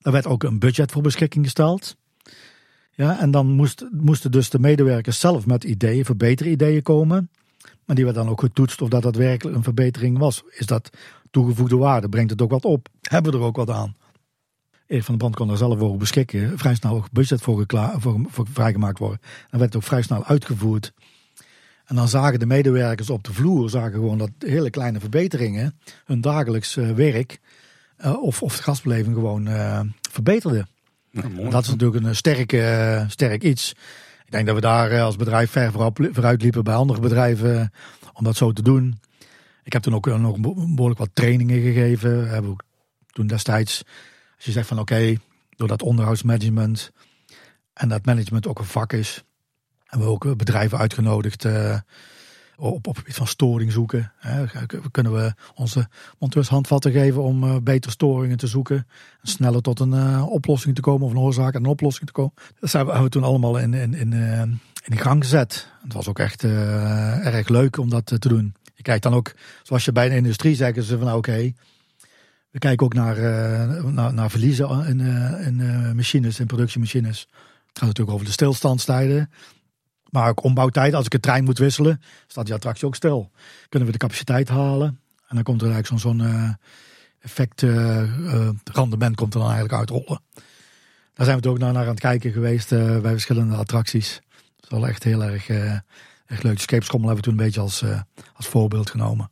Er 0.00 0.12
werd 0.12 0.26
ook 0.26 0.42
een 0.42 0.58
budget 0.58 0.92
voor 0.92 1.02
beschikking 1.02 1.44
gesteld. 1.44 1.96
Ja, 2.90 3.20
en 3.20 3.30
dan 3.30 3.46
moest, 3.46 3.84
moesten 3.90 4.30
dus 4.30 4.50
de 4.50 4.58
medewerkers 4.58 5.20
zelf 5.20 5.46
met 5.46 5.64
ideeën, 5.64 6.04
verbeterideeën 6.04 6.82
komen. 6.82 7.30
Maar 7.84 7.96
die 7.96 8.04
werd 8.04 8.16
dan 8.16 8.28
ook 8.28 8.40
getoetst 8.40 8.82
of 8.82 8.88
dat 8.88 9.02
daadwerkelijk 9.02 9.56
een 9.56 9.62
verbetering 9.62 10.18
was. 10.18 10.42
Is 10.50 10.66
dat 10.66 10.90
toegevoegde 11.30 11.76
waarde? 11.76 12.08
Brengt 12.08 12.30
het 12.30 12.42
ook 12.42 12.50
wat 12.50 12.64
op? 12.64 12.88
Hebben 13.00 13.32
we 13.32 13.38
er 13.38 13.44
ook 13.44 13.56
wat 13.56 13.70
aan? 13.70 13.96
Erik 14.86 15.04
van 15.04 15.14
de 15.14 15.20
Brand 15.20 15.36
kon 15.36 15.50
er 15.50 15.56
zelf 15.56 15.80
over 15.80 15.98
beschikken. 15.98 16.58
Vrij 16.58 16.74
snel 16.74 16.94
ook 16.94 17.10
budget 17.12 17.42
voor, 17.42 17.64
voor, 17.98 18.20
voor 18.28 18.46
vrijgemaakt 18.52 18.98
worden. 18.98 19.20
Dan 19.20 19.60
werd 19.60 19.72
het 19.72 19.76
ook 19.76 19.88
vrij 19.88 20.02
snel 20.02 20.24
uitgevoerd. 20.24 20.92
En 21.84 21.96
dan 21.96 22.08
zagen 22.08 22.38
de 22.38 22.46
medewerkers 22.46 23.10
op 23.10 23.24
de 23.24 23.32
vloer 23.32 23.70
zagen 23.70 23.92
gewoon 23.92 24.18
dat 24.18 24.30
hele 24.38 24.70
kleine 24.70 25.00
verbeteringen 25.00 25.78
hun 26.04 26.20
dagelijks 26.20 26.76
uh, 26.76 26.90
werk 26.90 27.40
uh, 28.04 28.22
of, 28.22 28.42
of 28.42 28.56
de 28.56 28.62
gastbeleving 28.62 29.14
gewoon 29.14 29.48
uh, 29.48 29.80
verbeterden 30.10 30.68
dat 31.50 31.62
is 31.62 31.68
natuurlijk 31.68 32.04
een 32.04 32.16
sterk, 32.16 32.52
uh, 32.52 33.08
sterk 33.08 33.42
iets. 33.42 33.70
Ik 34.24 34.30
denk 34.30 34.46
dat 34.46 34.54
we 34.54 34.60
daar 34.60 35.00
als 35.00 35.16
bedrijf 35.16 35.50
ver 35.50 35.72
vooruit 35.72 36.42
liepen 36.42 36.64
bij 36.64 36.74
andere 36.74 37.00
bedrijven 37.00 37.72
om 38.12 38.24
dat 38.24 38.36
zo 38.36 38.52
te 38.52 38.62
doen. 38.62 39.00
Ik 39.62 39.72
heb 39.72 39.82
toen 39.82 39.94
ook 39.94 40.06
nog 40.06 40.40
behoorlijk 40.40 40.98
wat 40.98 41.10
trainingen 41.12 41.60
gegeven. 41.60 42.22
We 42.22 42.28
hebben 42.28 42.50
ook 42.50 42.62
toen 43.06 43.26
destijds, 43.26 43.82
als 44.36 44.44
je 44.44 44.52
zegt 44.52 44.68
van 44.68 44.78
oké, 44.78 44.92
okay, 44.92 45.18
door 45.56 45.68
dat 45.68 45.82
onderhoudsmanagement 45.82 46.90
en 47.72 47.88
dat 47.88 48.04
management 48.04 48.46
ook 48.46 48.58
een 48.58 48.64
vak 48.64 48.92
is, 48.92 49.24
hebben 49.94 50.08
we 50.08 50.28
ook 50.28 50.36
bedrijven 50.36 50.78
uitgenodigd 50.78 51.46
op, 52.56 52.74
op 52.74 52.84
het 52.86 52.98
gebied 52.98 53.14
van 53.14 53.26
storing 53.26 53.72
zoeken. 53.72 54.12
Hè. 54.18 54.44
Kunnen 54.90 55.12
we 55.12 55.34
onze 55.54 55.88
monteurs 56.18 56.48
handvatten 56.48 56.92
geven 56.92 57.22
om 57.22 57.44
uh, 57.44 57.56
beter 57.62 57.90
storingen 57.90 58.36
te 58.36 58.46
zoeken. 58.46 58.76
En 59.22 59.28
sneller 59.28 59.62
tot 59.62 59.80
een 59.80 60.22
oplossing 60.22 60.74
te 60.74 60.80
komen 60.80 61.06
of 61.06 61.12
een 61.12 61.18
oorzaak 61.18 61.54
en 61.54 61.64
een 61.64 61.70
oplossing 61.70 62.06
te 62.06 62.12
komen. 62.12 62.32
Dat 62.60 62.72
hebben 62.72 63.02
we 63.02 63.08
toen 63.08 63.24
allemaal 63.24 63.58
in, 63.58 63.74
in, 63.74 63.94
in, 63.94 64.12
in 64.84 64.98
gang 64.98 65.22
gezet. 65.22 65.68
Het 65.82 65.92
was 65.92 66.08
ook 66.08 66.18
echt 66.18 66.44
erg 66.44 67.48
leuk 67.48 67.78
om 67.78 67.90
dat 67.90 68.06
te 68.06 68.18
doen. 68.18 68.54
Je 68.74 68.82
kijkt 68.82 69.02
dan 69.02 69.14
ook, 69.14 69.32
zoals 69.62 69.84
je 69.84 69.92
bij 69.92 70.08
de 70.08 70.16
industrie 70.16 70.54
zeggen 70.54 70.82
ze 70.82 70.96
van 70.96 71.06
nou, 71.06 71.18
oké. 71.18 71.52
we 72.50 72.58
kijken 72.58 72.86
ook 72.86 72.94
naar, 72.94 73.16
naar, 73.92 74.14
naar 74.14 74.30
verliezen 74.30 74.86
in, 74.86 75.00
in 75.40 75.96
machines, 75.96 76.40
in 76.40 76.46
productiemachines. 76.46 77.20
Het 77.66 77.78
gaat 77.78 77.88
natuurlijk 77.88 78.14
over 78.14 78.26
de 78.26 78.32
stilstandstijden. 78.32 79.30
Maar 80.14 80.28
ook 80.28 80.42
ombouwtijd, 80.42 80.94
als 80.94 81.06
ik 81.06 81.14
een 81.14 81.20
trein 81.20 81.44
moet 81.44 81.58
wisselen, 81.58 82.00
staat 82.26 82.44
die 82.44 82.54
attractie 82.54 82.86
ook 82.86 82.94
stil. 82.94 83.30
Kunnen 83.68 83.88
we 83.88 83.94
de 83.94 84.00
capaciteit 84.00 84.48
halen? 84.48 85.00
En 85.28 85.34
dan 85.34 85.42
komt 85.42 85.62
er 85.62 85.70
eigenlijk 85.70 86.00
zo'n 86.02 86.18
zo'n 86.18 86.28
uh, 86.28 86.50
effect, 87.20 87.62
uh, 87.62 88.50
rendement 88.64 89.16
komt 89.16 89.34
er 89.34 89.40
dan 89.40 89.50
eigenlijk 89.50 89.78
uitrollen. 89.78 90.20
Daar 91.14 91.26
zijn 91.26 91.40
we 91.40 91.48
ook 91.48 91.58
naar, 91.58 91.72
naar 91.72 91.82
aan 91.82 91.88
het 91.88 92.00
kijken 92.00 92.32
geweest 92.32 92.68
bij 92.70 93.00
verschillende 93.10 93.56
attracties. 93.56 94.20
Dat 94.56 94.64
is 94.64 94.68
wel 94.68 94.86
echt 94.86 95.04
heel 95.04 95.24
erg, 95.24 95.48
echt 96.26 96.42
leuk. 96.42 96.56
Escape 96.56 96.86
hebben 96.90 97.14
we 97.14 97.20
toen 97.20 97.32
een 97.32 97.44
beetje 97.44 97.60
als, 97.60 97.84
als 98.34 98.46
voorbeeld 98.46 98.90
genomen. 98.90 99.30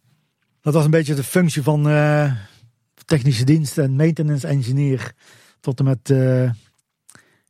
Dat 0.61 0.74
was 0.74 0.85
een 0.85 0.91
beetje 0.91 1.14
de 1.14 1.24
functie 1.24 1.62
van 1.62 1.83
technische 3.05 3.45
dienst 3.45 3.78
en 3.78 3.97
maintenance 3.97 4.47
engineer 4.47 5.12
tot 5.61 5.78
en 5.78 5.85
met 5.85 6.14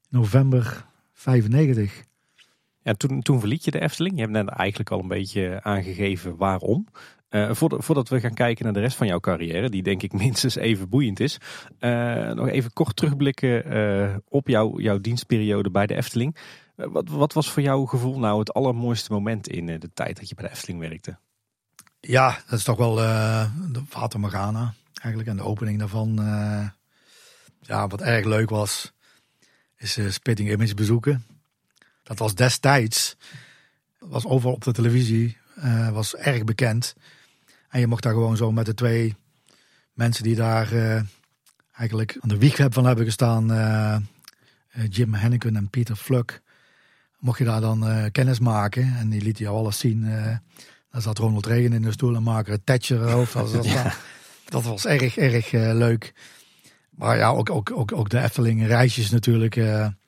november 0.09 0.87
95. 1.13 2.11
Ja, 2.83 2.93
toen, 2.93 3.23
toen 3.23 3.41
verliet 3.41 3.65
je 3.65 3.71
de 3.71 3.81
Efteling. 3.81 4.15
Je 4.15 4.21
hebt 4.21 4.33
net 4.33 4.49
eigenlijk 4.49 4.91
al 4.91 5.01
een 5.01 5.09
beetje 5.09 5.61
aangegeven 5.63 6.37
waarom. 6.37 6.87
Uh, 7.33 7.51
voordat, 7.55 8.09
we 8.09 8.21
gaan 8.21 8.35
kijken 8.35 8.65
naar 8.65 8.73
de 8.73 8.81
rest 8.81 8.97
van 8.97 9.07
jouw 9.07 9.21
carrière, 9.21 9.71
die 9.71 9.83
denk 9.83 10.03
ik 10.03 10.13
minstens 10.23 10.55
even 10.55 10.89
boeiend 10.89 11.21
is. 11.21 11.39
Uh, 11.81 12.31
nog 12.31 12.49
even 12.49 12.73
kort 12.73 12.97
terugblikken 12.97 13.77
uh, 13.77 14.17
op 14.29 14.49
jouw, 14.49 14.81
jouw 14.81 15.01
dienstperiode 15.01 15.71
bij 15.71 15.87
de 15.87 15.95
Efteling. 15.95 16.37
wat, 16.75 17.09
wat 17.09 17.33
was 17.33 17.51
voor 17.51 17.63
jouw 17.63 17.85
gevoel 17.85 18.19
nou 18.19 18.39
het 18.39 18.53
allermooiste 18.53 19.13
moment 19.13 19.49
in 19.49 19.67
de 19.67 19.91
tijd 19.95 20.17
dat 20.19 20.29
je 20.29 20.35
bij 20.35 20.45
de 20.45 20.51
Efteling 20.51 20.81
werkte? 20.81 21.19
Ja, 22.01 22.39
dat 22.49 22.59
is 22.59 22.65
toch 22.65 22.77
wel 22.77 22.95
de 22.95 23.83
Fata 23.89 24.19
Morgana 24.19 24.75
eigenlijk 24.93 25.29
en 25.29 25.37
de 25.37 25.45
opening 25.45 25.79
daarvan. 25.79 26.15
ja, 27.61 27.87
wat 27.87 28.01
erg 28.01 28.25
leuk 28.25 28.51
was, 28.51 28.93
is 29.77 29.99
Spitting 30.09 30.51
Image 30.51 30.75
bezoeken. 30.75 31.25
Dat 32.03 32.19
was 32.19 32.35
destijds, 32.35 33.17
was 33.99 34.27
overal 34.27 34.55
op 34.55 34.65
de 34.65 34.73
televisie, 34.73 35.37
uh, 35.59 35.91
was 35.91 36.15
erg 36.15 36.45
bekend. 36.45 36.95
En 37.69 37.81
je 37.81 37.87
mocht 37.87 38.03
daar 38.03 38.13
gewoon 38.13 38.37
zo 38.37 38.53
met 38.53 38.67
de 38.67 38.75
twee 38.75 39.17
mensen 39.93 40.23
die 40.23 40.35
daar 40.35 40.73
uh, 40.73 41.01
eigenlijk 41.73 42.17
aan 42.21 42.29
de 42.29 42.39
wieg 42.39 42.67
van 42.71 42.87
hebben 42.87 43.05
gestaan, 43.05 43.53
uh, 43.53 43.97
Jim 44.89 45.15
Henneken 45.15 45.57
en 45.57 45.71
Peter 45.71 45.97
Fluck, 45.97 46.43
mocht 47.19 47.39
je 47.39 47.45
daar 47.45 47.61
dan 47.61 48.11
kennis 48.13 48.39
maken. 48.39 48.97
En 48.99 49.09
die 49.09 49.23
liet 49.23 49.39
jou 49.39 49.57
alles 49.57 49.79
zien. 49.79 50.05
daar 50.91 51.03
zat 51.03 51.19
Ronald 51.19 51.47
Reagan 51.47 51.73
in 51.73 51.83
de 51.83 51.93
stoel 51.93 52.15
en 52.15 52.23
Margaret 52.23 52.67
Thatcher 52.67 53.11
hoofd. 53.11 53.33
Dat, 53.33 53.51
was, 53.51 53.73
dat, 53.75 53.97
dat 54.45 54.63
was 54.63 54.87
erg, 54.87 55.17
erg 55.17 55.51
leuk. 55.53 56.15
Maar 56.91 57.17
ja, 57.17 57.29
ook, 57.29 57.51
ook, 57.51 57.71
ook, 57.71 57.93
ook 57.93 58.09
de 58.09 58.21
Efteling 58.21 58.67
reisjes 58.67 59.11
natuurlijk. 59.11 59.55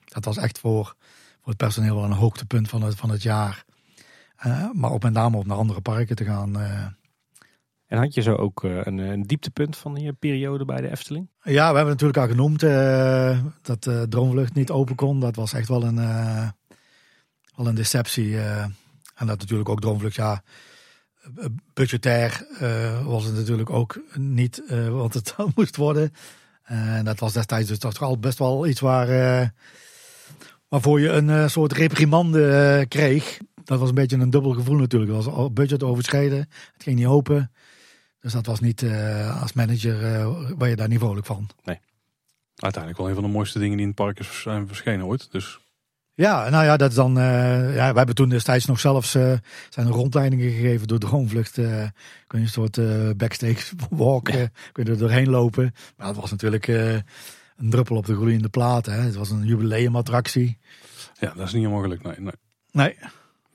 dat 0.05 0.25
was 0.25 0.37
echt 0.37 0.59
voor 0.59 0.97
voor 1.45 1.53
het 1.53 1.63
personeel 1.63 1.95
wel 1.95 2.05
een 2.05 2.13
hoogtepunt 2.13 2.69
van 2.69 2.83
het, 2.83 2.95
van 2.95 3.11
het 3.11 3.23
jaar. 3.23 3.65
Uh, 4.47 4.71
maar 4.73 4.91
ook 4.91 5.03
met 5.03 5.13
name 5.13 5.37
op 5.37 5.47
naar 5.47 5.57
andere 5.57 5.81
parken 5.81 6.17
te 6.17 6.25
gaan. 6.25 6.61
Uh. 6.61 6.87
En 7.87 7.99
had 7.99 8.15
je 8.15 8.23
zo 8.23 8.35
ook 8.35 8.65
uh, 8.65 8.81
een, 8.83 8.99
een, 8.99 9.23
dieptepunt 9.23 9.77
van 9.77 9.97
je 9.97 10.13
periode 10.13 10.65
bij 10.65 10.81
de 10.81 10.91
Efteling? 10.91 11.29
Ja, 11.43 11.71
we 11.71 11.77
hebben 11.77 11.93
natuurlijk 11.93 12.19
al 12.19 12.29
genoemd 12.29 12.61
dat 13.63 13.83
de 13.83 14.07
Droomvlucht 14.09 14.55
niet 14.55 14.71
open 14.71 14.95
kon. 14.95 15.21
Dat 15.21 15.37
was 15.37 15.53
echt 15.53 15.69
wel 15.69 15.83
een, 15.85 15.97
wel 17.57 17.67
een 17.67 17.75
deceptie. 17.75 18.39
en 18.39 19.27
dat 19.27 19.39
natuurlijk 19.39 19.69
ook 19.69 19.81
Droomvlucht, 19.81 20.15
ja, 20.15 20.43
budgetair 21.75 22.47
was 23.05 23.25
het 23.25 23.35
natuurlijk 23.35 23.71
ook 23.71 24.01
niet 24.15 24.63
wat 24.91 25.15
het 25.15 25.35
moest 25.55 25.77
worden. 25.77 26.13
En 26.63 27.05
dat 27.05 27.21
was 27.21 27.33
destijds 27.33 27.69
dus 27.69 27.79
toch 27.79 28.03
al 28.03 28.19
best 28.19 28.39
wel 28.39 28.67
iets 28.67 28.81
waar 28.81 29.53
waarvoor 30.75 31.01
je 31.01 31.09
een 31.09 31.29
uh, 31.29 31.49
soort 31.49 31.73
reprimande 31.73 32.41
uh, 32.81 32.89
kreeg. 32.89 33.39
Dat 33.65 33.79
was 33.79 33.89
een 33.89 33.95
beetje 33.95 34.17
een 34.17 34.31
dubbel 34.31 34.53
gevoel 34.53 34.77
natuurlijk. 34.77 35.13
Het 35.13 35.25
was 35.25 35.35
al 35.35 35.53
budget 35.53 35.83
overschreden, 35.83 36.39
het 36.39 36.83
ging 36.83 36.97
niet 36.97 37.07
open. 37.07 37.53
Dus 38.21 38.33
dat 38.33 38.47
was 38.47 38.61
niet 38.61 38.83
uh, 38.83 39.43
als 39.43 39.53
manager 39.53 40.27
waar 40.57 40.69
je 40.69 40.77
daar 40.77 40.89
niet 40.89 40.99
vrolijk 40.99 41.27
van. 41.27 41.49
Nee. 41.65 41.81
Uiteindelijk 42.55 43.03
wel 43.03 43.09
een 43.09 43.21
van 43.21 43.25
de 43.31 43.37
mooiste 43.37 43.59
dingen 43.59 43.77
die 43.77 43.87
in 43.87 43.93
het 43.93 44.05
park 44.05 44.19
is 44.19 44.41
zijn 44.43 44.67
verschenen 44.67 45.07
ooit. 45.07 45.31
Dus 45.31 45.61
ja, 46.15 46.49
nou 46.49 46.65
ja, 46.65 46.77
dat 46.77 46.91
is 46.91 46.97
dan. 46.97 47.19
Uh, 47.19 47.75
ja, 47.75 47.91
we 47.91 47.97
hebben 47.97 48.15
toen 48.15 48.29
destijds 48.29 48.67
nog 48.67 48.81
zelfs 48.81 49.15
uh, 49.15 49.33
zijn 49.69 49.89
rondleidingen 49.89 50.51
gegeven 50.51 50.89
door 50.89 50.99
Droomvlucht. 50.99 51.59
Uh, 51.59 51.67
kun 52.27 52.39
je 52.39 52.45
een 52.45 52.49
soort 52.49 52.79
backstage 53.17 53.75
walk, 53.91 54.29
ja. 54.29 54.49
kun 54.73 54.85
je 54.85 54.91
er 54.91 54.99
doorheen 54.99 55.31
lopen. 55.31 55.75
Maar 55.97 56.07
dat 56.07 56.17
was 56.17 56.31
natuurlijk 56.31 56.67
een 57.57 57.71
druppel 57.71 57.97
op 57.97 58.07
de 58.07 58.15
gloeiende 58.15 58.49
plaat. 58.49 58.87
Hè. 58.87 59.01
Het 59.01 59.15
was 59.15 59.31
een 59.31 59.45
jubileumattractie. 59.45 60.59
Ja, 61.19 61.33
dat 61.37 61.47
is 61.47 61.53
niet 61.53 61.67
gelukt. 61.67 62.03
Nee, 62.03 62.15
nee. 62.19 62.33
nee. 62.73 62.97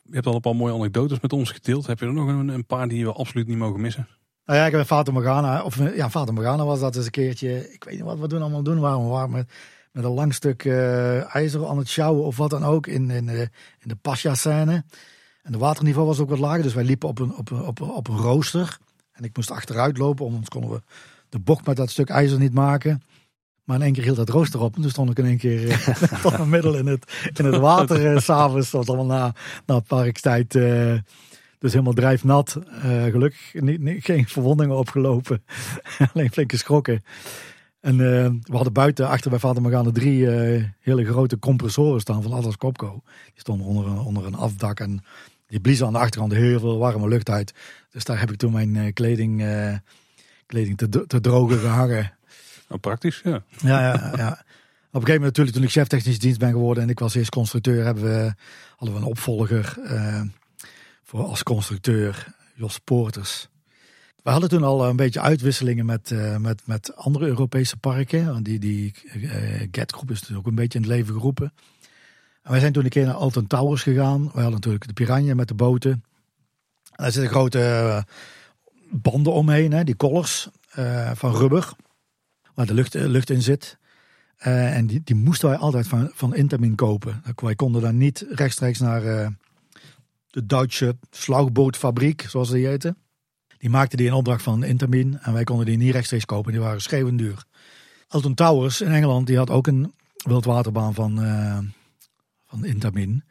Je 0.04 0.16
hebt 0.16 0.28
al 0.28 0.36
een 0.36 0.41
paar 0.41 0.56
mooie 0.56 0.74
anekdotes 0.74 1.20
met 1.20 1.34
ons 1.34 1.52
gedeeld. 1.52 1.88
Heb 1.88 2.00
je 2.00 2.06
er 2.06 2.14
nog 2.14 2.28
een, 2.28 2.47
een 2.47 2.66
paar 2.66 2.88
die 2.88 3.06
we 3.06 3.14
absoluut 3.14 3.47
niet 3.47 3.58
mogen 3.58 3.82
missen? 3.82 4.08
Nou 4.45 4.60
ja, 4.60 4.66
ik 4.66 4.72
heb 4.72 4.86
Fata 4.86 5.12
Morgana, 5.12 5.64
of 5.64 5.95
ja, 5.95 6.10
Fata 6.10 6.32
Morgana 6.32 6.66
was 6.66 6.80
dat 6.80 6.95
eens 6.95 7.06
een 7.06 7.12
keertje. 7.12 7.74
Ik 7.74 7.84
weet 7.84 7.95
niet 7.95 8.04
wat 8.04 8.20
we 8.20 8.28
doen 8.28 8.41
allemaal 8.41 8.64
doen, 8.64 8.80
waarom 8.80 9.04
we 9.04 9.10
waren 9.10 9.32
met, 9.32 9.52
met 9.91 10.04
een 10.04 10.12
lang 10.12 10.34
stuk 10.34 10.64
uh, 10.64 11.36
ijzer 11.36 11.68
aan 11.68 11.78
het 11.78 11.89
sjouwen 11.89 12.24
of 12.24 12.38
wat 12.38 12.50
dan 12.50 12.64
ook 12.64 12.88
in, 12.88 13.10
in, 13.10 13.30
in 13.30 13.50
de 13.80 13.95
Pasja-scène. 13.95 14.84
En 15.43 15.52
de 15.52 15.58
waterniveau 15.58 16.08
was 16.08 16.20
ook 16.20 16.30
wat 16.30 16.39
lager, 16.39 16.64
dus 16.64 16.74
wij 16.74 16.84
liepen 16.84 17.10
op 17.10 17.20
een, 17.20 17.36
op, 17.36 17.52
een, 17.52 17.62
op, 17.62 17.80
een, 17.80 17.89
op 17.89 18.08
een 18.08 18.18
rooster. 18.18 18.78
En 19.12 19.24
ik 19.24 19.36
moest 19.36 19.52
achteruit 19.52 19.97
lopen, 19.97 20.26
anders 20.26 20.50
konden 20.50 20.72
we 20.72 20.82
de 21.30 21.39
bocht 21.39 21.66
met 21.66 21.76
dat 21.76 21.89
stuk 21.89 22.10
ijzer 22.10 22.39
niet 22.39 22.54
maken. 22.54 23.02
Maar 23.70 23.78
in 23.78 23.84
één 23.84 23.93
keer 23.93 24.03
hield 24.03 24.15
dat 24.15 24.30
rooster 24.30 24.59
op. 24.59 24.76
En 24.76 24.82
toen 24.82 24.91
stond 24.91 25.09
ik 25.09 25.17
in 25.17 25.26
één 25.26 25.38
keer 25.38 25.61
uh, 25.70 26.39
een 26.39 26.49
middel 26.49 26.76
in 26.76 26.86
het, 26.86 27.30
in 27.34 27.45
het 27.45 27.57
water. 27.57 28.13
Uh, 28.13 28.20
S'avonds 28.20 28.72
was 28.72 28.88
allemaal 28.88 29.05
na, 29.05 29.34
na 29.65 29.80
parkstijd. 29.80 30.55
Uh, 30.55 30.93
dus 31.59 31.72
helemaal 31.72 31.93
drijfnat. 31.93 32.59
Gelukkig 32.82 33.53
niet, 33.53 33.80
niet, 33.82 34.03
geen 34.03 34.28
verwondingen 34.28 34.78
opgelopen. 34.78 35.43
Alleen 36.13 36.32
flink 36.32 36.51
geschrokken. 36.51 37.03
En 37.82 37.97
we 38.43 38.55
hadden 38.55 38.74
buiten 38.74 39.07
achter 39.07 39.30
bij 39.30 39.39
Vader 39.39 39.61
Morgana 39.61 39.91
drie 39.91 40.28
hele 40.80 41.05
grote 41.05 41.39
compressoren 41.39 42.01
staan 42.01 42.24
van 42.24 42.34
Atlas 42.34 42.57
Copco. 42.57 43.01
Die 43.26 43.39
stonden 43.39 43.67
onder 43.67 43.88
een, 43.88 43.97
onder 43.97 44.26
een 44.26 44.36
afdak 44.36 44.80
en 44.80 45.03
die 45.47 45.59
bliezen 45.59 45.86
aan 45.86 45.93
de 45.93 45.99
achterkant 45.99 46.32
heel 46.32 46.59
veel 46.59 46.78
warme 46.78 47.07
lucht 47.07 47.30
uit. 47.30 47.53
Dus 47.89 48.03
daar 48.03 48.20
heb 48.20 48.32
ik 48.32 48.38
toen 48.38 48.51
mijn 48.51 48.93
kleding, 48.93 49.45
kleding 50.45 50.78
te, 50.78 51.05
te 51.07 51.22
drogen 51.22 51.57
gehangen. 51.57 52.17
Oh, 52.70 52.80
praktisch, 52.80 53.22
ja. 53.24 53.43
Ja, 53.57 53.82
ja, 53.82 54.13
ja. 54.15 54.32
Op 54.32 55.01
een 55.01 55.07
gegeven 55.07 55.22
moment 55.22 55.22
natuurlijk 55.22 55.55
toen 55.55 55.63
ik 55.63 55.72
chef 55.72 55.88
technische 55.88 56.20
dienst 56.20 56.39
ben 56.39 56.51
geworden 56.51 56.84
en 56.84 56.89
ik 56.89 56.99
was 56.99 57.15
eerst 57.15 57.30
constructeur, 57.30 57.86
hebben 57.86 58.03
we, 58.03 58.34
hadden 58.76 58.97
we 58.97 59.01
een 59.01 59.07
opvolger 59.07 59.78
voor 61.03 61.24
als 61.24 61.43
constructeur, 61.43 62.34
Jos 62.55 62.80
Poorters. 62.80 63.49
We 64.24 64.30
hadden 64.30 64.49
toen 64.49 64.63
al 64.63 64.88
een 64.88 64.95
beetje 64.95 65.22
uitwisselingen 65.22 65.86
met, 65.86 66.11
uh, 66.11 66.38
met, 66.38 66.61
met 66.65 66.95
andere 66.95 67.26
Europese 67.26 67.78
parken. 67.78 68.43
Die, 68.43 68.59
die 68.59 68.93
uh, 69.15 69.32
GET-groep 69.72 70.11
is 70.11 70.22
dus 70.22 70.38
ook 70.38 70.47
een 70.47 70.55
beetje 70.55 70.80
in 70.80 70.86
het 70.86 70.93
leven 70.93 71.13
geroepen. 71.13 71.53
En 72.43 72.51
wij 72.51 72.59
zijn 72.59 72.74
toen 72.74 72.84
een 72.84 72.89
keer 72.89 73.05
naar 73.05 73.13
Alton 73.13 73.47
Towers 73.47 73.84
gegaan. 73.84 74.24
We 74.24 74.32
hadden 74.32 74.51
natuurlijk 74.51 74.88
de 74.88 74.93
Piranha 74.93 75.36
met 75.36 75.47
de 75.47 75.53
boten. 75.53 75.91
En 75.91 76.01
daar 76.95 77.11
zitten 77.11 77.32
grote 77.32 78.05
banden 78.89 79.34
omheen, 79.34 79.72
hè, 79.72 79.84
die 79.84 79.95
collars 79.95 80.49
van 81.13 81.36
rubber. 81.36 81.74
Waar 82.60 82.68
de 82.68 82.74
lucht, 82.74 82.93
lucht 82.93 83.30
in 83.30 83.41
zit. 83.41 83.78
en 84.38 84.88
die, 84.88 85.01
die 85.03 85.16
moesten 85.16 85.49
wij 85.49 85.57
altijd 85.57 85.88
van, 85.88 86.12
van 86.14 86.36
Intermin 86.36 86.76
kopen. 86.76 87.24
Wij 87.36 87.55
konden 87.55 87.82
dan 87.82 87.97
niet 87.97 88.26
rechtstreeks 88.30 88.80
naar 88.80 89.01
de 90.30 90.45
Duitse 90.45 90.97
slagbootfabriek, 91.12 92.22
zoals 92.22 92.49
die 92.49 92.68
heten. 92.68 92.97
Die 93.57 93.70
maakte 93.70 93.95
die 93.95 94.07
in 94.07 94.14
opdracht 94.14 94.43
van 94.43 94.64
Intermin 94.64 95.20
en 95.22 95.34
wij 95.34 95.43
konden 95.43 95.66
die 95.66 95.78
niet 95.78 95.91
rechtstreeks 95.91 96.26
kopen. 96.26 96.51
Die 96.51 96.62
waren 96.62 96.82
schreeuwend 96.82 97.18
duur. 97.18 97.43
Alton 98.07 98.34
Towers 98.34 98.82
in 98.82 98.91
Engeland, 98.91 99.28
die 99.28 99.38
had 99.38 99.49
ook 99.49 99.68
een 99.68 99.93
wildwaterbaan 100.16 100.93
van, 100.93 101.24
uh, 101.24 101.57
van 102.45 102.66
Intermin. 102.66 103.24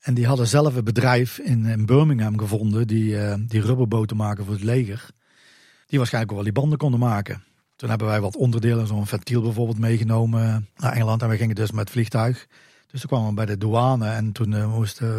En 0.00 0.14
die 0.14 0.26
hadden 0.26 0.46
zelf 0.46 0.74
een 0.74 0.84
bedrijf 0.84 1.38
in, 1.38 1.66
in 1.66 1.86
Birmingham 1.86 2.38
gevonden 2.38 2.86
die, 2.86 3.36
die 3.46 3.60
rubberboten 3.60 4.16
maken 4.16 4.44
voor 4.44 4.54
het 4.54 4.64
leger. 4.64 5.10
Die 5.86 5.98
waarschijnlijk 5.98 6.34
wel 6.34 6.42
die 6.42 6.52
banden 6.52 6.78
konden 6.78 7.00
maken. 7.00 7.46
Toen 7.78 7.88
hebben 7.88 8.08
wij 8.08 8.20
wat 8.20 8.36
onderdelen, 8.36 8.86
zo'n 8.86 9.06
ventiel 9.06 9.42
bijvoorbeeld, 9.42 9.78
meegenomen 9.78 10.68
naar 10.76 10.92
Engeland. 10.92 11.22
En 11.22 11.28
we 11.28 11.36
gingen 11.36 11.54
dus 11.54 11.70
met 11.70 11.90
vliegtuig 11.90 12.46
dus 12.90 13.00
toen 13.00 13.10
kwamen 13.10 13.28
we 13.28 13.34
bij 13.34 13.46
de 13.46 13.58
douane 13.58 14.08
en 14.08 14.32
toen 14.32 14.52
uh, 14.52 14.74
moest 14.74 15.00
uh, 15.00 15.16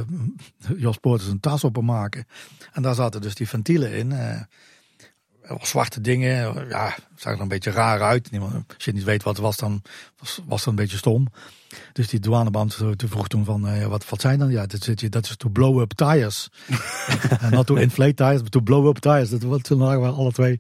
Jos 0.77 0.97
Poorters 0.97 1.29
een 1.29 1.39
tas 1.39 1.63
openmaken. 1.63 2.27
En 2.71 2.81
daar 2.81 2.95
zaten 2.95 3.21
dus 3.21 3.35
die 3.35 3.47
ventielen 3.47 3.93
in. 3.93 4.11
Uh, 4.11 4.41
zwarte 5.61 6.01
dingen, 6.01 6.67
ja, 6.67 6.95
zag 7.15 7.33
er 7.33 7.41
een 7.41 7.47
beetje 7.47 7.71
raar 7.71 8.01
uit. 8.01 8.29
Als 8.75 8.85
je 8.85 8.91
niet 8.91 9.03
weet 9.03 9.23
wat 9.23 9.35
het 9.35 9.45
was, 9.45 9.57
dan 9.57 9.81
was, 10.17 10.41
was 10.45 10.59
het 10.59 10.69
een 10.69 10.75
beetje 10.75 10.97
stom. 10.97 11.27
Dus 11.93 12.07
die 12.07 12.19
douanebeambte 12.19 12.95
vroeg 13.07 13.27
toen 13.27 13.45
van, 13.45 13.87
wat, 13.87 14.09
wat 14.09 14.21
zijn 14.21 14.39
dan? 14.39 14.49
Ja, 14.49 14.65
dat, 14.65 14.83
zit, 14.83 15.11
dat 15.11 15.25
is 15.25 15.35
to 15.35 15.49
blow 15.49 15.79
up 15.79 15.91
tires. 15.93 16.49
en 17.41 17.51
not 17.51 17.67
to 17.67 17.75
inflate 17.75 18.13
tires, 18.13 18.41
but 18.41 18.51
to 18.51 18.59
blow 18.59 18.87
up 18.87 18.97
tires. 18.97 19.29
Dat, 19.29 19.63
toen 19.63 19.77
lagen 19.77 20.01
we 20.01 20.07
alle 20.07 20.31
twee 20.31 20.59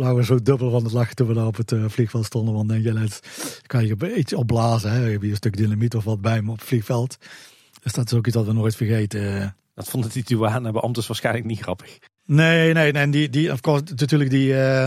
lagen 0.00 0.16
we 0.16 0.24
zo 0.24 0.42
dubbel 0.42 0.70
van 0.70 0.84
het 0.84 0.92
lachen 0.92 1.16
toen 1.16 1.26
we 1.26 1.34
daar 1.34 1.46
op 1.46 1.56
het 1.56 1.72
uh, 1.72 1.84
vliegveld 1.88 2.24
stonden. 2.24 2.54
Want 2.54 2.68
denk 2.68 2.84
je, 2.84 2.92
net, 2.92 3.20
kan 3.66 3.84
je 3.84 3.90
een 3.90 3.98
beetje 3.98 4.36
opblazen. 4.36 4.90
Hè? 4.90 5.04
Je 5.04 5.10
hebt 5.10 5.22
hier 5.22 5.30
een 5.30 5.36
stuk 5.36 5.56
dynamiet 5.56 5.94
of 5.94 6.04
wat 6.04 6.20
bij 6.20 6.42
me 6.42 6.50
op 6.50 6.58
het 6.58 6.68
vliegveld. 6.68 7.16
Dus 7.82 7.92
dat 7.92 8.12
is 8.12 8.18
ook 8.18 8.26
iets 8.26 8.36
dat 8.36 8.46
we 8.46 8.52
nooit 8.52 8.76
vergeten. 8.76 9.54
Dat 9.74 9.88
vonden 9.88 10.10
die 10.10 10.24
douanebeambten 10.24 11.04
waarschijnlijk 11.06 11.44
niet 11.44 11.60
grappig. 11.60 11.98
Nee, 12.24 12.72
nee, 12.72 12.92
nee. 12.92 13.02
En 13.02 13.10
die, 13.10 13.30
die, 13.30 13.52
of 13.52 13.60
course, 13.60 13.84
natuurlijk 13.86 14.30
die, 14.30 14.52
uh, 14.52 14.86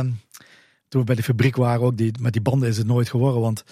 toen 0.88 1.02
we 1.02 1.04
bij 1.04 1.16
de 1.16 1.24
fabriek 1.24 1.56
waren 1.56 1.82
ook, 1.82 1.98
die, 1.98 2.14
met 2.20 2.34
die 2.34 2.42
banden 2.42 2.70
is 2.70 2.78
het 2.78 2.88
nooit 2.88 3.10
geworden. 3.10 3.42
Want 3.42 3.64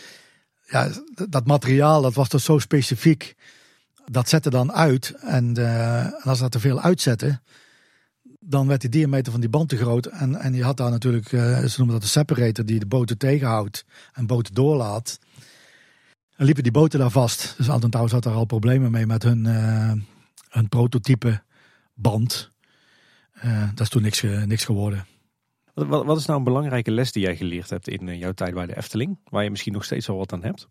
ja, 0.67 0.89
dat 1.29 1.45
materiaal, 1.45 2.01
dat 2.01 2.13
was 2.13 2.29
dus 2.29 2.43
zo 2.43 2.59
specifiek. 2.59 3.35
Dat 4.05 4.29
zette 4.29 4.49
dan 4.49 4.71
uit. 4.71 5.13
En, 5.21 5.55
uh, 5.59 6.05
en 6.05 6.21
als 6.23 6.39
dat 6.39 6.51
te 6.51 6.59
veel 6.59 6.81
uitzette, 6.81 7.39
dan 8.51 8.67
werd 8.67 8.81
die 8.81 8.89
diameter 8.89 9.31
van 9.31 9.41
die 9.41 9.49
band 9.49 9.69
te 9.69 9.77
groot. 9.77 10.05
En, 10.05 10.35
en 10.35 10.53
je 10.53 10.63
had 10.63 10.77
daar 10.77 10.89
natuurlijk, 10.89 11.31
uh, 11.31 11.59
ze 11.59 11.73
noemen 11.77 11.95
dat 11.95 12.01
de 12.01 12.11
separator, 12.11 12.65
die 12.65 12.79
de 12.79 12.85
boten 12.85 13.17
tegenhoudt 13.17 13.85
en 14.13 14.25
boten 14.25 14.53
doorlaat. 14.53 15.19
En 16.35 16.45
liepen 16.45 16.63
die 16.63 16.71
boten 16.71 16.99
daar 16.99 17.11
vast. 17.11 17.53
Dus 17.57 17.69
Anton 17.69 17.89
Towers 17.89 18.11
had 18.11 18.23
daar 18.23 18.33
al 18.33 18.45
problemen 18.45 18.91
mee 18.91 19.05
met 19.05 19.23
hun, 19.23 19.45
uh, 19.45 19.91
hun 20.49 20.69
prototype 20.69 21.41
band. 21.93 22.51
Uh, 23.45 23.69
dat 23.69 23.79
is 23.79 23.89
toen 23.89 24.01
niks, 24.01 24.21
niks 24.45 24.65
geworden. 24.65 25.05
Wat, 25.73 26.05
wat, 26.05 26.17
is 26.17 26.25
nou 26.25 26.37
een 26.37 26.45
belangrijke 26.45 26.91
les 26.91 27.11
die 27.11 27.23
jij 27.23 27.35
geleerd 27.35 27.69
hebt 27.69 27.87
in 27.87 28.17
jouw 28.17 28.31
tijd 28.31 28.53
bij 28.53 28.65
de 28.65 28.77
Efteling? 28.77 29.19
Waar 29.23 29.43
je 29.43 29.49
misschien 29.49 29.73
nog 29.73 29.83
steeds 29.83 30.09
al 30.09 30.17
wat 30.17 30.33
aan 30.33 30.43
hebt? 30.43 30.67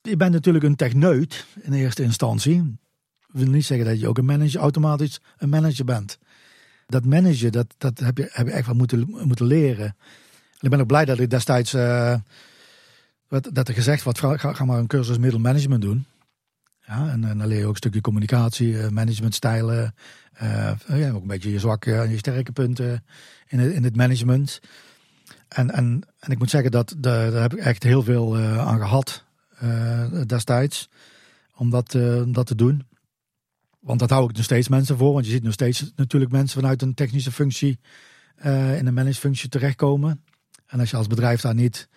Je 0.00 0.16
bent 0.16 0.32
natuurlijk 0.32 0.64
een 0.64 0.76
techneut 0.76 1.46
in 1.60 1.72
eerste 1.72 2.02
instantie. 2.02 2.56
Dat 3.26 3.42
wil 3.42 3.50
niet 3.50 3.64
zeggen 3.64 3.86
dat 3.86 4.00
je 4.00 4.08
ook 4.08 4.18
een 4.18 4.24
manager, 4.24 4.60
automatisch 4.60 5.20
een 5.36 5.48
manager 5.48 5.84
bent 5.84 6.18
dat 6.86 7.04
managen, 7.04 7.52
dat, 7.52 7.74
dat 7.78 7.98
heb, 7.98 8.18
je, 8.18 8.28
heb 8.32 8.46
je 8.46 8.52
echt 8.52 8.66
wel 8.66 8.74
moeten, 8.74 9.08
moeten 9.08 9.46
leren. 9.46 9.84
En 9.84 10.60
ik 10.60 10.70
ben 10.70 10.80
ook 10.80 10.86
blij 10.86 11.04
dat 11.04 11.18
ik 11.18 11.30
destijds, 11.30 11.74
uh, 11.74 12.14
dat 13.28 13.68
er 13.68 13.74
gezegd 13.74 14.02
wordt, 14.02 14.18
ga, 14.18 14.64
maar 14.64 14.78
een 14.78 14.86
cursus 14.86 15.18
middelmanagement 15.18 15.82
doen. 15.82 16.06
Ja, 16.86 17.08
en, 17.08 17.20
dan 17.20 17.46
leer 17.46 17.58
je 17.58 17.64
ook 17.64 17.70
een 17.70 17.76
stukje 17.76 18.00
communicatie, 18.00 18.72
uh, 18.72 18.88
managementstijlen, 18.88 19.94
uh, 20.42 20.72
ja, 20.86 21.10
ook 21.10 21.22
een 21.22 21.26
beetje 21.26 21.52
je 21.52 21.58
zwakke 21.58 21.94
en 21.94 22.10
je 22.10 22.18
sterke 22.18 22.52
punten 22.52 23.04
in 23.46 23.58
het, 23.58 23.72
in 23.72 23.84
het 23.84 23.96
management. 23.96 24.60
En, 25.48 25.70
en, 25.70 26.02
en 26.18 26.30
ik 26.30 26.38
moet 26.38 26.50
zeggen, 26.50 26.70
dat, 26.70 26.94
daar 26.98 27.32
heb 27.32 27.52
ik 27.52 27.58
echt 27.58 27.82
heel 27.82 28.02
veel 28.02 28.38
aan 28.38 28.78
gehad 28.78 29.24
destijds, 30.26 30.88
om 31.54 31.70
dat, 31.70 31.94
om 31.94 32.32
dat 32.32 32.46
te 32.46 32.54
doen. 32.54 32.86
Want 33.84 33.98
dat 34.00 34.10
hou 34.10 34.28
ik 34.28 34.36
nog 34.36 34.44
steeds 34.44 34.68
mensen 34.68 34.96
voor. 34.96 35.12
Want 35.12 35.24
je 35.24 35.30
ziet 35.30 35.42
nog 35.42 35.52
steeds 35.52 35.92
natuurlijk 35.96 36.32
mensen 36.32 36.60
vanuit 36.60 36.82
een 36.82 36.94
technische 36.94 37.32
functie 37.32 37.78
uh, 38.44 38.78
in 38.78 38.86
een 38.86 38.94
managefunctie 38.94 39.48
terechtkomen. 39.48 40.24
En 40.66 40.80
als 40.80 40.90
je 40.90 40.96
als 40.96 41.06
bedrijf 41.06 41.40
daar 41.40 41.54
niet 41.54 41.88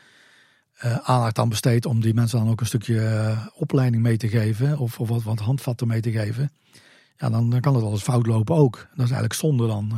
uh, 0.86 0.98
aandacht 0.98 1.40
aan 1.40 1.50
besteedt 1.50 1.86
om 1.86 2.02
die 2.02 2.14
mensen 2.14 2.40
dan 2.40 2.50
ook 2.50 2.60
een 2.60 2.66
stukje 2.66 2.94
uh, 2.94 3.46
opleiding 3.56 4.04
mee 4.04 4.18
te 4.18 4.28
geven. 4.28 4.78
Of, 4.78 5.00
of 5.00 5.10
wat, 5.10 5.24
wat 5.24 5.40
handvatten 5.40 5.88
mee 5.88 6.02
te 6.02 6.12
geven. 6.12 6.52
Ja, 7.18 7.30
dan, 7.30 7.50
dan 7.50 7.62
kan 7.62 7.74
het 7.74 7.84
wel 7.84 7.92
eens 7.92 8.04
fout 8.04 8.26
lopen 8.26 8.56
ook. 8.56 8.76
Dat 8.76 9.06
is 9.06 9.12
eigenlijk 9.12 9.34
zonde 9.34 9.68
dan. 9.68 9.98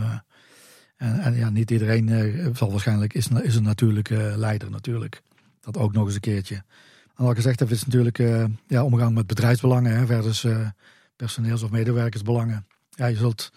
En, 0.98 1.20
en, 1.20 1.36
ja, 1.36 1.50
niet 1.50 1.72
iedereen 1.72 2.56
zal 2.56 2.72
waarschijnlijk, 2.72 3.14
is, 3.14 3.28
is 3.28 3.56
een 3.56 3.64
natuurlijke 3.64 4.34
leider 4.38 4.70
natuurlijk. 4.72 5.22
Dat 5.62 5.78
ook 5.78 5.94
nog 5.94 6.06
eens 6.06 6.14
een 6.14 6.20
keertje. 6.20 6.56
En 7.16 7.26
wat 7.26 7.36
gezegd 7.36 7.60
heb, 7.60 7.70
is 7.70 7.86
natuurlijk 7.86 8.18
ja, 8.68 8.84
omgang 8.84 9.16
met 9.16 9.28
bedrijfsbelangen 9.28 9.98
hè, 9.98 10.06
versus 10.06 10.46
personeels- 11.20 11.64
of 11.64 11.72
medewerkersbelangen. 11.72 12.68
Ja, 12.90 13.06
je 13.06 13.16
zult 13.16 13.52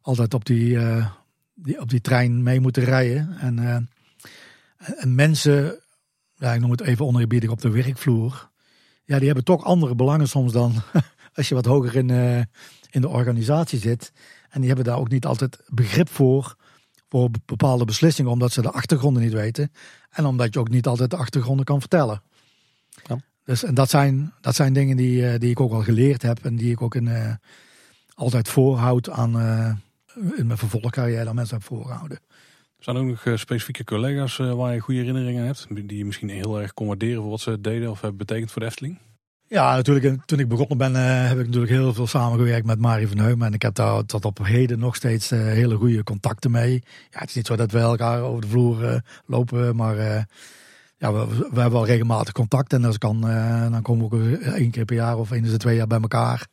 altijd 0.00 0.34
op 0.34 0.44
die, 0.44 0.70
uh, 0.70 1.06
die, 1.54 1.80
op 1.80 1.90
die 1.90 2.00
trein 2.00 2.42
mee 2.42 2.60
moeten 2.60 2.84
rijden. 2.84 3.38
En, 3.38 3.58
uh, 3.58 3.76
en 5.02 5.14
mensen, 5.14 5.80
ja, 6.34 6.52
ik 6.52 6.60
noem 6.60 6.70
het 6.70 6.80
even 6.80 7.06
oneerbiedig 7.06 7.50
op 7.50 7.60
de 7.60 7.70
werkvloer. 7.70 8.50
Ja, 9.04 9.16
die 9.16 9.26
hebben 9.26 9.44
toch 9.44 9.64
andere 9.64 9.94
belangen 9.94 10.28
soms 10.28 10.52
dan 10.52 10.82
als 11.36 11.48
je 11.48 11.54
wat 11.54 11.64
hoger 11.64 11.96
in, 11.96 12.08
uh, 12.08 12.42
in 12.90 13.00
de 13.00 13.08
organisatie 13.08 13.78
zit. 13.78 14.12
En 14.48 14.58
die 14.58 14.68
hebben 14.68 14.86
daar 14.86 14.98
ook 14.98 15.10
niet 15.10 15.26
altijd 15.26 15.62
begrip 15.68 16.08
voor, 16.08 16.56
voor 17.08 17.30
bepaalde 17.44 17.84
beslissingen, 17.84 18.30
omdat 18.30 18.52
ze 18.52 18.62
de 18.62 18.70
achtergronden 18.70 19.22
niet 19.22 19.32
weten. 19.32 19.72
En 20.10 20.24
omdat 20.24 20.54
je 20.54 20.60
ook 20.60 20.70
niet 20.70 20.86
altijd 20.86 21.10
de 21.10 21.16
achtergronden 21.16 21.64
kan 21.64 21.80
vertellen. 21.80 22.22
Ja. 23.06 23.18
Dus 23.44 23.64
en 23.64 23.74
dat 23.74 23.90
zijn, 23.90 24.32
dat 24.40 24.54
zijn 24.54 24.72
dingen 24.72 24.96
die, 24.96 25.22
uh, 25.22 25.34
die 25.38 25.50
ik 25.50 25.60
ook 25.60 25.72
al 25.72 25.82
geleerd 25.82 26.22
heb 26.22 26.44
en 26.44 26.56
die 26.56 26.70
ik 26.70 26.82
ook 26.82 26.94
in, 26.94 27.06
uh, 27.06 27.32
altijd 28.14 28.48
voorhoud 28.48 29.10
aan 29.10 29.36
uh, 29.36 29.70
in 30.36 30.46
mijn 30.46 30.58
vervolgcarrière 30.58 31.28
aan 31.28 31.34
mensen 31.34 31.56
heb 31.56 31.66
voorgehouden. 31.66 32.18
Zijn 32.78 32.96
er 32.96 33.02
ook 33.02 33.24
nog 33.24 33.38
specifieke 33.38 33.84
collega's 33.84 34.36
waar 34.36 34.74
je 34.74 34.80
goede 34.80 35.00
herinneringen 35.00 35.44
hebt, 35.44 35.66
die 35.70 35.96
je 35.96 36.04
misschien 36.04 36.28
heel 36.28 36.60
erg 36.60 36.74
kon 36.74 36.86
waarderen 36.86 37.20
voor 37.20 37.30
wat 37.30 37.40
ze 37.40 37.60
deden 37.60 37.90
of 37.90 38.00
hebben 38.00 38.18
betekend 38.18 38.52
voor 38.52 38.62
de 38.62 38.68
Efteling? 38.68 38.98
Ja, 39.46 39.74
natuurlijk. 39.74 40.26
Toen 40.26 40.38
ik 40.38 40.48
begonnen 40.48 40.78
ben, 40.78 40.94
heb 41.26 41.38
ik 41.38 41.46
natuurlijk 41.46 41.72
heel 41.72 41.94
veel 41.94 42.06
samengewerkt 42.06 42.66
met 42.66 42.78
Marie 42.78 43.08
van 43.08 43.18
Heumen. 43.18 43.46
En 43.46 43.52
ik 43.52 43.62
heb 43.62 43.74
daar 43.74 44.04
tot 44.04 44.24
op 44.24 44.38
heden 44.42 44.78
nog 44.78 44.96
steeds 44.96 45.30
hele 45.30 45.76
goede 45.76 46.02
contacten 46.02 46.50
mee. 46.50 46.82
Ja, 47.10 47.18
het 47.18 47.28
is 47.28 47.34
niet 47.34 47.46
zo 47.46 47.56
dat 47.56 47.70
we 47.70 47.78
elkaar 47.78 48.20
over 48.20 48.40
de 48.40 48.48
vloer 48.48 49.02
lopen, 49.26 49.76
maar 49.76 50.26
ja, 51.04 51.12
we, 51.12 51.44
hebben 51.44 51.70
wel 51.70 51.86
regelmatig 51.86 52.32
contact. 52.32 52.72
En 52.72 52.84
als 52.84 52.98
kan, 52.98 53.30
uh, 53.30 53.70
dan 53.70 53.82
komen 53.82 54.08
we 54.08 54.16
ook 54.16 54.40
één 54.40 54.70
keer 54.70 54.84
per 54.84 54.96
jaar 54.96 55.18
of 55.18 55.30
één 55.30 55.42
de 55.42 55.56
twee 55.56 55.76
jaar 55.76 55.86
bij 55.86 56.00
elkaar. 56.00 56.46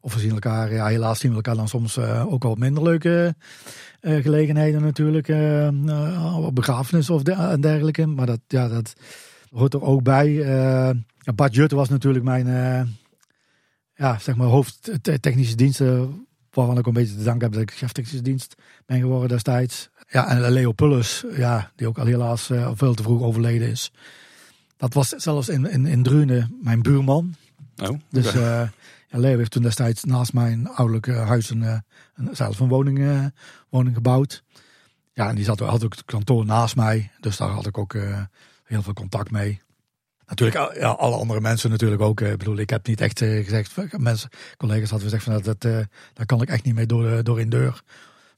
Of 0.00 0.14
we 0.14 0.20
zien 0.20 0.30
elkaar, 0.30 0.72
ja, 0.72 0.86
helaas 0.86 1.18
zien 1.18 1.30
we 1.30 1.36
elkaar 1.36 1.56
dan 1.56 1.68
soms 1.68 1.96
uh, 1.96 2.32
ook 2.32 2.42
wel 2.42 2.54
minder 2.54 2.82
leuke 2.82 3.34
gelegenheden 4.00 4.82
natuurlijk. 4.82 5.28
op 6.36 6.54
begrafenis 6.54 7.10
of 7.10 7.22
dergelijke. 7.60 8.06
Maar 8.06 8.26
dat, 8.26 8.40
ja, 8.46 8.68
dat 8.68 8.92
hoort 9.50 9.74
er 9.74 9.82
ook 9.82 10.02
bij. 10.02 10.44
Bart 11.34 11.54
Jutte 11.54 11.74
was 11.74 11.88
natuurlijk 11.88 12.24
mijn 12.24 12.46
ja, 13.94 14.18
zeg 14.18 14.36
maar 14.36 14.46
hoofd 14.46 14.90
technische 15.20 15.56
diensten. 15.56 16.26
Waarvan 16.50 16.78
ik 16.78 16.86
een 16.86 16.92
beetje 16.92 17.16
te 17.16 17.22
danken 17.22 17.42
heb 17.42 17.52
dat 17.52 17.62
ik 17.62 17.70
chef 17.70 17.92
technische 17.92 18.22
dienst 18.22 18.54
ben 18.86 19.00
geworden 19.00 19.28
destijds. 19.28 19.89
Ja, 20.12 20.28
en 20.28 20.50
Leo 20.50 20.72
Pullus, 20.72 21.24
ja, 21.36 21.70
die 21.76 21.88
ook 21.88 21.98
al 21.98 22.06
helaas 22.06 22.50
uh, 22.50 22.70
veel 22.74 22.94
te 22.94 23.02
vroeg 23.02 23.22
overleden 23.22 23.68
is. 23.68 23.92
Dat 24.76 24.94
was 24.94 25.08
zelfs 25.08 25.48
in, 25.48 25.70
in, 25.70 25.86
in 25.86 26.02
Drunen 26.02 26.58
mijn 26.62 26.82
buurman. 26.82 27.34
Oh, 27.82 27.98
dus 28.08 28.34
uh, 28.34 28.62
Leo 29.08 29.36
heeft 29.36 29.50
toen 29.50 29.62
destijds 29.62 30.04
naast 30.04 30.32
mijn 30.32 30.68
ouderlijke 30.68 31.12
huis 31.12 31.50
een, 31.50 31.62
een, 31.62 32.28
zelf 32.32 32.60
een 32.60 32.68
woning, 32.68 33.30
woning 33.68 33.94
gebouwd. 33.94 34.42
Ja, 35.12 35.28
en 35.28 35.34
die 35.34 35.44
zat, 35.44 35.58
had 35.58 35.84
ook 35.84 35.94
het 35.94 36.04
kantoor 36.04 36.44
naast 36.44 36.76
mij. 36.76 37.10
Dus 37.20 37.36
daar 37.36 37.48
had 37.48 37.66
ik 37.66 37.78
ook 37.78 37.96
heel 38.64 38.82
veel 38.82 38.92
contact 38.92 39.30
mee. 39.30 39.60
Natuurlijk, 40.26 40.74
ja, 40.76 40.88
alle 40.88 41.16
andere 41.16 41.40
mensen 41.40 41.70
natuurlijk 41.70 42.02
ook. 42.02 42.20
Ik 42.20 42.38
bedoel, 42.38 42.58
ik 42.58 42.70
heb 42.70 42.86
niet 42.86 43.00
echt 43.00 43.18
gezegd, 43.18 43.98
mensen, 43.98 44.30
collega's 44.56 44.90
hadden 44.90 45.08
gezegd 45.08 45.24
van 45.24 45.32
dat, 45.32 45.44
dat, 45.44 45.86
daar 46.12 46.26
kan 46.26 46.42
ik 46.42 46.48
echt 46.48 46.64
niet 46.64 46.74
mee 46.74 46.86
door, 46.86 47.24
door 47.24 47.40
in 47.40 47.50
deur 47.50 47.82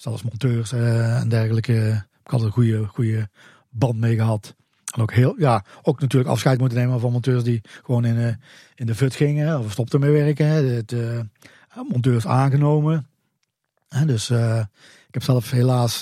zelfs 0.02 0.22
monteurs 0.22 0.72
uh, 0.72 1.20
en 1.20 1.28
dergelijke. 1.28 2.04
Ik 2.24 2.30
had 2.30 2.42
een 2.42 2.50
goede, 2.50 2.86
goede 2.86 3.28
band 3.70 3.98
mee 3.98 4.16
gehad. 4.16 4.54
En 4.94 5.02
ook 5.02 5.12
heel, 5.12 5.34
ja, 5.38 5.64
ook 5.82 6.00
natuurlijk 6.00 6.30
afscheid 6.30 6.58
moeten 6.58 6.78
nemen 6.78 7.00
van 7.00 7.12
monteurs 7.12 7.44
die 7.44 7.60
gewoon 7.82 8.04
in, 8.04 8.16
uh, 8.16 8.34
in 8.74 8.86
de 8.86 8.94
fut 8.94 9.14
gingen 9.14 9.58
of 9.58 9.72
stopten 9.72 10.00
met 10.00 10.10
werken. 10.10 10.46
Het, 10.46 10.92
uh, 10.92 11.20
monteurs 11.88 12.26
aangenomen. 12.26 13.06
dus 14.06 14.30
ik 15.06 15.14
heb 15.14 15.22
zelf 15.22 15.50
helaas 15.50 15.98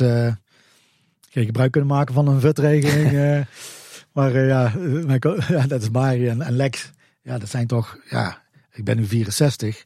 geen 1.30 1.44
gebruik 1.44 1.70
kunnen 1.70 1.90
maken 1.90 2.14
van 2.14 2.28
een 2.28 2.40
futregeling. 2.40 3.46
maar 4.14 4.38
ja, 4.38 4.72
mijn, 4.76 5.20
ja, 5.48 5.66
dat 5.66 5.82
is 5.82 5.90
Mari 5.90 6.28
en, 6.28 6.42
en 6.42 6.56
Lex. 6.56 6.90
Ja, 7.22 7.38
dat 7.38 7.48
zijn 7.48 7.66
toch, 7.66 7.98
ja, 8.08 8.42
ik 8.72 8.84
ben 8.84 8.96
nu 8.96 9.06
64. 9.06 9.84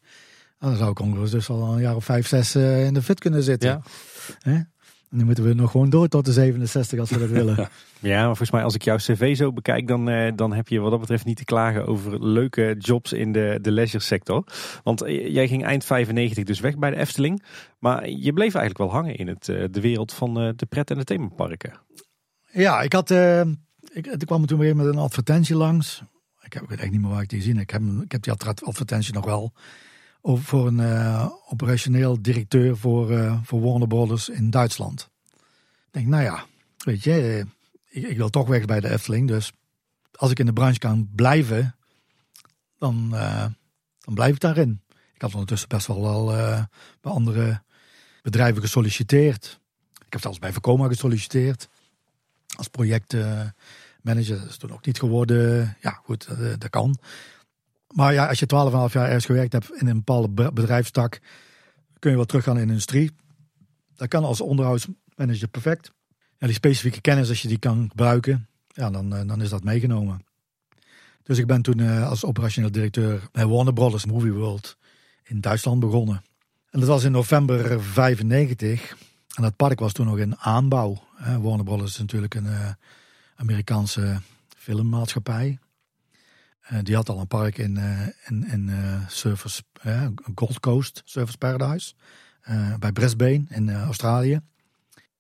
Dan 0.64 0.76
zou 0.76 0.90
ik 0.90 0.98
ongeveer 0.98 1.30
dus 1.30 1.48
al 1.48 1.72
een 1.72 1.80
jaar 1.80 1.96
of 1.96 2.04
vijf, 2.04 2.26
zes 2.26 2.56
uh, 2.56 2.86
in 2.86 2.94
de 2.94 3.02
fit 3.02 3.20
kunnen 3.20 3.42
zitten. 3.42 3.68
Ja. 3.68 3.82
Hè? 4.38 4.52
En 4.54 5.20
nu 5.20 5.24
moeten 5.24 5.44
we 5.44 5.54
nog 5.54 5.70
gewoon 5.70 5.90
door 5.90 6.08
tot 6.08 6.24
de 6.24 6.32
67 6.32 6.98
als 6.98 7.10
we 7.10 7.18
dat 7.18 7.28
willen. 7.40 7.68
Ja, 8.00 8.16
maar 8.16 8.26
volgens 8.26 8.50
mij 8.50 8.62
als 8.62 8.74
ik 8.74 8.82
jouw 8.82 8.96
cv 8.96 9.36
zo 9.36 9.52
bekijk, 9.52 9.88
dan, 9.88 10.08
uh, 10.08 10.32
dan 10.36 10.52
heb 10.52 10.68
je 10.68 10.80
wat 10.80 10.90
dat 10.90 11.00
betreft 11.00 11.24
niet 11.24 11.36
te 11.36 11.44
klagen 11.44 11.86
over 11.86 12.24
leuke 12.24 12.74
jobs 12.78 13.12
in 13.12 13.32
de, 13.32 13.58
de 13.62 13.70
leisure 13.70 14.02
sector. 14.02 14.44
Want 14.82 15.02
uh, 15.02 15.32
jij 15.32 15.48
ging 15.48 15.64
eind 15.64 15.84
95 15.84 16.44
dus 16.44 16.60
weg 16.60 16.78
bij 16.78 16.90
de 16.90 16.96
Efteling. 16.96 17.42
Maar 17.78 18.08
je 18.08 18.32
bleef 18.32 18.54
eigenlijk 18.54 18.78
wel 18.78 19.00
hangen 19.00 19.16
in 19.16 19.28
het, 19.28 19.44
de 19.44 19.80
wereld 19.80 20.12
van 20.12 20.34
de 20.34 20.66
pret- 20.68 20.90
en 20.90 20.98
de 20.98 21.04
themaparken. 21.04 21.72
Ja, 22.52 22.80
ik 22.80 22.92
had... 22.92 23.10
ik, 23.10 24.06
ik 24.06 24.26
kwam 24.26 24.46
toen 24.46 24.58
weer 24.58 24.76
met 24.76 24.86
een 24.86 24.98
advertentie 24.98 25.56
langs. 25.56 26.02
Ik 26.42 26.52
heb 26.52 26.68
het 26.68 26.80
echt 26.80 26.90
niet 26.90 27.00
meer 27.00 27.10
waar 27.10 27.22
ik 27.22 27.28
die 27.28 27.42
zien. 27.42 27.58
Ik 27.58 27.70
heb, 27.70 27.82
ik 28.02 28.12
heb 28.12 28.22
die 28.22 28.32
advertentie 28.62 29.14
nog 29.14 29.24
wel 29.24 29.52
voor 30.24 30.66
een 30.66 30.78
uh, 30.78 31.28
operationeel 31.48 32.22
directeur 32.22 32.76
voor, 32.76 33.10
uh, 33.10 33.38
voor 33.42 33.60
Warner 33.60 33.88
Brothers 33.88 34.28
in 34.28 34.50
Duitsland. 34.50 35.10
Ik 35.86 35.90
denk, 35.90 36.06
nou 36.06 36.22
ja, 36.22 36.46
weet 36.84 37.04
je, 37.04 37.12
eh, 37.12 38.02
ik, 38.02 38.08
ik, 38.08 38.16
wil 38.16 38.30
toch 38.30 38.48
weg 38.48 38.64
bij 38.64 38.80
de 38.80 38.88
Efteling. 38.88 39.28
Dus 39.28 39.52
als 40.12 40.30
ik 40.30 40.38
in 40.38 40.46
de 40.46 40.52
branche 40.52 40.78
kan 40.78 41.08
blijven, 41.14 41.76
dan, 42.78 43.10
dan 44.00 44.14
blijf 44.14 44.34
ik 44.34 44.40
daarin. 44.40 44.82
Ik 45.14 45.20
had 45.20 45.32
ondertussen 45.32 45.68
best 45.68 45.86
wel 45.86 46.00
wel 46.02 46.26
bij 47.00 47.12
andere 47.12 47.62
bedrijven 48.22 48.62
gesolliciteerd. 48.62 49.60
Ik 50.06 50.12
heb 50.12 50.20
zelfs 50.20 50.38
bij 50.38 50.52
Vekoma 50.52 50.88
gesolliciteerd 50.88 51.68
als 52.56 52.68
projectmanager. 52.68 54.38
Dat 54.38 54.48
is 54.48 54.56
toen 54.56 54.72
ook 54.72 54.86
niet 54.86 54.98
geworden. 54.98 55.76
Ja, 55.80 55.90
goed, 55.90 56.28
dat 56.58 56.70
kan. 56.70 56.98
Maar 57.94 58.12
ja, 58.12 58.26
als 58.26 58.38
je 58.38 58.46
12,5 58.46 58.92
jaar 58.92 59.06
ergens 59.06 59.24
gewerkt 59.24 59.52
hebt 59.52 59.70
in 59.80 59.86
een 59.86 59.96
bepaalde 59.96 60.52
bedrijfstak, 60.52 61.20
kun 61.98 62.10
je 62.10 62.16
wel 62.16 62.26
teruggaan 62.26 62.58
in 62.58 62.62
de 62.62 62.68
industrie. 62.68 63.10
Dat 63.96 64.08
kan 64.08 64.24
als 64.24 64.40
onderhoudsmanager 64.40 65.48
perfect. 65.48 65.92
Ja, 66.38 66.46
die 66.46 66.56
specifieke 66.56 67.00
kennis, 67.00 67.28
als 67.28 67.42
je 67.42 67.48
die 67.48 67.58
kan 67.58 67.86
gebruiken, 67.88 68.48
ja, 68.68 68.90
dan, 68.90 69.14
eh, 69.14 69.26
dan 69.26 69.42
is 69.42 69.48
dat 69.48 69.64
meegenomen. 69.64 70.24
Dus 71.22 71.38
ik 71.38 71.46
ben 71.46 71.62
toen 71.62 71.78
uh, 71.78 72.08
als 72.08 72.24
operationeel 72.24 72.70
directeur 72.70 73.28
bij 73.32 73.46
Warner 73.46 73.72
Brothers 73.72 74.04
Movie 74.06 74.32
World 74.32 74.76
in 75.22 75.40
Duitsland 75.40 75.80
begonnen. 75.80 76.22
En 76.70 76.80
dat 76.80 76.88
was 76.88 77.04
in 77.04 77.12
november 77.12 77.82
95. 77.82 78.96
En 79.34 79.42
dat 79.42 79.56
park 79.56 79.80
was 79.80 79.92
toen 79.92 80.06
nog 80.06 80.18
in 80.18 80.36
aanbouw. 80.36 81.02
Warner 81.40 81.64
Brothers 81.64 81.90
is 81.90 81.98
natuurlijk 81.98 82.34
een 82.34 82.44
uh, 82.44 82.70
Amerikaanse 83.36 84.20
filmmaatschappij. 84.56 85.58
Uh, 86.72 86.78
die 86.82 86.94
had 86.94 87.08
al 87.08 87.20
een 87.20 87.26
park 87.26 87.58
in, 87.58 87.76
uh, 87.76 88.00
in, 88.26 88.48
in 88.48 88.68
uh, 88.68 89.08
Surfers, 89.08 89.62
Gold 90.34 90.60
Coast, 90.60 91.02
Surfers 91.04 91.36
Paradise. 91.36 91.94
bij 92.78 92.92
Brisbane 92.92 93.44
in 93.48 93.74
Australië. 93.74 94.40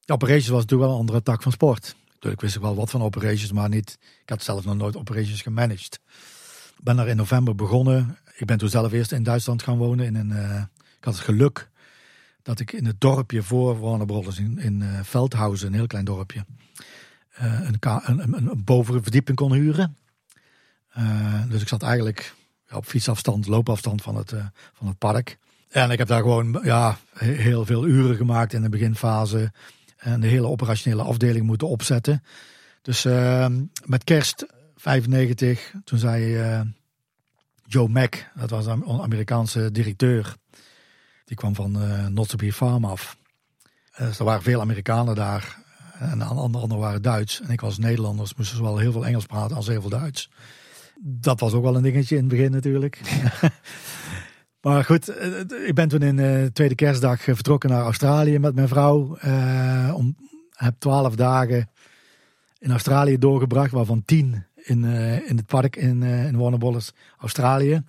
De 0.00 0.12
operations 0.12 0.48
was 0.48 0.60
natuurlijk 0.60 0.88
wel 0.88 0.92
een 0.92 1.00
andere 1.00 1.22
tak 1.22 1.42
van 1.42 1.52
sport. 1.52 1.96
Natuurlijk 2.06 2.40
wist 2.40 2.54
ik 2.54 2.60
wel 2.60 2.74
wat 2.74 2.90
van 2.90 3.02
operations, 3.02 3.52
maar 3.52 3.68
niet. 3.68 3.98
Ik 4.22 4.28
had 4.28 4.42
zelf 4.42 4.64
nog 4.64 4.76
nooit 4.76 4.96
operations 4.96 5.42
gemanaged. 5.42 6.00
Ik 6.76 6.84
ben 6.84 6.96
daar 6.96 7.08
in 7.08 7.16
november 7.16 7.54
begonnen. 7.54 8.18
Ik 8.34 8.46
ben 8.46 8.58
toen 8.58 8.68
zelf 8.68 8.92
eerst 8.92 9.12
in 9.12 9.22
Duitsland 9.22 9.62
gaan 9.62 9.76
wonen. 9.76 10.06
In 10.06 10.14
een, 10.14 10.30
ik 10.98 11.04
had 11.04 11.14
het 11.14 11.24
geluk 11.24 11.70
dat 12.42 12.60
ik 12.60 12.72
in 12.72 12.84
het 12.84 13.00
dorpje 13.00 13.42
voor 13.42 13.80
Warner 13.80 14.38
in, 14.38 14.58
in 14.58 14.82
Veldhuizen, 15.02 15.66
een 15.66 15.74
heel 15.74 15.86
klein 15.86 16.04
dorpje, 16.04 16.44
een, 17.34 17.76
een, 17.80 18.34
een, 18.34 18.48
een 18.50 18.64
bovenverdieping 18.64 19.36
kon 19.36 19.52
huren. 19.52 19.96
Uh, 20.98 21.42
dus 21.48 21.62
ik 21.62 21.68
zat 21.68 21.82
eigenlijk 21.82 22.34
op 22.72 22.86
fietsafstand, 22.86 23.46
loopafstand 23.46 24.02
van 24.02 24.16
het, 24.16 24.32
uh, 24.32 24.44
van 24.72 24.86
het 24.86 24.98
park. 24.98 25.38
En 25.68 25.90
ik 25.90 25.98
heb 25.98 26.08
daar 26.08 26.20
gewoon 26.20 26.60
ja, 26.62 26.98
heel 27.14 27.64
veel 27.64 27.86
uren 27.86 28.16
gemaakt 28.16 28.52
in 28.52 28.62
de 28.62 28.68
beginfase. 28.68 29.52
En 29.96 30.20
de 30.20 30.26
hele 30.26 30.46
operationele 30.46 31.02
afdeling 31.02 31.46
moeten 31.46 31.68
opzetten. 31.68 32.22
Dus 32.82 33.04
uh, 33.04 33.46
met 33.84 34.04
kerst 34.04 34.46
95, 34.76 35.72
toen 35.84 35.98
zei 35.98 36.38
Joe 37.66 37.88
Mack, 37.88 38.30
dat 38.34 38.50
was 38.50 38.66
een 38.66 38.84
Amerikaanse 38.88 39.70
directeur. 39.72 40.36
Die 41.24 41.36
kwam 41.36 41.54
van 41.54 41.82
uh, 42.16 42.52
Farm 42.52 42.84
af. 42.84 43.16
dus 43.96 44.18
er 44.18 44.24
waren 44.24 44.42
veel 44.42 44.60
Amerikanen 44.60 45.14
daar. 45.14 45.62
En 45.98 46.18
de 46.18 46.24
anderen 46.24 46.78
waren 46.78 47.02
Duits. 47.02 47.40
En 47.40 47.50
ik 47.50 47.60
was 47.60 47.78
Nederlanders, 47.78 48.34
moest 48.34 48.54
zowel 48.54 48.78
heel 48.78 48.92
veel 48.92 49.06
Engels 49.06 49.26
praten 49.26 49.56
als 49.56 49.66
heel 49.66 49.80
veel 49.80 49.90
Duits. 49.90 50.30
Dat 51.00 51.40
was 51.40 51.52
ook 51.52 51.62
wel 51.62 51.76
een 51.76 51.82
dingetje 51.82 52.16
in 52.16 52.20
het 52.20 52.30
begin 52.30 52.50
natuurlijk. 52.50 53.00
maar 54.62 54.84
goed, 54.84 55.08
eh, 55.08 55.66
ik 55.66 55.74
ben 55.74 55.88
toen 55.88 56.02
in 56.02 56.16
de 56.16 56.42
eh, 56.42 56.46
tweede 56.52 56.74
kerstdag 56.74 57.20
vertrokken 57.22 57.70
naar 57.70 57.82
Australië 57.82 58.38
met 58.38 58.54
mijn 58.54 58.68
vrouw. 58.68 59.18
Uh, 59.24 59.92
om, 59.94 60.16
heb 60.50 60.74
twaalf 60.78 61.14
dagen 61.16 61.68
in 62.58 62.70
Australië 62.70 63.18
doorgebracht, 63.18 63.70
waarvan 63.70 64.04
tien 64.04 64.44
in, 64.54 64.82
uh, 64.84 65.28
in 65.28 65.36
het 65.36 65.46
park 65.46 65.76
in, 65.76 66.02
uh, 66.02 66.26
in 66.26 66.36
Warner. 66.36 66.92
Australië. 67.18 67.82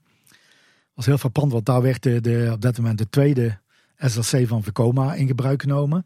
was 0.93 1.05
heel 1.05 1.17
frappant, 1.17 1.51
want 1.51 1.65
daar 1.65 1.81
werd 1.81 2.03
de, 2.03 2.21
de, 2.21 2.49
op 2.53 2.61
dat 2.61 2.77
moment 2.77 2.97
de 2.97 3.09
tweede 3.09 3.59
SLC 3.97 4.47
van 4.47 4.63
Vekoma 4.63 5.13
in 5.13 5.27
gebruik 5.27 5.61
genomen. 5.61 6.05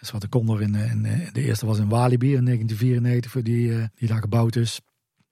Dus 0.00 0.10
wat 0.10 0.20
de 0.20 0.28
Condor 0.28 0.62
in, 0.62 0.74
in, 0.74 1.02
de 1.32 1.42
eerste 1.42 1.66
was 1.66 1.78
in 1.78 1.88
Walibi 1.88 2.34
in 2.34 2.44
1994, 2.44 3.42
die, 3.42 3.90
die 3.94 4.08
daar 4.08 4.20
gebouwd 4.20 4.56
is. 4.56 4.80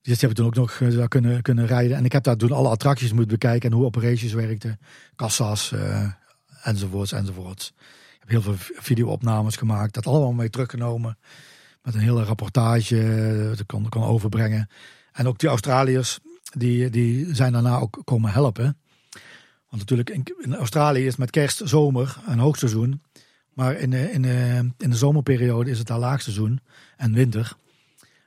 Dus 0.06 0.18
die 0.18 0.28
hebben 0.28 0.36
toen 0.36 0.46
ook 0.46 0.68
nog 0.68 0.80
uh, 0.80 1.04
kunnen, 1.08 1.42
kunnen 1.42 1.66
rijden. 1.66 1.96
En 1.96 2.04
ik 2.04 2.12
heb 2.12 2.22
daar 2.22 2.36
toen 2.36 2.52
alle 2.52 2.68
attracties 2.68 3.12
moeten 3.12 3.38
bekijken 3.38 3.70
en 3.70 3.76
hoe 3.76 3.84
operations 3.84 4.32
werkten. 4.32 4.78
Kassa's, 5.16 5.72
uh, 5.72 6.10
enzovoorts, 6.62 7.12
enzovoorts. 7.12 7.72
Ik 8.14 8.18
heb 8.18 8.28
heel 8.28 8.42
veel 8.42 8.54
videoopnames 8.58 9.56
gemaakt. 9.56 9.94
Dat 9.94 10.06
allemaal 10.06 10.32
mee 10.32 10.50
teruggenomen. 10.50 11.18
Met 11.82 11.94
een 11.94 12.00
hele 12.00 12.24
rapportage. 12.24 13.00
Eh, 13.02 13.48
dat 13.48 13.66
kon, 13.66 13.88
kon 13.88 14.02
overbrengen. 14.02 14.68
En 15.12 15.26
ook 15.26 15.38
die 15.38 15.48
Australiërs, 15.48 16.18
die, 16.52 16.90
die 16.90 17.34
zijn 17.34 17.52
daarna 17.52 17.78
ook 17.78 18.00
komen 18.04 18.32
helpen. 18.32 18.78
Want 19.68 19.90
natuurlijk, 19.90 20.10
in, 20.10 20.24
in 20.38 20.54
Australië 20.54 21.06
is 21.06 21.16
met 21.16 21.30
kerst 21.30 21.60
zomer 21.64 22.16
een 22.26 22.38
hoogseizoen. 22.38 23.02
Maar 23.52 23.74
in 23.74 23.92
in, 23.92 24.22
de, 24.22 24.70
in 24.78 24.90
de 24.90 24.96
zomerperiode 24.96 25.70
is 25.70 25.78
het 25.78 25.86
daar 25.86 25.98
laagseizoen 25.98 26.60
en 26.96 27.12
winter. 27.12 27.56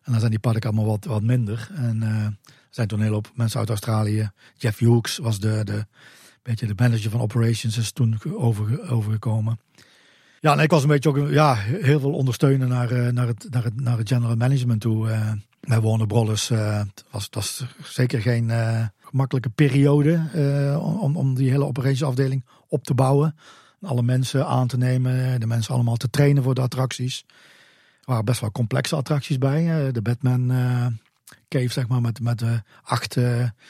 En 0.09 0.15
dan 0.15 0.23
zijn 0.23 0.39
die 0.39 0.51
parken 0.51 0.69
allemaal 0.69 0.89
wat, 0.89 1.05
wat 1.05 1.21
minder. 1.21 1.69
En 1.75 2.01
uh, 2.01 2.23
er 2.23 2.37
zijn 2.69 2.87
toen 2.87 2.97
een 2.97 3.03
hele 3.03 3.15
hoop 3.15 3.31
mensen 3.35 3.59
uit 3.59 3.69
Australië. 3.69 4.31
Jeff 4.57 4.79
Hughes 4.79 5.17
was 5.17 5.39
de, 5.39 5.61
de, 5.63 5.85
beetje 6.41 6.67
de 6.67 6.73
manager 6.75 7.11
van 7.11 7.21
operations, 7.21 7.77
is 7.77 7.91
toen 7.91 8.19
over, 8.33 8.89
overgekomen. 8.91 9.59
Ja, 10.39 10.53
en 10.53 10.59
ik 10.59 10.69
was 10.69 10.81
een 10.81 10.87
beetje 10.87 11.09
ook 11.09 11.29
ja, 11.29 11.55
heel 11.55 11.99
veel 11.99 12.13
ondersteunen 12.13 12.67
naar, 12.67 12.91
uh, 12.91 13.11
naar, 13.11 13.27
het, 13.27 13.47
naar, 13.49 13.63
het, 13.63 13.81
naar 13.81 13.97
het 13.97 14.07
general 14.07 14.35
management 14.35 14.81
toe. 14.81 15.09
Uh, 15.09 15.31
Bij 15.59 15.79
Warner 15.79 16.07
Brothers 16.07 16.49
uh, 16.49 16.81
was 17.11 17.27
was 17.31 17.65
zeker 17.83 18.21
geen 18.21 18.51
gemakkelijke 18.99 19.49
periode 19.49 20.21
om, 20.81 21.17
om 21.17 21.35
die 21.35 21.49
hele 21.49 21.65
operationsafdeling 21.65 22.45
op 22.67 22.83
te 22.83 22.93
bouwen. 22.93 23.35
Alle 23.81 24.01
mensen 24.01 24.47
aan 24.47 24.67
te 24.67 24.77
nemen, 24.77 25.39
de 25.39 25.47
mensen 25.47 25.73
allemaal 25.73 25.95
te 25.95 26.09
trainen 26.09 26.43
voor 26.43 26.55
de 26.55 26.61
attracties. 26.61 27.25
Waren 28.09 28.25
best 28.25 28.41
wel 28.41 28.51
complexe 28.51 28.95
attracties 28.95 29.37
bij. 29.37 29.91
de 29.91 30.01
Batman 30.01 30.47
cave, 31.47 31.71
zeg 31.71 31.87
maar, 31.87 32.01
met, 32.01 32.19
met 32.19 32.43
acht 32.83 33.17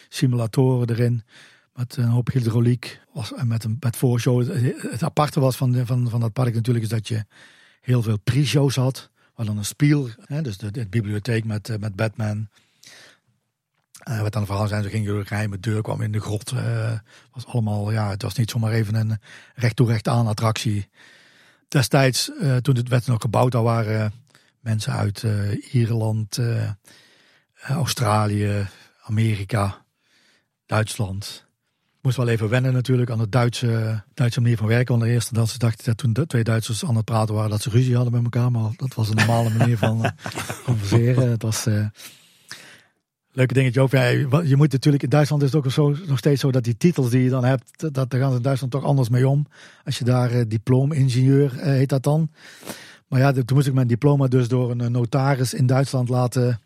simulatoren 0.09 0.89
erin. 0.89 1.23
Met 1.73 1.97
een 1.97 2.07
hoop 2.07 2.31
hydrauliek. 2.31 3.01
En 3.35 3.47
met 3.47 3.63
een 3.63 3.77
met 3.79 3.97
voorshow. 3.97 4.63
Het 4.91 5.03
aparte 5.03 5.39
was 5.39 5.55
van, 5.55 5.85
van, 5.85 6.09
van 6.09 6.19
dat 6.19 6.33
park 6.33 6.53
natuurlijk 6.53 6.85
is 6.85 6.91
dat 6.91 7.07
je 7.07 7.25
heel 7.81 8.01
veel 8.01 8.17
pre-shows 8.19 8.75
had. 8.75 9.09
We 9.35 9.45
dan 9.45 9.57
een 9.57 9.65
spiel, 9.65 10.09
hè, 10.25 10.41
dus 10.41 10.57
de, 10.57 10.87
bibliotheek 10.89 11.45
met, 11.45 11.79
met 11.79 11.95
Batman. 11.95 12.47
Uh, 14.09 14.21
wat 14.21 14.33
dan 14.33 14.45
verhaal 14.45 14.67
zijn, 14.67 14.83
ze 14.83 14.89
gingen 14.89 15.07
door 15.07 15.19
een 15.19 15.27
geheime 15.27 15.59
deur, 15.59 15.81
kwam 15.81 16.01
in 16.01 16.11
de 16.11 16.19
grot. 16.19 16.51
Uh, 16.51 16.91
was 17.33 17.45
allemaal, 17.45 17.91
ja, 17.91 18.09
het 18.09 18.21
was 18.21 18.35
niet 18.35 18.49
zomaar 18.49 18.71
even 18.71 18.95
een 18.95 19.19
recht 19.55 19.75
toe 19.75 19.87
recht 19.87 20.07
aan 20.07 20.27
attractie. 20.27 20.89
Destijds, 21.67 22.31
toen 22.61 22.75
het 22.75 22.89
werd 22.89 23.07
nog 23.07 23.21
gebouwd, 23.21 23.51
daar 23.51 23.63
waren 23.63 24.13
mensen 24.59 24.93
uit 24.93 25.25
Ierland, 25.71 26.39
Australië, 27.67 28.67
Amerika, 29.03 29.85
Duitsland 30.65 31.47
moest 32.01 32.17
wel 32.17 32.27
even 32.27 32.49
wennen 32.49 32.73
natuurlijk 32.73 33.11
aan 33.11 33.17
de 33.17 33.29
Duitse, 33.29 34.03
Duitse 34.13 34.41
manier 34.41 34.57
van 34.57 34.67
werken. 34.67 34.93
Want 34.93 35.07
de 35.07 35.13
eerste 35.13 35.33
dat 35.33 35.49
ze 35.49 35.57
dachten 35.57 35.85
dat 35.85 35.97
toen 35.97 36.13
de 36.13 36.25
twee 36.25 36.43
Duitsers 36.43 36.85
aan 36.85 36.95
het 36.95 37.05
praten 37.05 37.35
waren 37.35 37.49
dat 37.49 37.61
ze 37.61 37.69
ruzie 37.69 37.95
hadden 37.95 38.13
met 38.13 38.23
elkaar. 38.23 38.51
Maar 38.51 38.71
dat 38.75 38.93
was 38.93 39.09
een 39.09 39.15
normale 39.15 39.49
manier 39.49 39.77
van 39.77 40.05
uh, 40.05 40.09
converseren. 40.65 41.29
Het 41.29 41.41
was 41.41 41.67
leuke 43.31 43.53
dingetje 43.53 43.81
ook. 43.81 43.91
Ja, 43.91 44.05
je 44.07 44.55
moet 44.55 44.71
natuurlijk, 44.71 45.03
in 45.03 45.09
Duitsland 45.09 45.41
is 45.41 45.51
het 45.53 45.65
ook 45.65 45.71
zo, 45.71 45.95
nog 46.07 46.17
steeds 46.17 46.41
zo 46.41 46.51
dat 46.51 46.63
die 46.63 46.77
titels 46.77 47.09
die 47.09 47.23
je 47.23 47.29
dan 47.29 47.43
hebt, 47.43 47.93
dat, 47.93 48.09
daar 48.09 48.19
gaan 48.19 48.31
ze 48.31 48.37
in 48.37 48.43
Duitsland 48.43 48.71
toch 48.71 48.83
anders 48.83 49.09
mee 49.09 49.27
om. 49.27 49.47
Als 49.85 49.97
je 49.97 50.03
daar 50.03 50.47
diploma-ingenieur 50.47 51.53
heet 51.53 51.89
dat 51.89 52.03
dan. 52.03 52.31
Maar 53.09 53.19
ja, 53.19 53.31
toen 53.31 53.45
moest 53.53 53.67
ik 53.67 53.73
mijn 53.73 53.87
diploma 53.87 54.27
dus 54.27 54.47
door 54.47 54.71
een 54.71 54.91
notaris 54.91 55.53
in 55.53 55.65
Duitsland 55.65 56.09
laten 56.09 56.59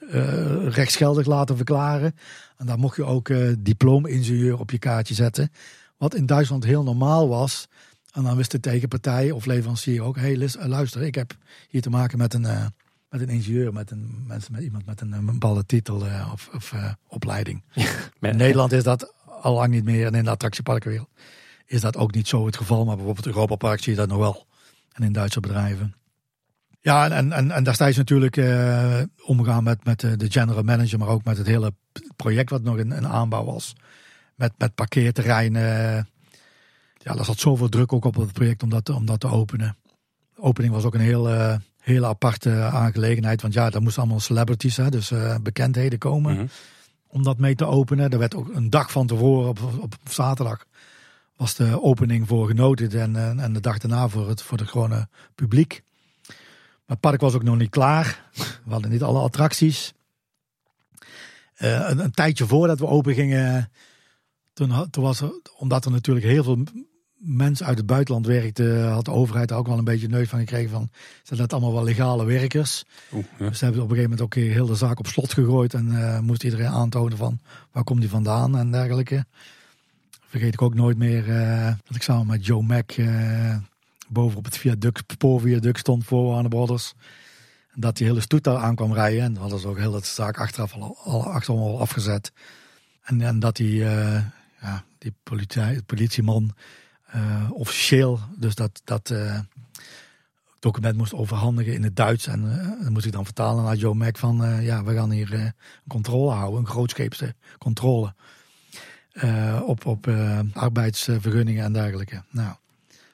uh, 0.00 0.68
rechtsgeldig 0.68 1.26
laten 1.26 1.56
verklaren. 1.56 2.14
En 2.56 2.66
daar 2.66 2.78
mocht 2.78 2.96
je 2.96 3.04
ook 3.04 3.28
uh, 3.28 3.54
diploma-ingenieur 3.58 4.58
op 4.58 4.70
je 4.70 4.78
kaartje 4.78 5.14
zetten. 5.14 5.52
Wat 5.96 6.14
in 6.14 6.26
Duitsland 6.26 6.64
heel 6.64 6.82
normaal 6.82 7.28
was. 7.28 7.68
En 8.12 8.22
dan 8.22 8.36
wist 8.36 8.50
de 8.50 8.60
tegenpartij 8.60 9.30
of 9.30 9.46
leverancier 9.46 10.02
ook: 10.02 10.16
hé, 10.16 10.34
hey, 10.34 10.50
luister, 10.68 11.02
ik 11.02 11.14
heb 11.14 11.36
hier 11.68 11.82
te 11.82 11.90
maken 11.90 12.18
met 12.18 12.34
een, 12.34 12.42
uh, 12.42 12.66
met 13.08 13.20
een 13.20 13.28
ingenieur, 13.28 13.72
met, 13.72 13.90
een, 13.90 14.24
met, 14.26 14.50
met 14.50 14.62
iemand 14.62 14.86
met 14.86 15.00
een, 15.00 15.12
een 15.12 15.26
bepaalde 15.26 15.66
titel 15.66 16.02
of, 16.32 16.50
of 16.54 16.74
opleiding. 17.08 17.62
in 18.20 18.36
Nederland 18.36 18.72
is 18.72 18.82
dat 18.82 19.14
al 19.40 19.54
lang 19.54 19.72
niet 19.72 19.84
meer. 19.84 20.06
En 20.06 20.14
in 20.14 20.24
de 20.24 20.30
attractieparkenwereld 20.30 21.08
is 21.66 21.80
dat 21.80 21.96
ook 21.96 22.14
niet 22.14 22.28
zo 22.28 22.46
het 22.46 22.56
geval. 22.56 22.84
Maar 22.84 22.96
bijvoorbeeld 22.96 23.26
Europa 23.26 23.56
Park 23.56 23.82
zie 23.82 23.92
je 23.92 23.98
dat 23.98 24.08
nog 24.08 24.18
wel. 24.18 24.46
En 24.92 25.02
in 25.02 25.12
Duitse 25.12 25.40
bedrijven. 25.40 25.94
Ja, 26.80 27.10
en, 27.10 27.32
en, 27.32 27.50
en 27.50 27.64
je 27.64 27.92
natuurlijk 27.96 28.36
uh, 28.36 29.00
omgaan 29.24 29.64
met, 29.64 29.84
met 29.84 30.00
de 30.00 30.30
general 30.30 30.62
manager, 30.62 30.98
maar 30.98 31.08
ook 31.08 31.24
met 31.24 31.36
het 31.36 31.46
hele 31.46 31.72
project 32.16 32.50
wat 32.50 32.62
nog 32.62 32.76
in, 32.76 32.92
in 32.92 33.06
aanbouw 33.06 33.44
was. 33.44 33.72
Met, 34.34 34.52
met 34.58 34.74
parkeerterreinen. 34.74 35.62
Ja, 36.96 37.16
er 37.16 37.24
zat 37.24 37.38
zoveel 37.38 37.68
druk 37.68 37.92
ook 37.92 38.04
op 38.04 38.14
het 38.14 38.32
project 38.32 38.62
om 38.62 38.70
dat, 38.70 38.88
om 38.88 39.06
dat 39.06 39.20
te 39.20 39.28
openen. 39.28 39.76
De 40.34 40.42
opening 40.42 40.72
was 40.72 40.84
ook 40.84 40.94
een 40.94 41.00
heel, 41.00 41.30
uh, 41.30 41.54
hele 41.80 42.06
aparte 42.06 42.62
aangelegenheid. 42.62 43.42
Want 43.42 43.54
ja, 43.54 43.70
daar 43.70 43.82
moesten 43.82 44.02
allemaal 44.02 44.20
celebrities, 44.20 44.76
hè, 44.76 44.90
dus 44.90 45.10
uh, 45.10 45.36
bekendheden 45.42 45.98
komen. 45.98 46.32
Mm 46.32 46.38
-hmm. 46.38 46.48
Om 47.06 47.22
dat 47.22 47.38
mee 47.38 47.54
te 47.54 47.66
openen. 47.66 48.10
Er 48.10 48.18
werd 48.18 48.34
ook 48.34 48.54
een 48.54 48.70
dag 48.70 48.90
van 48.90 49.06
tevoren, 49.06 49.48
op, 49.48 49.58
op 49.80 49.94
zaterdag, 50.08 50.64
was 51.40 51.54
de 51.54 51.82
opening 51.82 52.26
voor 52.28 52.46
genoten. 52.46 53.16
En, 53.16 53.40
en 53.40 53.52
de 53.52 53.60
dag 53.60 53.78
daarna 53.78 54.08
voor 54.08 54.28
het, 54.28 54.42
voor 54.42 54.58
het 54.58 54.68
gewone 54.68 55.08
publiek 55.34 55.82
het 56.90 57.00
park 57.00 57.20
was 57.20 57.34
ook 57.34 57.42
nog 57.42 57.58
niet 57.58 57.70
klaar. 57.70 58.30
We 58.64 58.70
hadden 58.70 58.90
niet 58.90 59.02
alle 59.02 59.20
attracties. 59.20 59.94
Uh, 61.58 61.88
een, 61.88 61.98
een, 61.98 62.10
tijdje 62.10 62.46
voordat 62.46 62.78
we 62.78 62.86
open 62.86 63.14
gingen, 63.14 63.70
toen, 64.52 64.90
toen 64.90 65.04
was 65.04 65.20
er, 65.20 65.40
omdat 65.56 65.84
er 65.84 65.90
natuurlijk 65.90 66.26
heel 66.26 66.44
veel 66.44 66.58
mensen 67.16 67.66
uit 67.66 67.76
het 67.76 67.86
buitenland 67.86 68.26
werkten, 68.26 68.88
had 68.88 69.04
de 69.04 69.10
overheid 69.10 69.48
daar 69.48 69.58
ook 69.58 69.66
wel 69.66 69.78
een 69.78 69.84
beetje 69.84 70.08
neus 70.08 70.28
van 70.28 70.38
gekregen 70.38 70.70
van, 70.70 70.90
zijn 71.22 71.40
dat 71.40 71.52
allemaal 71.52 71.72
wel 71.72 71.84
legale 71.84 72.24
werkers? 72.24 72.84
Oeh, 73.12 73.24
ja. 73.38 73.48
Dus 73.48 73.58
ze 73.58 73.64
hebben 73.64 73.82
op 73.82 73.90
een 73.90 73.96
gegeven 73.96 74.16
moment 74.18 74.20
ook 74.20 74.42
heel 74.54 74.66
de 74.66 74.74
zaak 74.74 74.98
op 74.98 75.06
slot 75.06 75.32
gegooid 75.32 75.74
en 75.74 75.86
uh, 75.86 76.18
moest 76.18 76.44
iedereen 76.44 76.66
aantonen 76.66 77.16
van, 77.16 77.40
waar 77.72 77.84
komt 77.84 78.00
die 78.00 78.10
vandaan 78.10 78.58
en 78.58 78.70
dergelijke. 78.70 79.24
Vergeet 80.30 80.54
ik 80.54 80.62
ook 80.62 80.74
nooit 80.74 80.96
meer 80.96 81.28
uh, 81.28 81.66
dat 81.84 81.96
ik 81.96 82.02
samen 82.02 82.26
met 82.26 82.46
Joe 82.46 82.62
Mack 82.62 82.94
boven 84.08 84.38
op 84.38 84.44
het 84.44 84.56
viaduct, 84.56 85.12
spoorviaduct 85.12 85.78
stond 85.78 86.04
voor 86.04 86.24
Warner 86.24 86.48
Brothers. 86.48 86.94
En 87.72 87.80
dat 87.80 87.96
die 87.96 88.06
hele 88.06 88.20
stoet 88.20 88.44
daar 88.44 88.56
aan 88.56 88.74
kwam 88.74 88.92
rijden. 88.92 89.22
En 89.22 89.36
hadden 89.36 89.58
ze 89.58 89.68
ook 89.68 89.78
heel 89.78 89.94
het 89.94 90.06
zaak 90.06 90.38
achteraf 90.38 90.74
al, 90.74 90.96
al, 91.04 91.24
achterom 91.24 91.60
al 91.60 91.80
afgezet. 91.80 92.32
En, 93.02 93.20
en 93.20 93.38
dat 93.38 93.56
die, 93.56 93.80
uh, 93.80 94.22
ja, 94.60 94.84
die 94.98 95.14
politie, 95.22 95.82
politieman 95.82 96.54
uh, 97.14 97.50
officieel 97.52 98.20
dus 98.36 98.54
dat, 98.54 98.80
dat 98.84 99.10
uh, 99.10 99.38
document 100.58 100.96
moest 100.96 101.14
overhandigen 101.14 101.72
in 101.72 101.82
het 101.82 101.96
Duits. 101.96 102.26
En 102.26 102.42
dan 102.82 102.92
moest 102.92 103.06
ik 103.06 103.12
dan 103.12 103.24
vertalen 103.24 103.64
naar 103.64 103.76
Joe 103.76 103.94
Mac 103.94 104.16
van 104.16 104.62
ja, 104.62 104.84
we 104.84 104.94
gaan 104.94 105.10
hier 105.10 105.32
een 105.32 105.52
controle 105.88 106.30
houden, 106.30 106.60
een 106.60 106.66
grootscheepse 106.66 107.34
controle. 107.58 108.14
Op 109.64 109.86
op 109.86 110.10
arbeidsvergunningen 110.52 111.64
en 111.64 111.72
dergelijke. 111.72 112.22
Nou, 112.30 112.54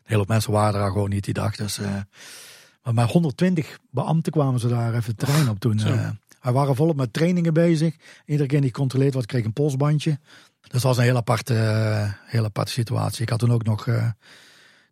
heel 0.06 0.16
veel 0.16 0.24
mensen 0.28 0.52
waren 0.52 0.80
daar 0.80 0.90
gewoon 0.90 1.10
niet 1.10 1.24
die 1.24 1.34
dag. 1.34 1.56
Dus, 1.56 1.78
uh, 1.78 1.96
maar 2.82 2.94
met 2.94 3.10
120 3.10 3.78
beambten 3.90 4.32
kwamen 4.32 4.60
ze 4.60 4.68
daar 4.68 4.94
even 4.94 5.16
trainen 5.16 5.48
op 5.48 5.58
toen. 5.60 5.80
Wij 6.40 6.52
waren 6.54 6.76
volop 6.76 6.96
met 6.96 7.12
trainingen 7.12 7.52
bezig. 7.52 7.96
Iedere 8.26 8.48
keer 8.48 8.60
die 8.60 8.70
controleerd 8.70 9.14
wat 9.14 9.26
kreeg 9.26 9.44
een 9.44 9.52
polsbandje. 9.52 10.18
Dus 10.60 10.70
dat 10.70 10.82
was 10.82 10.96
een 10.96 11.02
heel 11.02 11.16
aparte, 11.16 11.54
heel 12.24 12.44
aparte 12.44 12.72
situatie. 12.72 13.22
Ik 13.22 13.28
had 13.28 13.38
toen 13.38 13.52
ook 13.52 13.64
nog 13.64 13.84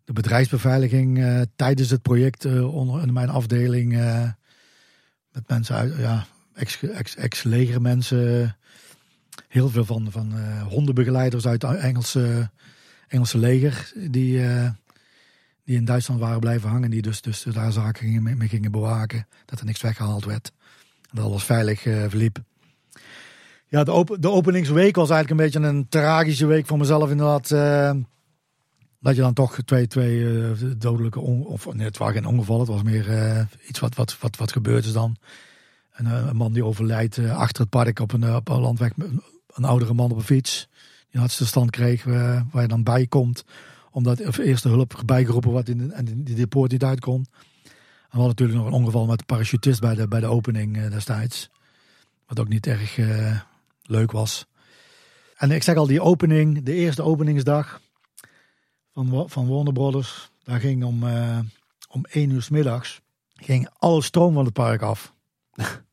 de 0.03 0.13
bedrijfsbeveiliging 0.13 1.45
tijdens 1.55 1.89
het 1.89 2.01
project 2.01 2.45
onder 2.61 3.01
in 3.01 3.13
mijn 3.13 3.29
afdeling. 3.29 3.91
met 5.31 5.47
mensen 5.47 5.75
uit, 5.75 5.95
ja, 5.97 6.25
ex-legermensen. 7.15 8.41
Ex, 8.41 8.45
ex 8.45 8.55
heel 9.55 9.69
veel 9.69 9.85
van, 9.85 10.11
van 10.11 10.33
hondenbegeleiders 10.69 11.47
uit 11.47 11.61
het 11.61 11.77
Engelse, 11.77 12.49
Engelse 13.07 13.37
leger. 13.37 13.91
Die, 14.09 14.41
die 15.63 15.75
in 15.75 15.85
Duitsland 15.85 16.19
waren 16.19 16.39
blijven 16.39 16.69
hangen. 16.69 16.89
Die 16.89 17.01
dus, 17.01 17.21
dus 17.21 17.43
daar 17.43 17.71
zaken 17.71 18.05
gingen, 18.05 18.37
mee 18.37 18.47
gingen 18.47 18.71
bewaken. 18.71 19.27
Dat 19.45 19.59
er 19.59 19.65
niks 19.65 19.81
weggehaald 19.81 20.25
werd. 20.25 20.51
Dat 21.11 21.25
alles 21.25 21.43
veilig 21.43 21.85
uh, 21.85 22.05
verliep. 22.07 22.37
Ja, 23.67 23.83
de, 23.83 24.17
de 24.19 24.29
openingsweek 24.29 24.95
was 24.95 25.09
eigenlijk 25.09 25.29
een 25.41 25.45
beetje 25.45 25.69
een 25.69 25.89
tragische 25.89 26.45
week 26.45 26.65
voor 26.65 26.77
mezelf 26.77 27.09
inderdaad. 27.09 27.49
Dat 28.99 29.15
je 29.15 29.21
dan 29.21 29.33
toch 29.33 29.57
twee, 29.65 29.87
twee 29.87 30.19
uh, 30.19 30.49
dodelijke 30.77 31.19
of 31.19 31.73
nee, 31.73 31.85
het 31.85 31.97
waren 31.97 32.13
geen 32.13 32.25
ongevallen. 32.25 32.61
Het 32.61 32.71
was 32.71 32.83
meer 32.83 33.47
iets 33.67 33.79
wat, 33.79 33.95
wat, 33.95 34.17
wat, 34.19 34.37
wat 34.37 34.51
gebeurd 34.51 34.85
is 34.85 34.93
dan. 34.93 35.17
Een 35.93 36.35
man 36.35 36.53
die 36.53 36.65
overlijdt 36.65 37.19
achter 37.19 37.61
het 37.61 37.69
park 37.69 37.99
op 37.99 38.13
een, 38.13 38.35
op 38.35 38.49
een 38.49 38.59
landweg. 38.59 38.91
Een 39.55 39.63
oudere 39.63 39.93
man 39.93 40.11
op 40.11 40.17
een 40.17 40.23
fiets. 40.23 40.67
Die 41.09 41.21
een 41.21 41.29
stand 41.29 41.69
kreeg 41.69 42.03
waar 42.03 42.61
je 42.61 42.67
dan 42.67 42.83
bij 42.83 43.07
komt 43.07 43.43
omdat 43.95 44.27
of 44.27 44.37
eerste 44.37 44.67
hulp 44.67 45.01
bijgeroepen 45.05 45.51
wordt 45.51 45.69
in, 45.69 45.91
en 45.91 46.23
die 46.23 46.35
depot 46.35 46.71
niet 46.71 46.83
uit 46.83 46.99
kon. 46.99 47.25
En 47.25 47.71
we 48.11 48.17
hadden 48.17 48.27
natuurlijk 48.27 48.57
nog 48.57 48.67
een 48.67 48.73
ongeval 48.73 49.05
met 49.05 49.19
de 49.19 49.25
parachutist 49.25 49.79
bij 49.79 49.95
de, 49.95 50.07
bij 50.07 50.19
de 50.19 50.25
opening 50.25 50.77
uh, 50.77 50.91
destijds. 50.91 51.49
Wat 52.27 52.39
ook 52.39 52.47
niet 52.47 52.67
erg 52.67 52.97
uh, 52.97 53.39
leuk 53.81 54.11
was. 54.11 54.45
En 55.35 55.51
ik 55.51 55.63
zeg 55.63 55.75
al, 55.75 55.87
die 55.87 56.01
opening, 56.01 56.63
de 56.63 56.73
eerste 56.73 57.03
openingsdag 57.03 57.81
van, 58.93 59.29
van 59.29 59.47
Warner 59.47 59.73
Brothers. 59.73 60.31
Daar 60.43 60.59
ging 60.59 60.83
om, 60.83 61.03
uh, 61.03 61.39
om 61.89 62.05
één 62.05 62.29
uur 62.29 62.41
s 62.41 62.49
middags 62.49 63.01
ging 63.33 63.69
alle 63.77 64.01
stroom 64.01 64.33
van 64.33 64.45
het 64.45 64.53
park 64.53 64.81
af. 64.81 65.13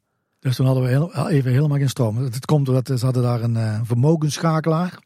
dus 0.42 0.56
toen 0.56 0.66
hadden 0.66 0.84
we 0.84 0.90
heel, 0.90 1.28
even 1.28 1.52
helemaal 1.52 1.78
geen 1.78 1.88
stroom. 1.88 2.16
Het 2.16 2.44
komt 2.44 2.66
doordat 2.66 2.98
ze 2.98 3.04
hadden 3.04 3.22
daar 3.22 3.42
een 3.42 3.86
vermogensschakelaar. 3.86 4.98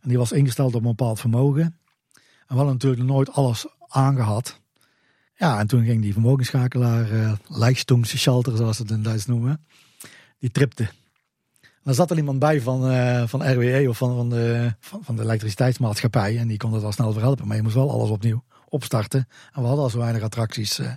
En 0.00 0.08
die 0.08 0.18
was 0.18 0.32
ingesteld 0.32 0.74
op 0.74 0.80
een 0.80 0.88
bepaald 0.88 1.20
vermogen. 1.20 1.62
En 1.62 2.54
we 2.54 2.54
hadden 2.54 2.72
natuurlijk 2.72 3.02
nooit 3.02 3.32
alles 3.32 3.66
aangehad. 3.88 4.60
Ja, 5.36 5.58
en 5.58 5.66
toen 5.66 5.84
ging 5.84 6.02
die 6.02 6.12
vermogensschakelaar, 6.12 7.12
uh, 7.12 7.32
Leistungsschalter 7.48 8.56
zoals 8.56 8.76
ze 8.76 8.82
het 8.82 8.90
in 8.90 9.02
Duits 9.02 9.26
noemen, 9.26 9.66
die 10.38 10.50
tripte. 10.50 10.82
En 11.62 11.94
daar 11.94 11.94
zat 11.94 12.10
er 12.10 12.16
iemand 12.16 12.38
bij 12.38 12.60
van, 12.60 12.90
uh, 12.90 13.22
van 13.26 13.52
RWE 13.52 13.88
of 13.88 13.96
van, 13.96 14.16
van, 14.16 14.28
de, 14.28 14.74
van, 14.80 15.04
van, 15.04 15.16
de 15.16 15.22
elektriciteitsmaatschappij. 15.22 16.38
En 16.38 16.48
die 16.48 16.56
kon 16.56 16.72
het 16.72 16.82
wel 16.82 16.92
snel 16.92 17.12
verhelpen. 17.12 17.46
Maar 17.46 17.56
je 17.56 17.62
moest 17.62 17.74
wel 17.74 17.90
alles 17.90 18.10
opnieuw 18.10 18.44
opstarten. 18.68 19.28
En 19.52 19.60
we 19.60 19.66
hadden 19.66 19.84
al 19.84 19.90
zo 19.90 19.98
weinig 19.98 20.22
attracties 20.22 20.78
uh, 20.78 20.92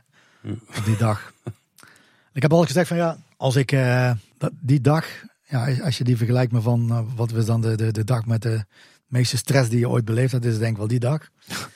op 0.77 0.85
die 0.85 0.97
dag. 0.97 1.33
Ik 2.33 2.41
heb 2.41 2.53
al 2.53 2.65
gezegd 2.65 2.87
van 2.87 2.97
ja, 2.97 3.17
als 3.41 3.55
ik 3.55 3.71
uh, 3.71 4.11
dat, 4.37 4.51
die 4.59 4.81
dag, 4.81 5.05
ja, 5.43 5.81
als 5.83 5.97
je 5.97 6.03
die 6.03 6.17
vergelijkt 6.17 6.51
met 6.51 6.63
van 6.63 6.87
uh, 6.89 6.99
wat 7.15 7.31
was 7.31 7.45
dan 7.45 7.61
de, 7.61 7.75
de, 7.75 7.91
de 7.91 8.03
dag 8.03 8.25
met 8.25 8.41
de 8.41 8.65
meeste 9.07 9.37
stress 9.37 9.69
die 9.69 9.79
je 9.79 9.89
ooit 9.89 10.05
beleefd 10.05 10.31
hebt, 10.31 10.45
is 10.45 10.57
denk 10.57 10.71
ik 10.71 10.77
wel 10.77 10.87
die 10.87 10.99
dag. 10.99 11.29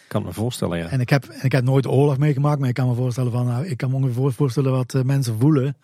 kan 0.07 0.23
me 0.23 0.33
voorstellen, 0.33 0.77
ja. 0.77 0.87
En 0.87 0.99
ik 0.99 1.09
heb, 1.09 1.25
ik 1.25 1.51
heb 1.51 1.63
nooit 1.63 1.87
oorlog 1.87 2.17
meegemaakt, 2.17 2.59
maar 2.59 2.69
ik 2.69 2.75
kan 2.75 2.87
me 2.87 2.93
voorstellen 2.95 3.31
van, 3.31 3.45
nou, 3.45 3.65
ik 3.65 3.77
kan 3.77 3.89
me 3.89 3.95
ongeveer 3.95 4.33
voorstellen 4.33 4.71
wat 4.71 4.93
uh, 4.93 5.01
mensen 5.01 5.39
voelen 5.39 5.77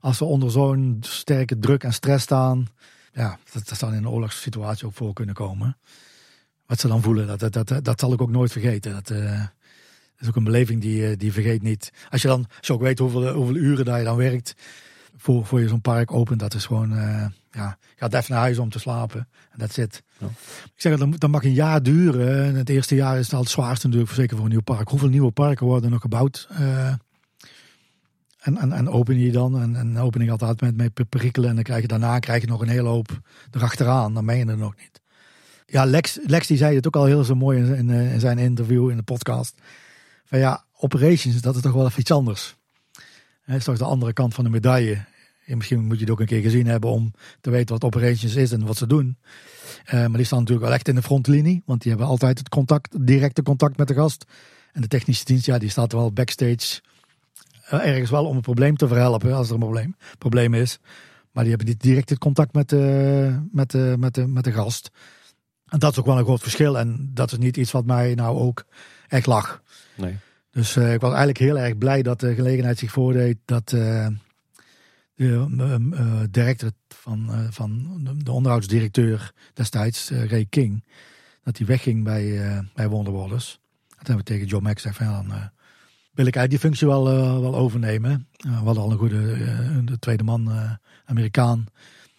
als 0.00 0.16
ze 0.16 0.24
onder 0.24 0.50
zo'n 0.50 0.98
sterke 1.00 1.58
druk 1.58 1.84
en 1.84 1.92
stress 1.92 2.24
staan. 2.24 2.68
Ja, 3.12 3.38
dat, 3.52 3.68
dat 3.68 3.78
zal 3.78 3.88
in 3.88 3.94
een 3.94 4.08
oorlogssituatie 4.08 4.86
ook 4.86 4.94
voor 4.94 5.12
kunnen 5.12 5.34
komen. 5.34 5.76
Wat 6.66 6.80
ze 6.80 6.88
dan 6.88 7.02
voelen, 7.02 7.26
dat, 7.26 7.52
dat, 7.52 7.68
dat, 7.68 7.84
dat 7.84 8.00
zal 8.00 8.12
ik 8.12 8.22
ook 8.22 8.30
nooit 8.30 8.52
vergeten. 8.52 8.92
Dat, 8.92 9.10
uh, 9.10 9.42
is 10.18 10.28
ook 10.28 10.36
een 10.36 10.44
beleving 10.44 10.80
die, 10.80 11.16
die 11.16 11.32
vergeet 11.32 11.62
niet. 11.62 11.92
Als 12.10 12.22
je 12.22 12.28
dan, 12.28 12.46
als 12.58 12.66
je 12.66 12.72
ook 12.72 12.80
weet 12.80 12.98
hoeveel, 12.98 13.32
hoeveel 13.32 13.56
uren 13.56 13.84
dat 13.84 13.98
je 13.98 14.04
dan 14.04 14.16
werkt, 14.16 14.54
voor, 15.20 15.46
voor 15.46 15.60
je 15.60 15.68
zo'n 15.68 15.80
park 15.80 16.12
opent, 16.12 16.40
dat 16.40 16.54
is 16.54 16.66
gewoon, 16.66 16.92
uh, 16.92 17.26
ja, 17.50 17.78
gaat 17.96 18.14
even 18.14 18.32
naar 18.32 18.40
huis 18.40 18.58
om 18.58 18.70
te 18.70 18.78
slapen. 18.78 19.28
En 19.50 19.58
dat 19.58 19.72
zit. 19.72 20.02
Ja. 20.18 20.26
Ik 20.64 20.72
zeg, 20.76 20.98
dat, 20.98 21.20
dat 21.20 21.30
mag 21.30 21.44
een 21.44 21.52
jaar 21.52 21.82
duren. 21.82 22.44
En 22.44 22.54
het 22.54 22.68
eerste 22.68 22.94
jaar 22.94 23.18
is 23.18 23.24
het 23.24 23.34
al 23.34 23.40
het 23.40 23.50
zwaarste 23.50 23.86
natuurlijk, 23.86 24.14
zeker 24.14 24.36
voor 24.36 24.44
een 24.44 24.50
nieuw 24.50 24.60
park. 24.60 24.88
Hoeveel 24.88 25.08
nieuwe 25.08 25.30
parken 25.30 25.66
worden 25.66 25.90
nog 25.90 26.00
gebouwd? 26.00 26.48
Uh, 26.52 26.86
en, 28.40 28.56
en, 28.56 28.72
en 28.72 28.88
open 28.88 29.18
je 29.18 29.32
dan, 29.32 29.60
en, 29.60 29.76
en 29.76 29.98
open 29.98 30.20
ik 30.20 30.30
altijd 30.30 30.60
met, 30.60 30.76
met 30.76 31.08
perikelen. 31.08 31.48
En 31.48 31.54
dan 31.54 31.64
krijg 31.64 31.82
je 31.82 31.88
daarna 31.88 32.18
krijg 32.18 32.40
je 32.40 32.48
nog 32.48 32.60
een 32.60 32.68
hele 32.68 32.88
hoop 32.88 33.20
erachteraan. 33.50 34.14
Dan 34.14 34.26
ben 34.26 34.36
je 34.36 34.46
er 34.46 34.56
nog 34.56 34.74
niet. 34.76 35.00
Ja, 35.66 35.84
Lex, 35.84 36.18
Lex 36.22 36.46
die 36.46 36.56
zei 36.56 36.74
het 36.74 36.86
ook 36.86 36.96
al 36.96 37.04
heel 37.04 37.24
zo 37.24 37.34
mooi 37.34 37.58
in, 37.58 37.74
in, 37.74 37.90
in 37.90 38.20
zijn 38.20 38.38
interview 38.38 38.90
in 38.90 38.96
de 38.96 39.02
podcast. 39.02 39.54
Van 40.24 40.38
ja, 40.38 40.64
operations, 40.76 41.40
dat 41.40 41.56
is 41.56 41.62
toch 41.62 41.72
wel 41.72 41.86
even 41.86 42.00
iets 42.00 42.10
anders. 42.10 42.56
Dat 43.46 43.56
is 43.56 43.64
toch 43.64 43.78
de 43.78 43.84
andere 43.84 44.12
kant 44.12 44.34
van 44.34 44.44
de 44.44 44.50
medaille. 44.50 45.04
En 45.50 45.56
misschien 45.56 45.84
moet 45.84 45.96
je 45.96 46.02
het 46.02 46.10
ook 46.12 46.20
een 46.20 46.26
keer 46.26 46.42
gezien 46.42 46.66
hebben 46.66 46.90
om 46.90 47.12
te 47.40 47.50
weten 47.50 47.74
wat 47.74 47.84
operations 47.84 48.34
is 48.34 48.52
en 48.52 48.66
wat 48.66 48.76
ze 48.76 48.86
doen. 48.86 49.18
Uh, 49.86 49.92
maar 49.92 50.16
die 50.16 50.24
staan 50.24 50.38
natuurlijk 50.38 50.66
wel 50.66 50.76
echt 50.76 50.88
in 50.88 50.94
de 50.94 51.02
frontlinie, 51.02 51.62
want 51.66 51.82
die 51.82 51.90
hebben 51.90 52.08
altijd 52.08 52.38
het 52.38 52.48
contact, 52.48 53.06
directe 53.06 53.42
contact 53.42 53.76
met 53.76 53.88
de 53.88 53.94
gast. 53.94 54.24
En 54.72 54.80
de 54.80 54.88
technische 54.88 55.24
dienst, 55.24 55.46
ja, 55.46 55.58
die 55.58 55.68
staat 55.68 55.92
wel 55.92 56.12
backstage 56.12 56.80
uh, 57.72 57.86
ergens 57.86 58.10
wel 58.10 58.26
om 58.26 58.36
een 58.36 58.42
probleem 58.42 58.76
te 58.76 58.88
verhelpen 58.88 59.32
als 59.32 59.46
er 59.48 59.54
een 59.54 59.60
probleem, 59.60 59.96
probleem 60.18 60.54
is. 60.54 60.78
Maar 61.32 61.44
die 61.44 61.52
hebben 61.54 61.72
niet 61.72 61.82
direct 61.82 62.10
het 62.10 62.18
contact 62.18 62.54
met 62.54 62.68
de, 62.68 63.48
met, 63.52 63.70
de, 63.70 63.94
met, 63.98 64.14
de, 64.14 64.26
met 64.26 64.44
de 64.44 64.52
gast. 64.52 64.90
En 65.66 65.78
dat 65.78 65.92
is 65.92 65.98
ook 65.98 66.06
wel 66.06 66.18
een 66.18 66.24
groot 66.24 66.42
verschil. 66.42 66.78
En 66.78 67.10
dat 67.14 67.32
is 67.32 67.38
niet 67.38 67.56
iets 67.56 67.70
wat 67.70 67.86
mij 67.86 68.14
nou 68.14 68.38
ook 68.38 68.64
echt 69.08 69.26
lag. 69.26 69.62
Nee. 69.96 70.16
Dus 70.50 70.76
uh, 70.76 70.92
ik 70.92 71.00
was 71.00 71.10
eigenlijk 71.10 71.38
heel 71.38 71.58
erg 71.58 71.78
blij 71.78 72.02
dat 72.02 72.20
de 72.20 72.34
gelegenheid 72.34 72.78
zich 72.78 72.90
voordeed 72.90 73.36
dat 73.44 73.72
uh, 73.72 74.06
de 75.26 75.90
uh, 75.92 76.20
directeur 76.30 76.70
van, 76.88 77.30
van 77.50 78.00
de 78.22 78.32
onderhoudsdirecteur 78.32 79.32
destijds, 79.54 80.10
Ray 80.10 80.46
King, 80.50 80.84
dat 81.42 81.58
hij 81.58 81.66
wegging 81.66 82.04
bij, 82.04 82.64
bij 82.74 82.88
Wonderwallers. 82.88 83.60
Dat 83.88 84.06
hebben 84.06 84.16
we 84.16 84.32
tegen 84.32 84.46
John 84.46 84.62
Mack 84.64 84.74
gezegd 84.74 84.96
van 84.96 85.06
ja, 85.06 85.12
dan 85.12 85.50
wil 86.12 86.26
ik 86.26 86.36
eigenlijk 86.36 86.50
die 86.50 86.58
functie 86.58 86.86
wel, 86.86 87.04
wel 87.40 87.56
overnemen. 87.56 88.28
we 88.36 88.48
hadden 88.48 88.82
al 88.82 88.90
een 88.90 88.98
goede 88.98 89.84
de 89.84 89.98
tweede 89.98 90.24
man, 90.24 90.50
Amerikaan, 91.04 91.66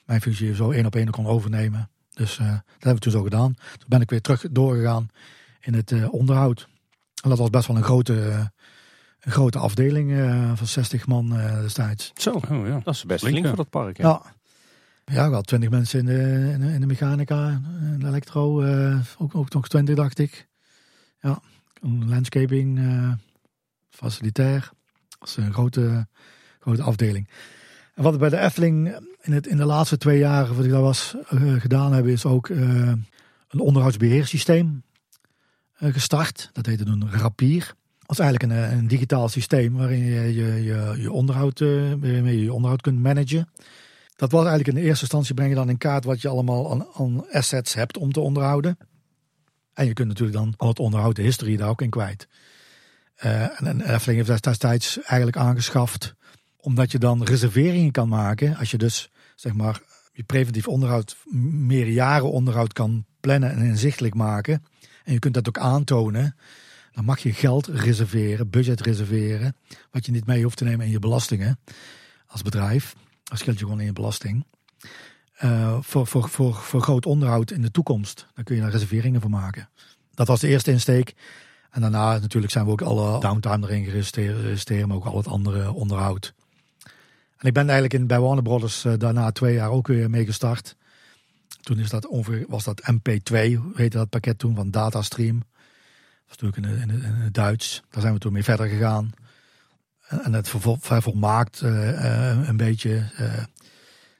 mijn 0.06 0.22
functie 0.22 0.56
zo 0.56 0.72
één 0.72 0.86
op 0.86 0.96
één 0.96 1.10
kon 1.10 1.26
overnemen. 1.28 1.90
Dus 2.14 2.38
dat 2.38 2.64
hebben 2.74 2.94
we 2.94 3.00
toen 3.00 3.12
zo 3.12 3.24
gedaan. 3.24 3.54
Toen 3.54 3.90
ben 3.90 4.02
ik 4.02 4.10
weer 4.10 4.22
terug 4.22 4.46
doorgegaan 4.52 5.08
in 5.62 5.74
het 5.74 6.10
onderhoud. 6.10 6.68
En 7.24 7.30
dat 7.30 7.38
was 7.38 7.50
best 7.50 7.68
wel 7.68 7.78
een 7.78 7.84
grote, 7.84 8.52
een 9.22 9.32
grote 9.32 9.60
afdeling 9.60 10.12
uh, 10.12 10.52
van 10.56 10.68
60 10.68 11.08
man 11.08 11.38
uh, 11.38 11.62
destijds. 11.62 12.12
Zo, 12.16 12.32
oh, 12.32 12.68
ja. 12.68 12.80
dat 12.84 12.94
is 12.94 13.06
best 13.06 13.26
flink 13.26 13.48
voor 13.48 13.56
dat 13.56 13.70
park. 13.70 13.98
Hè? 13.98 14.04
Ja. 14.04 14.22
Ja, 15.06 15.30
wel 15.30 15.42
20 15.42 15.70
mensen 15.70 16.00
in 16.00 16.06
de, 16.06 16.74
in 16.74 16.80
de, 16.80 16.86
mechanica, 16.86 17.62
in 17.82 18.00
de 18.00 18.08
elektro, 18.08 18.62
uh, 18.62 19.00
ook, 19.18 19.36
ook 19.36 19.54
nog 19.54 19.68
20 19.68 19.96
dacht 19.96 20.20
ik. 20.20 20.48
Ja, 21.20 21.42
landscaping, 22.06 22.80
facilitair. 23.90 24.72
Dat 25.20 25.28
is 25.28 25.36
een 25.36 25.54
grote, 25.54 26.08
grote 26.60 26.82
afdeling. 26.82 27.30
En 27.96 28.04
wat 28.04 28.14
we 28.14 28.20
bij 28.20 28.30
de 28.30 28.40
Efteling 28.40 28.96
in, 29.22 29.34
het, 29.34 29.48
in 29.48 29.58
de 29.58 29.66
laatste 29.66 29.98
twee 29.98 30.20
jaar, 30.20 30.56
wat 30.56 30.66
ik 30.66 30.72
daar 30.72 30.82
was 30.82 31.16
gedaan 31.58 31.94
hebben, 31.94 32.12
is 32.12 32.26
ook 32.26 32.50
een 32.50 33.06
onderhoudsbeheersysteem 33.60 34.84
gestart. 35.74 36.50
Dat 36.54 36.66
heette 36.66 36.84
toen 36.84 37.12
Rapier. 37.12 37.76
Dat 38.12 38.20
is 38.20 38.26
eigenlijk 38.26 38.54
een, 38.54 38.78
een 38.78 38.88
digitaal 38.88 39.30
systeem 39.30 39.74
waarin 39.74 40.06
je 40.06 40.34
je, 40.34 40.64
je, 40.64 40.96
je 40.98 41.12
onderhoud, 41.12 41.60
waarmee 41.60 42.38
je 42.38 42.44
je 42.44 42.54
onderhoud 42.54 42.82
kunt 42.82 43.00
managen. 43.00 43.50
Dat 44.16 44.32
was 44.32 44.46
eigenlijk 44.46 44.68
in 44.68 44.84
de 44.84 44.88
eerste 44.88 45.02
instantie 45.02 45.34
breng 45.34 45.50
je 45.50 45.56
dan 45.56 45.70
in 45.70 45.78
kaart 45.78 46.04
wat 46.04 46.22
je 46.22 46.28
allemaal 46.28 46.72
aan, 46.72 47.32
assets 47.32 47.74
hebt 47.74 47.98
om 47.98 48.12
te 48.12 48.20
onderhouden. 48.20 48.78
En 49.74 49.86
je 49.86 49.94
kunt 49.94 50.08
natuurlijk 50.08 50.38
dan 50.38 50.54
al 50.58 50.68
het 50.68 50.80
onderhoud, 50.80 51.16
de 51.16 51.22
historie 51.22 51.58
daar 51.58 51.70
ook 51.70 51.82
in 51.82 51.90
kwijt. 51.90 52.28
Uh, 53.24 53.42
en, 53.42 53.68
en 53.68 53.82
Efteling 53.82 54.18
heeft 54.18 54.28
dat 54.28 54.44
destijds 54.44 55.02
eigenlijk 55.02 55.38
aangeschaft 55.38 56.16
omdat 56.58 56.92
je 56.92 57.00
dan 57.00 57.24
reserveringen 57.24 57.92
kan 57.92 58.10
maken. 58.10 58.56
Als 58.56 58.72
je 58.72 58.78
dus 58.78 59.12
zeg 59.36 59.54
maar 59.54 59.82
je 60.12 60.24
preventief 60.24 60.68
onderhoud, 60.68 61.18
meer 61.52 61.88
jaren 61.88 62.32
onderhoud 62.32 62.74
kan 62.74 63.06
plannen 63.20 63.52
en 63.52 63.62
inzichtelijk 63.62 64.16
maken 64.16 64.64
en 65.04 65.14
je 65.14 65.20
kunt 65.20 65.34
dat 65.34 65.48
ook 65.48 65.58
aantonen, 65.58 66.36
dan 66.92 67.06
mag 67.06 67.20
je 67.20 67.34
geld 67.34 67.68
reserveren, 67.68 68.50
budget 68.50 68.82
reserveren, 68.82 69.56
wat 69.92 70.06
je 70.06 70.12
niet 70.12 70.26
mee 70.26 70.44
hoeft 70.44 70.58
te 70.58 70.64
nemen 70.64 70.86
in 70.86 70.92
je 70.92 71.00
belastingen 71.00 71.60
als 72.28 72.42
bedrijf. 72.42 72.96
Dat 73.24 73.40
scheelt 73.40 73.60
je 73.60 73.64
gewoon 73.64 73.80
in 73.80 73.86
je 73.86 73.94
belasting. 73.94 74.46
Uh, 75.44 75.78
voor, 75.82 76.08
voor, 76.08 76.30
voor, 76.30 76.56
voor 76.56 76.82
groot 76.82 77.06
onderhoud 77.06 77.52
in 77.52 77.62
de 77.62 77.72
toekomst. 77.72 78.28
Daar 78.34 78.44
kun 78.44 78.56
je 78.56 78.62
daar 78.62 78.72
reserveringen 78.72 79.22
voor 79.22 79.30
maken. 79.30 79.70
Dat 80.14 80.28
was 80.28 80.40
de 80.40 80.48
eerste 80.48 80.72
insteek. 80.72 81.14
En 81.70 81.82
daarna 81.82 82.18
natuurlijk 82.18 82.52
zijn 82.52 82.66
we 82.66 82.72
ook 82.72 82.82
alle 82.82 83.20
downtime 83.20 83.68
erin 83.68 83.84
gereserveerd, 83.84 84.88
maar 84.88 84.98
ook 84.98 85.06
al 85.06 85.18
het 85.18 85.28
andere 85.28 85.72
onderhoud. 85.72 86.34
En 87.38 87.48
ik 87.48 87.54
ben 87.54 87.64
eigenlijk 87.64 87.94
in, 87.94 88.08
bij 88.08 88.20
Warner 88.20 88.44
Brothers 88.44 88.86
uh, 88.86 88.94
daarna 88.98 89.32
twee 89.32 89.54
jaar 89.54 89.70
ook 89.70 89.88
weer 89.88 90.10
mee 90.10 90.26
gestart. 90.26 90.76
Toen 91.62 91.80
is 91.80 91.90
dat 91.90 92.08
ongeveer, 92.08 92.46
was 92.48 92.64
dat 92.64 92.82
MP2, 92.92 93.36
heette 93.74 93.98
dat 93.98 94.10
pakket 94.10 94.40
toen 94.40 94.56
van 94.56 94.72
Datastream. 94.72 95.42
Was 96.32 96.40
natuurlijk 96.40 96.82
in, 96.84 96.90
in, 96.90 97.04
in 97.04 97.14
het 97.14 97.34
Duits. 97.34 97.84
Daar 97.90 98.02
zijn 98.02 98.14
we 98.14 98.20
toen 98.20 98.34
mee 98.34 98.44
verder 98.44 98.68
gegaan. 98.68 99.12
En 100.08 100.34
het 100.34 100.50
vervolmaakt 100.80 101.62
uh, 101.62 102.48
een 102.48 102.58
beetje. 102.58 102.90
Uh, 102.90 103.18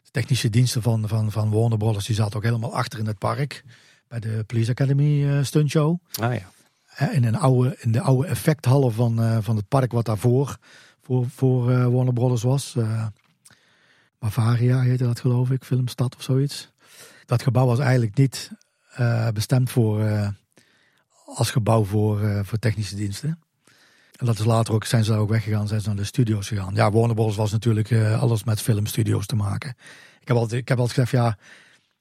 de 0.04 0.12
technische 0.12 0.50
diensten 0.50 0.82
van, 0.82 1.08
van, 1.08 1.32
van 1.32 1.52
Warner 1.52 1.78
Brothers 1.78 2.06
die 2.06 2.16
zaten 2.16 2.36
ook 2.36 2.44
helemaal 2.44 2.76
achter 2.76 3.00
in 3.00 3.06
het 3.06 3.18
park. 3.18 3.64
Bij 4.08 4.20
de 4.20 4.44
Police 4.48 4.72
Academy 4.72 5.24
uh, 5.24 5.44
stuntshow. 5.44 5.98
Ah 6.20 6.34
ja. 6.34 7.10
In, 7.12 7.24
een 7.24 7.36
oude, 7.36 7.78
in 7.80 7.92
de 7.92 8.02
oude 8.02 8.28
effecthallen 8.28 8.94
van, 8.94 9.44
van 9.44 9.56
het 9.56 9.68
park 9.68 9.92
wat 9.92 10.06
daarvoor 10.06 10.58
voor, 11.02 11.30
voor 11.30 11.92
Warner 11.92 12.14
Brothers 12.14 12.44
was. 12.44 12.76
Bavaria 14.20 14.82
heette 14.82 15.04
dat 15.04 15.20
geloof 15.20 15.52
ik, 15.52 15.64
Filmstad 15.64 16.16
of 16.16 16.22
zoiets 16.22 16.72
dat 17.26 17.44
gebouw 17.44 17.66
was 17.66 17.80
eigenlijk 17.80 18.18
niet 18.18 18.52
bestemd 19.34 19.70
voor, 19.70 20.00
als 21.36 21.52
gebouw 21.52 21.84
voor, 21.84 22.22
uh, 22.22 22.40
voor 22.44 22.60
technische 22.60 22.96
diensten. 22.96 23.40
En 24.16 24.26
dat 24.26 24.40
is 24.40 24.46
later 24.46 24.74
ook, 24.74 24.86
zijn 24.86 25.04
ze 25.04 25.12
daar 25.12 25.20
ook 25.20 25.30
weggegaan, 25.30 25.68
zijn 25.68 25.82
ze 25.82 25.88
naar 25.88 25.98
de 25.98 26.04
studio's 26.04 26.48
gegaan. 26.48 26.76
Ja, 26.76 26.92
Warner 26.92 27.16
Bros. 27.16 27.36
was 27.36 27.52
natuurlijk 27.52 27.94
alles 27.94 28.44
met 28.44 28.62
filmstudio's 28.62 29.26
te 29.26 29.36
maken. 29.36 29.70
Ik 30.20 30.28
heb 30.28 30.38
altijd, 30.38 30.62
ik 30.62 30.68
heb 30.68 30.80
altijd 30.80 30.98
gezegd, 30.98 31.24
ja, 31.24 31.38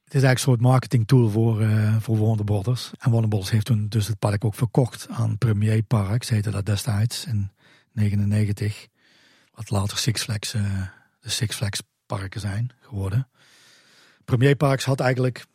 het 0.03 0.13
is 0.13 0.23
eigenlijk 0.23 0.35
een 0.35 0.39
soort 0.39 0.61
marketing 0.61 1.07
tool 1.07 1.29
voor, 1.29 1.65
voor 1.99 2.17
Warner 2.17 2.45
Bros. 2.45 2.91
En 2.99 3.11
Warner 3.11 3.29
Bros. 3.29 3.49
heeft 3.49 3.65
toen 3.65 3.87
dus 3.89 4.07
het 4.07 4.19
park 4.19 4.45
ook 4.45 4.55
verkocht 4.55 5.07
aan 5.09 5.37
Premier 5.37 5.83
Parks, 5.83 6.29
heette 6.29 6.49
dat 6.49 6.65
destijds, 6.65 7.25
in 7.25 7.51
99. 7.91 8.87
Wat 9.53 9.69
later 9.69 9.97
Six 9.97 10.23
Flags, 10.23 10.51
de 11.19 11.29
Six 11.29 11.55
Flags 11.55 11.81
parken 12.05 12.41
zijn 12.41 12.71
geworden. 12.79 13.27
Premier 14.25 14.55
Parks 14.55 14.85
had 14.85 14.99
eigenlijk 14.99 15.45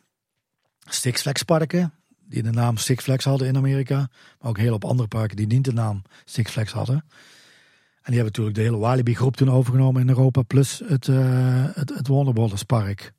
Six 0.89 1.21
Flags 1.21 1.43
parken, 1.43 1.93
die 2.29 2.43
de 2.43 2.51
naam 2.51 2.77
Six 2.77 3.03
Flags 3.03 3.25
hadden 3.25 3.47
in 3.47 3.57
Amerika. 3.57 4.09
Maar 4.39 4.49
ook 4.49 4.57
heel 4.57 4.73
op 4.73 4.85
andere 4.85 5.07
parken 5.07 5.35
die 5.35 5.47
niet 5.47 5.63
de 5.63 5.73
naam 5.73 6.01
Six 6.25 6.51
Flags 6.51 6.71
hadden. 6.71 6.95
En 6.95 8.13
die 8.13 8.21
hebben 8.21 8.25
natuurlijk 8.25 8.55
de 8.55 8.61
hele 8.61 8.77
Walibi 8.77 9.15
groep 9.15 9.35
toen 9.35 9.51
overgenomen 9.51 10.01
in 10.01 10.09
Europa, 10.09 10.41
plus 10.41 10.81
het, 10.85 11.07
uh, 11.07 11.65
het, 11.73 11.95
het 11.95 12.07
Warner 12.07 12.33
Brothers 12.33 12.63
park. 12.63 13.13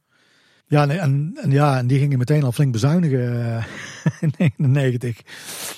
Ja, 0.67 0.89
en, 0.89 1.37
en, 1.43 1.51
ja, 1.51 1.79
en 1.79 1.87
die 1.87 1.99
gingen 1.99 2.19
meteen 2.19 2.43
al 2.43 2.53
flink 2.53 2.73
bezuinigen 2.73 3.21
uh, 3.21 3.65
in 4.21 4.35
99. 4.37 5.21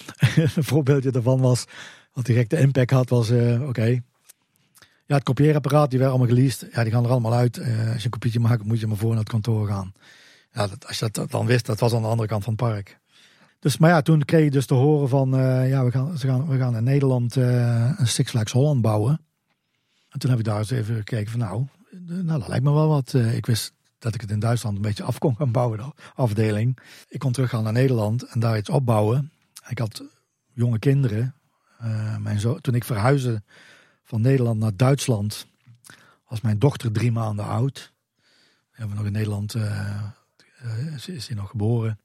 een 0.56 0.64
voorbeeldje 0.64 1.10
daarvan 1.10 1.40
was, 1.40 1.64
wat 2.12 2.26
direct 2.26 2.50
de 2.50 2.58
impact 2.58 2.90
had, 2.90 3.08
was 3.08 3.30
uh, 3.30 3.68
oké, 3.68 4.00
ja, 5.06 5.14
het 5.14 5.22
kopieerapparaat, 5.22 5.90
die 5.90 5.98
werden 5.98 6.18
allemaal 6.18 6.36
geleased. 6.36 6.68
Ja, 6.72 6.82
die 6.82 6.92
gaan 6.92 7.04
er 7.04 7.10
allemaal 7.10 7.34
uit. 7.34 7.58
Als 7.58 7.98
je 7.98 8.04
een 8.04 8.10
kopietje 8.10 8.40
maakt, 8.40 8.64
moet 8.64 8.80
je 8.80 8.86
maar 8.86 8.96
voor 8.96 9.10
naar 9.10 9.18
het 9.18 9.28
kantoor 9.28 9.66
gaan. 9.66 9.92
Ja, 10.52 10.66
dat, 10.66 10.86
als 10.86 10.98
je 10.98 11.08
dat 11.10 11.30
dan 11.30 11.46
wist, 11.46 11.66
dat 11.66 11.80
was 11.80 11.94
aan 11.94 12.02
de 12.02 12.08
andere 12.08 12.28
kant 12.28 12.44
van 12.44 12.52
het 12.52 12.62
park. 12.62 12.98
Dus, 13.60 13.78
maar 13.78 13.90
ja, 13.90 14.02
toen 14.02 14.24
kreeg 14.24 14.44
je 14.44 14.50
dus 14.50 14.66
te 14.66 14.74
horen 14.74 15.08
van, 15.08 15.34
uh, 15.34 15.68
ja, 15.68 15.84
we 15.84 15.90
gaan, 15.90 16.18
ze 16.18 16.26
gaan, 16.26 16.48
we 16.48 16.58
gaan 16.58 16.76
in 16.76 16.84
Nederland 16.84 17.36
uh, 17.36 17.92
een 17.96 18.06
Six 18.06 18.30
Flags 18.30 18.52
Holland 18.52 18.82
bouwen. 18.82 19.20
En 20.08 20.18
toen 20.18 20.30
heb 20.30 20.38
ik 20.38 20.44
daar 20.44 20.58
eens 20.58 20.70
even 20.70 20.94
gekeken 20.94 21.30
van, 21.30 21.40
nou, 21.40 21.66
nou, 22.06 22.38
dat 22.38 22.48
lijkt 22.48 22.64
me 22.64 22.72
wel 22.72 22.88
wat. 22.88 23.12
ik 23.12 23.46
wist 23.46 23.72
dat 23.98 24.14
ik 24.14 24.20
het 24.20 24.30
in 24.30 24.38
Duitsland 24.38 24.76
een 24.76 24.82
beetje 24.82 25.02
af 25.02 25.18
kon 25.18 25.36
gaan 25.36 25.52
bouwen, 25.52 25.78
de 25.78 25.92
afdeling. 26.14 26.78
Ik 27.08 27.18
kon 27.18 27.32
teruggaan 27.32 27.62
naar 27.62 27.72
Nederland 27.72 28.22
en 28.22 28.40
daar 28.40 28.56
iets 28.56 28.68
opbouwen. 28.68 29.32
Ik 29.68 29.78
had 29.78 30.02
jonge 30.52 30.78
kinderen. 30.78 31.34
mijn 32.18 32.40
zo 32.40 32.58
toen 32.58 32.74
ik 32.74 32.84
verhuisde 32.84 33.42
van 34.04 34.20
Nederland 34.20 34.60
naar 34.60 34.76
Duitsland, 34.76 35.46
was 36.28 36.40
mijn 36.40 36.58
dochter 36.58 36.92
drie 36.92 37.12
maanden 37.12 37.44
oud. 37.44 37.92
We 38.70 38.76
hebben 38.76 38.96
nog 38.96 39.06
in 39.06 39.12
Nederland, 39.12 39.54
is, 40.94 41.08
is 41.08 41.26
hij 41.26 41.36
nog 41.36 41.50
geboren. 41.50 41.98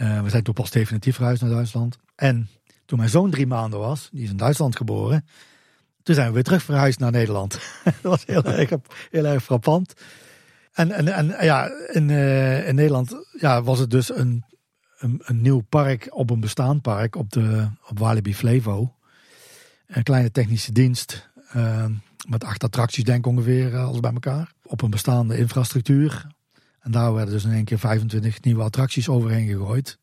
Uh, 0.00 0.22
we 0.22 0.30
zijn 0.30 0.42
toen 0.42 0.54
pas 0.54 0.70
definitief 0.70 1.14
verhuisd 1.14 1.42
naar 1.42 1.50
Duitsland. 1.50 1.98
En 2.14 2.48
toen 2.84 2.98
mijn 2.98 3.10
zoon 3.10 3.30
drie 3.30 3.46
maanden 3.46 3.78
was, 3.78 4.08
die 4.12 4.22
is 4.22 4.30
in 4.30 4.36
Duitsland 4.36 4.76
geboren. 4.76 5.26
Toen 6.02 6.14
zijn 6.14 6.26
we 6.28 6.34
weer 6.34 6.42
terug 6.42 6.62
verhuisd 6.62 6.98
naar 6.98 7.10
Nederland. 7.10 7.52
dat 7.84 7.94
was 8.02 8.24
heel 8.26 8.44
erg, 8.44 8.70
heel 9.10 9.24
erg 9.24 9.42
frappant. 9.42 9.94
En, 10.72 10.90
en, 10.90 11.08
en 11.08 11.44
ja, 11.44 11.70
in, 11.92 12.08
uh, 12.08 12.68
in 12.68 12.74
Nederland 12.74 13.14
ja, 13.38 13.62
was 13.62 13.78
het 13.78 13.90
dus 13.90 14.16
een, 14.16 14.44
een, 14.98 15.22
een, 15.24 15.42
nieuw 15.42 15.60
park 15.60 16.06
op 16.10 16.30
een 16.30 16.40
bestaand 16.40 16.82
park 16.82 17.16
op, 17.16 17.30
de, 17.30 17.68
op 17.88 17.98
Walibi 17.98 18.34
Flevo. 18.34 18.94
Een 19.86 20.02
kleine 20.02 20.30
technische 20.30 20.72
dienst. 20.72 21.30
Uh, 21.56 21.84
met 22.28 22.44
acht 22.44 22.64
attracties, 22.64 23.04
denk 23.04 23.18
ik 23.18 23.26
ongeveer, 23.26 23.76
alles 23.76 24.00
bij 24.00 24.12
elkaar. 24.12 24.52
Op 24.62 24.82
een 24.82 24.90
bestaande 24.90 25.36
infrastructuur. 25.36 26.26
En 26.84 26.90
daar 26.90 27.14
werden 27.14 27.34
dus 27.34 27.44
in 27.44 27.52
één 27.52 27.64
keer 27.64 27.78
25 27.78 28.42
nieuwe 28.42 28.62
attracties 28.62 29.08
overheen 29.08 29.46
gegooid. 29.46 29.98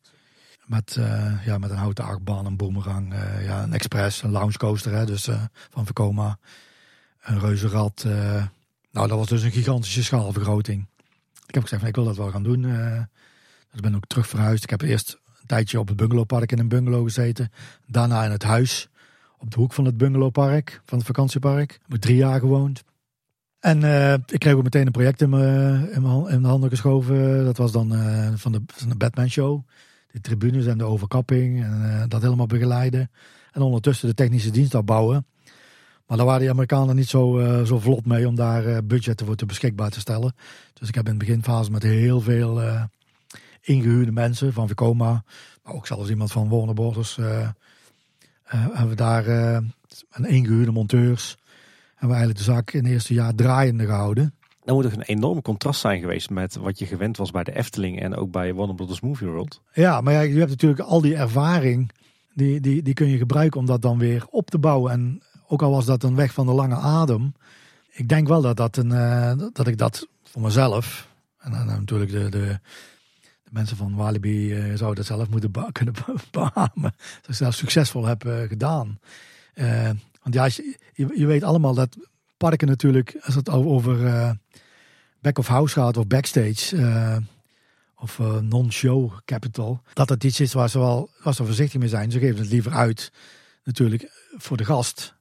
Met, 0.66 0.96
uh, 0.98 1.44
ja, 1.44 1.58
met 1.58 1.70
een 1.70 1.76
houten 1.76 2.04
achtbaan, 2.04 2.46
een 2.46 2.56
boomerang, 2.56 3.12
uh, 3.12 3.44
ja, 3.44 3.62
een 3.62 3.72
express, 3.72 4.22
een 4.22 4.30
loungecoaster 4.30 4.92
hè, 4.92 5.06
dus, 5.06 5.28
uh, 5.28 5.42
van 5.70 5.86
Vekoma. 5.86 6.38
Een 7.22 7.40
reuzenrad. 7.40 8.04
nou, 8.90 9.08
dat 9.08 9.10
was 9.10 9.28
dus 9.28 9.42
een 9.42 9.50
gigantische 9.50 10.04
schaalvergroting. 10.04 10.86
Ik 11.46 11.54
heb 11.54 11.62
gezegd, 11.62 11.80
van, 11.80 11.90
ik 11.90 11.96
wil 11.96 12.04
dat 12.04 12.16
wel 12.16 12.30
gaan 12.30 12.42
doen. 12.42 12.62
dus 12.62 13.74
ik 13.74 13.80
ben 13.80 13.94
ook 13.94 14.06
terug 14.06 14.26
verhuisd. 14.26 14.62
Ik 14.62 14.70
heb 14.70 14.80
eerst 14.80 15.18
een 15.40 15.46
tijdje 15.46 15.78
op 15.78 15.88
het 15.88 15.96
bungalowpark 15.96 16.52
in 16.52 16.58
een 16.58 16.68
bungalow 16.68 17.04
gezeten. 17.04 17.52
Daarna 17.86 18.24
in 18.24 18.30
het 18.30 18.42
huis 18.42 18.88
op 19.38 19.50
de 19.50 19.56
hoek 19.56 19.72
van 19.72 19.84
het 19.84 19.96
bungalowpark, 19.96 20.80
van 20.84 20.98
het 20.98 21.06
vakantiepark. 21.06 21.72
Ik 21.72 21.80
heb 21.88 22.00
drie 22.00 22.16
jaar 22.16 22.40
gewoond. 22.40 22.84
En 23.62 23.82
uh, 23.82 24.12
ik 24.12 24.38
kreeg 24.38 24.54
ook 24.54 24.62
meteen 24.62 24.86
een 24.86 24.92
project 24.92 25.20
in, 25.20 25.30
mijn, 25.30 26.42
de 26.42 26.48
handen 26.48 26.70
geschoven. 26.70 27.44
Dat 27.44 27.56
was 27.56 27.72
dan 27.72 27.94
uh, 27.94 28.32
van, 28.34 28.52
de, 28.52 28.62
van 28.66 28.88
de 28.88 28.96
Batman 28.96 29.28
Show. 29.30 29.66
De 30.12 30.20
tribunes 30.20 30.66
en 30.66 30.78
de 30.78 30.84
overkapping. 30.84 31.62
En 31.62 31.80
uh, 31.82 32.04
dat 32.08 32.22
helemaal 32.22 32.46
begeleiden. 32.46 33.10
En 33.52 33.62
ondertussen 33.62 34.08
de 34.08 34.14
technische 34.14 34.50
dienst 34.50 34.74
opbouwen. 34.74 35.26
Maar 36.06 36.16
daar 36.16 36.26
waren 36.26 36.40
die 36.40 36.50
Amerikanen 36.50 36.96
niet 36.96 37.08
zo, 37.08 37.62
zo 37.64 37.78
vlot 37.78 38.06
mee 38.06 38.28
om 38.28 38.34
daar 38.34 38.84
budgetten 38.84 39.26
voor 39.26 39.36
te 39.36 39.46
beschikbaar 39.46 39.90
te 39.90 40.00
stellen. 40.00 40.34
Dus 40.74 40.88
ik 40.88 40.94
heb 40.94 41.06
in 41.06 41.18
de 41.18 41.24
beginfase 41.24 41.70
met 41.70 41.82
heel 41.82 42.20
veel 42.20 42.60
ingehuurde 43.60 44.12
mensen 44.12 44.52
van 44.52 44.68
Vekoma. 44.68 45.24
Maar 45.62 45.74
ook 45.74 45.86
zelfs 45.86 46.10
iemand 46.10 46.32
van 46.32 46.48
Warner 46.48 46.74
Bros. 46.74 47.16
hebben 48.44 48.88
we 48.88 48.94
daar 48.94 49.26
een 49.26 50.24
ingehuurde 50.24 50.70
monteurs 50.70 51.36
we 52.08 52.14
eigenlijk 52.14 52.46
de 52.46 52.52
zaak 52.52 52.72
in 52.72 52.84
het 52.84 52.92
eerste 52.92 53.14
jaar 53.14 53.34
draaiende 53.34 53.84
gehouden. 53.84 54.34
Dan 54.64 54.74
moet 54.74 54.84
er 54.84 54.92
een 54.92 55.02
enorm 55.02 55.42
contrast 55.42 55.80
zijn 55.80 56.00
geweest 56.00 56.30
met 56.30 56.54
wat 56.54 56.78
je 56.78 56.86
gewend 56.86 57.16
was 57.16 57.30
bij 57.30 57.44
de 57.44 57.56
Efteling 57.56 58.00
en 58.00 58.14
ook 58.14 58.30
bij 58.30 58.54
Warner 58.54 58.74
Brothers 58.74 59.00
Movie 59.00 59.28
World. 59.28 59.60
Ja, 59.72 60.00
maar 60.00 60.12
ja, 60.12 60.20
je 60.20 60.38
hebt 60.38 60.50
natuurlijk 60.50 60.80
al 60.80 61.00
die 61.00 61.16
ervaring, 61.16 61.90
die, 62.34 62.60
die, 62.60 62.82
die 62.82 62.94
kun 62.94 63.08
je 63.08 63.16
gebruiken 63.16 63.60
om 63.60 63.66
dat 63.66 63.82
dan 63.82 63.98
weer 63.98 64.26
op 64.30 64.50
te 64.50 64.58
bouwen. 64.58 64.92
En 64.92 65.22
ook 65.48 65.62
al 65.62 65.70
was 65.70 65.84
dat 65.84 66.02
een 66.02 66.14
weg 66.14 66.32
van 66.32 66.46
de 66.46 66.52
lange 66.52 66.76
adem, 66.76 67.34
ik 67.92 68.08
denk 68.08 68.28
wel 68.28 68.42
dat, 68.42 68.56
dat, 68.56 68.76
een, 68.76 68.90
uh, 68.90 69.32
dat 69.52 69.66
ik 69.66 69.78
dat 69.78 70.08
voor 70.24 70.42
mezelf, 70.42 71.08
en 71.38 71.50
dan 71.50 71.66
natuurlijk 71.66 72.10
de, 72.10 72.28
de, 72.28 72.60
de 73.42 73.50
mensen 73.50 73.76
van 73.76 73.94
Walibi 73.94 74.54
uh, 74.54 74.76
zouden 74.76 74.94
dat 74.94 75.06
zelf 75.06 75.28
moeten 75.28 75.72
kunnen 75.72 75.94
beamen, 76.30 76.94
dat 77.22 77.30
ik 77.30 77.38
dat 77.38 77.54
succesvol 77.54 78.04
heb 78.04 78.24
uh, 78.24 78.42
gedaan. 78.42 78.98
Want 80.22 80.34
ja, 80.34 80.64
je, 80.92 81.26
weet 81.26 81.42
allemaal 81.42 81.74
dat 81.74 81.96
parken 82.36 82.68
natuurlijk, 82.68 83.16
als 83.22 83.34
het 83.34 83.48
over 83.48 84.00
uh, 84.00 84.30
back 85.20 85.38
of 85.38 85.46
house 85.46 85.74
gaat 85.74 85.96
of 85.96 86.06
backstage 86.06 86.76
uh, 86.76 87.16
of 87.96 88.18
uh, 88.18 88.38
non-show 88.38 89.12
capital, 89.24 89.82
dat 89.92 90.08
het 90.08 90.24
iets 90.24 90.40
is 90.40 90.52
waar 90.52 90.68
ze 90.68 90.78
wel 90.78 91.10
ze 91.24 91.44
voorzichtig 91.44 91.80
mee 91.80 91.88
zijn. 91.88 92.10
Ze 92.10 92.18
geven 92.18 92.40
het 92.40 92.50
liever 92.50 92.72
uit 92.72 93.12
natuurlijk 93.64 94.10
voor 94.36 94.56
de 94.56 94.64
gast, 94.64 95.14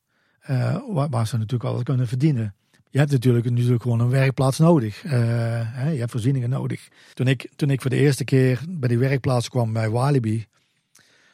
waar, 0.87 1.09
waar, 1.09 1.27
ze 1.27 1.35
natuurlijk 1.35 1.63
wel 1.63 1.73
wat 1.73 1.83
kunnen 1.83 2.07
verdienen. 2.07 2.55
Je 2.89 2.99
hebt 2.99 3.11
natuurlijk, 3.11 3.49
natuurlijk 3.49 3.81
gewoon 3.81 3.99
een 3.99 4.09
werkplaats 4.09 4.57
nodig. 4.57 5.01
Hè, 5.01 5.89
je 5.89 5.99
hebt 5.99 6.11
voorzieningen 6.11 6.49
nodig. 6.49 6.87
Toen 7.13 7.27
ik, 7.27 7.49
toen 7.55 7.69
ik 7.69 7.81
voor 7.81 7.89
de 7.89 7.95
eerste 7.95 8.23
keer 8.23 8.61
bij 8.69 8.89
die 8.89 8.97
werkplaats 8.97 9.49
kwam 9.49 9.73
bij 9.73 9.89
Walibi, 9.89 10.45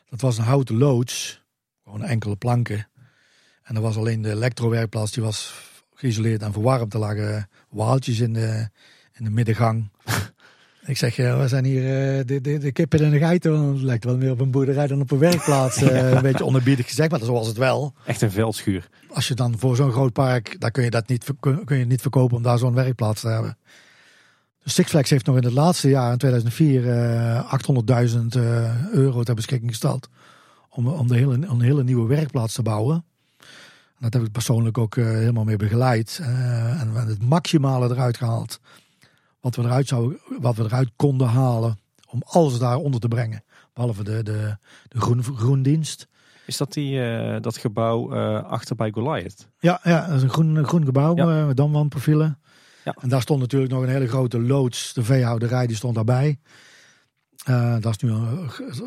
dat 0.09 0.21
was 0.21 0.37
een 0.37 0.43
houten 0.43 0.77
loods, 0.77 1.41
gewoon 1.83 2.03
enkele 2.03 2.35
planken. 2.35 2.87
En 3.67 3.75
er 3.75 3.81
was 3.81 3.97
alleen 3.97 4.21
de 4.21 4.31
elektrowerkplaats, 4.31 5.11
die 5.11 5.23
was 5.23 5.53
geïsoleerd 5.93 6.41
en 6.41 6.53
verwarmd. 6.53 6.93
Er 6.93 6.99
lagen 6.99 7.49
waaltjes 7.69 8.19
in 8.19 8.33
de, 8.33 8.69
in 9.13 9.23
de 9.23 9.29
middengang. 9.29 9.89
ik 10.85 10.97
zeg, 10.97 11.15
ja, 11.15 11.37
we 11.37 11.47
zijn 11.47 11.65
hier 11.65 11.81
uh, 11.81 12.25
de, 12.25 12.41
de, 12.41 12.57
de, 12.57 12.71
kippen 12.71 12.99
en 12.99 13.11
de 13.11 13.17
geiten. 13.17 13.53
Het 13.53 13.81
lijkt 13.81 14.03
wel 14.03 14.17
meer 14.17 14.31
op 14.31 14.39
een 14.39 14.51
boerderij 14.51 14.87
dan 14.87 15.01
op 15.01 15.11
een 15.11 15.17
werkplaats. 15.17 15.81
Uh, 15.81 16.11
een 16.11 16.21
beetje 16.21 16.45
onderbiedig 16.45 16.87
gezegd, 16.87 17.11
maar 17.11 17.19
zo 17.19 17.33
was 17.33 17.47
het 17.47 17.57
wel. 17.57 17.93
Echt 18.05 18.21
een 18.21 18.31
veldschuur. 18.31 18.89
Als 19.09 19.27
je 19.27 19.33
dan 19.33 19.59
voor 19.59 19.75
zo'n 19.75 19.91
groot 19.91 20.13
park, 20.13 20.55
daar 20.59 20.71
kun 20.71 20.83
je 20.83 20.89
dat 20.89 21.07
niet, 21.07 21.25
kun 21.65 21.77
je 21.77 21.85
niet 21.85 22.01
verkopen 22.01 22.37
om 22.37 22.43
daar 22.43 22.57
zo'n 22.57 22.73
werkplaats 22.73 23.21
te 23.21 23.27
hebben. 23.27 23.57
Six 24.63 24.89
Flags 24.89 25.09
heeft 25.09 25.25
nog 25.25 25.37
in 25.37 25.43
het 25.43 25.53
laatste 25.53 25.89
jaar, 25.89 26.11
in 26.11 26.17
2004, 26.17 26.83
uh, 26.83 27.53
800.000 28.09 28.41
euro 28.91 29.23
ter 29.23 29.35
beschikking 29.35 29.71
gesteld. 29.71 30.09
Om, 30.69 30.87
om, 30.87 31.07
de 31.07 31.15
hele, 31.15 31.33
om 31.33 31.59
een 31.59 31.61
hele 31.61 31.83
nieuwe 31.83 32.07
werkplaats 32.07 32.53
te 32.53 32.61
bouwen. 32.61 33.05
Dat 33.99 34.13
heb 34.13 34.23
ik 34.23 34.31
persoonlijk 34.31 34.77
ook 34.77 34.95
uh, 34.95 35.05
helemaal 35.05 35.43
mee 35.43 35.55
begeleid. 35.55 36.19
Uh, 36.21 36.81
en 36.81 36.93
het 36.93 37.23
maximale 37.23 37.89
eruit 37.89 38.17
gehaald. 38.17 38.59
Wat 39.39 39.55
we 39.55 39.63
eruit, 39.63 39.87
zouden, 39.87 40.19
wat 40.39 40.55
we 40.55 40.63
eruit 40.63 40.91
konden 40.95 41.27
halen. 41.27 41.79
Om 42.09 42.21
alles 42.25 42.59
daaronder 42.59 42.99
te 42.99 43.07
brengen. 43.07 43.43
Behalve 43.73 44.03
de, 44.03 44.23
de, 44.23 44.57
de 44.87 45.01
groen, 45.01 45.23
groendienst. 45.23 46.07
Is 46.45 46.57
dat 46.57 46.73
die, 46.73 46.99
uh, 46.99 47.35
dat 47.41 47.57
gebouw 47.57 48.15
achter 48.41 48.75
bij 48.75 48.91
Goliath? 48.91 49.49
Ja, 49.59 49.79
ja, 49.83 50.07
dat 50.07 50.15
is 50.15 50.23
een 50.23 50.29
groen, 50.29 50.65
groen 50.65 50.85
gebouw 50.85 51.15
ja. 51.15 51.45
met 51.45 51.57
damwandprofielen. 51.57 52.39
Ja. 52.83 52.95
En 52.99 53.09
daar 53.09 53.21
stond 53.21 53.39
natuurlijk 53.39 53.71
nog 53.71 53.81
een 53.81 53.89
hele 53.89 54.07
grote 54.07 54.41
loods. 54.41 54.93
De 54.93 55.03
veehouderij 55.03 55.67
die 55.67 55.75
stond 55.75 55.95
daarbij. 55.95 56.39
Uh, 57.49 57.75
dat 57.79 57.95
is 57.95 57.97
nu, 57.97 58.13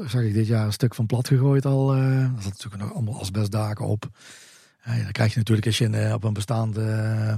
zag 0.06 0.22
ik 0.22 0.34
dit 0.34 0.46
jaar, 0.46 0.66
een 0.66 0.72
stuk 0.72 0.94
van 0.94 1.06
plat 1.06 1.28
gegooid 1.28 1.66
al. 1.66 1.96
Uh, 1.96 2.22
er 2.22 2.30
zat 2.36 2.52
natuurlijk 2.52 2.82
nog 2.82 2.94
allemaal 2.94 3.20
asbestdaken 3.20 3.86
op. 3.86 4.08
Ja, 4.84 5.02
dan 5.02 5.12
krijg 5.12 5.32
je 5.32 5.38
natuurlijk 5.38 5.66
als 5.66 5.78
je 5.78 5.88
eh, 5.88 6.14
op 6.14 6.24
een 6.24 6.32
bestaande 6.32 6.82
eh, 6.82 7.34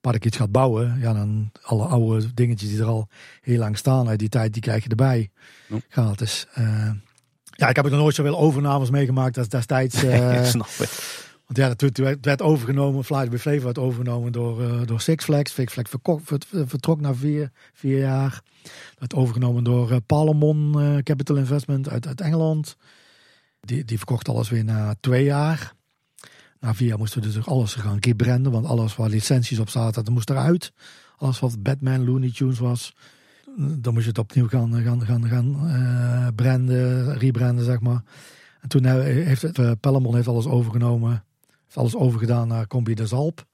park 0.00 0.24
iets 0.24 0.36
gaat 0.36 0.52
bouwen. 0.52 0.98
Ja, 0.98 1.12
dan 1.12 1.50
alle 1.62 1.84
oude 1.84 2.34
dingetjes 2.34 2.68
die 2.68 2.78
er 2.78 2.86
al 2.86 3.08
heel 3.40 3.58
lang 3.58 3.78
staan 3.78 4.08
uit 4.08 4.18
die 4.18 4.28
tijd, 4.28 4.52
die 4.52 4.62
krijg 4.62 4.82
je 4.82 4.88
erbij. 4.88 5.30
Ja. 5.68 5.76
Gratis. 5.88 6.46
Uh, 6.58 6.90
ja, 7.44 7.68
ik 7.68 7.76
heb 7.76 7.84
er 7.84 7.90
nooit 7.90 8.14
zoveel 8.14 8.38
overnames 8.38 8.90
meegemaakt 8.90 9.38
als 9.38 9.48
destijds. 9.48 10.02
Uh, 10.04 10.44
snap 10.44 10.68
Want 11.46 11.78
ja, 11.80 11.86
het 11.86 12.20
werd, 12.20 12.42
overgenomen, 12.42 13.04
Flight 13.04 13.30
by 13.30 13.36
Flavor 13.36 13.64
werd 13.64 13.78
overgenomen 13.78 14.32
door, 14.32 14.62
uh, 14.62 14.80
door 14.84 15.00
Six 15.00 15.24
Flags. 15.24 15.54
Six 15.54 15.72
Flags 15.72 15.90
vertrok 16.50 17.00
na 17.00 17.14
vier, 17.14 17.50
vier 17.72 17.98
jaar. 17.98 18.42
Werd 18.98 19.14
overgenomen 19.14 19.64
door 19.64 20.00
Palomon 20.00 20.72
Capital 21.02 21.36
Investment 21.36 21.88
uit, 21.88 22.06
uit 22.06 22.20
Engeland. 22.20 22.76
Die, 23.60 23.84
die 23.84 23.96
verkocht 23.96 24.28
alles 24.28 24.48
weer 24.50 24.64
na 24.64 24.94
twee 25.00 25.24
jaar. 25.24 25.74
Na 26.60 26.74
vier 26.74 26.88
jaar 26.88 26.98
moesten 26.98 27.20
we 27.22 27.26
dus 27.26 27.46
alles 27.46 27.74
gaan 27.74 27.98
rebranden, 28.00 28.52
want 28.52 28.66
alles 28.66 28.96
waar 28.96 29.08
licenties 29.08 29.58
op 29.58 29.68
zaten, 29.68 30.04
dat 30.04 30.14
moest 30.14 30.30
eruit. 30.30 30.72
Alles 31.16 31.38
wat 31.38 31.62
Batman, 31.62 32.04
Looney 32.04 32.30
Tunes 32.32 32.58
was, 32.58 32.94
dan 33.56 33.92
moest 33.92 34.04
je 34.04 34.10
het 34.10 34.18
opnieuw 34.18 34.48
gaan, 34.48 34.82
gaan, 34.82 35.04
gaan, 35.04 35.28
gaan 35.28 35.66
uh, 35.66 36.26
branden, 36.34 37.18
rebranden, 37.18 37.64
zeg 37.64 37.80
maar. 37.80 38.02
En 38.60 38.68
toen 38.68 38.84
heeft 38.84 39.42
het, 39.42 39.58
uh, 39.58 39.72
heeft 40.12 40.28
alles 40.28 40.46
overgenomen, 40.46 41.24
heeft 41.64 41.76
alles 41.76 41.94
overgedaan 41.94 42.48
naar 42.48 42.66
Combi 42.66 42.94
de 42.94 43.06
Zalp. 43.06 43.46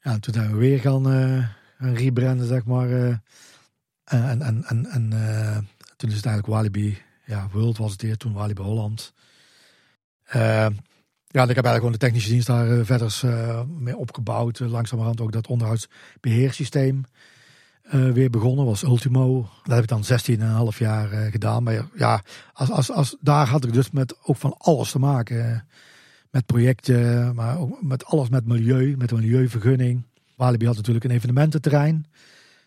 En 0.00 0.20
toen 0.20 0.34
hebben 0.34 0.52
we 0.52 0.58
weer 0.58 0.80
gaan, 0.80 1.12
uh, 1.12 1.46
gaan 1.78 1.94
rebranden, 1.94 2.46
zeg 2.46 2.64
maar. 2.64 2.88
en 4.04 4.42
en, 4.42 4.64
en, 4.64 4.86
en 4.86 5.10
toen 5.96 6.10
is 6.10 6.16
het 6.16 6.26
eigenlijk 6.26 6.46
Walibi, 6.46 6.98
ja, 7.26 7.48
World 7.52 7.78
was 7.78 7.92
het 7.92 8.00
hier, 8.00 8.16
toen 8.16 8.32
Walibi 8.32 8.62
Holland. 8.62 9.12
Ja, 11.32 11.42
ik 11.42 11.54
heb 11.54 11.64
eigenlijk 11.64 11.76
gewoon 11.76 11.92
de 11.92 11.98
technische 11.98 12.30
dienst 12.30 12.46
daar 12.46 12.68
uh, 12.68 12.84
verder 12.84 13.20
uh, 13.24 13.60
mee 13.78 13.96
opgebouwd. 13.96 14.58
Uh, 14.58 14.70
langzamerhand 14.70 15.20
ook 15.20 15.32
dat 15.32 15.46
onderhoudsbeheersysteem 15.46 17.04
weer 18.12 18.30
begonnen, 18.30 18.64
was 18.64 18.82
Ultimo. 18.82 19.48
Dat 19.62 19.74
heb 19.74 19.82
ik 19.82 19.88
dan 19.88 20.72
16,5 20.72 20.78
jaar 20.78 21.08
gedaan. 21.08 21.62
Maar 21.62 21.86
ja, 21.94 22.22
als, 22.52 22.70
als, 22.70 22.90
als, 22.90 23.16
daar 23.20 23.46
had 23.46 23.64
ik 23.64 23.72
dus 23.72 23.90
met 23.90 24.16
ook 24.22 24.36
van 24.36 24.54
alles 24.58 24.90
te 24.90 24.98
maken. 24.98 25.66
met 26.30 26.46
projecten, 26.46 27.34
maar 27.34 27.58
ook 27.58 27.82
met 27.82 28.04
alles 28.04 28.28
met 28.28 28.46
milieu, 28.46 28.96
met 28.96 29.10
een 29.10 29.16
milieuvergunning. 29.16 30.02
Walibi 30.36 30.66
had 30.66 30.76
natuurlijk 30.76 31.04
een 31.04 31.10
evenemententerrein. 31.10 32.06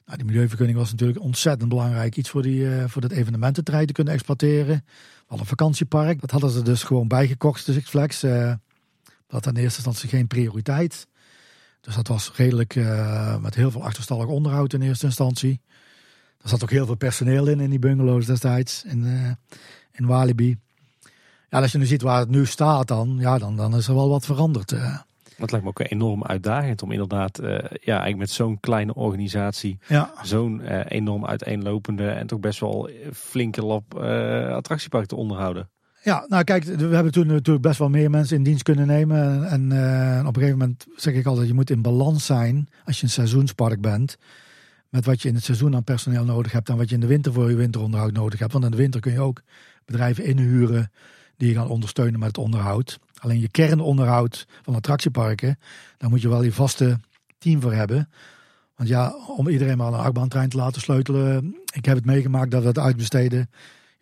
Nou, 0.06 0.18
die 0.18 0.26
milieuvergunning 0.26 0.78
was 0.78 0.92
natuurlijk 0.92 1.20
ontzettend 1.20 1.70
belangrijk. 1.70 2.18
Iets 2.18 2.30
voor, 2.30 2.42
die, 2.42 2.68
voor 2.88 3.02
dat 3.02 3.12
evenemententerrein 3.12 3.88
te 3.88 3.94
kunnen 3.94 4.14
exploiteren. 4.14 4.84
We 5.26 5.32
hadden 5.32 5.48
een 5.48 5.58
vakantiepark. 5.58 6.22
Dat 6.22 6.32
hadden 6.32 6.50
ze 6.50 6.62
dus 6.62 6.84
gewoon 6.84 7.08
bijgekocht, 7.08 7.66
de 7.66 7.74
Six 7.74 7.90
Flags. 7.90 8.24
Uh, 8.24 8.54
dat 9.28 9.46
in 9.46 9.56
eerste 9.56 9.78
instantie 9.78 10.10
geen 10.10 10.28
prioriteit. 10.28 11.08
Dus 11.82 11.96
dat 11.96 12.08
was 12.08 12.32
redelijk 12.36 12.76
uh, 12.76 13.38
met 13.38 13.56
heel 13.56 13.72
veel 13.72 13.84
achterstallig 13.84 14.26
onderhoud 14.26 14.74
in 14.74 14.82
eerste 14.82 15.06
instantie. 15.06 15.62
Er 16.42 16.50
zat 16.50 16.64
ook 16.64 16.70
heel 16.70 16.86
veel 16.86 16.96
personeel 16.96 17.48
in, 17.48 17.60
in 17.60 17.70
die 17.70 17.80
bungalows 17.80 18.26
destijds, 18.26 18.84
in, 18.84 19.04
uh, 19.04 19.32
in 19.92 20.06
Walibi. 20.06 20.58
Ja, 21.50 21.62
als 21.62 21.72
je 21.72 21.78
nu 21.78 21.86
ziet 21.86 22.02
waar 22.02 22.20
het 22.20 22.30
nu 22.30 22.46
staat 22.46 22.88
dan, 22.88 23.18
ja, 23.20 23.38
dan, 23.38 23.56
dan 23.56 23.76
is 23.76 23.88
er 23.88 23.96
wel 23.96 24.10
wat 24.10 24.26
veranderd. 24.26 24.76
Dat 25.38 25.52
lijkt 25.52 25.66
me 25.66 25.72
ook 25.72 25.92
enorm 25.92 26.24
uitdagend 26.24 26.84
om 26.84 26.92
inderdaad, 26.92 27.42
uh, 27.42 27.48
ja, 27.72 27.94
eigenlijk 27.94 28.18
met 28.18 28.30
zo'n 28.30 28.60
kleine 28.60 28.94
organisatie, 28.94 29.80
ja. 29.88 30.14
zo'n 30.22 30.62
enorm 30.88 31.26
uiteenlopende 31.26 32.10
en 32.10 32.28
toch 32.28 32.40
best 32.40 32.60
wel 32.60 32.90
flinke 33.14 33.66
lab 33.66 33.96
attractiepark 34.54 35.06
te 35.06 35.16
onderhouden. 35.16 35.70
Ja, 36.04 36.26
nou 36.28 36.44
kijk, 36.44 36.64
we 36.64 36.94
hebben 36.96 37.12
toen 37.12 37.28
natuurlijk 37.28 37.66
best 37.66 37.80
wel 37.80 37.90
meer 37.90 38.10
mensen 38.10 38.38
in 38.38 38.44
dienst 38.44 38.64
kunnen 38.64 38.88
nemen. 38.88 39.48
En 39.48 39.64
op 40.28 40.36
een 40.36 40.42
gegeven 40.42 40.58
moment 40.58 40.86
zeg 40.96 41.14
ik 41.14 41.26
altijd, 41.26 41.48
je 41.48 41.54
moet 41.54 41.70
in 41.70 41.82
balans 41.82 42.26
zijn 42.26 42.68
als 42.84 42.98
je 42.98 43.04
een 43.04 43.10
seizoenspark 43.10 43.82
bent. 43.82 44.18
Met 44.90 45.06
wat 45.06 45.22
je 45.22 45.28
in 45.28 45.36
het 45.36 45.44
seizoen 45.44 45.76
aan 45.76 45.84
personeel 45.84 46.24
nodig 46.24 46.52
hebt 46.52 46.70
en 46.70 46.78
wat 46.78 46.90
je 46.90 46.96
in 46.96 47.02
de 47.02 47.08
winter 47.08 47.34
voor 47.34 47.50
je 47.50 47.56
winteronderhoud 47.56 48.12
nodig 48.12 48.40
hebt. 48.40 48.52
Want 48.52 48.66
in 48.66 48.72
de 48.72 48.78
winter 48.78 49.02
kun 49.02 49.12
je 49.12 49.20
ook 49.20 49.42
bedrijven 49.86 50.26
inhuren 50.26 50.92
die 51.38 51.50
je 51.50 51.56
gaan 51.56 51.68
ondersteunen 51.68 52.20
met 52.20 52.28
het 52.28 52.38
onderhoud. 52.38 53.00
Alleen 53.22 53.40
je 53.40 53.50
kernonderhoud 53.50 54.48
van 54.62 54.76
attractieparken, 54.76 55.60
daar 55.98 56.10
moet 56.10 56.22
je 56.22 56.30
wel 56.30 56.44
je 56.44 56.52
vaste 56.52 57.00
team 57.38 57.62
voor 57.62 57.74
hebben. 57.74 58.10
Want 58.76 58.90
ja, 58.90 59.16
om 59.38 59.48
iedereen 59.48 59.78
maar 59.78 59.88
een 59.88 60.00
achtbaantrein 60.00 60.50
te 60.50 60.58
laten 60.58 60.82
sleutelen. 60.82 61.56
Ik 61.74 61.86
heb 61.86 61.96
het 61.96 62.06
meegemaakt 62.06 62.52
dat 62.52 62.62
we 62.62 62.68
het 62.68 62.80
uitbesteden 62.80 63.50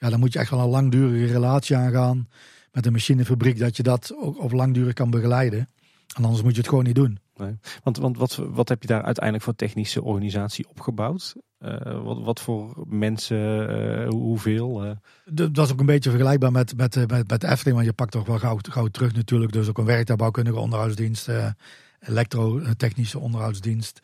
ja, 0.04 0.10
dan 0.10 0.20
moet 0.20 0.34
je 0.34 0.40
echt 0.40 0.50
wel 0.50 0.60
een 0.60 0.70
langdurige 0.70 1.34
relatie 1.34 1.76
aangaan 1.76 2.28
met 2.72 2.86
een 2.86 2.92
machinefabriek, 2.92 3.60
dat 3.60 3.78
je 3.78 3.84
dat 3.84 4.16
ook 4.16 4.40
op 4.40 4.52
langdurig 4.52 4.94
kan 4.94 5.10
begeleiden. 5.10 5.70
En 6.16 6.24
anders 6.24 6.44
moet 6.44 6.52
je 6.52 6.58
het 6.58 6.70
gewoon 6.70 6.84
niet 6.84 6.96
doen. 6.96 7.20
Nee. 7.36 7.58
Want, 7.84 7.98
want 7.98 8.18
wat, 8.18 8.36
wat 8.36 8.70
heb 8.70 8.82
je 8.82 8.88
daar 8.88 9.04
uiteindelijk 9.04 9.44
voor 9.44 9.56
technische 9.56 10.04
organisatie 10.04 10.70
opgebouwd? 10.70 11.36
Uh, 11.66 12.04
wat, 12.04 12.22
wat 12.22 12.40
voor 12.40 12.84
mensen, 12.88 13.70
uh, 13.70 14.10
hoeveel? 14.10 14.86
Uh? 14.86 14.92
Dat 15.52 15.66
is 15.66 15.72
ook 15.72 15.80
een 15.80 15.86
beetje 15.86 16.10
vergelijkbaar 16.10 16.52
met, 16.52 16.78
met, 16.78 16.96
met, 16.96 17.30
met 17.30 17.44
Efteling, 17.44 17.76
want 17.76 17.86
je 17.86 17.94
pakt 17.94 18.12
toch 18.12 18.28
wel 18.28 18.40
gauw, 18.40 18.58
gauw 18.62 18.88
terug 18.88 19.14
natuurlijk. 19.14 19.52
Dus 19.52 19.70
ook 19.70 19.78
een 19.78 19.86
werktuigbouwkundige 19.86 20.60
onderhoudsdienst, 20.60 21.30
elektrotechnische 22.00 23.20
onderhoudsdienst. 23.20 24.02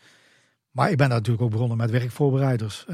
Maar 0.71 0.91
ik 0.91 0.97
ben 0.97 1.09
natuurlijk 1.09 1.41
ook 1.41 1.51
begonnen 1.51 1.77
met 1.77 1.91
werkvoorbereiders. 1.91 2.83
We 2.87 2.93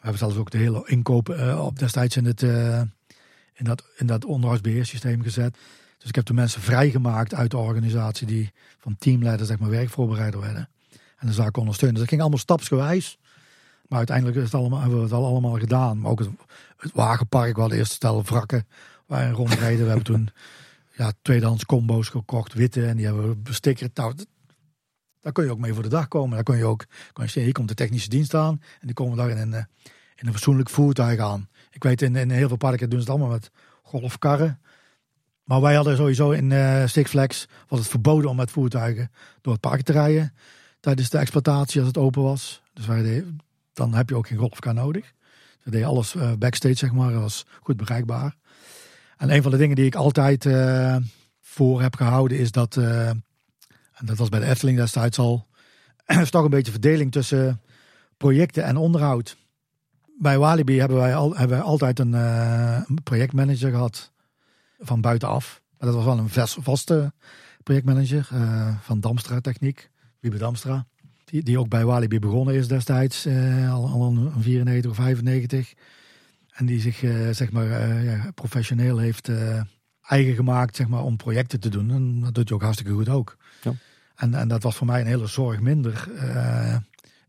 hebben 0.00 0.18
zelfs 0.18 0.36
ook 0.36 0.50
de 0.50 0.58
hele 0.58 0.82
inkoop 0.86 1.28
op 1.58 1.78
destijds 1.78 2.16
in, 2.16 2.24
het, 2.24 2.42
in, 2.42 3.64
dat, 3.64 3.84
in 3.96 4.06
dat 4.06 4.24
onderhoudsbeheersysteem 4.24 5.22
gezet. 5.22 5.56
Dus 5.98 6.08
ik 6.08 6.14
heb 6.14 6.24
de 6.24 6.34
mensen 6.34 6.60
vrijgemaakt 6.60 7.34
uit 7.34 7.50
de 7.50 7.56
organisatie 7.56 8.26
die 8.26 8.52
van 8.78 8.96
teamleider 8.98 9.46
zeg 9.46 9.58
maar 9.58 9.70
werkvoorbereider 9.70 10.40
werden. 10.40 10.68
En 11.16 11.26
de 11.26 11.32
zaak 11.32 11.56
ondersteunen. 11.56 11.94
Dus 11.94 12.02
dat 12.02 12.08
ging 12.08 12.20
allemaal 12.20 12.40
stapsgewijs. 12.40 13.18
Maar 13.88 13.98
uiteindelijk 13.98 14.36
is 14.36 14.42
het 14.42 14.54
allemaal, 14.54 14.80
hebben 14.80 14.98
we 14.98 15.04
het 15.04 15.12
al 15.12 15.26
allemaal 15.26 15.58
gedaan. 15.58 16.00
Maar 16.00 16.10
ook 16.10 16.18
het, 16.18 16.30
wagenpark, 16.92 17.56
we 17.56 17.76
eerst 17.76 17.92
stel 17.92 18.22
wrakken 18.22 18.66
waar 19.06 19.30
rondreden. 19.30 19.78
we 19.78 19.86
hebben 19.86 20.04
toen 20.04 20.30
ja, 20.92 21.12
tweedehands 21.22 21.64
combo's 21.64 22.08
gekocht, 22.08 22.52
witte. 22.52 22.86
En 22.86 22.96
die 22.96 23.06
hebben 23.06 23.28
we 23.28 23.36
bestikkerd. 23.36 23.96
Nou, 23.96 24.14
daar 25.20 25.32
kun 25.32 25.44
je 25.44 25.50
ook 25.50 25.58
mee 25.58 25.74
voor 25.74 25.82
de 25.82 25.88
dag 25.88 26.08
komen. 26.08 26.34
Daar 26.34 26.42
kun 26.44 26.56
je 26.56 26.64
ook, 26.64 26.84
kun 27.12 27.26
je 27.28 27.40
hier 27.40 27.52
komt 27.52 27.68
de 27.68 27.74
technische 27.74 28.08
dienst 28.08 28.34
aan. 28.34 28.60
En 28.80 28.86
die 28.86 28.94
komen 28.94 29.16
daar 29.16 29.30
in 29.30 29.38
een, 29.38 29.52
in 30.16 30.26
een 30.26 30.32
fatsoenlijk 30.32 30.70
voertuig 30.70 31.20
aan. 31.20 31.48
Ik 31.70 31.82
weet, 31.82 32.02
in, 32.02 32.16
in 32.16 32.30
heel 32.30 32.48
veel 32.48 32.56
parken 32.56 32.90
doen 32.90 33.00
ze 33.00 33.04
het 33.04 33.14
allemaal 33.14 33.34
met 33.34 33.50
golfkarren. 33.82 34.60
Maar 35.44 35.60
wij 35.60 35.74
hadden 35.74 35.96
sowieso 35.96 36.30
in 36.30 36.50
uh, 36.50 36.86
Six 36.86 37.12
was 37.68 37.78
het 37.78 37.88
verboden 37.88 38.30
om 38.30 38.36
met 38.36 38.50
voertuigen 38.50 39.10
door 39.40 39.52
het 39.52 39.62
park 39.62 39.82
te 39.82 39.92
rijden. 39.92 40.34
Tijdens 40.80 41.10
de 41.10 41.18
exploitatie 41.18 41.78
als 41.78 41.88
het 41.88 41.98
open 41.98 42.22
was. 42.22 42.62
Dus 42.72 42.86
wij 42.86 43.02
deden, 43.02 43.38
dan 43.76 43.94
heb 43.94 44.08
je 44.08 44.16
ook 44.16 44.26
geen 44.26 44.38
golfkar 44.38 44.74
nodig. 44.74 45.12
We 45.62 45.70
deden 45.70 45.88
alles 45.88 46.14
uh, 46.14 46.32
backstage, 46.38 46.74
zeg 46.74 46.92
maar. 46.92 47.20
Was 47.20 47.46
goed 47.60 47.76
bereikbaar. 47.76 48.36
En 49.16 49.34
een 49.34 49.42
van 49.42 49.50
de 49.50 49.56
dingen 49.56 49.76
die 49.76 49.86
ik 49.86 49.94
altijd 49.94 50.44
uh, 50.44 50.96
voor 51.40 51.82
heb 51.82 51.94
gehouden 51.94 52.38
is 52.38 52.50
dat 52.50 52.76
en 53.96 54.06
dat 54.06 54.16
was 54.16 54.28
bij 54.28 54.40
de 54.40 54.46
Efteling 54.46 54.78
destijds 54.78 55.18
al, 55.18 55.46
is 56.06 56.30
toch 56.30 56.44
een 56.44 56.50
beetje 56.50 56.72
verdeling 56.72 57.12
tussen 57.12 57.60
projecten 58.16 58.64
en 58.64 58.76
onderhoud. 58.76 59.36
Bij 60.18 60.38
Walibi 60.38 60.78
hebben 60.78 60.96
wij, 60.96 61.14
al, 61.14 61.36
hebben 61.36 61.56
wij 61.56 61.66
altijd 61.66 61.98
een, 61.98 62.14
projectmanager 63.02 63.70
gehad 63.70 64.12
van 64.78 65.00
buitenaf. 65.00 65.62
Dat 65.78 65.94
was 65.94 66.04
wel 66.04 66.18
een 66.18 66.48
vaste 66.62 67.12
projectmanager 67.62 68.28
van 68.80 69.00
Damstra 69.00 69.40
Techniek, 69.40 69.90
Wiebe 70.20 70.38
Damstra. 70.38 70.86
Die, 71.30 71.42
die 71.42 71.58
ook 71.58 71.68
bij 71.68 71.84
Walibi 71.84 72.18
begonnen 72.18 72.54
is 72.54 72.68
destijds, 72.68 73.26
uh, 73.26 73.72
al, 73.72 73.88
al 73.88 74.02
een 74.02 74.42
94 74.42 74.90
of 74.90 74.96
95. 74.96 75.72
En 76.52 76.66
die 76.66 76.80
zich 76.80 76.98
zeg 77.30 77.52
maar, 77.52 78.02
ja, 78.04 78.30
professioneel 78.34 78.98
heeft 78.98 79.30
eigen 80.02 80.34
gemaakt 80.34 80.76
zeg 80.76 80.88
maar, 80.88 81.02
om 81.02 81.16
projecten 81.16 81.60
te 81.60 81.68
doen. 81.68 81.90
En 81.90 82.20
dat 82.20 82.34
doet 82.34 82.48
je 82.48 82.54
ook 82.54 82.62
hartstikke 82.62 82.92
goed 82.92 83.08
ook. 83.08 83.36
Ja. 83.62 83.74
En, 84.14 84.34
en 84.34 84.48
dat 84.48 84.62
was 84.62 84.76
voor 84.76 84.86
mij 84.86 85.00
een 85.00 85.06
hele 85.06 85.26
zorg 85.26 85.60
minder 85.60 86.08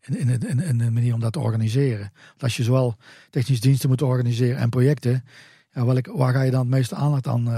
in, 0.02 0.18
in, 0.18 0.48
in, 0.48 0.60
in, 0.60 0.78
de 0.78 0.92
manier 0.92 1.14
om 1.14 1.20
dat 1.20 1.34
te 1.34 1.40
organiseren. 1.40 2.12
Want 2.28 2.44
als 2.44 2.58
je 2.58 2.64
zowel 2.64 2.96
technische 3.30 3.64
diensten 3.64 3.90
moet 3.90 4.02
organiseren 4.02 4.58
en 4.58 4.70
projecten, 4.70 5.26
ja, 5.72 5.86
welk, 5.86 6.08
waar 6.08 6.34
ga 6.34 6.42
je 6.42 6.52
dan 6.52 6.60
het 6.60 6.70
meeste 6.70 6.96
aandacht 6.96 7.28
aan, 7.28 7.50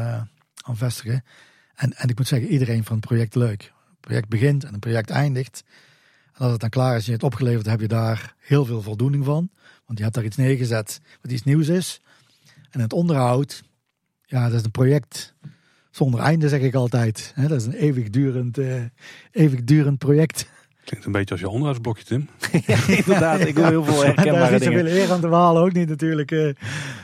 aan 0.62 0.78
vestigen? 0.78 1.24
En, 1.76 1.94
en 1.94 2.10
ik 2.10 2.18
moet 2.18 2.28
zeggen, 2.28 2.50
iedereen 2.50 2.84
van 2.84 2.96
het 2.96 3.06
project 3.06 3.36
leuk. 3.36 3.62
Het 3.62 4.00
project 4.00 4.30
begint 4.30 4.64
en 4.64 4.72
het 4.72 4.80
project 4.80 5.10
eindigt. 5.10 5.64
Als 6.40 6.52
het 6.52 6.62
dan 6.62 6.70
klaar 6.70 6.96
is 6.96 7.02
en 7.02 7.06
je 7.06 7.12
het 7.12 7.24
opgeleverd, 7.24 7.66
heb 7.66 7.80
je 7.80 7.88
daar 7.88 8.36
heel 8.38 8.66
veel 8.66 8.82
voldoening 8.82 9.26
van. 9.26 9.50
Want 9.86 9.98
je 9.98 10.04
hebt 10.04 10.16
daar 10.16 10.26
iets 10.26 10.38
neergezet 10.38 11.02
wat 11.22 11.32
iets 11.32 11.44
nieuws 11.44 11.68
is. 11.68 12.02
En 12.70 12.80
het 12.80 12.94
onderhoud, 12.94 13.64
ja, 14.26 14.50
dat 14.50 14.60
is 14.60 14.64
een 14.64 14.72
project 14.72 15.36
zonder 15.92 16.20
einde, 16.20 16.50
zeg 16.50 16.62
ik 16.62 16.74
altijd. 16.74 17.34
dat 17.36 17.52
is 17.52 17.66
een 17.66 17.74
eeuwigdurend, 17.74 18.58
uh, 18.58 18.84
eeuwigdurend 19.32 19.98
project. 19.98 20.50
Klinkt 20.90 21.08
een 21.08 21.14
beetje 21.14 21.32
als 21.32 21.40
je 21.40 21.50
onderhoudsblokje, 21.50 22.04
Tim. 22.04 22.30
ja, 22.68 22.78
inderdaad. 22.88 23.40
Ik 23.40 23.56
wil 23.56 23.66
heel 23.66 23.84
veel 23.84 24.04
herkenbare 24.06 24.40
Daar 24.40 24.54
is 24.54 24.60
niet 24.60 24.78
zoveel 24.78 24.86
eer 24.86 25.12
aan 25.12 25.20
te 25.20 25.28
halen, 25.28 25.62
ook 25.62 25.74
niet 25.74 25.90
natuurlijk. 25.90 26.32
Uh, 26.32 26.54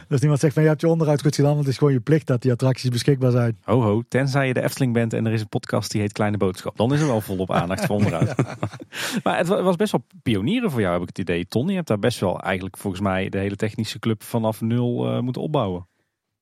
dus 0.07 0.19
niemand 0.19 0.39
zegt 0.39 0.53
van, 0.53 0.63
je 0.63 0.69
hebt 0.69 0.81
je 0.81 0.87
onderhoud 0.87 1.21
goed 1.21 1.35
gedaan, 1.35 1.51
want 1.51 1.63
het 1.63 1.71
is 1.73 1.77
gewoon 1.77 1.93
je 1.93 1.99
plicht 1.99 2.27
dat 2.27 2.41
die 2.41 2.51
attracties 2.51 2.89
beschikbaar 2.89 3.31
zijn. 3.31 3.57
Ho 3.63 3.81
ho, 3.81 4.03
tenzij 4.07 4.47
je 4.47 4.53
de 4.53 4.63
Efteling 4.63 4.93
bent 4.93 5.13
en 5.13 5.25
er 5.25 5.33
is 5.33 5.41
een 5.41 5.49
podcast 5.49 5.91
die 5.91 6.01
heet 6.01 6.11
Kleine 6.11 6.37
Boodschap. 6.37 6.77
Dan 6.77 6.93
is 6.93 6.99
er 7.01 7.07
wel 7.07 7.21
volop 7.21 7.51
aandacht 7.51 7.85
voor 7.85 7.95
onderhoud. 7.95 8.35
maar 9.23 9.37
het 9.37 9.47
was 9.47 9.75
best 9.75 9.91
wel 9.91 10.05
pionieren 10.23 10.71
voor 10.71 10.81
jou, 10.81 10.93
heb 10.93 11.01
ik 11.01 11.07
het 11.07 11.19
idee. 11.19 11.47
Ton, 11.47 11.67
je 11.67 11.75
hebt 11.75 11.87
daar 11.87 11.99
best 11.99 12.19
wel 12.19 12.39
eigenlijk 12.39 12.77
volgens 12.77 13.01
mij 13.01 13.29
de 13.29 13.37
hele 13.37 13.55
technische 13.55 13.99
club 13.99 14.23
vanaf 14.23 14.61
nul 14.61 15.11
uh, 15.11 15.19
moeten 15.19 15.41
opbouwen. 15.41 15.87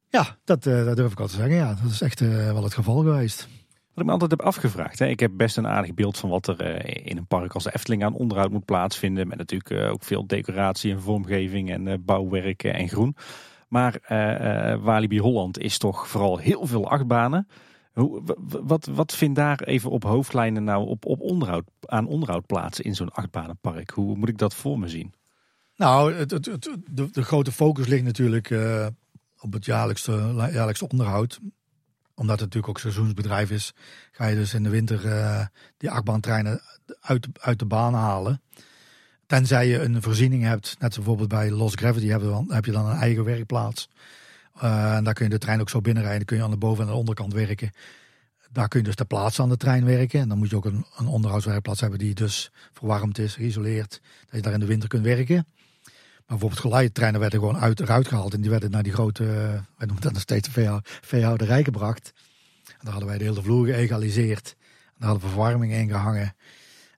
Ja, 0.10 0.38
dat, 0.44 0.66
uh, 0.66 0.86
dat 0.86 0.96
durf 0.96 1.12
ik 1.12 1.20
al 1.20 1.28
te 1.28 1.36
zeggen. 1.36 1.56
Ja, 1.56 1.78
dat 1.82 1.92
is 1.92 2.02
echt 2.02 2.22
uh, 2.22 2.52
wel 2.52 2.64
het 2.64 2.74
geval 2.74 2.98
geweest. 2.98 3.48
Wat 3.94 4.04
ik 4.04 4.06
me 4.06 4.12
altijd 4.12 4.32
heb 4.32 4.42
afgevraagd. 4.42 5.00
Hè. 5.00 5.08
Ik 5.08 5.20
heb 5.20 5.32
best 5.34 5.58
een 5.58 5.68
aardig 5.68 5.94
beeld 5.94 6.18
van 6.18 6.30
wat 6.30 6.48
er 6.48 6.86
uh, 6.86 7.06
in 7.06 7.18
een 7.18 7.28
park 7.28 7.54
als 7.54 7.64
de 7.64 7.74
Efteling 7.74 8.04
aan 8.04 8.14
onderhoud 8.14 8.52
moet 8.52 8.66
plaatsvinden. 8.66 9.28
Met 9.28 9.38
natuurlijk 9.38 9.90
ook 9.92 10.04
veel 10.04 10.28
decoratie 10.28 10.92
en 10.92 11.02
vormgeving 11.02 11.72
en 11.72 12.06
bouwwerken 12.06 12.74
en 12.74 12.90
groen. 12.90 13.16
Maar 13.68 14.00
Walibi 14.82 15.20
Holland 15.20 15.60
is 15.60 15.78
toch 15.78 16.08
vooral 16.08 16.38
heel 16.38 16.68
veel 16.68 16.90
achtbanen. 16.90 17.48
Hoe, 17.94 18.22
wat, 18.64 18.86
wat 18.86 19.16
vindt 19.16 19.36
daar 19.36 19.60
even 19.60 19.90
op 19.90 20.04
hoofdlijnen 20.04 20.64
nou 20.64 20.88
op, 20.88 21.06
op 21.06 21.20
onderhoud, 21.20 21.64
aan 21.86 22.08
onderhoud 22.08 22.46
plaatsen 22.46 22.84
in 22.84 22.96
zo'n 22.96 23.12
achtbanenpark? 23.12 23.90
Hoe 23.90 24.16
moet 24.16 24.30
ik 24.30 24.38
dat 24.38 24.56
voor 24.56 24.80
me 24.80 24.88
zien? 24.88 25.14
Nou, 25.76 26.14
het, 26.14 26.32
het, 26.32 26.70
de, 26.90 27.24
grote 27.24 27.52
focus 27.52 27.88
ligt 27.88 28.04
natuurlijk 28.04 28.56
op 29.40 29.54
het 29.54 29.66
jaarlijkse, 29.66 30.12
jaarlijkse 30.52 30.88
onderhoud. 30.88 31.40
Omdat 32.16 32.40
het 32.40 32.46
natuurlijk 32.46 32.68
ook 32.68 32.80
seizoensbedrijf 32.80 33.52
is, 33.52 33.74
ga 34.12 34.26
je 34.26 34.36
dus 34.36 34.54
in 34.54 34.64
de 34.64 34.70
winter 34.70 35.06
uh, 35.06 35.46
die 35.78 35.92
achtbaantreinen 35.92 36.62
uit, 37.02 37.28
uit 37.40 37.60
de 37.60 37.66
baan 37.66 37.94
halen. 37.94 38.42
Tenzij 39.26 39.68
je 39.68 39.80
een 39.80 40.02
voorziening 40.02 40.44
hebt, 40.44 40.76
net 40.80 40.96
bijvoorbeeld 40.96 41.30
bij 41.30 41.52
Lost 41.52 41.80
Gravity 41.80 42.08
heb 42.08 42.22
je 42.22 42.28
dan, 42.28 42.52
heb 42.52 42.66
je 42.66 42.72
dan 42.72 42.86
een 42.86 42.98
eigen 42.98 43.24
werkplaats. 43.24 43.90
Uh, 44.64 44.96
en 44.96 45.04
daar 45.04 45.14
kun 45.14 45.26
je 45.26 45.32
de 45.32 45.38
trein 45.38 45.62
ook 45.62 45.70
zo 45.70 45.82
binnenrijden, 45.82 46.26
kun 46.26 46.38
je 46.38 46.44
aan 46.44 46.52
de 46.52 46.58
boven- 46.58 46.84
en 46.84 46.90
de 46.90 46.98
onderkant 46.98 47.34
werken. 47.34 47.72
Daar 48.52 48.68
kun 48.68 48.80
je 48.80 48.86
dus 48.86 48.96
ter 48.96 49.06
plaatse 49.06 49.42
aan 49.42 49.50
de 49.50 49.58
trein 49.58 49.86
werken. 49.86 50.20
En 50.20 50.28
dan 50.28 50.38
moet 50.38 50.50
je 50.50 50.56
ook 50.56 50.66
een, 50.66 50.86
een 50.98 51.08
onderhoudswerkplaats 51.08 51.82
hebben 51.82 52.00
die 52.00 52.14
dus 52.14 52.52
verwarmd 52.74 53.18
is, 53.18 53.36
geïsoleerd. 53.36 54.02
Dat 54.26 54.36
je 54.36 54.42
daar 54.42 54.54
in 54.54 54.60
de 54.60 54.66
winter 54.66 54.90
kunt 54.90 55.04
werken. 55.04 55.46
Maar 56.28 56.38
bijvoorbeeld 56.38 56.62
geleidetreinen 56.62 57.20
werden 57.20 57.40
gewoon 57.40 57.58
uit, 57.58 57.80
eruit 57.80 58.08
gehaald. 58.08 58.34
En 58.34 58.42
die 58.42 58.50
werden 58.50 58.72
naar 58.72 58.84
die 58.84 58.94
grote, 58.94 59.24
wij 59.78 59.86
noemen 59.86 60.02
dat 60.02 60.14
nog 60.14 60.22
steeds 60.22 60.54
de 60.54 60.82
veehouderij 61.02 61.64
gebracht. 61.64 62.14
En 62.68 62.80
daar 62.82 62.92
hadden 62.92 63.10
wij 63.10 63.18
de 63.18 63.24
hele 63.24 63.42
vloer 63.42 63.66
geëgaliseerd. 63.66 64.56
En 64.86 64.94
daar 64.98 65.10
hadden 65.10 65.28
we 65.28 65.34
verwarming 65.34 65.74
in 65.74 65.90
gehangen. 65.90 66.36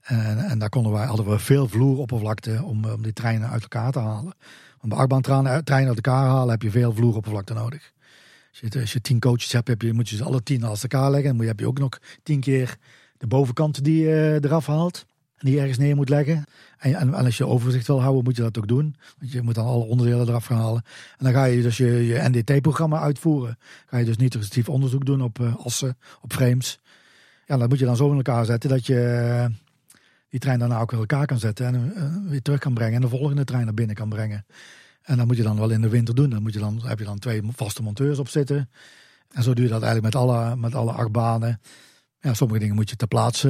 En, 0.02 0.38
en 0.38 0.60
daar 0.60 0.70
konden 0.70 0.92
wij, 0.92 1.06
hadden 1.06 1.30
we 1.30 1.40
veel 1.40 1.68
vloeroppervlakte 1.68 2.64
om, 2.64 2.86
om 2.86 3.02
die 3.02 3.14
treinen 3.14 3.50
uit 3.50 3.62
elkaar 3.62 3.92
te 3.92 4.00
halen. 4.00 4.34
Om 4.82 4.90
de 4.90 4.96
achtbaantreinen 4.96 5.64
treinen 5.64 5.88
uit 5.88 6.06
elkaar 6.06 6.28
halen 6.28 6.50
heb 6.50 6.62
je 6.62 6.72
veel 6.72 6.94
vloeroppervlakte 6.94 7.54
nodig. 7.54 7.92
Als 8.50 8.60
je, 8.60 8.80
als 8.80 8.94
je 8.94 9.02
tien 9.02 9.20
coaches 9.20 9.52
hebt, 9.52 9.68
heb 9.68 9.82
je, 9.82 9.94
moet 9.94 10.10
je 10.10 10.16
ze 10.16 10.24
alle 10.24 10.44
tien 10.44 10.60
naast 10.60 10.84
elkaar 10.84 11.10
leggen. 11.10 11.28
Dan 11.28 11.36
moet 11.36 11.44
je, 11.44 11.52
heb 11.52 11.60
je 11.60 11.68
ook 11.68 11.80
nog 11.80 12.00
tien 12.24 12.40
keer 12.40 12.78
de 13.18 13.28
bovenkant 13.28 13.84
die 13.84 14.04
je 14.04 14.40
eraf 14.42 14.66
haalt. 14.66 15.06
Die 15.46 15.60
ergens 15.60 15.78
neer 15.78 15.96
moet 15.96 16.10
leggen. 16.10 16.46
En, 16.78 16.96
en, 16.96 17.14
als 17.14 17.38
je 17.38 17.48
overzicht 17.48 17.88
wil 17.88 18.02
houden, 18.02 18.24
moet 18.24 18.36
je 18.36 18.42
dat 18.42 18.58
ook 18.58 18.68
doen. 18.68 18.96
Want 19.20 19.32
je 19.32 19.42
moet 19.42 19.56
dan 19.56 19.66
alle 19.66 19.84
onderdelen 19.84 20.28
eraf 20.28 20.46
gaan 20.46 20.58
halen. 20.58 20.84
En 21.18 21.26
dan 21.26 21.34
ga 21.34 21.44
je 21.44 21.62
dus 21.62 21.78
je, 21.78 22.06
je 22.06 22.30
NDT-programma 22.30 23.00
uitvoeren. 23.00 23.58
Ga 23.86 23.98
je 23.98 24.06
dus 24.06 24.18
niet 24.18 24.68
onderzoek 24.68 25.06
doen 25.06 25.22
op 25.22 25.40
uh, 25.40 25.56
assen, 25.66 25.98
op 26.22 26.34
frames. 26.34 26.80
Ja, 27.46 27.58
dat 27.58 27.70
moet 27.70 27.80
je 27.80 27.86
dan 27.86 27.96
zo 27.96 28.10
in 28.10 28.16
elkaar 28.16 28.46
zetten 28.46 28.70
dat 28.70 28.86
je 28.86 29.50
die 30.30 30.40
trein 30.40 30.60
daarna 30.60 30.80
ook 30.80 30.92
weer 30.92 31.00
elkaar 31.00 31.26
kan 31.26 31.40
zetten. 31.40 31.66
En 31.66 31.94
uh, 31.96 32.30
weer 32.30 32.42
terug 32.42 32.60
kan 32.60 32.74
brengen. 32.74 32.96
En 32.96 33.02
de 33.02 33.08
volgende 33.08 33.44
trein 33.44 33.66
naar 33.66 33.74
binnen 33.74 33.96
kan 33.96 34.10
brengen. 34.10 34.46
En 35.02 35.18
dat 35.18 35.28
moet 35.28 35.38
je 35.38 35.44
dan 35.44 35.58
wel 35.58 35.70
in 35.70 35.82
de 35.82 35.90
winter 35.90 36.16
doen. 36.16 36.30
Dan, 36.30 36.42
moet 36.42 36.54
je 36.54 36.60
dan 36.60 36.82
heb 36.84 37.00
je 37.00 37.06
dan 37.06 37.20
twee 37.20 37.42
vaste 37.56 37.84
monteurs 37.84 38.20
op 38.20 38.30
zitten. 38.30 38.70
En 39.32 39.44
zo 39.44 39.54
doe 39.54 39.64
je 39.64 39.72
dat 39.72 39.84
eigenlijk 39.84 40.14
met 40.14 40.24
alle, 40.24 40.56
met 40.56 40.76
alle 40.76 40.92
acht 40.92 41.12
banen. 41.12 41.62
Ja, 42.20 42.34
sommige 42.34 42.60
dingen 42.60 42.76
moet 42.76 42.90
je 42.90 42.96
ter 42.96 43.08
plaatse 43.08 43.50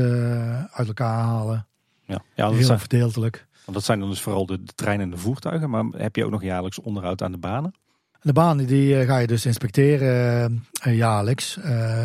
uit 0.72 0.88
elkaar 0.88 1.24
halen. 1.24 1.68
Ja, 2.06 2.22
ja 2.36 2.46
dat 2.46 2.56
heel 2.56 2.66
zijn, 2.66 2.80
verdeeltelijk. 2.80 3.48
Want 3.66 3.78
dat 3.78 3.86
zijn 3.86 4.00
dan 4.00 4.10
dus 4.10 4.22
vooral 4.22 4.46
de, 4.46 4.64
de 4.64 4.74
treinen 4.76 5.06
en 5.06 5.12
de 5.12 5.18
voertuigen. 5.18 5.70
Maar 5.70 5.84
heb 5.92 6.16
je 6.16 6.26
ook 6.26 6.32
nog 6.32 6.44
jaarlijks 6.44 6.80
onderhoud 6.80 7.22
aan 7.22 7.32
de 7.32 7.38
banen? 7.38 7.74
De 8.22 8.34
banen 8.34 8.68
die 8.68 8.96
uh, 8.96 9.08
ga 9.08 9.18
je 9.18 9.28
dus 9.28 9.46
inspecteren 9.46 10.66
uh, 10.88 10.96
jaarlijks. 10.96 11.58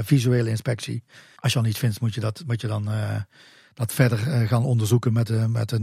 visuele 0.03 0.51
inspectie. 0.51 1.03
Als 1.37 1.53
je 1.53 1.59
al 1.59 1.65
niet 1.65 1.79
vindt, 1.79 2.01
moet 2.01 2.15
je, 2.15 2.21
dat, 2.21 2.43
moet 2.47 2.61
je 2.61 2.67
dan 2.67 2.89
dat 3.75 3.93
verder 3.93 4.19
gaan 4.47 4.65
onderzoeken 4.65 5.13
met, 5.13 5.49
met, 5.49 5.73
een, 5.73 5.83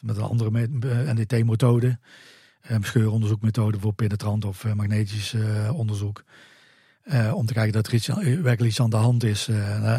met 0.00 0.16
een 0.16 0.22
andere 0.22 0.68
NDT-methode. 1.14 1.98
scheuronderzoekmethode 2.80 3.78
voor 3.78 3.92
penetrant 3.92 4.44
of 4.44 4.74
magnetisch 4.74 5.34
onderzoek. 5.72 6.22
om 7.32 7.46
te 7.46 7.52
kijken 7.52 7.72
dat 7.72 7.86
er 7.86 7.94
iets, 7.94 8.06
werkelijk 8.06 8.62
iets 8.62 8.80
aan 8.80 8.90
de 8.90 8.96
hand 8.96 9.24
is. 9.24 9.48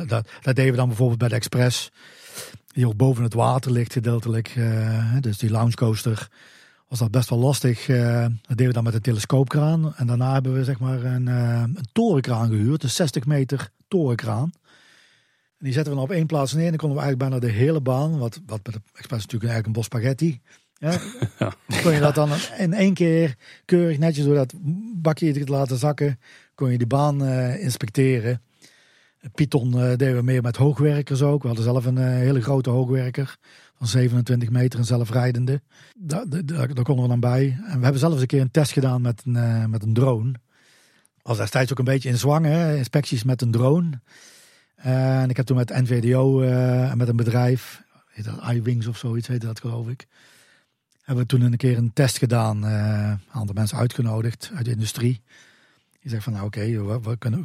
dat, 0.08 0.30
dat 0.42 0.56
deden 0.56 0.72
we 0.72 0.78
dan 0.78 0.88
bijvoorbeeld 0.88 1.20
bij 1.20 1.28
de 1.28 1.36
Express 1.36 1.92
die 2.73 2.88
ook 2.88 2.95
boven 2.95 3.23
het 3.23 3.34
water 3.34 3.72
ligt 3.72 3.93
gedeeltelijk. 3.93 4.56
Uh, 4.56 5.15
dus 5.19 5.38
die 5.38 5.49
launchcoaster 5.49 6.30
was 6.88 6.99
dat 6.99 7.11
best 7.11 7.30
wel 7.30 7.39
lastig. 7.39 7.88
Uh, 7.88 8.22
dat 8.22 8.31
deden 8.48 8.68
we 8.68 8.73
dan 8.73 8.84
met 8.84 8.93
een 8.93 9.02
telescoopkraan. 9.02 9.95
En 9.95 10.07
daarna 10.07 10.34
hebben 10.34 10.53
we 10.53 10.64
zeg 10.64 10.80
maar 10.80 11.03
een, 11.03 11.27
uh, 11.27 11.61
een 11.61 11.88
torenkraan 11.91 12.49
gehuurd. 12.49 12.84
Een 12.84 12.89
60 12.89 13.26
meter 13.26 13.69
torenkraan. 13.88 14.52
En 15.57 15.68
die 15.68 15.73
zetten 15.73 15.93
we 15.93 15.99
dan 15.99 16.10
op 16.10 16.15
één 16.15 16.26
plaats 16.26 16.53
neer. 16.53 16.64
En 16.64 16.69
dan 16.69 16.80
konden 16.80 16.98
we 16.98 17.03
eigenlijk 17.03 17.31
bijna 17.31 17.53
de 17.53 17.60
hele 17.60 17.81
baan. 17.81 18.18
Wat, 18.18 18.41
wat 18.45 18.60
met 18.64 18.73
de 18.73 18.81
Express 18.93 19.26
natuurlijk 19.26 19.52
eigenlijk 19.52 19.65
een 19.65 19.72
bos 19.72 19.85
spaghetti. 19.85 20.41
Ja, 20.73 20.91
ja. 21.39 21.53
Kon 21.81 21.91
je 21.91 21.99
dat 21.99 22.15
dan 22.15 22.30
in 22.57 22.73
één 22.73 22.93
keer 22.93 23.35
keurig 23.65 23.98
netjes 23.98 24.26
door 24.26 24.35
dat 24.35 24.53
bakje 24.95 25.34
te 25.34 25.52
laten 25.52 25.77
zakken. 25.77 26.19
Kon 26.56 26.72
je 26.72 26.77
die 26.77 26.88
baan 26.88 27.26
inspecteren. 27.57 28.41
Python 29.30 29.68
uh, 29.76 29.81
deden 29.81 30.15
we 30.15 30.22
meer 30.22 30.41
met 30.41 30.56
hoogwerkers 30.56 31.22
ook. 31.22 31.41
We 31.41 31.48
hadden 31.48 31.65
zelf 31.65 31.85
een 31.85 31.98
uh, 31.98 32.06
hele 32.06 32.41
grote 32.41 32.69
hoogwerker 32.69 33.38
van 33.77 33.88
27 33.88 34.49
meter 34.49 34.80
en 34.80 34.85
zelfrijdende. 34.85 35.61
Daar, 35.98 36.30
daar, 36.30 36.45
daar, 36.45 36.84
konden 36.84 37.03
we 37.03 37.07
dan 37.07 37.19
bij. 37.19 37.57
En 37.65 37.77
we 37.77 37.84
hebben 37.84 37.99
zelfs 37.99 38.22
een 38.22 38.27
keer 38.27 38.41
een 38.41 38.52
test 38.52 38.72
gedaan 38.72 39.02
met 39.02 39.22
een, 39.26 39.35
uh, 39.35 39.65
met 39.65 39.84
een 39.84 39.93
drone. 39.93 40.34
Was 41.22 41.38
destijds 41.38 41.72
ook 41.72 41.80
een 41.80 41.85
beetje 41.85 42.10
in 42.10 42.18
zwang, 42.18 42.45
hè? 42.45 42.77
inspecties 42.77 43.23
met 43.23 43.41
een 43.41 43.52
drone. 43.52 44.02
en 44.76 45.30
ik 45.30 45.38
heb 45.38 45.45
toen 45.45 45.57
met 45.57 45.69
NVDO 45.69 46.41
en 46.41 46.98
met 46.98 47.07
een 47.07 47.15
bedrijf, 47.15 47.84
heet 48.07 48.26
dat 48.26 48.88
of 48.88 48.98
zoiets 48.98 49.27
heette 49.27 49.45
dat 49.45 49.60
geloof 49.60 49.88
ik. 49.88 50.07
Hebben 51.02 51.23
we 51.23 51.30
toen 51.30 51.41
een 51.41 51.57
keer 51.57 51.77
een 51.77 51.93
test 51.93 52.18
gedaan. 52.18 52.64
Een 52.64 53.19
aantal 53.31 53.53
mensen 53.53 53.77
uitgenodigd 53.77 54.52
uit 54.56 54.65
de 54.65 54.72
industrie. 54.72 55.23
Je 56.03 56.10
zegt 56.10 56.23
van 56.23 56.34
nou 56.34 56.45
oké, 56.45 56.73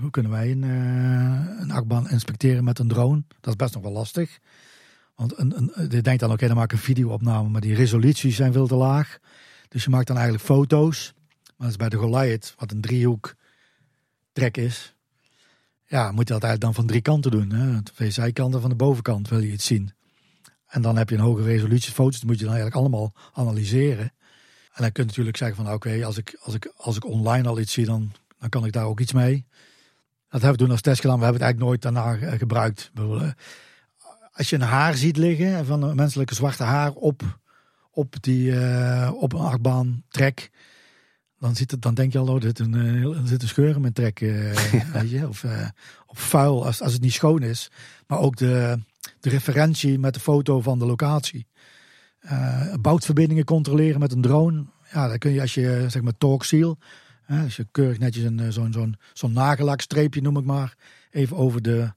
hoe 0.01 0.11
kunnen 0.11 0.33
wij 0.33 0.51
een, 0.51 0.63
uh, 0.63 1.61
een 1.61 1.71
achtbaan 1.71 2.11
inspecteren 2.11 2.65
met 2.65 2.79
een 2.79 2.89
drone? 2.89 3.23
Dat 3.41 3.51
is 3.51 3.57
best 3.57 3.75
nog 3.75 3.83
wel 3.83 3.93
lastig. 3.93 4.39
Want 5.15 5.39
een, 5.39 5.57
een, 5.57 5.91
je 5.91 6.03
denkt 6.03 6.21
dan 6.21 6.33
oké, 6.33 6.47
dan 6.47 6.57
maak 6.57 6.73
ik 6.73 6.79
een 6.79 6.85
videoopname, 6.85 7.49
maar 7.49 7.61
die 7.61 7.75
resoluties 7.75 8.37
zijn 8.37 8.53
veel 8.53 8.67
te 8.67 8.75
laag. 8.75 9.19
Dus 9.69 9.85
je 9.85 9.91
maakt 9.91 10.07
dan 10.07 10.17
eigenlijk 10.17 10.47
foto's. 10.47 11.13
Maar 11.43 11.55
dat 11.57 11.69
is 11.69 11.77
bij 11.77 11.89
de 11.89 11.97
Goliath, 11.97 12.55
wat 12.59 12.71
een 12.71 12.81
driehoek 12.81 13.35
trek 14.33 14.57
is. 14.57 14.95
Ja, 15.87 16.11
moet 16.11 16.29
je 16.29 16.35
dat 16.35 16.43
eigenlijk 16.43 16.61
dan 16.61 16.75
van 16.75 16.87
drie 16.87 17.01
kanten 17.01 17.31
doen. 17.31 17.51
Hè? 17.51 17.83
De 17.97 18.11
zijkant 18.11 18.55
en 18.55 18.61
van 18.61 18.71
de 18.71 18.77
bovenkant 18.77 19.29
wil 19.29 19.41
je 19.41 19.53
iets 19.53 19.67
zien. 19.67 19.93
En 20.67 20.83
dan 20.83 20.97
heb 20.97 21.09
je 21.09 21.15
een 21.15 21.21
hoge 21.21 21.43
resolutie 21.43 21.93
foto's, 21.93 22.19
die 22.19 22.27
moet 22.29 22.39
je 22.39 22.45
dan 22.45 22.55
eigenlijk 22.55 22.83
allemaal 22.83 23.13
analyseren. 23.33 24.13
En 24.73 24.83
dan 24.83 24.93
kun 24.93 25.03
je 25.03 25.09
natuurlijk 25.09 25.37
zeggen 25.37 25.65
van 25.65 25.75
oké, 25.75 26.05
als, 26.05 26.17
ik, 26.17 26.37
als, 26.41 26.55
ik, 26.55 26.73
als 26.77 26.97
ik 26.97 27.05
online 27.05 27.49
al 27.49 27.59
iets 27.59 27.73
zie, 27.73 27.85
dan 27.85 28.13
dan 28.51 28.61
kan 28.61 28.69
ik 28.69 28.73
daar 28.75 28.85
ook 28.85 29.01
iets 29.01 29.13
mee. 29.13 29.47
Dat 30.29 30.41
hebben 30.41 30.51
we 30.51 30.65
toen 30.65 30.71
als 30.71 30.81
test 30.81 31.01
gedaan. 31.01 31.19
We 31.19 31.25
hebben 31.25 31.43
het 31.43 31.51
eigenlijk 31.51 31.83
nooit 31.83 31.95
daarna 31.95 32.27
eh, 32.27 32.39
gebruikt. 32.39 32.91
Eh, 32.95 33.31
als 34.33 34.51
je 34.51 34.57
een 34.57 34.63
haar 34.63 34.95
ziet 34.95 35.17
liggen 35.17 35.67
van 35.67 35.83
een 35.83 35.97
menselijke 35.97 36.35
zwarte 36.35 36.63
haar 36.63 36.93
op, 36.93 37.39
op, 37.91 38.23
die, 38.23 38.51
uh, 38.51 39.11
op 39.15 39.33
een 39.33 39.41
achtbaan 39.41 40.03
trek. 40.09 40.51
Dan, 41.39 41.57
zit 41.57 41.71
het, 41.71 41.83
dan 41.83 41.95
denk 41.95 42.13
je 42.13 42.19
al, 42.19 42.29
oh, 42.29 42.41
dit 42.41 42.59
een, 42.59 42.75
er 42.75 43.29
zit 43.29 43.43
een 43.43 43.49
scheur 43.49 43.75
in 43.75 43.81
mijn 43.81 43.93
trek. 43.93 44.19
weet 44.93 45.11
je? 45.11 45.29
Of, 45.29 45.45
of 46.07 46.19
vuil 46.19 46.67
als, 46.67 46.83
als 46.83 46.93
het 46.93 47.03
niet 47.03 47.13
schoon 47.13 47.43
is. 47.43 47.71
Maar 48.07 48.19
ook 48.19 48.37
de, 48.37 48.79
de 49.21 49.29
referentie 49.29 49.99
met 49.99 50.15
de 50.15 50.21
foto 50.21 50.61
van 50.61 50.79
de 50.79 50.87
locatie. 50.87 51.47
boutverbindingen 52.81 53.45
controleren 53.45 54.01
met 54.01 54.13
een 54.13 54.21
drone. 54.21 54.65
Ja, 54.93 55.09
dan 55.09 55.19
kun 55.19 55.33
je 55.33 55.41
als 55.41 55.55
je 55.55 55.85
zeg 55.89 56.03
maar 56.03 56.17
talk 56.19 56.45
seal 56.45 56.79
als 57.27 57.57
je 57.57 57.67
keurig 57.71 57.99
netjes 57.99 58.25
een, 58.25 58.41
eh, 58.41 58.49
zo'n 58.49 58.73
zo'n 58.73 58.97
zo'n 59.13 59.33
nagellakstreepje, 59.33 60.21
noem 60.23 60.37
ik 60.37 60.45
maar, 60.45 60.77
even 61.11 61.37
over 61.37 61.63
de 61.63 61.93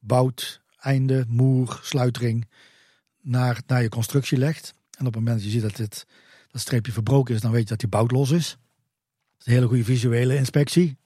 bout, 0.00 0.62
einde, 0.78 1.24
moer, 1.28 1.80
sluitring 1.82 2.48
naar, 3.22 3.62
naar 3.66 3.82
je 3.82 3.88
constructie 3.88 4.38
legt. 4.38 4.74
En 4.90 5.06
op 5.06 5.14
het 5.14 5.14
moment 5.14 5.36
dat 5.36 5.44
je 5.44 5.50
ziet 5.50 5.62
dat 5.62 5.76
dit, 5.76 6.06
dat 6.50 6.60
streepje 6.60 6.92
verbroken 6.92 7.34
is, 7.34 7.40
dan 7.40 7.50
weet 7.50 7.62
je 7.62 7.68
dat 7.68 7.80
die 7.80 7.88
bout 7.88 8.10
los 8.10 8.30
is. 8.30 8.48
Dat 8.48 9.40
is 9.40 9.46
een 9.46 9.52
hele 9.52 9.66
goede 9.66 9.84
visuele 9.84 10.36
inspectie. 10.36 10.98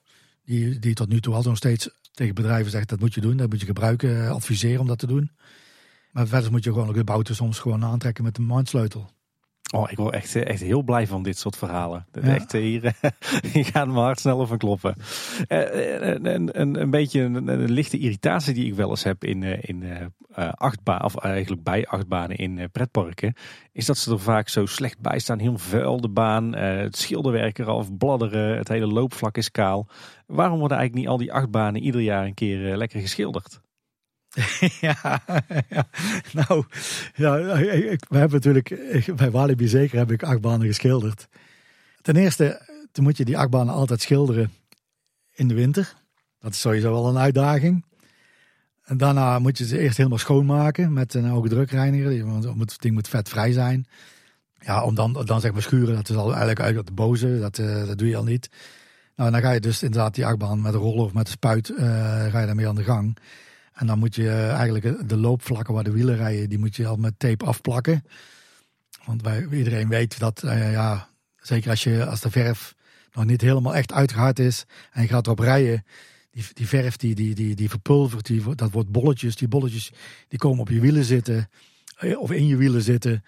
Die, 0.45 0.79
die 0.79 0.93
tot 0.93 1.09
nu 1.09 1.19
toe 1.19 1.33
altijd 1.33 1.49
nog 1.49 1.57
steeds 1.57 1.89
tegen 2.11 2.35
bedrijven 2.35 2.71
zegt 2.71 2.89
dat 2.89 2.99
moet 2.99 3.13
je 3.13 3.21
doen, 3.21 3.37
dat 3.37 3.49
moet 3.49 3.59
je 3.59 3.65
gebruiken, 3.65 4.23
eh, 4.23 4.31
adviseren 4.31 4.79
om 4.79 4.87
dat 4.87 4.99
te 4.99 5.07
doen. 5.07 5.31
Maar 6.11 6.27
verder 6.27 6.51
moet 6.51 6.63
je 6.63 6.71
gewoon 6.71 6.87
ook 6.87 6.95
de 6.95 7.03
bouten 7.03 7.35
soms 7.35 7.59
gewoon 7.59 7.83
aantrekken 7.83 8.23
met 8.23 8.37
een 8.37 8.45
mindsleutel. 8.45 9.11
Oh, 9.71 9.91
ik 9.91 9.97
word 9.97 10.13
echt, 10.13 10.35
echt 10.35 10.61
heel 10.61 10.81
blij 10.81 11.07
van 11.07 11.23
dit 11.23 11.37
soort 11.37 11.57
verhalen. 11.57 12.05
Ja. 12.11 12.21
Echt, 12.21 12.53
eh, 12.53 12.61
hier, 12.61 12.93
hier 13.53 13.65
gaat 13.65 13.87
mijn 13.87 13.97
hart 13.97 14.19
sneller 14.19 14.47
van 14.47 14.57
kloppen. 14.57 14.95
Uh, 15.47 16.01
een, 16.01 16.59
een, 16.61 16.81
een 16.81 16.89
beetje 16.89 17.21
een, 17.21 17.47
een, 17.47 17.71
lichte 17.71 17.97
irritatie 17.97 18.53
die 18.53 18.65
ik 18.65 18.73
wel 18.73 18.89
eens 18.89 19.03
heb 19.03 19.23
in, 19.23 19.43
in 19.43 19.83
uh, 19.83 20.49
achtbaan, 20.53 21.03
of 21.03 21.15
eigenlijk 21.15 21.63
bij 21.63 21.87
achtbanen 21.87 22.37
in 22.37 22.69
pretparken, 22.71 23.33
is 23.71 23.85
dat 23.85 23.97
ze 23.97 24.11
er 24.11 24.19
vaak 24.19 24.49
zo 24.49 24.65
slecht 24.65 24.99
bij 24.99 25.19
staan. 25.19 25.39
Heel 25.39 25.57
vuil 25.57 26.01
de 26.01 26.09
baan, 26.09 26.55
het 26.55 26.97
schilderwerk 26.97 27.59
eraf, 27.59 27.97
bladderen, 27.97 28.57
het 28.57 28.67
hele 28.67 28.87
loopvlak 28.87 29.37
is 29.37 29.51
kaal. 29.51 29.87
Waarom 30.25 30.59
worden 30.59 30.77
eigenlijk 30.77 31.05
niet 31.05 31.13
al 31.13 31.25
die 31.25 31.33
achtbanen 31.33 31.81
ieder 31.81 32.01
jaar 32.01 32.25
een 32.25 32.33
keer 32.33 32.77
lekker 32.77 32.99
geschilderd? 32.99 33.61
ja, 34.81 35.21
nou, 36.33 36.63
ja, 37.15 37.35
we 38.09 38.17
hebben 38.17 38.31
natuurlijk, 38.31 38.69
bij 39.15 39.31
Walibi 39.31 39.67
zeker 39.67 39.97
heb 39.97 40.11
ik 40.11 40.23
achtbanen 40.23 40.67
geschilderd. 40.67 41.27
Ten 42.01 42.15
eerste, 42.15 42.61
dan 42.91 43.03
moet 43.03 43.17
je 43.17 43.25
die 43.25 43.37
achtbanen 43.37 43.73
altijd 43.73 44.01
schilderen 44.01 44.51
in 45.33 45.47
de 45.47 45.53
winter. 45.53 45.93
Dat 46.39 46.51
is 46.51 46.59
sowieso 46.59 46.91
wel 46.91 47.07
een 47.07 47.17
uitdaging. 47.17 47.85
En 48.83 48.97
daarna 48.97 49.39
moet 49.39 49.57
je 49.57 49.65
ze 49.65 49.79
eerst 49.79 49.97
helemaal 49.97 50.17
schoonmaken 50.17 50.93
met 50.93 51.13
een 51.13 51.25
hoge 51.25 51.49
drukreiniger. 51.49 52.25
Want 52.25 52.71
het 52.71 52.81
ding 52.81 52.93
moet 52.93 53.07
vetvrij 53.07 53.51
zijn. 53.51 53.87
Ja, 54.59 54.83
om 54.83 54.95
dan, 54.95 55.13
dan 55.25 55.41
zeg 55.41 55.51
maar 55.51 55.61
schuren, 55.61 55.95
dat 55.95 56.09
is 56.09 56.15
al 56.15 56.29
eigenlijk 56.29 56.59
uit 56.59 56.87
de 56.87 56.93
boze. 56.93 57.39
Dat, 57.39 57.57
uh, 57.57 57.87
dat 57.87 57.97
doe 57.97 58.07
je 58.07 58.15
al 58.15 58.23
niet. 58.23 58.49
Nou, 59.15 59.31
dan 59.31 59.41
ga 59.41 59.51
je 59.51 59.59
dus 59.59 59.83
inderdaad 59.83 60.15
die 60.15 60.25
achtbaan 60.25 60.61
met 60.61 60.73
een 60.73 60.79
roller 60.79 61.03
of 61.03 61.13
met 61.13 61.25
een 61.25 61.31
spuit, 61.31 61.69
uh, 61.69 61.77
ga 62.25 62.39
je 62.39 62.45
daarmee 62.45 62.67
aan 62.67 62.75
de 62.75 62.83
gang. 62.83 63.17
En 63.81 63.87
dan 63.87 63.99
moet 63.99 64.15
je 64.15 64.29
eh, 64.29 64.51
eigenlijk 64.53 65.09
de 65.09 65.17
loopvlakken 65.17 65.73
waar 65.73 65.83
de 65.83 65.91
wielen 65.91 66.15
rijden, 66.15 66.49
die 66.49 66.59
moet 66.59 66.75
je 66.75 66.87
al 66.87 66.95
met 66.95 67.13
tape 67.19 67.45
afplakken. 67.45 68.03
Want 69.05 69.21
wij, 69.21 69.47
iedereen 69.51 69.89
weet 69.89 70.19
dat, 70.19 70.43
uh, 70.43 70.71
ja, 70.71 71.09
zeker 71.37 71.69
als, 71.69 71.83
je, 71.83 72.05
als 72.05 72.21
de 72.21 72.31
verf 72.31 72.75
nog 73.13 73.25
niet 73.25 73.41
helemaal 73.41 73.75
echt 73.75 73.91
uitgehard 73.91 74.39
is 74.39 74.65
en 74.91 75.01
je 75.01 75.07
gaat 75.07 75.25
erop 75.25 75.39
rijden, 75.39 75.85
die, 76.31 76.45
die 76.53 76.67
verf 76.67 76.97
die, 76.97 77.15
die, 77.15 77.35
die, 77.35 77.55
die 77.55 77.69
verpulvert, 77.69 78.25
die, 78.25 78.55
dat 78.55 78.71
wordt 78.71 78.91
bolletjes. 78.91 79.35
Die 79.35 79.47
bolletjes 79.47 79.91
die 80.27 80.39
komen 80.39 80.59
op 80.59 80.69
je 80.69 80.79
wielen 80.79 81.03
zitten 81.03 81.49
eh, 81.97 82.19
of 82.19 82.31
in 82.31 82.47
je 82.47 82.55
wielen 82.55 82.81
zitten. 82.81 83.23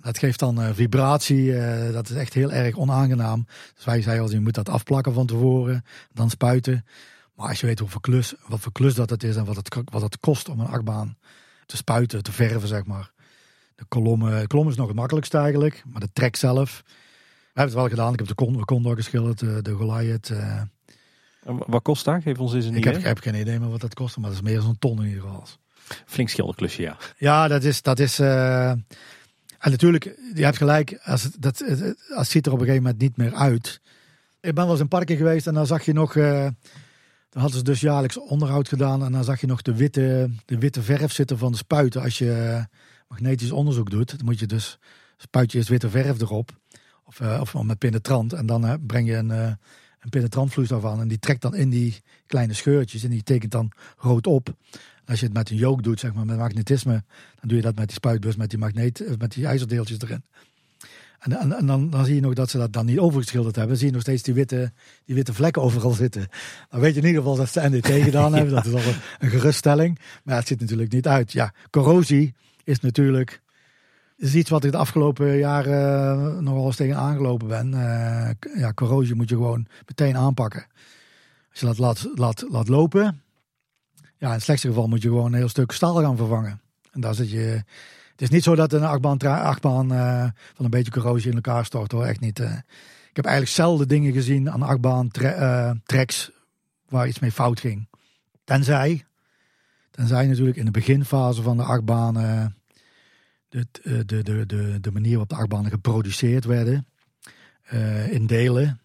Dat 0.00 0.18
geeft 0.18 0.38
dan 0.38 0.74
vibratie, 0.74 1.52
dat 1.92 2.10
is 2.10 2.16
echt 2.16 2.34
heel 2.34 2.52
erg 2.52 2.76
onaangenaam. 2.76 3.46
Dus 3.74 3.84
wij 3.84 4.02
zeiden 4.02 4.24
al, 4.24 4.30
je 4.30 4.40
moet 4.40 4.54
dat 4.54 4.68
afplakken 4.68 5.12
van 5.12 5.26
tevoren, 5.26 5.84
dan 6.12 6.30
spuiten. 6.30 6.84
Maar 7.40 7.48
als 7.48 7.60
je 7.60 7.66
weet 7.66 7.78
hoeveel 7.78 8.00
klus, 8.00 8.34
wat 8.46 8.60
voor 8.60 8.72
klus 8.72 8.94
dat 8.94 9.10
het 9.10 9.22
is 9.22 9.36
en 9.36 9.44
wat 9.44 9.56
het, 9.56 9.76
wat 9.84 10.02
het 10.02 10.20
kost 10.20 10.48
om 10.48 10.60
een 10.60 10.66
achtbaan 10.66 11.16
te 11.66 11.76
spuiten, 11.76 12.22
te 12.22 12.32
verven, 12.32 12.68
zeg 12.68 12.84
maar. 12.84 13.10
De 13.74 13.84
kolommen, 13.88 14.40
de 14.40 14.46
kolom 14.46 14.68
is 14.68 14.76
nog 14.76 14.86
het 14.86 14.96
makkelijkste 14.96 15.38
eigenlijk, 15.38 15.82
maar 15.86 16.00
de 16.00 16.08
trek 16.12 16.36
zelf. 16.36 16.82
We 16.86 16.92
hebben 17.44 17.64
het 17.64 17.74
wel 17.74 17.88
gedaan. 17.88 18.12
Ik 18.12 18.18
heb 18.18 18.28
de 18.28 18.64
Condor, 18.64 18.96
geschilderd, 18.96 19.38
de, 19.38 19.62
de 19.62 19.72
Goliath. 19.72 20.28
Uh, 20.28 20.60
wat 21.44 21.82
kost 21.82 22.04
dat? 22.04 22.22
Geef 22.22 22.38
ons 22.38 22.54
eens 22.54 22.64
een 22.64 22.74
ik 22.74 22.78
idee. 22.78 22.92
Heb, 22.92 23.00
ik 23.00 23.06
heb 23.06 23.18
geen 23.18 23.40
idee 23.40 23.58
meer 23.58 23.70
wat 23.70 23.80
dat 23.80 23.94
kost, 23.94 24.16
maar 24.16 24.30
dat 24.30 24.38
is 24.38 24.44
meer 24.44 24.64
een 24.64 24.78
ton 24.78 24.98
in 24.98 25.08
ieder 25.08 25.22
geval. 25.22 25.46
Flink 26.06 26.28
schilderklusje, 26.28 26.82
ja. 26.82 26.96
Ja, 27.16 27.48
dat 27.48 27.64
is. 27.64 27.82
Dat 27.82 27.98
is 27.98 28.20
uh, 28.20 28.70
en 28.70 28.84
natuurlijk, 29.58 30.04
je 30.34 30.44
hebt 30.44 30.56
gelijk, 30.56 30.98
als 31.02 31.22
het, 31.22 31.34
dat, 31.38 31.64
als 32.14 32.30
ziet 32.30 32.46
er 32.46 32.52
op 32.52 32.58
een 32.58 32.64
gegeven 32.64 32.84
moment 32.84 33.02
niet 33.02 33.16
meer 33.16 33.34
uit. 33.34 33.80
Ik 34.40 34.54
ben 34.54 34.64
wel 34.64 34.70
eens 34.70 34.80
in 34.80 34.88
parken 34.88 35.16
geweest 35.16 35.46
en 35.46 35.54
dan 35.54 35.66
zag 35.66 35.84
je 35.84 35.92
nog. 35.92 36.14
Uh, 36.14 36.46
dan 37.30 37.42
hadden 37.42 37.58
ze 37.58 37.64
dus 37.64 37.80
jaarlijks 37.80 38.18
onderhoud 38.18 38.68
gedaan. 38.68 39.04
En 39.04 39.12
dan 39.12 39.24
zag 39.24 39.40
je 39.40 39.46
nog 39.46 39.62
de 39.62 39.74
witte, 39.74 40.30
de 40.44 40.58
witte 40.58 40.82
verf 40.82 41.12
zitten 41.12 41.38
van 41.38 41.50
de 41.50 41.56
spuiten. 41.56 42.02
Als 42.02 42.18
je 42.18 42.64
magnetisch 43.08 43.52
onderzoek 43.52 43.90
doet, 43.90 44.16
dan 44.16 44.24
moet 44.24 44.38
je 44.38 44.46
dus 44.46 44.78
spuit 45.16 45.52
je 45.52 45.62
witte 45.62 45.90
verf 45.90 46.20
erop. 46.20 46.58
Of, 47.04 47.20
uh, 47.20 47.38
of 47.40 47.62
met 47.62 47.78
penetrant. 47.78 48.32
En 48.32 48.46
dan 48.46 48.64
uh, 48.64 48.74
breng 48.86 49.08
je 49.08 49.16
een, 49.16 49.30
uh, 49.30 49.52
een 50.00 50.10
penetrantvloeistof 50.10 50.84
aan. 50.84 51.00
En 51.00 51.08
die 51.08 51.18
trekt 51.18 51.42
dan 51.42 51.54
in 51.54 51.70
die 51.70 52.02
kleine 52.26 52.54
scheurtjes. 52.54 53.04
En 53.04 53.10
die 53.10 53.22
tekent 53.22 53.52
dan 53.52 53.72
rood 53.96 54.26
op. 54.26 54.48
En 54.78 55.06
als 55.06 55.20
je 55.20 55.24
het 55.24 55.34
met 55.34 55.50
een 55.50 55.56
yoke 55.56 55.82
doet, 55.82 56.00
zeg 56.00 56.14
maar 56.14 56.26
met 56.26 56.38
magnetisme. 56.38 57.04
Dan 57.40 57.48
doe 57.48 57.56
je 57.56 57.62
dat 57.62 57.76
met 57.76 57.86
die 57.86 57.96
spuitbus, 57.96 58.36
met 58.36 58.50
die, 58.50 58.58
magneet, 58.58 59.18
met 59.18 59.32
die 59.32 59.46
ijzerdeeltjes 59.46 60.00
erin. 60.00 60.24
En, 61.20 61.38
en, 61.38 61.52
en 61.52 61.66
dan, 61.66 61.90
dan, 61.90 62.04
zie 62.04 62.14
je 62.14 62.20
nog 62.20 62.34
dat 62.34 62.50
ze 62.50 62.58
dat 62.58 62.72
dan 62.72 62.86
niet 62.86 62.98
overgeschilderd 62.98 63.56
hebben. 63.56 63.76
zie 63.76 63.86
je 63.86 63.92
nog 63.92 64.02
steeds 64.02 64.22
die 64.22 64.34
witte, 64.34 64.72
die 65.04 65.14
witte 65.14 65.34
vlekken 65.34 65.62
overal 65.62 65.92
zitten. 65.92 66.28
Dan 66.70 66.80
weet 66.80 66.94
je 66.94 67.00
in 67.00 67.06
ieder 67.06 67.22
geval 67.22 67.36
dat 67.36 67.48
ze 67.48 67.68
NDT 67.68 67.86
gedaan 68.10 68.34
hebben. 68.34 68.54
Dat 68.54 68.66
is 68.66 68.72
al 68.72 68.78
een, 68.78 69.00
een 69.18 69.30
geruststelling. 69.30 69.98
Maar 70.24 70.36
het 70.36 70.46
ziet 70.46 70.60
natuurlijk 70.60 70.92
niet 70.92 71.06
uit. 71.06 71.32
Ja, 71.32 71.52
corrosie 71.70 72.34
is 72.64 72.80
natuurlijk 72.80 73.42
is 74.16 74.34
iets 74.34 74.50
wat 74.50 74.64
ik 74.64 74.70
de 74.70 74.76
afgelopen 74.76 75.36
jaren 75.36 76.18
uh, 76.18 76.38
nogal 76.38 76.66
eens 76.66 76.76
tegen 76.76 76.96
aangelopen 76.96 77.48
ben. 77.48 77.72
Uh, 77.72 78.30
ja, 78.60 78.72
corrosie 78.72 79.14
moet 79.14 79.28
je 79.28 79.34
gewoon 79.34 79.66
meteen 79.86 80.16
aanpakken. 80.16 80.66
Als 81.50 81.60
je 81.60 81.66
dat 81.66 81.78
laat, 81.78 82.08
laat, 82.14 82.44
laat 82.48 82.68
lopen, 82.68 83.22
ja, 84.18 84.26
in 84.26 84.32
het 84.32 84.42
slechtste 84.42 84.68
geval 84.68 84.88
moet 84.88 85.02
je 85.02 85.08
gewoon 85.08 85.26
een 85.26 85.38
heel 85.38 85.48
stuk 85.48 85.72
staal 85.72 85.94
gaan 85.94 86.16
vervangen. 86.16 86.60
En 86.92 87.00
daar 87.00 87.14
zit 87.14 87.30
je. 87.30 87.62
Het 88.20 88.28
is 88.28 88.34
niet 88.34 88.44
zo 88.44 88.54
dat 88.54 88.72
een 88.72 88.84
achtbaan, 88.84 89.18
achtbaan 89.18 89.92
uh, 89.92 90.26
van 90.54 90.64
een 90.64 90.70
beetje 90.70 90.90
corrosie 90.90 91.30
in 91.30 91.34
elkaar 91.34 91.64
stort 91.64 91.92
hoor, 91.92 92.04
echt 92.04 92.20
niet. 92.20 92.38
ik 92.38 93.16
heb 93.16 93.24
eigenlijk 93.24 93.54
zelden 93.54 93.88
dingen 93.88 94.12
gezien 94.12 94.50
aan 94.50 94.62
achtbaan 94.62 95.08
tre 95.08 95.80
tracks 95.84 96.30
waar 96.88 97.08
iets 97.08 97.18
mee 97.18 97.32
fout 97.32 97.60
ging. 97.60 97.88
Tenzij, 98.44 99.04
tenzij 99.90 100.26
natuurlijk 100.26 100.56
in 100.56 100.64
de 100.64 100.70
beginfase 100.70 101.42
van 101.42 101.56
de 101.56 101.62
achtbaan 101.62 102.14
de, 103.48 103.66
de, 103.82 104.04
de, 104.04 104.46
de, 104.46 104.78
de 104.80 104.92
manier 104.92 105.10
waarop 105.10 105.28
de 105.28 105.36
achtbanen 105.36 105.70
geproduceerd 105.70 106.44
werden 106.44 106.86
in 108.10 108.26
delen. 108.26 108.80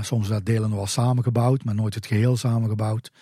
Soms 0.00 0.28
werden 0.28 0.54
delen 0.54 0.74
wel 0.74 0.86
samengebouwd, 0.86 1.64
maar 1.64 1.74
nooit 1.74 1.94
het 1.94 2.06
geheel 2.06 2.36
samengebouwd. 2.36 3.12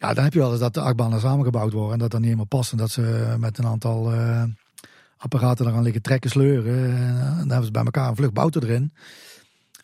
Ja, 0.00 0.14
dan 0.14 0.24
heb 0.24 0.32
je 0.32 0.38
wel 0.38 0.50
eens 0.50 0.60
dat 0.60 0.74
de 0.74 0.80
achtbanen 0.80 1.20
samengebouwd 1.20 1.72
worden 1.72 1.92
en 1.92 1.98
dat 1.98 2.10
dan 2.10 2.20
niet 2.20 2.30
helemaal 2.30 2.58
past. 2.58 2.72
En 2.72 2.78
dat 2.78 2.90
ze 2.90 3.34
met 3.38 3.58
een 3.58 3.66
aantal 3.66 4.14
uh, 4.14 4.42
apparaten 5.16 5.66
eraan 5.66 5.82
liggen 5.82 6.02
trekken, 6.02 6.30
sleuren. 6.30 6.96
En 6.96 7.36
dan 7.38 7.48
hebben 7.48 7.64
ze 7.64 7.70
bij 7.70 7.84
elkaar 7.84 8.08
een 8.08 8.16
vluchtbouter 8.16 8.62
erin. 8.62 8.92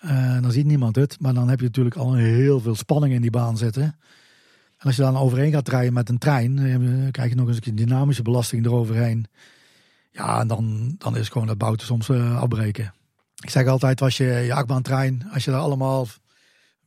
En 0.00 0.42
dan 0.42 0.52
ziet 0.52 0.66
niemand 0.66 0.96
het, 0.96 1.20
maar 1.20 1.34
dan 1.34 1.48
heb 1.48 1.58
je 1.58 1.64
natuurlijk 1.64 1.96
al 1.96 2.14
heel 2.14 2.60
veel 2.60 2.74
spanning 2.74 3.14
in 3.14 3.20
die 3.20 3.30
baan 3.30 3.56
zitten. 3.56 3.82
En 3.82 4.86
als 4.86 4.96
je 4.96 5.02
dan 5.02 5.16
overheen 5.16 5.52
gaat 5.52 5.68
rijden 5.68 5.92
met 5.92 6.08
een 6.08 6.18
trein, 6.18 6.56
dan 6.56 7.10
krijg 7.10 7.30
je 7.30 7.36
nog 7.36 7.48
eens 7.48 7.66
een 7.66 7.74
dynamische 7.74 8.22
belasting 8.22 8.64
eroverheen. 8.64 9.26
Ja, 10.10 10.40
en 10.40 10.46
dan, 10.46 10.94
dan 10.98 11.16
is 11.16 11.28
gewoon 11.28 11.46
dat 11.46 11.58
bouten 11.58 11.86
soms 11.86 12.10
afbreken. 12.10 12.94
Ik 13.42 13.50
zeg 13.50 13.66
altijd, 13.66 14.02
als 14.02 14.16
je 14.16 14.24
je 14.24 14.54
achtbaantrein, 14.54 15.28
als 15.32 15.44
je 15.44 15.50
daar 15.50 15.60
allemaal 15.60 16.06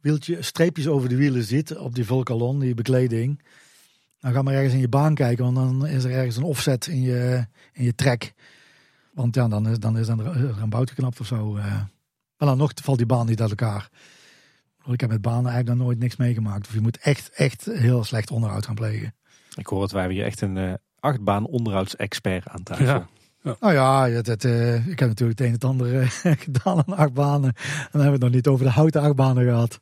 wieltje, 0.01 0.41
streepjes 0.41 0.87
over 0.87 1.09
de 1.09 1.15
wielen 1.15 1.43
ziet, 1.43 1.77
op 1.77 1.95
die 1.95 2.05
Volcalon, 2.05 2.59
die 2.59 2.73
bekleding, 2.73 3.41
dan 4.19 4.33
ga 4.33 4.41
maar 4.41 4.53
ergens 4.53 4.73
in 4.73 4.79
je 4.79 4.87
baan 4.87 5.15
kijken, 5.15 5.43
want 5.43 5.55
dan 5.55 5.87
is 5.87 6.03
er 6.03 6.11
ergens 6.11 6.35
een 6.35 6.43
offset 6.43 6.87
in 6.87 7.01
je, 7.01 7.45
in 7.73 7.83
je 7.83 7.95
trek. 7.95 8.33
Want 9.13 9.35
ja, 9.35 9.47
dan 9.47 9.67
is, 9.67 9.79
dan 9.79 9.97
is 9.97 10.07
er 10.07 10.19
een 10.61 10.69
bout 10.69 10.89
geknapt 10.89 11.19
of 11.19 11.27
zo. 11.27 11.57
Uh. 11.57 11.63
Maar 12.37 12.47
dan 12.47 12.57
nog 12.57 12.71
valt 12.83 12.97
die 12.97 13.05
baan 13.05 13.25
niet 13.25 13.41
uit 13.41 13.49
elkaar. 13.49 13.89
Ik 14.85 15.01
heb 15.01 15.09
met 15.09 15.21
banen 15.21 15.51
eigenlijk 15.51 15.77
nog 15.77 15.87
nooit 15.87 15.99
niks 15.99 16.15
meegemaakt. 16.15 16.67
Of 16.67 16.73
je 16.73 16.81
moet 16.81 16.97
echt, 16.97 17.29
echt 17.29 17.65
heel 17.65 18.03
slecht 18.03 18.31
onderhoud 18.31 18.65
gaan 18.65 18.75
plegen. 18.75 19.15
Ik 19.55 19.67
hoor 19.67 19.81
het, 19.81 19.91
wij 19.91 19.99
hebben 19.99 20.17
hier 20.17 20.27
echt 20.27 20.41
een 20.41 20.55
uh, 20.55 20.73
achtbaan 20.99 21.45
onderhoudsexpert 21.45 22.47
aan 22.47 22.63
tafel. 22.63 22.85
Ja. 22.85 23.07
Ja. 23.41 23.55
Nou 23.59 23.73
ja, 23.73 24.07
uh, 24.07 24.87
ik 24.87 24.99
heb 24.99 25.07
natuurlijk 25.07 25.39
het 25.39 25.39
een 25.39 25.45
en 25.45 25.51
het 25.51 25.63
ander 25.63 25.93
uh, 25.93 26.09
gedaan 26.45 26.77
aan 26.77 26.97
achtbanen. 26.97 27.53
En 27.55 27.89
dan 27.91 28.01
hebben 28.01 28.05
we 28.05 28.11
het 28.11 28.21
nog 28.21 28.31
niet 28.31 28.47
over 28.47 28.65
de 28.65 28.71
houten 28.71 29.01
achtbanen 29.01 29.43
gehad. 29.43 29.79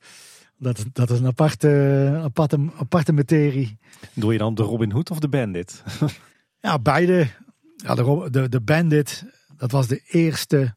Dat, 0.57 0.85
dat 0.93 1.09
is 1.09 1.19
een 1.19 1.25
aparte, 1.25 2.19
aparte, 2.23 2.69
aparte 2.77 3.13
materie. 3.13 3.77
Doe 4.13 4.31
je 4.31 4.37
dan 4.37 4.55
de 4.55 4.63
Robin 4.63 4.91
Hood 4.91 5.11
of 5.11 5.19
de 5.19 5.27
Bandit? 5.27 5.83
ja, 6.61 6.79
beide. 6.79 7.27
Ja, 7.75 7.95
de, 7.95 8.27
de, 8.31 8.49
de 8.49 8.61
Bandit, 8.61 9.23
dat 9.57 9.71
was 9.71 9.87
de 9.87 10.01
eerste 10.07 10.75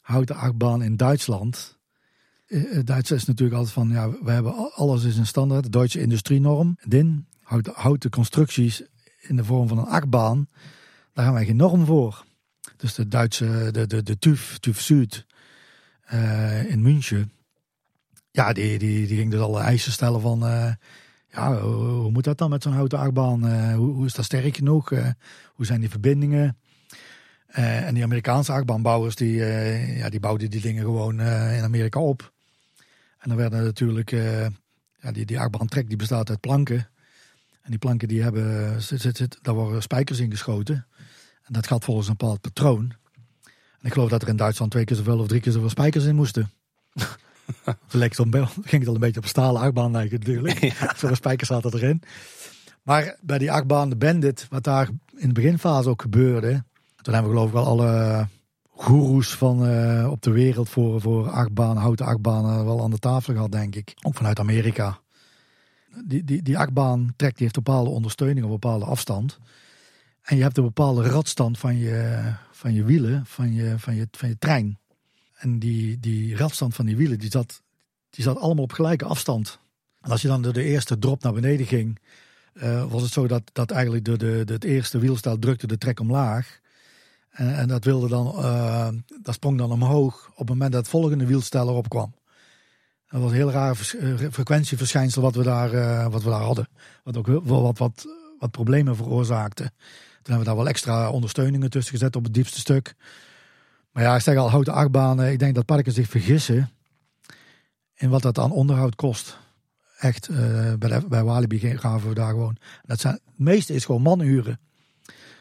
houten 0.00 0.36
achtbaan 0.36 0.82
in 0.82 0.96
Duitsland. 0.96 1.78
Uh, 2.46 2.78
Duitsers 2.84 3.20
is 3.20 3.26
natuurlijk 3.26 3.58
altijd 3.58 3.74
van, 3.74 3.88
ja, 3.88 4.10
we 4.10 4.30
hebben 4.30 4.72
alles 4.74 5.04
is 5.04 5.16
een 5.16 5.26
standaard. 5.26 5.64
De 5.64 5.70
Duitse 5.70 6.00
industrienorm, 6.00 6.76
DIN. 6.88 7.26
Houten, 7.42 7.72
houten 7.76 8.10
constructies 8.10 8.82
in 9.20 9.36
de 9.36 9.44
vorm 9.44 9.68
van 9.68 9.78
een 9.78 9.84
achtbaan. 9.84 10.48
Daar 11.12 11.24
gaan 11.24 11.34
wij 11.34 11.44
geen 11.44 11.56
norm 11.56 11.86
voor. 11.86 12.24
Dus 12.76 12.94
de 12.94 13.08
Duitse, 13.08 13.68
de, 13.72 13.86
de, 13.86 14.02
de 14.02 14.18
TÜV, 14.18 14.56
TÜV 14.56 14.80
Zuid 14.80 15.26
in 16.68 16.82
München. 16.82 17.32
Ja, 18.32 18.52
die, 18.52 18.78
die, 18.78 19.06
die 19.06 19.16
ging 19.16 19.30
dus 19.30 19.40
alle 19.40 19.60
eisen 19.60 19.92
stellen 19.92 20.20
van... 20.20 20.44
Uh, 20.44 20.72
ja, 21.28 21.60
hoe, 21.60 22.10
moet 22.10 22.24
dat 22.24 22.38
dan 22.38 22.50
met 22.50 22.62
zo'n 22.62 22.72
houten 22.72 22.98
achtbaan? 22.98 23.46
Uh, 23.46 23.74
hoe, 23.74 23.94
hoe, 23.94 24.06
is 24.06 24.14
dat 24.14 24.24
sterk 24.24 24.56
genoeg? 24.56 24.88
hoe 25.54 25.66
zijn 25.66 25.80
die 25.80 25.90
verbindingen? 25.90 26.56
en 27.52 27.94
die 27.94 28.02
Amerikaanse 28.02 28.52
achtbaanbouwers, 28.52 29.14
die, 29.14 29.36
ja, 29.96 30.08
die 30.08 30.20
bouwden 30.20 30.50
die 30.50 30.60
dingen 30.60 30.84
gewoon 30.84 31.20
in 31.20 31.62
Amerika 31.62 32.00
op. 32.00 32.32
En 33.18 33.28
dan 33.28 33.36
werden 33.36 33.64
natuurlijk... 33.64 34.10
ja, 35.00 35.12
die, 35.12 35.26
die 35.26 35.40
achtbaantrek 35.40 35.88
die 35.88 35.96
bestaat 35.96 36.30
uit 36.30 36.40
planken. 36.40 36.88
En 37.62 37.70
die 37.70 37.78
planken 37.78 38.08
die 38.08 38.22
hebben, 38.22 38.82
zit, 38.82 39.16
zit, 39.16 39.38
daar 39.42 39.54
worden 39.54 39.82
spijkers 39.82 40.18
in 40.18 40.30
geschoten. 40.30 40.86
En 41.42 41.52
dat 41.52 41.66
gaat 41.66 41.84
volgens 41.84 42.08
een 42.08 42.16
bepaald 42.16 42.40
patroon. 42.40 42.92
En 43.44 43.88
ik 43.88 43.92
geloof 43.92 44.10
dat 44.10 44.22
er 44.22 44.28
in 44.28 44.36
Duitsland 44.36 44.70
twee 44.70 44.84
keer 44.84 44.96
zoveel 44.96 45.18
of 45.18 45.26
drie 45.26 45.40
keer 45.40 45.52
zoveel 45.52 45.68
spijkers 45.68 46.04
in 46.04 46.14
moesten. 46.14 46.50
Het 47.64 47.82
ging 47.90 48.70
het 48.70 48.88
al 48.88 48.94
een 48.94 49.00
beetje 49.00 49.16
op 49.16 49.22
een 49.22 49.28
stalen 49.28 49.60
achtbaan 49.60 49.90
lijken 49.90 50.18
natuurlijk. 50.18 50.58
Ja. 50.78 50.94
Zoveel 50.96 51.14
spijkers 51.14 51.48
zaten 51.48 51.74
erin. 51.74 52.02
Maar 52.82 53.16
bij 53.20 53.38
die 53.38 53.52
achtbaan, 53.52 53.90
de 53.90 53.96
Bandit, 53.96 54.46
wat 54.50 54.64
daar 54.64 54.88
in 55.16 55.28
de 55.28 55.34
beginfase 55.34 55.88
ook 55.88 56.02
gebeurde. 56.02 56.64
Toen 56.96 57.14
hebben 57.14 57.32
we 57.32 57.36
geloof 57.36 57.48
ik 57.48 57.54
wel 57.54 57.66
alle 57.66 58.26
goeroes 58.68 59.34
van 59.34 59.68
uh, 59.68 60.10
op 60.10 60.22
de 60.22 60.30
wereld 60.30 60.68
voor, 60.68 61.00
voor 61.00 61.30
achtbanen, 61.30 61.82
houten 61.82 62.06
achtbanen 62.06 62.64
wel 62.64 62.82
aan 62.82 62.90
de 62.90 62.98
tafel 62.98 63.32
gehad 63.32 63.52
denk 63.52 63.74
ik. 63.74 63.94
Ook 64.02 64.14
vanuit 64.14 64.38
Amerika 64.38 65.00
die, 66.04 66.24
die, 66.24 66.42
die 66.42 66.58
achtbaan 66.58 67.12
trekt, 67.16 67.36
die 67.36 67.44
heeft 67.44 67.56
een 67.56 67.62
bepaalde 67.62 67.90
ondersteuning 67.90 68.46
op 68.46 68.52
een 68.52 68.58
bepaalde 68.60 68.84
afstand. 68.84 69.38
En 70.22 70.36
je 70.36 70.42
hebt 70.42 70.56
een 70.56 70.64
bepaalde 70.64 71.02
radstand 71.02 71.58
van 71.58 71.76
je, 71.76 72.22
van 72.50 72.74
je 72.74 72.84
wielen, 72.84 73.26
van 73.26 73.52
je, 73.52 73.74
van, 73.78 73.94
je, 73.94 74.08
van 74.10 74.28
je 74.28 74.38
trein. 74.38 74.78
En 75.36 75.58
die, 75.58 76.00
die 76.00 76.36
radstand 76.36 76.74
van 76.74 76.86
die 76.86 76.96
wielen, 76.96 77.18
die 77.18 77.30
zat, 77.30 77.62
die 78.10 78.24
zat 78.24 78.38
allemaal 78.38 78.64
op 78.64 78.72
gelijke 78.72 79.04
afstand. 79.04 79.58
En 80.00 80.10
als 80.10 80.22
je 80.22 80.28
dan 80.28 80.42
door 80.42 80.52
de 80.52 80.62
eerste 80.62 80.98
drop 80.98 81.22
naar 81.22 81.32
beneden 81.32 81.66
ging, 81.66 81.98
uh, 82.54 82.90
was 82.90 83.02
het 83.02 83.12
zo 83.12 83.26
dat, 83.26 83.42
dat 83.52 83.70
eigenlijk 83.70 84.04
de, 84.04 84.16
de, 84.16 84.42
het 84.46 84.64
eerste 84.64 84.98
wielstel 84.98 85.38
drukte 85.38 85.66
de 85.66 85.78
trek 85.78 86.00
omlaag. 86.00 86.60
En, 87.30 87.56
en 87.56 87.68
dat 87.68 87.84
wilde 87.84 88.08
dan, 88.08 88.26
uh, 88.38 88.88
dat 89.22 89.34
sprong 89.34 89.58
dan 89.58 89.72
omhoog 89.72 90.30
op 90.30 90.38
het 90.38 90.48
moment 90.48 90.72
dat 90.72 90.80
het 90.80 90.90
volgende 90.90 91.26
wielstel 91.26 91.68
erop 91.68 91.88
kwam. 91.88 92.14
Dat 93.08 93.20
was 93.20 93.30
een 93.30 93.36
heel 93.36 93.50
raar 93.50 93.74
frequentieverschijnsel 94.30 95.22
wat 95.22 95.34
we 95.34 95.42
daar, 95.42 96.10
wat 96.10 96.22
we 96.22 96.30
daar 96.30 96.40
hadden. 96.40 96.68
Wat 97.04 97.16
ook 97.16 97.26
wel 97.26 97.62
wat, 97.62 97.78
wat, 97.78 98.06
wat 98.38 98.50
problemen 98.50 98.96
veroorzaakte. 98.96 99.72
Hebben 100.22 100.38
we 100.38 100.44
daar 100.44 100.56
wel 100.56 100.68
extra 100.68 101.10
ondersteuningen 101.10 101.70
tussen 101.70 101.92
gezet 101.92 102.16
op 102.16 102.24
het 102.24 102.34
diepste 102.34 102.58
stuk. 102.58 102.94
Maar 103.92 104.02
ja, 104.02 104.14
ik 104.14 104.22
zeg 104.22 104.36
al, 104.36 104.50
houten 104.50 104.72
achtbanen. 104.72 105.32
Ik 105.32 105.38
denk 105.38 105.54
dat 105.54 105.64
parken 105.64 105.92
zich 105.92 106.08
vergissen 106.08 106.70
in 107.94 108.08
wat 108.08 108.22
dat 108.22 108.38
aan 108.38 108.50
onderhoud 108.50 108.94
kost. 108.94 109.38
Echt, 109.98 110.30
uh, 110.30 110.72
bij, 111.08 111.24
Walibi 111.24 111.78
gaven 111.78 112.08
we 112.08 112.14
daar 112.14 112.30
gewoon. 112.30 112.56
Dat 112.82 113.00
zijn, 113.00 113.14
het 113.14 113.38
meeste 113.38 113.74
is 113.74 113.84
gewoon 113.84 114.02
manuren. 114.02 114.60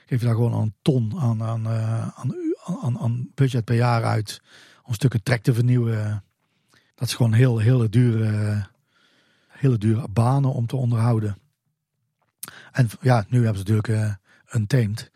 Geef 0.06 0.20
je 0.20 0.26
daar 0.26 0.36
gewoon 0.36 0.54
een 0.54 0.74
ton 0.82 1.20
aan, 1.20 1.68
uh, 1.68 2.08
aan, 2.08 2.36
aan, 2.82 3.00
aan 3.00 3.30
budget 3.36 3.66
per 3.66 3.76
jaar 3.76 4.04
uit. 4.04 4.42
Om 4.84 4.94
stukken 4.94 5.24
trek 5.24 5.44
te 5.44 5.54
vernieuwen. 5.54 6.24
Dat 6.96 7.08
is 7.08 7.14
gewoon 7.14 7.34
heel, 7.34 7.58
hele 7.58 7.90
dure, 7.90 8.68
hele 9.48 9.78
dure 9.78 10.08
banen 10.08 10.54
om 10.54 10.68
te 10.68 10.76
onderhouden. 10.76 11.38
En 12.72 12.90
ja, 13.02 13.26
nu 13.30 13.44
hebben 13.44 13.66
ze 13.66 13.72
natuurlijk 13.72 13.88
uh, 13.88 14.14
Untamed. 14.56 15.12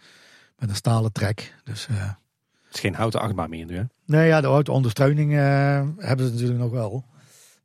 Met 0.57 0.69
een 0.69 0.75
stalen 0.75 1.11
trek. 1.11 1.55
Dus, 1.63 1.87
uh, 1.91 1.97
het 2.65 2.73
is 2.73 2.79
geen 2.79 2.95
houten 2.95 3.19
achtbaan 3.19 3.49
meer 3.49 3.65
nu 3.65 3.77
hè? 3.77 3.83
Nee, 4.05 4.27
ja, 4.27 4.41
de 4.41 4.47
auto-ondersteuning 4.47 5.31
hebben 5.97 6.25
ze 6.25 6.31
natuurlijk 6.31 6.59
nog 6.59 6.71
wel. 6.71 7.05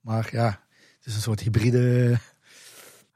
Maar 0.00 0.28
ja, 0.32 0.60
het 0.98 1.06
is 1.06 1.14
een 1.14 1.20
soort 1.20 1.40
hybride 1.40 2.18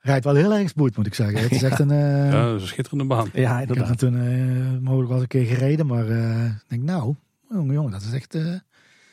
rijdt 0.04 0.24
wel 0.24 0.34
heel 0.34 0.54
erg 0.54 0.68
smooth, 0.68 0.96
moet 0.96 1.06
ik 1.06 1.14
zeggen. 1.14 1.42
Het 1.42 1.52
is 1.52 1.62
echt 1.62 1.78
een... 1.84 1.90
Uh, 1.90 2.32
ja, 2.32 2.44
een 2.46 2.60
schitterende 2.60 3.04
baan. 3.04 3.28
Ja, 3.32 3.60
ik 3.60 3.74
heb 3.74 3.86
toen 3.86 4.14
uh, 4.14 4.78
mogelijk 4.80 5.08
wel 5.08 5.20
eens 5.20 5.22
een 5.22 5.28
keer 5.28 5.44
gereden, 5.44 5.86
maar 5.86 6.06
uh, 6.06 6.44
ik 6.44 6.64
denk 6.68 6.82
nou, 6.82 7.14
jongen, 7.50 7.74
jongen, 7.74 7.90
dat 7.90 8.02
is 8.02 8.12
echt... 8.12 8.38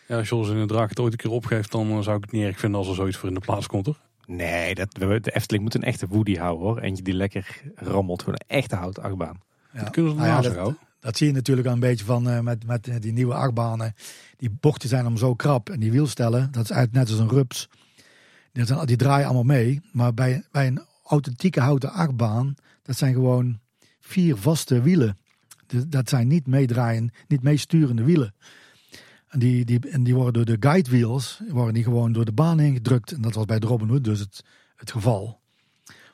Ja, 0.07 0.17
als 0.17 0.29
je 0.29 0.35
ons 0.35 0.49
in 0.49 0.59
de 0.59 0.65
draak 0.65 0.89
het 0.89 0.99
ooit 0.99 1.11
een 1.11 1.17
keer 1.17 1.31
opgeeft, 1.31 1.71
dan 1.71 2.03
zou 2.03 2.17
ik 2.17 2.23
het 2.23 2.31
niet 2.31 2.43
erg 2.43 2.59
vinden 2.59 2.79
als 2.79 2.89
er 2.89 2.95
zoiets 2.95 3.17
voor 3.17 3.29
in 3.29 3.35
de 3.35 3.41
plaats 3.41 3.67
komt, 3.67 3.85
hoor. 3.85 3.99
Nee, 4.25 4.75
dat, 4.75 4.93
de 4.93 5.31
Efteling 5.33 5.63
moet 5.63 5.73
een 5.73 5.83
echte 5.83 6.07
Woody 6.07 6.35
houden, 6.35 6.67
hoor. 6.67 6.79
Eentje 6.79 7.03
die 7.03 7.13
lekker 7.13 7.61
rammelt, 7.75 8.19
gewoon 8.23 8.39
een 8.39 8.55
echte 8.57 8.75
houten 8.75 9.03
achtbaan. 9.03 9.41
Ja. 9.73 9.79
Dat 9.79 9.89
kunnen 9.89 10.11
ze 10.11 10.17
nou 10.17 10.29
ja, 10.29 10.41
dat, 10.41 10.75
dat 10.99 11.17
zie 11.17 11.27
je 11.27 11.33
natuurlijk 11.33 11.67
al 11.67 11.73
een 11.73 11.79
beetje 11.79 12.05
van 12.05 12.43
met, 12.43 12.65
met 12.65 13.01
die 13.01 13.13
nieuwe 13.13 13.33
achtbanen. 13.33 13.95
Die 14.37 14.49
bochten 14.59 14.89
zijn 14.89 15.05
om 15.05 15.17
zo 15.17 15.35
krap 15.35 15.69
en 15.69 15.79
die 15.79 15.91
wielstellen, 15.91 16.51
dat 16.51 16.63
is 16.63 16.69
eigenlijk 16.69 17.07
net 17.07 17.17
als 17.17 17.19
een 17.19 17.37
rups. 17.37 17.69
Die, 18.51 18.85
die 18.85 18.97
draaien 18.97 19.25
allemaal 19.25 19.43
mee. 19.43 19.81
Maar 19.91 20.13
bij, 20.13 20.43
bij 20.51 20.67
een 20.67 20.81
authentieke 21.03 21.59
houten 21.59 21.91
achtbaan, 21.91 22.55
dat 22.83 22.97
zijn 22.97 23.13
gewoon 23.13 23.59
vier 23.99 24.37
vaste 24.37 24.81
wielen. 24.81 25.17
Dat 25.87 26.09
zijn 26.09 26.27
niet 26.27 26.47
meedraaien, 26.47 27.11
niet 27.27 27.43
meesturende 27.43 28.03
wielen. 28.03 28.33
En 29.31 29.39
die, 29.39 29.65
die, 29.65 29.89
en 29.89 30.03
die 30.03 30.15
worden 30.15 30.33
door 30.33 30.57
de 30.57 30.67
guide 30.67 30.89
wheels, 30.89 31.41
worden 31.49 31.73
die 31.73 31.83
gewoon 31.83 32.11
door 32.11 32.25
de 32.25 32.31
baan 32.31 32.59
heen 32.59 32.73
gedrukt. 32.73 33.11
En 33.11 33.21
dat 33.21 33.33
was 33.33 33.45
bij 33.45 33.59
de 33.59 33.67
Robin 33.67 33.87
Hood 33.87 34.03
dus 34.03 34.19
het, 34.19 34.43
het 34.75 34.91
geval. 34.91 35.39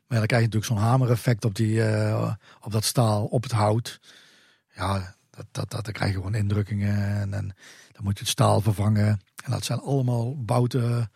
Maar 0.07 0.18
dan 0.18 0.27
krijg 0.27 0.44
je 0.44 0.49
natuurlijk 0.49 0.65
zo'n 0.65 0.89
hamereffect 0.89 1.45
op, 1.45 1.56
die, 1.56 1.76
uh, 1.76 2.34
op 2.61 2.72
dat 2.72 2.84
staal, 2.84 3.26
op 3.26 3.44
het 3.44 3.52
hout. 3.52 3.99
Ja, 4.76 5.15
dat, 5.30 5.45
dat, 5.52 5.72
dat, 5.72 5.85
dan 5.85 5.94
krijg 5.94 6.11
je 6.11 6.18
gewoon 6.18 6.35
indrukkingen. 6.35 6.98
En, 6.98 7.34
en 7.34 7.56
dan 7.91 8.03
moet 8.03 8.18
je 8.18 8.23
het 8.23 8.31
staal 8.31 8.61
vervangen. 8.61 9.07
En 9.44 9.52
dat 9.52 9.65
zijn 9.65 9.80
allemaal 9.80 10.44
bouten 10.44 11.11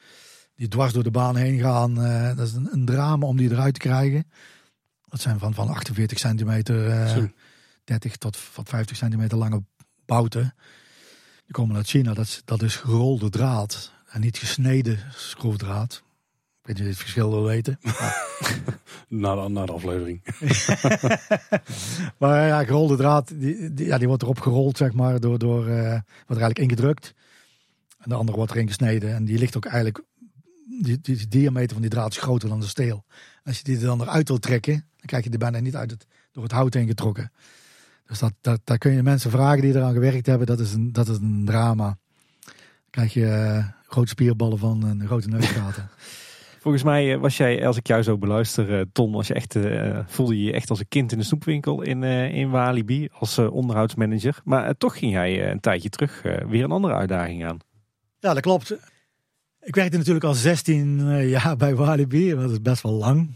die 0.56 0.68
dwars 0.68 0.94
door 0.94 1.03
de 1.03 1.11
baan 1.11 1.36
heen 1.36 1.60
gaan. 1.60 2.06
Uh, 2.06 2.36
dat 2.36 2.48
is 2.48 2.53
een, 2.53 2.69
een, 2.72 2.86
drama 2.86 3.26
om 3.26 3.38
die 3.38 3.52
eruit 3.52 3.73
te 3.73 3.80
krijgen. 3.80 4.32
Dat 5.07 5.22
zijn 5.22 5.40
van, 5.40 5.53
van 5.53 5.69
48 5.69 6.19
centimeter, 6.19 6.88
uh, 6.88 7.23
30 7.84 8.15
tot, 8.15 8.38
tot 8.53 8.69
50 8.69 8.98
centimeter 8.98 9.38
lange 9.38 9.64
bouten. 10.06 10.56
Die 11.52 11.60
komen 11.60 11.76
uit 11.76 11.88
China. 11.88 12.14
Dat 12.14 12.26
is, 12.26 12.41
dat 12.45 12.61
is 12.61 12.76
gerolde 12.76 13.30
draad 13.30 13.91
en 14.07 14.22
niet 14.22 14.38
gesneden 14.38 14.99
schroefdraad. 15.15 16.03
Ik 16.61 16.68
weet 16.68 16.76
niet 16.76 16.84
of 16.84 16.90
het 16.90 16.98
verschil 16.98 17.30
wil 17.30 17.44
weten. 17.44 17.80
na, 19.07 19.36
de, 19.36 19.49
na 19.49 19.65
de 19.65 19.72
aflevering. 19.72 20.22
maar 22.19 22.48
ja, 22.48 22.64
gerolde 22.64 22.95
draad, 22.95 23.28
die, 23.36 23.73
die, 23.73 23.86
ja, 23.86 23.98
die 23.98 24.07
wordt 24.07 24.23
erop 24.23 24.40
gerold, 24.40 24.78
zeg 24.78 24.94
maar, 24.94 25.19
door, 25.19 25.40
door 25.40 25.68
uh, 25.68 25.76
wordt 25.76 26.02
er 26.28 26.28
eigenlijk 26.28 26.60
ingedrukt. 26.60 27.14
En 27.98 28.10
de 28.10 28.15
andere 28.15 28.38
wordt 28.38 28.52
erin 28.52 28.68
gesneden. 28.68 29.15
En 29.15 29.26
die 29.26 29.38
ligt 29.38 29.57
ook 29.57 29.65
eigenlijk 29.65 30.03
die, 30.82 30.99
die, 31.02 31.28
diameter 31.28 31.72
van 31.72 31.82
die 31.82 31.91
draad 31.91 32.11
is 32.11 32.18
groter 32.18 32.49
dan 32.49 32.60
de 32.60 32.68
steel. 32.68 33.06
Als 33.44 33.57
je 33.57 33.64
die 33.64 33.76
er 33.76 33.86
dan 33.86 34.02
eruit 34.02 34.28
wil 34.28 34.40
trekken, 34.40 34.73
dan 34.73 35.06
krijg 35.06 35.23
je 35.23 35.30
die 35.30 35.40
bijna 35.40 35.60
niet 35.60 35.76
uit 35.76 35.91
het, 35.91 36.07
door 36.32 36.44
het 36.44 36.52
hout 36.52 36.73
heen 36.73 36.88
getrokken. 36.88 37.32
Dus 38.11 38.19
dat, 38.19 38.33
dat, 38.41 38.61
daar 38.63 38.77
kun 38.77 38.91
je 38.91 39.03
mensen 39.03 39.31
vragen 39.31 39.61
die 39.61 39.75
eraan 39.75 39.93
gewerkt 39.93 40.25
hebben. 40.25 40.47
Dat 40.47 40.59
is 40.59 40.73
een, 40.73 40.91
dat 40.91 41.07
is 41.07 41.17
een 41.17 41.45
drama. 41.45 41.97
Dan 42.43 42.53
krijg 42.89 43.13
je 43.13 43.21
uh, 43.21 43.65
grote 43.88 44.07
spierballen 44.07 44.57
van 44.57 44.88
en 44.88 45.07
grote 45.07 45.29
neusgaten. 45.29 45.89
Volgens 46.63 46.83
mij 46.83 47.13
eh, 47.13 47.19
was 47.19 47.38
jij, 47.38 47.67
als 47.67 47.77
ik 47.77 47.88
jou 47.88 48.03
zo 48.03 48.17
beluister, 48.17 48.79
uh, 48.79 48.81
Tom, 48.91 49.11
was 49.11 49.27
je 49.27 49.33
echt, 49.33 49.55
uh, 49.55 49.99
voelde 50.05 50.38
je 50.38 50.43
je 50.43 50.53
echt 50.53 50.69
als 50.69 50.79
een 50.79 50.88
kind 50.88 51.11
in 51.11 51.17
de 51.17 51.23
snoepwinkel 51.23 51.81
in, 51.81 52.01
uh, 52.01 52.33
in 52.33 52.49
Walibi 52.49 53.09
als 53.11 53.38
onderhoudsmanager. 53.38 54.41
Maar 54.43 54.77
toch 54.77 54.97
ging 54.97 55.11
jij 55.11 55.51
een 55.51 55.59
tijdje 55.59 55.89
terug 55.89 56.21
weer 56.21 56.63
een 56.63 56.71
andere 56.71 56.93
uitdaging 56.93 57.45
aan. 57.45 57.57
Ja, 58.19 58.33
dat 58.33 58.41
klopt. 58.41 58.71
Ik 59.61 59.75
werkte 59.75 59.97
natuurlijk 59.97 60.25
al 60.25 60.33
16 60.33 60.99
uh, 60.99 61.29
jaar 61.29 61.57
bij 61.57 61.75
Walibi. 61.75 62.35
Dat 62.35 62.51
is 62.51 62.61
best 62.61 62.83
wel 62.83 62.93
lang. 62.93 63.29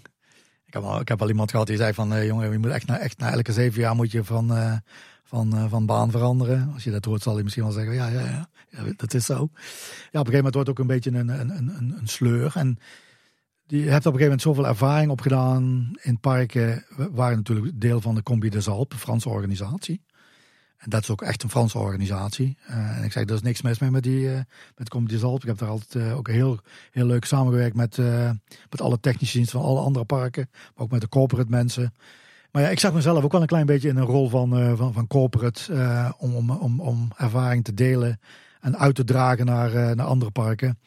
Ik 0.99 1.07
heb 1.07 1.21
al, 1.21 1.29
iemand 1.29 1.51
gehad 1.51 1.67
die 1.67 1.77
zei 1.77 1.93
van... 1.93 2.13
Uh, 2.13 2.25
jongen, 2.25 2.51
je 2.51 2.57
moet 2.57 2.71
echt 2.71 2.87
na, 2.87 2.97
echt 2.97 3.17
na 3.17 3.31
elke 3.31 3.53
zeven 3.53 3.81
jaar 3.81 3.95
moet 3.95 4.11
je 4.11 4.23
van, 4.23 4.51
uh, 4.51 4.73
van, 5.23 5.69
van 5.69 5.85
baan 5.85 6.11
veranderen. 6.11 6.71
Als 6.73 6.83
je 6.83 6.91
dat 6.91 7.05
hoort 7.05 7.21
zal 7.21 7.37
je 7.37 7.43
misschien 7.43 7.63
wel 7.63 7.71
zeggen... 7.71 7.93
Ja, 7.93 8.07
ja, 8.07 8.19
ja, 8.19 8.49
ja 8.69 8.83
dat 8.95 9.13
is 9.13 9.25
zo. 9.25 9.33
Ja, 9.33 9.39
op 9.39 9.47
een 10.27 10.33
gegeven 10.33 10.35
moment 10.35 10.53
wordt 10.53 10.69
ook 10.69 10.79
een 10.79 10.87
beetje 10.87 11.11
een, 11.11 11.27
een, 11.27 11.57
een, 11.57 11.95
een 11.99 12.07
sleur. 12.07 12.51
En 12.55 12.77
je 13.65 13.77
hebt 13.77 14.05
op 14.05 14.13
een 14.13 14.19
gegeven 14.19 14.21
moment 14.21 14.41
zoveel 14.41 14.67
ervaring 14.67 15.11
opgedaan 15.11 15.91
in 16.01 16.19
parken... 16.19 16.85
waar 17.11 17.35
natuurlijk 17.35 17.81
deel 17.81 18.01
van 18.01 18.15
de 18.15 18.23
Combi 18.23 18.49
des 18.49 18.67
Alpes, 18.67 18.99
Franse 18.99 19.29
organisatie... 19.29 20.03
En 20.77 20.89
dat 20.89 21.01
is 21.01 21.09
ook 21.09 21.21
echt 21.21 21.43
een 21.43 21.49
Franse 21.49 21.77
organisatie. 21.77 22.57
Uh, 22.69 22.97
en 22.97 23.03
ik 23.03 23.11
zeg, 23.11 23.23
er 23.23 23.33
is 23.33 23.41
niks 23.41 23.61
mis 23.61 23.79
mee 23.79 23.91
met 23.91 24.03
die 24.03 24.19
uh, 24.19 24.39
met 24.77 24.89
Comedy 24.89 25.17
Zalp. 25.17 25.41
Ik 25.41 25.47
heb 25.47 25.57
daar 25.57 25.69
altijd 25.69 26.05
uh, 26.05 26.17
ook 26.17 26.27
heel, 26.27 26.59
heel 26.91 27.05
leuk 27.05 27.25
samengewerkt 27.25 27.75
met, 27.75 27.97
met 28.69 28.81
alle 28.81 28.99
technische 28.99 29.37
diensten 29.37 29.59
van 29.59 29.69
alle 29.69 29.79
andere 29.79 30.05
parken. 30.05 30.49
Maar 30.51 30.85
ook 30.85 30.91
met 30.91 31.01
de 31.01 31.09
corporate 31.09 31.49
mensen. 31.49 31.93
Maar 32.51 32.61
ja, 32.61 32.69
ik 32.69 32.79
zag 32.79 32.93
mezelf 32.93 33.23
ook 33.23 33.31
wel 33.31 33.41
een 33.41 33.47
klein 33.47 33.65
beetje 33.65 33.89
in 33.89 33.97
een 33.97 34.05
rol 34.05 34.29
van, 34.29 34.77
van, 34.77 34.93
van 34.93 35.07
corporate. 35.07 35.73
om, 36.17 36.35
om, 36.35 36.51
om, 36.51 36.79
om 36.79 37.11
ervaring 37.17 37.63
te 37.63 37.73
delen 37.73 38.19
en 38.59 38.77
uit 38.77 38.95
te 38.95 39.03
dragen 39.03 39.45
naar, 39.45 39.95
naar 39.95 40.05
andere 40.05 40.31
parken. 40.31 40.79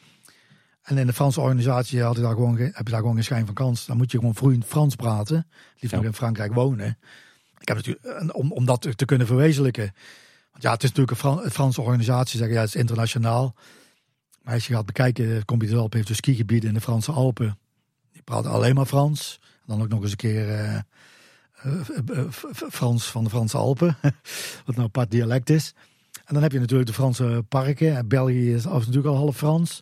En 0.81 0.97
in 0.97 1.07
de 1.07 1.13
Franse 1.13 1.41
organisatie 1.41 2.01
had 2.01 2.17
ik 2.17 2.23
daar 2.23 2.33
gewoon, 2.33 2.57
heb 2.57 2.73
je 2.75 2.91
daar 2.91 2.99
gewoon 2.99 3.15
geen 3.15 3.23
schijn 3.23 3.45
van 3.45 3.55
kans. 3.55 3.85
Dan 3.85 3.97
moet 3.97 4.11
je 4.11 4.17
gewoon 4.17 4.35
vloeiend 4.35 4.65
Frans 4.65 4.95
praten. 4.95 5.47
Liefst 5.79 5.95
nog 5.95 6.05
in 6.05 6.13
Frankrijk 6.13 6.53
wonen. 6.53 6.97
Ik 7.59 7.67
heb 7.67 7.77
natuurlijk, 7.77 8.05
eh, 8.05 8.27
om, 8.31 8.51
om 8.51 8.65
dat 8.65 8.97
te 8.97 9.05
kunnen 9.05 9.27
verwezenlijken. 9.27 9.93
Want 10.51 10.63
ja, 10.63 10.71
het 10.71 10.83
is 10.83 10.89
natuurlijk 10.89 11.11
een, 11.11 11.23
Fran 11.23 11.51
Franse 11.51 11.81
organisatie, 11.81 12.37
zeggen 12.37 12.55
ja, 12.55 12.61
het 12.61 12.73
is 12.75 12.81
internationaal. 12.81 13.55
Maar 14.41 14.53
als 14.53 14.67
je 14.67 14.73
gaat 14.73 14.85
bekijken, 14.85 15.45
Alpen 15.45 15.97
heeft 15.97 16.07
dus 16.07 16.17
skigebieden 16.17 16.69
in 16.69 16.75
de 16.75 16.81
Franse 16.81 17.11
Alpen. 17.11 17.57
Die 18.11 18.21
praten 18.21 18.51
alleen 18.51 18.75
maar 18.75 18.85
Frans. 18.85 19.39
dan 19.65 19.81
ook 19.81 19.89
nog 19.89 20.01
eens 20.01 20.11
een 20.11 20.17
keer 20.17 20.49
uh, 20.49 20.79
uh, 21.65 22.31
Frans 22.69 23.11
van 23.11 23.23
de 23.23 23.29
Franse 23.29 23.57
Alpen. 23.57 23.97
wat 24.01 24.11
nou 24.65 24.77
een 24.77 24.83
apart 24.83 25.11
dialect 25.11 25.49
is. 25.49 25.73
En 26.25 26.33
dan 26.33 26.43
heb 26.43 26.51
je 26.51 26.59
natuurlijk 26.59 26.89
de 26.89 26.95
Franse 26.95 27.45
parken. 27.49 28.07
België 28.07 28.53
is 28.53 28.63
natuurlijk 28.63 29.05
al 29.05 29.15
half 29.15 29.37
Frans. 29.37 29.79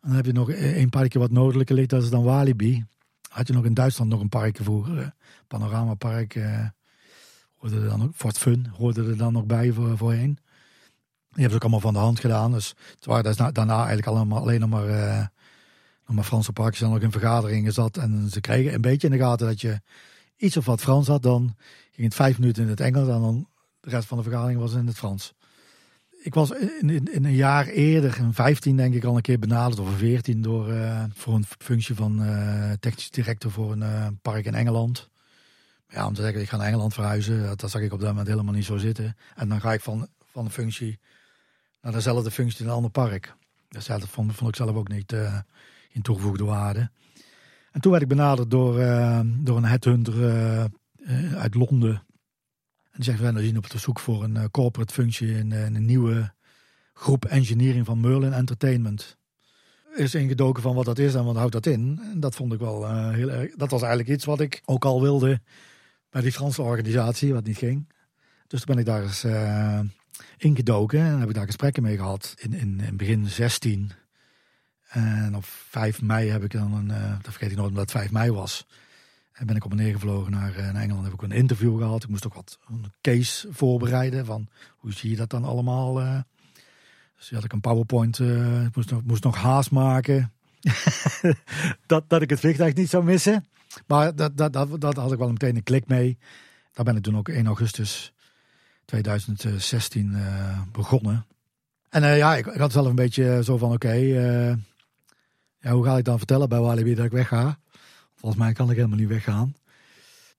En 0.00 0.08
dan 0.08 0.16
heb 0.16 0.26
je 0.26 0.32
nog 0.32 0.50
een 0.52 0.90
parkje 0.90 1.18
wat 1.18 1.30
noordelijker 1.30 1.74
ligt, 1.74 1.90
dat 1.90 2.02
is 2.02 2.10
dan 2.10 2.24
Walibi. 2.24 2.84
Had 3.28 3.46
je 3.46 3.52
nog 3.52 3.64
in 3.64 3.74
Duitsland 3.74 4.10
nog 4.10 4.20
een 4.20 4.28
parkje 4.28 4.64
voor, 4.64 5.12
Panoramapark 5.48 6.38
hoorde 7.60 7.80
er 7.80 7.88
dan 7.88 8.02
ook, 8.02 8.14
Fort 8.14 8.38
Fun 8.38 8.66
hoorde 8.76 9.04
er 9.04 9.16
dan 9.16 9.32
nog 9.32 9.44
bij 9.44 9.72
voor, 9.72 9.96
voorheen. 9.96 10.38
Die 11.30 11.40
hebben 11.42 11.50
ze 11.50 11.54
ook 11.54 11.62
allemaal 11.62 11.80
van 11.80 11.92
de 11.92 11.98
hand 11.98 12.20
gedaan. 12.20 12.52
Dus 12.52 12.74
het 12.94 13.06
waren 13.06 13.52
daarna 13.52 13.86
eigenlijk 13.86 14.06
alleen 14.30 14.60
nog 14.60 14.68
maar, 14.68 14.88
uh, 14.88 15.26
nog 16.06 16.16
maar 16.16 16.24
Franse 16.24 16.52
parkjes 16.52 16.80
dan 16.80 16.90
nog 16.90 17.00
in 17.00 17.12
vergaderingen 17.12 17.72
zat. 17.72 17.96
En 17.96 18.28
ze 18.30 18.40
kregen 18.40 18.74
een 18.74 18.80
beetje 18.80 19.06
in 19.06 19.12
de 19.12 19.18
gaten 19.18 19.46
dat 19.46 19.60
je 19.60 19.80
iets 20.36 20.56
of 20.56 20.64
wat 20.64 20.80
Frans 20.80 21.06
had. 21.06 21.22
Dan 21.22 21.56
ging 21.92 22.06
het 22.06 22.14
vijf 22.14 22.38
minuten 22.38 22.62
in 22.62 22.68
het 22.68 22.80
Engels 22.80 23.08
en 23.08 23.20
dan 23.20 23.46
de 23.80 23.90
rest 23.90 24.08
van 24.08 24.16
de 24.16 24.22
vergadering 24.22 24.60
was 24.60 24.74
in 24.74 24.86
het 24.86 24.96
Frans. 24.96 25.32
Ik 26.22 26.34
was 26.34 26.50
in, 26.50 26.90
in, 26.90 27.24
een 27.24 27.34
jaar 27.34 27.66
eerder, 27.66 28.18
in 28.18 28.34
15 28.34 28.76
denk 28.76 28.94
ik 28.94 29.04
al 29.04 29.16
een 29.16 29.22
keer 29.22 29.38
benaderd, 29.38 29.80
of 29.80 29.86
een 29.86 29.96
14, 29.96 30.42
door, 30.42 30.72
uh, 30.72 31.04
voor 31.14 31.34
een 31.34 31.44
functie 31.58 31.94
van 31.94 32.22
uh, 32.22 32.72
technisch 32.80 33.10
director 33.10 33.50
voor 33.50 33.72
een 33.72 34.18
park 34.22 34.44
in 34.44 34.54
Engeland 34.54 35.10
ja, 35.90 36.06
om 36.06 36.14
te 36.14 36.22
zeggen, 36.22 36.40
ik 36.40 36.48
ga 36.48 36.56
naar 36.56 36.66
Engeland 36.66 36.94
verhuizen, 36.94 37.56
dat, 37.56 37.70
zag 37.70 37.82
ik 37.82 37.92
op 37.92 38.00
dat 38.00 38.08
moment 38.08 38.28
helemaal 38.28 38.54
niet 38.54 38.64
zo 38.64 38.76
zitten. 38.76 39.16
En 39.34 39.48
dan 39.48 39.60
ga 39.60 39.72
ik 39.72 39.80
van, 39.80 40.08
van 40.24 40.44
de 40.44 40.50
functie 40.50 40.98
naar 41.80 41.92
dezelfde 41.92 42.30
functie 42.30 42.60
in 42.60 42.66
een 42.66 42.74
ander 42.74 42.90
park. 42.90 43.34
Dus 43.68 43.86
dat 43.86 44.08
vond, 44.08 44.40
ik 44.40 44.56
zelf 44.56 44.76
ook 44.76 44.88
niet 44.88 45.12
uh, 45.12 45.38
in 45.92 46.02
toegevoegde 46.02 46.44
waarde. 46.44 46.90
En 47.72 47.80
toen 47.80 47.90
werd 47.90 48.02
ik 48.02 48.08
benaderd 48.08 48.50
door, 48.50 48.80
uh, 48.80 49.20
door 49.24 49.56
een 49.56 49.64
headhunter 49.64 50.14
uh, 50.14 51.34
uit 51.34 51.54
Londen. 51.54 51.90
En 51.90 52.96
die 52.96 53.04
zegt, 53.04 53.18
we 53.18 53.42
zijn 53.42 53.56
op 53.56 53.66
zoek 53.76 54.00
voor 54.00 54.24
een 54.24 54.50
corporate 54.50 54.94
functie 54.94 55.28
in, 55.28 55.52
in, 55.52 55.74
een 55.74 55.86
nieuwe 55.86 56.32
groep 56.94 57.24
engineering 57.24 57.86
van 57.86 58.00
Merlin 58.00 58.32
Entertainment. 58.32 59.18
Is 59.94 60.14
ingedoken 60.14 60.62
van 60.62 60.74
wat 60.74 60.84
dat 60.84 60.98
is 60.98 61.14
en 61.14 61.24
wat 61.24 61.36
houdt 61.36 61.52
dat 61.52 61.66
in. 61.66 62.00
En 62.12 62.20
dat 62.20 62.34
vond 62.34 62.52
ik 62.52 62.58
wel 62.58 63.10
heel 63.10 63.30
erg. 63.30 63.54
Dat 63.54 63.70
was 63.70 63.80
eigenlijk 63.80 64.10
iets 64.10 64.24
wat 64.24 64.40
ik 64.40 64.62
ook 64.64 64.84
al 64.84 65.02
wilde 65.02 65.40
bij 66.10 66.22
die 66.22 66.32
Franse 66.32 66.62
organisatie, 66.62 67.32
wat 67.32 67.44
niet 67.44 67.56
ging. 67.56 67.88
Dus 68.46 68.60
toen 68.60 68.74
ben 68.74 68.78
ik 68.78 68.86
daar 68.86 69.02
eens 69.02 69.24
uh, 69.24 69.80
ingedoken 70.36 71.00
en 71.00 71.18
heb 71.18 71.28
ik 71.28 71.34
daar 71.34 71.46
gesprekken 71.46 71.82
mee 71.82 71.96
gehad 71.96 72.34
in, 72.38 72.52
in, 72.52 72.80
in 72.80 72.96
begin 72.96 73.26
16. 73.26 73.90
En 74.88 75.36
op 75.36 75.44
5 75.44 76.02
mei 76.02 76.28
heb 76.28 76.42
ik 76.42 76.50
dan 76.50 76.72
een, 76.72 76.88
uh, 76.88 77.10
dat 77.10 77.32
vergeet 77.32 77.50
ik 77.50 77.56
nooit 77.56 77.68
omdat 77.68 77.82
het 77.82 78.00
5 78.00 78.10
mei 78.10 78.30
was. 78.30 78.66
En 79.32 79.46
ben 79.46 79.56
ik 79.56 79.64
op 79.64 79.70
en 79.70 79.76
neer 79.76 79.92
gevlogen 79.92 80.32
naar, 80.32 80.50
uh, 80.50 80.56
naar 80.56 80.82
Engeland. 80.82 81.04
Heb 81.04 81.12
ik 81.12 81.22
een 81.22 81.32
interview 81.32 81.78
gehad. 81.78 82.02
Ik 82.02 82.08
moest 82.08 82.26
ook 82.26 82.34
wat 82.34 82.58
een 82.68 82.92
case 83.00 83.48
voorbereiden 83.50 84.26
van 84.26 84.48
hoe 84.76 84.92
zie 84.92 85.10
je 85.10 85.16
dat 85.16 85.30
dan 85.30 85.44
allemaal. 85.44 85.94
dus 87.16 87.30
had 87.30 87.44
ik 87.44 87.52
een 87.52 87.60
PowerPoint. 87.60 88.18
moest 88.74 88.90
nog, 88.90 89.02
moest 89.04 89.24
nog 89.24 89.36
haast 89.36 89.70
maken. 89.70 90.32
dat, 91.86 92.08
dat 92.08 92.22
ik 92.22 92.30
het 92.30 92.40
vliegtuig 92.40 92.74
niet 92.74 92.90
zou 92.90 93.04
missen. 93.04 93.44
Maar 93.86 94.14
dat, 94.14 94.36
dat, 94.36 94.52
dat, 94.52 94.80
dat 94.80 94.96
had 94.96 95.12
ik 95.12 95.18
wel 95.18 95.30
meteen 95.30 95.56
een 95.56 95.62
klik 95.62 95.86
mee. 95.86 96.18
daar 96.72 96.84
ben 96.84 96.96
ik 96.96 97.02
toen 97.02 97.16
ook 97.16 97.28
1 97.28 97.46
augustus 97.46 98.12
2016 98.84 100.16
begonnen. 100.72 101.26
En 101.88 102.16
ja, 102.16 102.36
ik, 102.36 102.46
ik, 102.46 102.60
had 102.60 102.72
zelf 102.72 102.86
een 102.86 102.94
beetje 102.94 103.44
zo 103.44 103.56
van 103.56 103.72
oké, 103.72 103.92
ja, 105.58 105.72
hoe 105.72 105.84
ga 105.84 105.96
ik 105.96 106.04
dan 106.04 106.18
vertellen 106.18 106.48
bij 106.48 106.60
Walibi 106.60 106.94
dat 106.94 107.04
ik 107.04 107.10
wegga? 107.10 107.58
Volgens 108.14 108.42
mij 108.42 108.52
kan 108.52 108.70
ik 108.70 108.76
helemaal 108.76 108.98
niet 108.98 109.08
weggaan. 109.08 109.54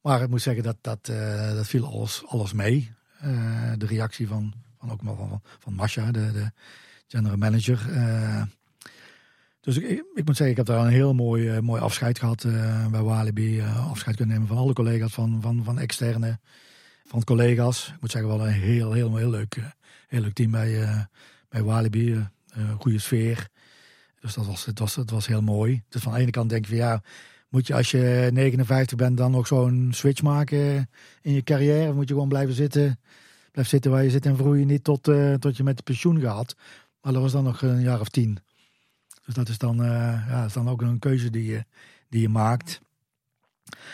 Maar 0.01 0.21
ik 0.21 0.29
moet 0.29 0.41
zeggen, 0.41 0.63
dat, 0.63 0.77
dat, 0.81 1.05
dat 1.55 1.67
viel 1.67 1.85
alles, 1.85 2.23
alles 2.27 2.53
mee. 2.53 2.91
de 3.77 3.85
reactie 3.85 4.27
van, 4.27 4.53
van, 4.79 4.91
ook 4.91 5.01
van, 5.03 5.41
van 5.59 5.73
Masha, 5.73 6.11
de, 6.11 6.31
de 6.31 6.51
general 7.07 7.37
manager. 7.37 7.79
Dus 9.61 9.77
ik, 9.77 10.25
moet 10.25 10.35
zeggen, 10.38 10.49
ik 10.49 10.57
heb 10.57 10.65
daar 10.65 10.85
een 10.85 10.91
heel 10.91 11.13
mooi, 11.13 11.55
uh, 11.55 11.59
mooi 11.59 11.81
afscheid 11.81 12.19
gehad 12.19 12.41
bij 12.91 13.01
Walibi. 13.01 13.57
Uh, 13.57 13.89
afscheid 13.89 14.15
kunnen 14.15 14.33
nemen 14.33 14.49
van 14.49 14.57
alle 14.57 14.73
collega's, 14.73 15.13
van, 15.13 15.41
van, 15.41 15.63
van 15.63 15.79
externe, 15.79 16.39
van 17.05 17.23
collega's. 17.23 17.88
Ik 17.88 18.01
moet 18.01 18.11
zeggen, 18.11 18.29
wel 18.29 18.47
een 18.47 18.53
heel, 18.53 18.91
heel, 18.91 19.15
heel 19.15 19.29
leuk, 19.29 19.57
heel 20.07 20.21
leuk 20.21 20.33
team 20.33 20.51
bij, 20.51 21.07
bij 21.49 21.63
Walibi. 21.63 22.27
goede 22.77 22.99
sfeer. 22.99 23.47
Dus 24.19 24.33
dat 24.33 24.45
was, 24.45 24.65
het, 24.65 24.79
was, 24.79 24.95
het 24.95 25.11
was 25.11 25.27
heel 25.27 25.41
mooi. 25.41 25.83
Dus 25.89 26.01
van 26.01 26.13
de 26.13 26.19
ene 26.19 26.31
kant 26.31 26.49
denk 26.49 26.65
je 26.65 26.69
van 26.69 26.85
ja, 26.85 27.03
moet 27.49 27.67
je 27.67 27.73
als 27.73 27.91
je 27.91 28.29
59 28.33 28.97
bent 28.97 29.17
dan 29.17 29.31
nog 29.31 29.47
zo'n 29.47 29.89
switch 29.93 30.21
maken 30.21 30.89
in 31.21 31.33
je 31.33 31.43
carrière? 31.43 31.89
Of 31.89 31.95
moet 31.95 32.07
je 32.07 32.13
gewoon 32.13 32.29
blijven 32.29 32.53
zitten, 32.53 32.99
blijf 33.51 33.67
zitten 33.67 33.91
waar 33.91 34.03
je 34.03 34.09
zit 34.09 34.25
en 34.25 34.38
vroeien 34.38 34.67
niet 34.67 34.83
tot, 34.83 35.03
tot 35.39 35.57
je 35.57 35.63
met 35.63 35.83
pensioen 35.83 36.19
gaat? 36.19 36.55
Maar 37.01 37.13
dat 37.13 37.21
was 37.21 37.31
dan 37.31 37.43
nog 37.43 37.61
een 37.61 37.81
jaar 37.81 37.99
of 37.99 38.09
tien. 38.09 38.39
Dus 39.31 39.39
dat 39.39 39.49
is 39.49 39.57
dan, 39.57 39.81
uh, 39.81 40.27
ja, 40.29 40.45
is 40.45 40.53
dan 40.53 40.69
ook 40.69 40.81
een 40.81 40.99
keuze 40.99 41.29
die 41.29 41.45
je, 41.45 41.63
die 42.09 42.21
je 42.21 42.29
maakt. 42.29 42.81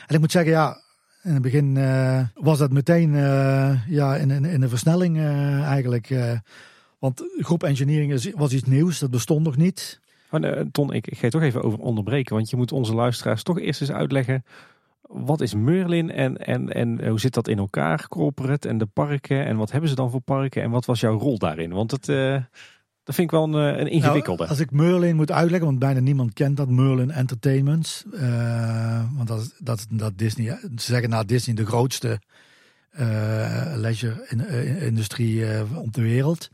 En 0.07 0.15
ik 0.15 0.19
moet 0.19 0.31
zeggen, 0.31 0.51
ja, 0.51 0.81
in 1.23 1.33
het 1.33 1.41
begin 1.41 1.75
uh, 1.75 2.21
was 2.33 2.57
dat 2.57 2.71
meteen 2.71 3.13
uh, 3.13 3.87
ja, 3.87 4.15
in, 4.15 4.31
in, 4.31 4.45
in, 4.45 4.61
een 4.61 4.69
versnelling 4.69 5.17
eigenlijk. 5.63 6.15
want 6.99 7.23
groep 7.37 7.63
engineering 7.63 8.33
was 8.35 8.53
iets 8.53 8.67
nieuws, 8.67 8.99
dat 8.99 9.11
bestond 9.11 9.43
nog 9.43 9.57
niet. 9.57 9.99
Ton, 10.71 10.93
ik, 10.93 11.07
ik 11.07 11.17
ga 11.17 11.25
je 11.25 11.31
toch 11.31 11.41
even 11.41 11.63
over 11.63 11.79
onderbreken. 11.79 12.35
Want 12.35 12.49
je 12.49 12.55
moet 12.55 12.71
onze 12.71 12.95
luisteraars 12.95 13.43
toch 13.43 13.59
eerst 13.59 13.81
eens 13.81 13.91
uitleggen. 13.91 14.43
Wat 15.01 15.41
is 15.41 15.53
Merlin 15.53 16.11
en, 16.11 16.37
en, 16.37 16.73
en 16.73 17.07
hoe 17.07 17.19
zit 17.19 17.33
dat 17.33 17.47
in 17.47 17.57
elkaar, 17.57 18.07
corporate 18.07 18.67
en 18.67 18.77
de 18.77 18.85
parken? 18.85 19.45
En 19.45 19.57
wat 19.57 19.71
hebben 19.71 19.89
ze 19.89 19.95
dan 19.95 20.11
voor 20.11 20.21
parken? 20.21 20.61
En 20.61 20.71
wat 20.71 20.85
was 20.85 20.99
jouw 20.99 21.17
rol 21.17 21.37
daarin? 21.37 21.71
Want 21.71 21.91
het, 21.91 22.07
dat 23.07 23.15
vind 23.15 23.31
ik 23.31 23.37
wel 23.37 23.43
een, 23.43 23.53
eh, 23.53 23.77
een 23.77 23.83
nou, 23.83 23.89
ingewikkelde. 23.89 24.47
als 24.47 24.59
ik 24.59 24.71
Merlin 24.71 25.15
moet 25.15 25.31
uitleggen, 25.31 25.67
want 25.67 25.79
bijna 25.79 25.99
niemand 25.99 26.33
kent 26.33 26.57
dat, 26.57 26.69
Merlin 26.69 27.11
Entertainment. 27.11 28.05
Uh, 28.13 29.03
want 29.15 29.27
dat, 29.27 29.53
dat, 29.59 29.85
dat 29.89 30.17
Disney, 30.17 30.59
ze 30.61 30.69
zeggen 30.75 31.09
na 31.09 31.23
Disney 31.23 31.55
de 31.55 31.65
grootste 31.65 32.21
uh, 32.99 33.73
leisure-industrie 33.75 35.35
uh, 35.35 35.77
op 35.77 35.93
de 35.93 36.01
wereld. 36.01 36.49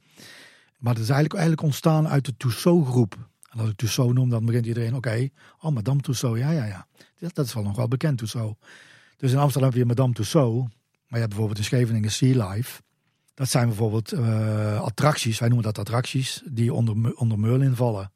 Maar 0.80 0.94
dat 0.94 1.04
is 1.04 1.10
eigenlijk, 1.10 1.34
eigenlijk 1.34 1.62
ontstaan 1.62 2.08
uit 2.08 2.26
de 2.26 2.38
Tussaud-groep. 2.38 3.16
En 3.50 3.60
als 3.60 3.70
ik 3.70 3.76
Tussaud 3.76 4.14
noem, 4.14 4.30
dan 4.30 4.46
begint 4.46 4.66
iedereen, 4.66 4.96
oké, 4.96 5.30
oh, 5.60 5.72
Madame 5.72 6.02
Tussaud, 6.02 6.38
ja, 6.38 6.52
ja, 6.52 6.66
ja. 6.66 6.88
Dat, 7.20 7.36
dat 7.36 7.46
is 7.46 7.54
wel 7.54 7.64
nog 7.64 7.76
wel 7.76 7.88
bekend, 7.88 8.18
Tussaud. 8.18 8.58
Dus 9.18 9.32
in 9.32 9.38
Amsterdam 9.38 9.70
heb 9.70 9.80
je 9.80 9.86
Madame 9.86 10.14
Tussaud. 10.14 10.62
Maar 11.08 11.22
je 11.22 11.28
hebt 11.28 11.30
bijvoorbeeld 11.30 11.58
in 11.58 11.64
Scheveningen 11.64 12.12
Sea 12.12 12.50
Life. 12.50 12.82
Dat 13.34 13.50
zijn 13.50 13.68
bijvoorbeeld 13.68 14.14
uh, 14.14 14.82
attracties, 14.82 15.40
wij 15.40 15.48
noemen 15.48 15.66
dat 15.66 15.78
attracties, 15.78 16.42
die 16.46 16.74
onder, 16.74 17.16
onder 17.16 17.40
Merlin 17.40 17.76
vallen. 17.76 18.12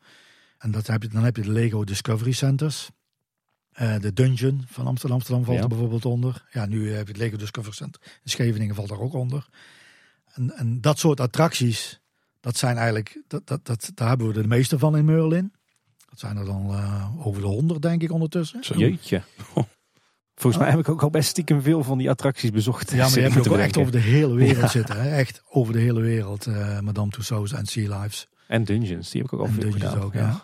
En 0.57 0.71
dat 0.71 0.87
heb 0.87 1.01
je, 1.01 1.09
dan 1.09 1.23
heb 1.23 1.35
je 1.35 1.41
de 1.41 1.51
Lego 1.51 1.83
Discovery 1.83 2.31
Centers. 2.31 2.89
Uh, 3.81 3.99
de 3.99 4.13
Dungeon 4.13 4.63
van 4.67 4.87
Amsterdam, 4.87 5.17
Amsterdam 5.17 5.45
valt 5.45 5.61
er 5.61 5.67
bijvoorbeeld 5.67 6.05
onder. 6.05 6.45
Ja, 6.51 6.65
nu 6.65 6.91
heb 6.91 7.05
je 7.05 7.11
het 7.11 7.21
Lego 7.21 7.37
Discovery 7.37 7.75
Center. 7.75 8.01
In 8.23 8.29
Scheveningen 8.29 8.75
valt 8.75 8.89
er 8.89 9.01
ook 9.01 9.13
onder. 9.13 9.47
En, 10.33 10.55
en 10.55 10.81
dat 10.81 10.99
soort 10.99 11.19
attracties, 11.19 12.01
dat 12.39 12.57
zijn 12.57 12.75
eigenlijk, 12.75 13.21
dat, 13.27 13.47
dat, 13.47 13.65
dat, 13.65 13.91
daar 13.93 14.07
hebben 14.07 14.27
we 14.27 14.41
de 14.41 14.47
meeste 14.47 14.79
van 14.79 14.97
in 14.97 15.05
Merlin. 15.05 15.53
Dat 16.09 16.19
zijn 16.19 16.37
er 16.37 16.45
dan 16.45 16.71
uh, 16.71 17.27
over 17.27 17.41
de 17.41 17.47
honderd, 17.47 17.81
denk 17.81 18.01
ik, 18.01 18.11
ondertussen. 18.11 18.63
Zo. 18.63 18.77
Jeetje. 18.77 19.21
Volgens 20.39 20.63
mij 20.63 20.71
heb 20.71 20.79
ik 20.79 20.89
ook 20.89 21.03
al 21.03 21.09
best 21.09 21.29
stiekem 21.29 21.61
veel 21.61 21.83
van 21.83 21.97
die 21.97 22.09
attracties 22.09 22.51
bezocht. 22.51 22.91
Ja, 22.91 22.97
maar 23.09 23.19
je 23.19 23.29
hebt 23.29 23.49
ook 23.49 23.57
echt 23.57 23.77
over 23.77 23.91
de 23.91 23.99
hele 23.99 24.33
wereld 24.33 24.71
zitten. 24.71 25.01
Hè? 25.01 25.09
Echt 25.09 25.41
over 25.49 25.73
de 25.73 25.79
hele 25.79 26.01
wereld. 26.01 26.47
Uh, 26.47 26.79
Madame 26.79 27.11
Tussauds 27.11 27.53
en 27.53 27.65
Sea 27.65 27.99
Lives. 27.99 28.27
En 28.47 28.63
Dungeons, 28.63 29.09
die 29.09 29.21
heb 29.21 29.31
ik 29.31 29.39
ook 29.39 29.47
al 29.47 29.53
veel 29.53 29.61
Dungeons 29.61 29.83
gedaan. 29.83 30.05
ook, 30.05 30.13
ja. 30.13 30.43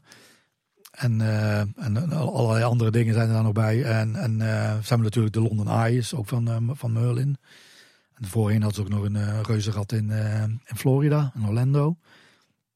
En, 0.92 1.20
uh, 1.20 1.60
en 1.60 2.12
allerlei 2.12 2.64
andere 2.64 2.92
dingen 2.92 3.14
zijn 3.14 3.28
er 3.28 3.34
dan 3.34 3.44
nog 3.44 3.54
bij. 3.54 3.84
En, 3.84 4.16
en 4.16 4.40
uh, 4.40 4.78
zijn 4.82 5.00
we 5.00 5.06
natuurlijk 5.06 5.34
de 5.34 5.42
London 5.42 5.68
Eyes, 5.68 6.14
ook 6.14 6.28
van, 6.28 6.72
van 6.76 6.94
Merlin. 6.94 7.38
En 8.14 8.28
voorheen 8.28 8.62
had 8.62 8.76
ze 8.76 8.82
ook 8.82 8.90
nog 8.90 9.04
een 9.04 9.44
reuzenrad 9.44 9.92
in, 9.92 10.10
in 10.66 10.76
Florida, 10.76 11.32
in 11.36 11.48
Orlando. 11.48 11.98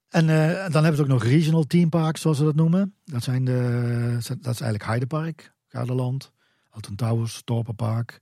En 0.10 0.26
dan 0.72 0.84
hebben 0.84 0.96
ze 0.96 1.02
ook 1.02 1.08
nog 1.08 1.24
regional 1.24 1.64
team 1.64 1.90
parks, 1.90 2.22
zoals 2.22 2.38
ze 2.38 2.44
dat 2.44 2.56
noemen. 2.56 2.94
Dat, 3.06 3.24
zijn 3.24 3.46
de, 3.46 4.12
dat 4.28 4.54
is 4.54 4.62
eigenlijk 4.62 4.86
Heidepark, 4.86 5.54
Garderland. 5.68 6.32
Alton 6.78 6.96
Towers, 6.96 7.42
Torper 7.42 7.74
Park, 7.74 8.22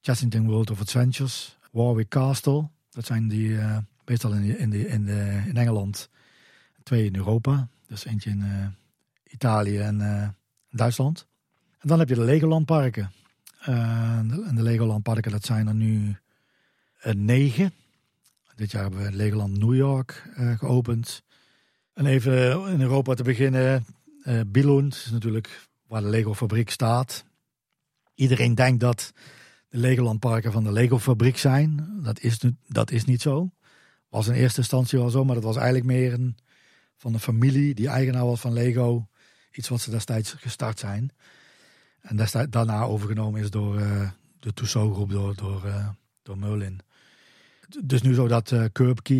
Chessington 0.00 0.46
World 0.46 0.70
of 0.70 0.80
Adventures, 0.80 1.58
Warwick 1.70 2.08
Castle. 2.08 2.68
Dat 2.90 3.06
zijn 3.06 3.28
die 3.28 3.48
uh, 3.48 3.76
meestal 4.04 4.32
in, 4.32 4.58
in, 4.58 4.72
in, 4.72 5.04
de, 5.04 5.42
in 5.46 5.56
Engeland. 5.56 6.08
Twee 6.82 7.04
in 7.04 7.16
Europa. 7.16 7.68
Dus 7.86 8.04
eentje 8.04 8.30
in 8.30 8.40
uh, 8.40 8.66
Italië 9.32 9.78
en 9.78 10.00
uh, 10.00 10.28
Duitsland. 10.70 11.26
En 11.78 11.88
dan 11.88 11.98
heb 11.98 12.08
je 12.08 12.14
de 12.14 12.24
Legoland 12.24 12.66
parken. 12.66 13.10
en 13.60 14.52
de 14.54 14.62
Legoland 14.62 15.02
parken, 15.02 15.30
dat 15.30 15.44
zijn 15.44 15.66
er 15.66 15.74
nu 15.74 16.16
negen. 17.02 17.72
Dit 18.54 18.70
jaar 18.70 18.82
hebben 18.82 19.02
we 19.02 19.12
Legoland 19.12 19.58
New 19.58 19.74
York 19.74 20.30
geopend. 20.58 21.22
En 21.94 22.06
even 22.06 22.68
in 22.68 22.80
Europa 22.80 23.14
te 23.14 23.22
beginnen. 23.22 23.84
Uh, 24.24 24.40
Billund 24.46 24.94
is 24.94 25.10
natuurlijk 25.10 25.68
waar 25.86 26.00
de 26.00 26.08
Lego 26.08 26.34
fabriek 26.34 26.70
staat. 26.70 27.24
Iedereen 28.18 28.54
denkt 28.54 28.80
dat 28.80 29.12
de 29.68 29.78
Legoland 29.78 30.20
parken 30.20 30.52
van 30.52 30.64
de 30.64 30.72
Lego 30.72 30.98
fabriek 30.98 31.38
zijn. 31.38 31.98
Dat 32.02 32.20
is, 32.20 32.40
dat 32.66 32.90
is 32.90 33.04
niet 33.04 33.22
zo. 33.22 33.50
Was 34.08 34.26
in 34.26 34.34
eerste 34.34 34.60
instantie 34.60 34.98
wel 34.98 35.10
zo, 35.10 35.24
maar 35.24 35.34
dat 35.34 35.44
was 35.44 35.56
eigenlijk 35.56 35.86
meer 35.86 36.12
een, 36.12 36.36
van 36.96 37.12
de 37.12 37.18
familie 37.18 37.74
die 37.74 37.88
eigenaar 37.88 38.24
was 38.24 38.40
van 38.40 38.52
Lego. 38.52 39.08
Iets 39.52 39.68
wat 39.68 39.80
ze 39.80 39.90
destijds 39.90 40.32
gestart 40.32 40.78
zijn. 40.78 41.10
En 42.00 42.26
daarna 42.50 42.82
overgenomen 42.82 43.40
is 43.40 43.50
door 43.50 43.80
uh, 43.80 44.10
de 44.40 44.52
Tussaud 44.52 44.94
groep, 44.94 45.10
door, 45.10 45.34
door, 45.34 45.62
uh. 45.66 45.88
Dus 47.82 48.02
nu 48.02 48.14
zo 48.14 48.28
dat 48.28 48.50
uh, 48.50 48.64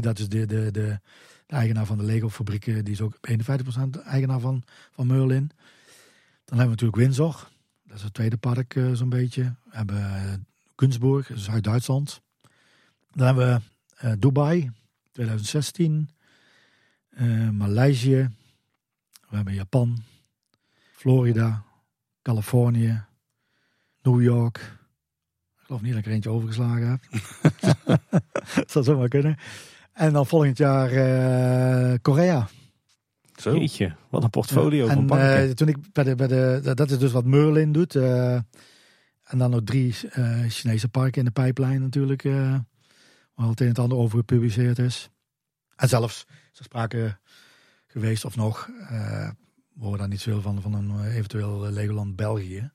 dat 0.00 0.18
is 0.18 0.28
de, 0.28 0.46
de, 0.46 0.70
de, 0.70 1.00
eigenaar 1.46 1.86
van 1.86 1.98
de 1.98 2.04
Lego 2.04 2.28
fabrieken, 2.28 2.84
die 2.84 2.94
is 2.94 3.00
ook 3.00 3.16
51% 3.30 4.02
eigenaar 4.04 4.40
van, 4.40 4.62
van 4.90 5.06
Merlin. 5.06 5.50
Dan 6.44 6.58
hebben 6.58 6.76
we 6.76 6.84
natuurlijk 6.84 6.96
Windsor. 6.96 7.48
Dat 7.88 7.96
is 7.96 8.02
het 8.02 8.14
tweede 8.14 8.36
park 8.36 8.74
uh, 8.74 8.92
zo'n 8.92 9.08
beetje. 9.08 9.42
We 9.42 9.76
hebben 9.76 9.96
uh, 9.96 10.32
Günzburg, 10.76 11.30
Zuid-Duitsland. 11.34 12.22
Dan 13.10 13.26
hebben 13.26 13.62
we 14.00 14.06
uh, 14.08 14.12
Dubai, 14.18 14.70
2016. 15.12 16.10
Maleisië. 17.52 18.30
We 19.28 19.36
hebben 19.36 19.54
Japan. 19.54 20.02
Florida. 20.92 21.64
Californië. 22.22 23.04
New 24.02 24.22
York. 24.22 24.56
Ik 25.58 25.64
geloof 25.64 25.82
niet 25.82 25.90
dat 25.90 26.00
ik 26.00 26.06
er 26.06 26.12
eentje 26.12 26.30
overgeslagen 26.30 26.88
heb. 26.88 27.00
dat 28.54 28.70
zou 28.70 28.84
zomaar 28.84 29.08
kunnen. 29.08 29.36
En 29.92 30.12
dan 30.12 30.26
volgend 30.26 30.58
jaar 30.58 30.88
Korea. 31.98 32.48
Zo. 33.40 33.56
Jeetje, 33.56 33.96
wat 34.10 34.22
een 34.22 34.30
portfolio 34.30 34.86
en, 34.86 34.94
van 34.94 35.06
parken. 35.06 35.48
Uh, 35.48 35.52
toen 35.52 35.68
ik 35.68 35.92
bij 35.92 36.04
de, 36.04 36.14
bij 36.14 36.26
de, 36.26 36.72
dat 36.74 36.90
is 36.90 36.98
dus 36.98 37.12
wat 37.12 37.24
Merlin 37.24 37.72
doet. 37.72 37.94
Uh, 37.94 38.34
en 39.22 39.38
dan 39.38 39.50
nog 39.50 39.60
drie 39.64 39.96
uh, 40.18 40.44
Chinese 40.48 40.88
parken 40.88 41.18
in 41.18 41.24
de 41.24 41.30
pijplijn 41.30 41.80
natuurlijk. 41.80 42.22
waar 42.22 43.48
het 43.48 43.60
een 43.60 43.66
en 43.66 43.68
het 43.68 43.78
ander 43.78 43.98
over 43.98 44.18
gepubliceerd 44.18 44.78
is. 44.78 45.10
En 45.76 45.88
zelfs 45.88 46.24
is 46.52 46.58
er 46.58 46.64
sprake 46.64 47.18
geweest 47.86 48.24
of 48.24 48.36
nog. 48.36 48.66
we 49.74 49.84
horen 49.84 49.98
daar 49.98 50.08
niet 50.08 50.20
zoveel 50.20 50.42
van, 50.42 50.62
van 50.62 50.74
een 50.74 51.04
eventueel 51.04 51.70
Legoland 51.70 52.16
België. 52.16 52.70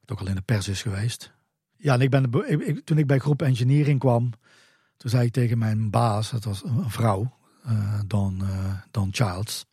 Wat 0.00 0.10
ook 0.10 0.20
al 0.20 0.28
in 0.28 0.34
de 0.34 0.40
pers 0.40 0.68
is 0.68 0.82
geweest. 0.82 1.32
Ja, 1.76 1.94
en 1.94 2.00
ik 2.00 2.10
ben, 2.10 2.32
ik, 2.46 2.84
toen 2.84 2.98
ik 2.98 3.06
bij 3.06 3.18
groep 3.18 3.42
engineering 3.42 3.98
kwam. 3.98 4.30
Toen 4.96 5.10
zei 5.10 5.26
ik 5.26 5.32
tegen 5.32 5.58
mijn 5.58 5.90
baas, 5.90 6.30
dat 6.30 6.44
was 6.44 6.64
een 6.64 6.90
vrouw, 6.90 7.36
Don, 8.06 8.42
Don 8.90 9.08
Childs. 9.12 9.67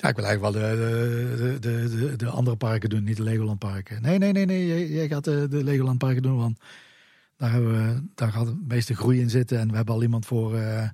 Ja, 0.00 0.08
ik 0.08 0.16
wil 0.16 0.24
eigenlijk 0.24 0.54
wel 0.54 0.62
de, 0.62 1.58
de, 1.60 1.88
de, 1.88 2.16
de, 2.16 2.26
andere 2.26 2.56
parken 2.56 2.90
doen, 2.90 3.04
niet 3.04 3.16
de 3.16 3.22
Legoland 3.22 3.58
parken. 3.58 4.02
Nee, 4.02 4.18
nee, 4.18 4.32
nee, 4.32 4.44
nee, 4.44 4.92
jij, 4.92 5.08
gaat 5.08 5.24
de, 5.24 5.48
de 5.48 5.64
Legoland 5.64 5.98
parken 5.98 6.22
doen, 6.22 6.36
want 6.36 6.58
daar, 7.36 7.52
hebben 7.52 7.72
we, 7.72 8.02
daar 8.14 8.32
gaat 8.32 8.46
het 8.46 8.68
meeste 8.68 8.94
groei 8.94 9.20
in 9.20 9.30
zitten. 9.30 9.58
En 9.58 9.70
we 9.70 9.76
hebben 9.76 9.94
al 9.94 10.02
iemand 10.02 10.26
voor, 10.26 10.54
uh, 10.54 10.88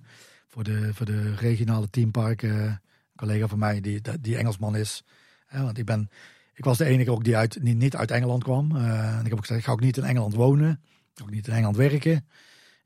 voor, 0.49 0.65
de, 0.65 0.95
voor 0.95 1.07
de 1.07 1.35
regionale 1.35 1.91
teamparken, 1.91 2.51
een 2.51 2.81
collega 3.17 3.47
van 3.47 3.59
mij 3.59 3.81
die, 3.81 4.01
die 4.21 4.37
Engelsman 4.37 4.77
is. 4.77 5.05
want 5.51 5.79
ik 5.79 5.85
ben, 5.85 6.11
ik 6.55 6.65
was 6.65 6.79
de 6.79 6.85
enige 6.85 7.11
ook 7.11 7.25
die 7.25 7.37
uit, 7.37 7.63
niet, 7.63 7.77
niet 7.77 7.97
uit 7.97 8.11
Engeland 8.11 8.43
kwam. 8.43 8.77
Uh, 8.77 9.13
en 9.13 9.19
ik 9.19 9.25
heb 9.25 9.33
ook 9.33 9.41
gezegd, 9.41 9.61
ik 9.61 9.67
ga 9.67 9.73
ook 9.73 9.81
niet 9.81 9.97
in 9.97 10.05
Engeland 10.05 10.35
wonen. 10.35 10.81
ook 11.23 11.31
niet 11.31 11.47
in 11.47 11.53
Engeland 11.53 11.77
werken. 11.77 12.27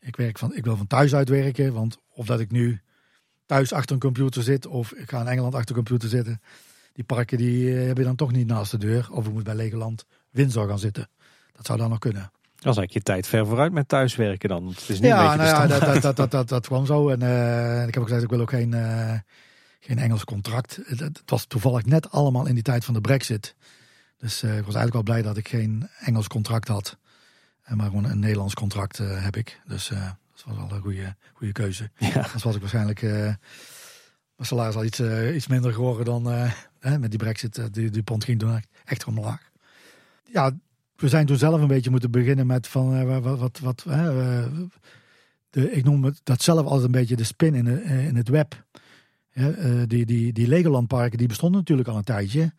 Ik, 0.01 0.17
werk 0.17 0.39
van, 0.39 0.57
ik 0.57 0.65
wil 0.65 0.77
van 0.77 0.87
thuis 0.87 1.15
uit 1.15 1.29
werken, 1.29 1.73
want 1.73 1.99
of 2.09 2.27
dat 2.27 2.41
ik 2.41 2.51
nu 2.51 2.81
thuis 3.49 3.73
achter 3.73 3.95
een 3.95 4.01
computer 4.01 4.43
zit 4.43 4.67
of 4.67 4.93
ik 4.93 5.11
ga 5.11 5.21
in 5.21 5.27
Engeland 5.27 5.55
achter 5.55 5.77
een 5.77 5.85
computer 5.85 6.09
zitten. 6.09 6.41
Die 6.93 7.05
parken 7.05 7.39
die 7.39 7.71
heb 7.71 7.97
je 7.97 8.05
dan 8.05 8.17
toch 8.17 8.33
niet 8.33 8.47
naast 8.47 8.71
de 8.71 8.79
deur. 8.79 9.09
Of 9.11 9.27
ik 9.27 9.33
moet 9.33 9.45
bij 9.45 9.55
Legoland 9.55 10.05
Windsor 10.31 10.69
gaan 10.69 10.79
zitten. 10.79 11.09
Dat 11.53 11.67
zou 11.67 11.79
dan 11.79 11.91
nog 11.91 11.99
kunnen. 11.99 12.31
Dan 12.59 12.75
zet 12.75 12.93
je 12.93 13.01
tijd 13.01 13.27
ver 13.27 13.47
vooruit 13.47 13.73
met 13.73 13.89
thuiswerken 13.89 14.49
dan. 14.49 14.69
Het 14.69 14.89
is 14.89 15.01
niet 15.01 15.11
ja, 15.11 15.35
nou 15.35 15.49
ja, 15.49 15.67
dat, 15.67 15.81
dat, 16.03 16.17
dat, 16.17 16.31
dat, 16.31 16.49
dat, 16.49 16.67
kwam 16.67 16.87
zo. 16.87 17.09
En 17.09 17.21
uh, 17.21 17.87
ik 17.87 17.95
heb 17.95 18.03
ook 18.03 18.09
gezegd, 18.09 18.23
ik 18.23 18.31
wil 18.31 18.41
ook 18.41 18.51
geen, 18.51 18.73
uh, 18.73 19.15
geen 19.81 19.99
Engels 19.99 20.25
contract. 20.25 20.79
Het, 20.85 21.01
het, 21.01 21.23
was 21.27 21.45
toevallig 21.45 21.85
net 21.85 22.11
allemaal 22.11 22.47
in 22.47 22.55
die 22.55 22.63
tijd 22.63 22.85
van 22.85 22.95
de 22.95 23.01
brexit. 23.01 23.55
Dus 24.17 24.43
uh, 24.43 24.59
ik 24.59 24.65
was 24.65 24.75
eigenlijk 24.75 24.93
wel 24.93 25.03
blij 25.03 25.23
dat 25.23 25.37
ik 25.37 25.49
geen 25.49 25.89
Engels 26.01 26.29
contract 26.29 26.69
had. 26.69 26.99
maar 27.67 27.87
gewoon 27.87 28.05
een 28.05 28.19
Nederlands 28.19 28.55
contract 28.55 28.99
heb 28.99 29.37
ik. 29.37 29.61
Dus 29.67 29.93
dat 30.45 30.57
was 30.57 30.69
wel 30.69 30.77
een 30.77 30.83
goede, 30.83 31.17
goede 31.33 31.53
keuze. 31.53 31.91
Ja. 31.99 32.15
Anders 32.15 32.43
was 32.43 32.55
ik 32.55 32.61
waarschijnlijk... 32.61 33.03
mijn 33.03 33.39
salaris 34.39 34.75
al 34.75 34.85
iets, 34.85 35.01
iets 35.35 35.47
minder 35.47 35.73
geworden 35.73 36.05
dan 36.05 36.23
met 37.01 37.11
die 37.11 37.19
brexit. 37.19 37.75
die, 37.75 37.91
die 37.91 38.03
pond 38.03 38.25
ging 38.25 38.39
toen 38.39 38.63
echt 38.85 39.05
omlaag. 39.05 39.51
Ja, 40.25 40.53
we 40.99 41.09
zijn 41.09 41.27
toen 41.27 41.37
zelf 41.37 41.61
een 41.61 41.67
beetje 41.67 41.91
moeten 41.91 42.11
beginnen 42.11 42.47
met 42.47 42.67
van 42.67 42.95
uh, 42.95 43.19
wat, 43.21 43.39
wat, 43.39 43.59
wat 43.59 43.85
uh, 43.89 44.45
de, 45.51 45.73
ik 45.73 45.85
noem 45.85 46.05
het 46.05 46.21
dat 46.23 46.43
zelf 46.43 46.67
altijd 46.67 46.85
een 46.85 46.91
beetje 46.91 47.17
de 47.17 47.25
spin 47.25 47.55
in, 47.55 47.65
de, 47.65 47.83
in 47.83 48.17
het 48.17 48.29
web. 48.29 48.65
Ja, 49.33 49.49
uh, 49.57 49.83
die, 49.87 50.07
die, 50.07 50.33
die 50.33 50.49
Legoland 50.49 50.89
parken 50.89 51.19
die 51.19 51.29
bestonden 51.29 51.59
natuurlijk 51.59 51.89
al 51.89 51.97
een 51.97 52.05
tijdje, 52.05 52.53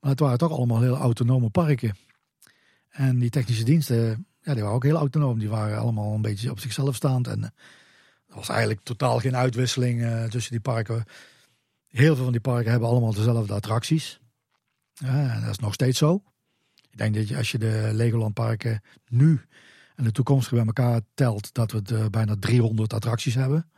maar 0.00 0.10
het 0.10 0.20
waren 0.20 0.38
toch 0.38 0.50
allemaal 0.50 0.80
heel 0.80 0.96
autonome 0.96 1.50
parken. 1.50 1.96
En 2.88 3.18
die 3.18 3.30
technische 3.30 3.64
diensten, 3.64 4.26
ja, 4.46 4.52
die 4.52 4.62
waren 4.62 4.76
ook 4.76 4.84
heel 4.84 4.96
autonoom. 4.96 5.38
Die 5.38 5.48
waren 5.48 5.78
allemaal 5.78 6.14
een 6.14 6.22
beetje 6.22 6.50
op 6.50 6.60
zichzelf 6.60 6.94
staand. 6.94 7.26
En 7.26 7.42
er 7.42 8.34
was 8.34 8.48
eigenlijk 8.48 8.80
totaal 8.82 9.18
geen 9.18 9.36
uitwisseling 9.36 10.28
tussen 10.30 10.52
die 10.52 10.60
parken. 10.60 11.04
Heel 11.88 12.14
veel 12.14 12.24
van 12.24 12.32
die 12.32 12.40
parken 12.40 12.70
hebben 12.70 12.88
allemaal 12.88 13.14
dezelfde 13.14 13.54
attracties. 13.54 14.20
Ja, 14.92 15.34
en 15.34 15.40
dat 15.40 15.50
is 15.50 15.58
nog 15.58 15.74
steeds 15.74 15.98
zo. 15.98 16.22
Ik 16.90 16.98
denk 16.98 17.14
dat 17.14 17.28
je, 17.28 17.36
als 17.36 17.50
je 17.50 17.58
de 17.58 17.90
Legoland 17.92 18.34
parken 18.34 18.82
nu 19.08 19.40
en 19.94 20.04
de 20.04 20.12
toekomstige 20.12 20.54
bij 20.54 20.64
elkaar 20.64 21.00
telt, 21.14 21.54
dat 21.54 21.72
we 21.72 21.82
uh, 21.92 22.06
bijna 22.06 22.36
300 22.38 22.92
attracties 22.92 23.34
hebben. 23.34 23.70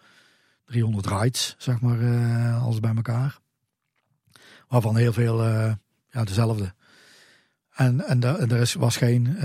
300 0.65 1.07
rides, 1.07 1.55
zeg 1.59 1.81
maar, 1.81 1.99
uh, 1.99 2.63
alles 2.63 2.81
bij 2.81 2.95
elkaar. 2.95 3.39
Waarvan 4.69 4.97
heel 4.97 5.13
veel 5.13 5.45
ja, 6.11 6.25
dezelfde. 6.25 6.75
En, 7.75 8.07
en 8.07 8.23
er 8.23 8.61
is, 8.61 8.75
was 8.75 8.97
geen 8.97 9.37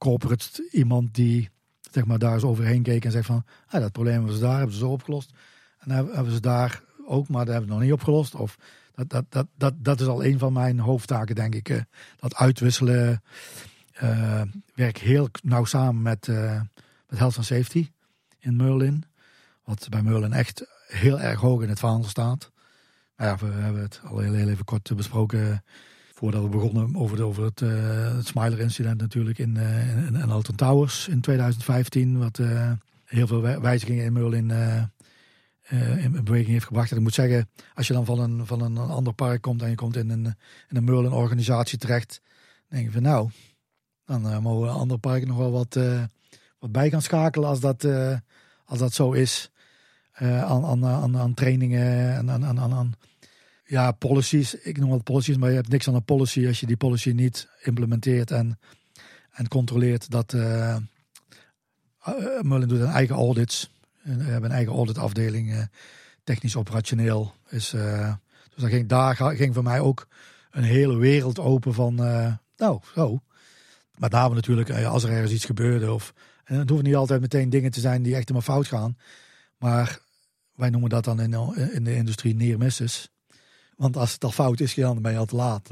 corporate 0.00 0.68
iemand 0.70 1.14
die 1.14 1.50
zeg 1.90 2.04
maar, 2.04 2.18
daar 2.18 2.34
eens 2.34 2.42
overheen 2.42 2.82
keek 2.82 3.04
en 3.04 3.10
zegt 3.10 3.26
van, 3.26 3.44
ah, 3.66 3.80
dat 3.80 3.92
probleem 3.92 4.30
ze 4.30 4.38
daar, 4.38 4.56
hebben 4.56 4.74
ze 4.74 4.80
zo 4.80 4.90
opgelost. 4.90 5.32
En 5.78 5.90
hebben 5.90 6.32
ze 6.32 6.40
daar 6.40 6.82
ook, 7.06 7.28
maar 7.28 7.44
dat 7.44 7.54
hebben 7.54 7.68
ze 7.68 7.74
nog 7.74 7.84
niet 7.84 7.92
opgelost. 7.92 8.34
Of 8.34 8.56
dat, 8.94 9.10
dat, 9.10 9.24
dat, 9.28 9.46
dat, 9.56 9.74
dat 9.78 10.00
is 10.00 10.06
al 10.06 10.24
een 10.24 10.38
van 10.38 10.52
mijn 10.52 10.78
hoofdtaken, 10.78 11.34
denk 11.34 11.54
ik. 11.54 11.68
Uh, 11.68 11.80
dat 12.16 12.34
uitwisselen. 12.34 13.22
Uh, 14.02 14.42
werk 14.74 14.98
heel 14.98 15.28
nauw 15.42 15.64
samen 15.64 16.02
met, 16.02 16.26
uh, 16.26 16.60
met 17.08 17.18
Health 17.18 17.36
and 17.36 17.46
Safety 17.46 17.90
in 18.38 18.56
Merlin. 18.56 19.04
Wat 19.64 19.86
bij 19.88 20.02
Merlin 20.02 20.32
echt 20.32 20.66
heel 20.86 21.20
erg 21.20 21.40
hoog 21.40 21.62
in 21.62 21.68
het 21.68 21.78
vaandel 21.78 22.08
staat. 22.08 22.50
Maar 23.16 23.26
ja, 23.26 23.36
we 23.36 23.46
hebben 23.46 23.82
het 23.82 24.00
al 24.04 24.18
heel, 24.18 24.32
heel 24.32 24.48
even 24.48 24.64
kort 24.64 24.96
besproken 24.96 25.64
voordat 26.20 26.42
we 26.42 26.48
begonnen 26.48 26.96
over, 26.96 27.22
over 27.22 27.44
het, 27.44 27.60
het 28.16 28.26
Smiler-incident 28.26 29.00
natuurlijk 29.00 29.38
in, 29.38 29.56
in, 29.56 30.14
in 30.14 30.30
Alton 30.30 30.54
Towers 30.54 31.08
in 31.08 31.20
2015. 31.20 32.18
Wat 32.18 32.40
heel 33.04 33.26
veel 33.26 33.40
wijzigingen 33.40 34.04
in 34.04 34.12
Merlin 34.12 34.50
uh, 35.72 36.04
in 36.04 36.24
beweging 36.24 36.50
heeft 36.50 36.64
gebracht. 36.64 36.90
En 36.90 36.96
ik 36.96 37.02
moet 37.02 37.14
zeggen, 37.14 37.48
als 37.74 37.86
je 37.86 37.92
dan 37.92 38.04
van 38.04 38.18
een, 38.18 38.46
van 38.46 38.60
een 38.60 38.78
ander 38.78 39.12
park 39.12 39.42
komt 39.42 39.62
en 39.62 39.68
je 39.68 39.74
komt 39.74 39.96
in 39.96 40.10
een, 40.10 40.24
in 40.68 40.76
een 40.76 40.84
Merlin-organisatie 40.84 41.78
terecht, 41.78 42.20
dan 42.68 42.78
denk 42.78 42.84
je 42.84 42.92
van 42.92 43.02
nou, 43.02 43.30
dan 44.04 44.26
uh, 44.26 44.38
mogen 44.38 44.70
andere 44.70 45.00
parken 45.00 45.28
nog 45.28 45.36
wel 45.36 45.50
wat, 45.50 45.76
uh, 45.76 46.02
wat 46.58 46.72
bij 46.72 46.90
gaan 46.90 47.02
schakelen 47.02 47.48
als 47.48 47.60
dat, 47.60 47.86
als 48.64 48.78
dat 48.78 48.92
zo 48.92 49.12
is. 49.12 49.50
aan, 50.12 50.64
aan, 50.64 50.86
aan, 50.86 51.16
aan 51.16 51.34
trainingen 51.34 52.16
en 52.16 52.30
aan, 52.30 52.44
aan, 52.44 52.72
aan, 52.72 52.94
ja, 53.70 53.92
policies. 53.92 54.54
Ik 54.54 54.78
noem 54.78 54.92
het 54.92 55.04
policies, 55.04 55.36
maar 55.36 55.48
je 55.48 55.54
hebt 55.54 55.68
niks 55.68 55.88
aan 55.88 55.94
een 55.94 56.04
policy 56.04 56.46
als 56.46 56.60
je 56.60 56.66
die 56.66 56.76
policy 56.76 57.10
niet 57.10 57.48
implementeert 57.62 58.30
en, 58.30 58.58
en 59.30 59.48
controleert 59.48 60.10
dat 60.10 60.32
Merlin 62.42 62.68
doet 62.68 62.80
een 62.80 62.86
eigen 62.86 63.14
audits. 63.14 63.70
We 64.02 64.10
hebben 64.10 64.50
een 64.50 64.56
eigen 64.56 64.72
auditafdeling, 64.72 65.52
uh, 65.52 65.62
technisch 66.24 66.56
operationeel. 66.56 67.34
Is, 67.48 67.74
uh, 67.74 68.14
dus 68.54 68.62
dat 68.62 68.70
ging, 68.70 68.88
daar 68.88 69.16
ging 69.16 69.54
voor 69.54 69.62
mij 69.62 69.80
ook 69.80 70.08
een 70.50 70.62
hele 70.62 70.96
wereld 70.96 71.38
open 71.38 71.74
van, 71.74 72.06
uh, 72.06 72.34
nou, 72.56 72.80
zo. 72.94 73.20
Maar 73.96 74.10
daar 74.10 74.28
we 74.28 74.34
natuurlijk, 74.34 74.70
als 74.70 75.04
er 75.04 75.10
ergens 75.10 75.32
iets 75.32 75.44
gebeurde, 75.44 75.92
of, 75.92 76.14
en 76.44 76.58
het 76.58 76.68
hoeven 76.68 76.86
niet 76.86 76.96
altijd 76.96 77.20
meteen 77.20 77.50
dingen 77.50 77.70
te 77.70 77.80
zijn 77.80 78.02
die 78.02 78.14
echt 78.14 78.28
helemaal 78.28 78.54
fout 78.54 78.66
gaan. 78.66 78.96
Maar 79.58 79.98
wij 80.54 80.70
noemen 80.70 80.90
dat 80.90 81.04
dan 81.04 81.20
in, 81.20 81.56
in 81.72 81.84
de 81.84 81.94
industrie 81.94 82.34
near 82.34 82.58
misses. 82.58 83.10
Want 83.80 83.96
als 83.96 84.12
het 84.12 84.24
al 84.24 84.30
fout 84.30 84.60
is, 84.60 84.74
dan 84.74 85.02
ben 85.02 85.12
je 85.12 85.18
al 85.18 85.24
te 85.24 85.36
laat. 85.36 85.68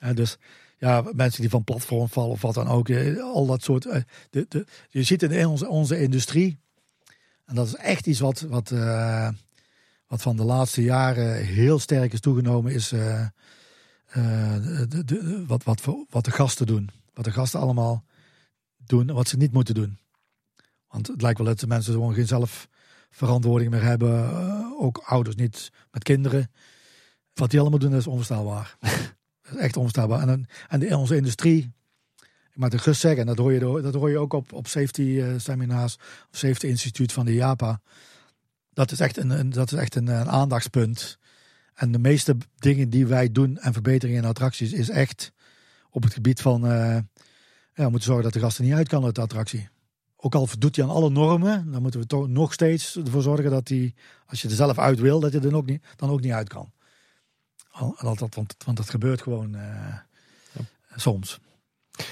Ja. 0.00 0.12
dus 0.12 0.36
ja, 0.78 1.04
mensen 1.12 1.40
die 1.40 1.50
van 1.50 1.64
platform 1.64 2.08
vallen 2.08 2.30
of 2.30 2.42
wat 2.42 2.54
dan 2.54 2.68
ook. 2.68 2.90
Al 3.20 3.46
dat 3.46 3.62
soort. 3.62 3.82
De, 4.30 4.46
de, 4.48 4.66
je 4.88 5.02
ziet 5.02 5.22
in 5.22 5.46
onze, 5.46 5.68
onze 5.68 6.00
industrie 6.00 6.58
en 7.48 7.54
dat 7.54 7.66
is 7.66 7.74
echt 7.74 8.06
iets 8.06 8.20
wat, 8.20 8.40
wat, 8.40 8.70
uh, 8.70 9.28
wat 10.06 10.22
van 10.22 10.36
de 10.36 10.44
laatste 10.44 10.82
jaren 10.82 11.44
heel 11.44 11.78
sterk 11.78 12.12
is 12.12 12.20
toegenomen, 12.20 12.72
is 12.72 12.92
uh, 12.92 13.26
uh, 14.16 14.54
de, 14.88 15.04
de, 15.04 15.44
wat, 15.46 15.64
wat, 15.64 15.82
wat 16.10 16.24
de 16.24 16.30
gasten 16.30 16.66
doen. 16.66 16.90
Wat 17.14 17.24
de 17.24 17.32
gasten 17.32 17.60
allemaal 17.60 18.04
doen 18.76 19.08
en 19.08 19.14
wat 19.14 19.28
ze 19.28 19.36
niet 19.36 19.52
moeten 19.52 19.74
doen. 19.74 19.98
Want 20.88 21.06
het 21.06 21.22
lijkt 21.22 21.38
wel 21.38 21.46
dat 21.46 21.60
de 21.60 21.66
mensen 21.66 21.92
gewoon 21.92 22.14
geen 22.14 22.26
zelfverantwoording 22.26 23.70
meer 23.70 23.82
hebben. 23.82 24.32
ook 24.78 24.98
ouders 24.98 25.36
niet 25.36 25.72
met 25.90 26.02
kinderen. 26.02 26.50
Wat 27.38 27.50
die 27.50 27.60
allemaal 27.60 27.78
doen, 27.78 27.90
dat 27.90 28.00
is 28.00 28.06
onverstaanbaar. 28.06 28.76
dat 29.42 29.52
is 29.52 29.56
echt 29.56 29.76
onverstaanbaar. 29.76 30.28
En, 30.28 30.46
en 30.68 30.80
de, 30.80 30.96
onze 30.96 31.16
industrie 31.16 31.76
maar 32.58 32.70
de 32.70 32.78
gerust 32.78 33.00
zeggen, 33.00 33.20
en 33.20 33.26
dat 33.26 33.38
hoor 33.38 33.52
je, 33.52 33.82
dat 33.82 33.94
hoor 33.94 34.10
je 34.10 34.18
ook 34.18 34.32
op, 34.32 34.52
op 34.52 34.66
safety 34.66 35.02
uh, 35.02 35.34
seminars, 35.36 35.96
of 36.30 36.38
safety 36.38 36.66
instituut 36.66 37.12
van 37.12 37.24
de 37.24 37.34
JAPA. 37.34 37.80
Dat 38.72 38.90
is 38.90 39.00
echt 39.00 39.16
een, 39.16 39.30
een 39.30 39.50
dat 39.50 39.72
is 39.72 39.78
echt 39.78 39.94
een, 39.94 40.06
een, 40.06 40.28
aandachtspunt. 40.28 41.18
En 41.74 41.92
de 41.92 41.98
meeste 41.98 42.36
dingen 42.56 42.90
die 42.90 43.06
wij 43.06 43.32
doen 43.32 43.58
en 43.58 43.72
verbeteringen 43.72 44.22
in 44.22 44.28
attracties 44.28 44.72
is 44.72 44.88
echt 44.88 45.32
op 45.90 46.02
het 46.02 46.12
gebied 46.12 46.40
van 46.40 46.64
uh, 46.64 46.70
ja, 46.70 47.84
we 47.84 47.90
moeten 47.90 48.02
zorgen 48.02 48.24
dat 48.24 48.32
de 48.32 48.40
gasten 48.40 48.64
niet 48.64 48.74
uit 48.74 48.88
kan 48.88 49.04
uit 49.04 49.14
de 49.14 49.20
attractie. 49.20 49.68
Ook 50.16 50.34
al 50.34 50.48
doet 50.58 50.76
hij 50.76 50.84
aan 50.84 50.90
alle 50.90 51.10
normen, 51.10 51.70
dan 51.70 51.82
moeten 51.82 52.00
we 52.00 52.06
toch 52.06 52.28
nog 52.28 52.52
steeds 52.52 52.96
ervoor 52.96 53.22
zorgen 53.22 53.50
dat 53.50 53.68
hij, 53.68 53.94
als 54.26 54.42
je 54.42 54.48
er 54.48 54.54
zelf 54.54 54.78
uit 54.78 54.98
wil, 54.98 55.20
dat 55.20 55.32
je 55.32 55.40
er 55.40 55.56
ook 55.56 55.66
niet, 55.66 55.84
dan 55.96 56.10
ook 56.10 56.20
niet 56.20 56.32
uit 56.32 56.48
kan. 56.48 56.72
Altijd, 57.70 58.34
want, 58.34 58.54
want 58.64 58.76
dat 58.76 58.90
gebeurt 58.90 59.22
gewoon 59.22 59.50
ja. 59.52 60.06
soms. 60.96 61.40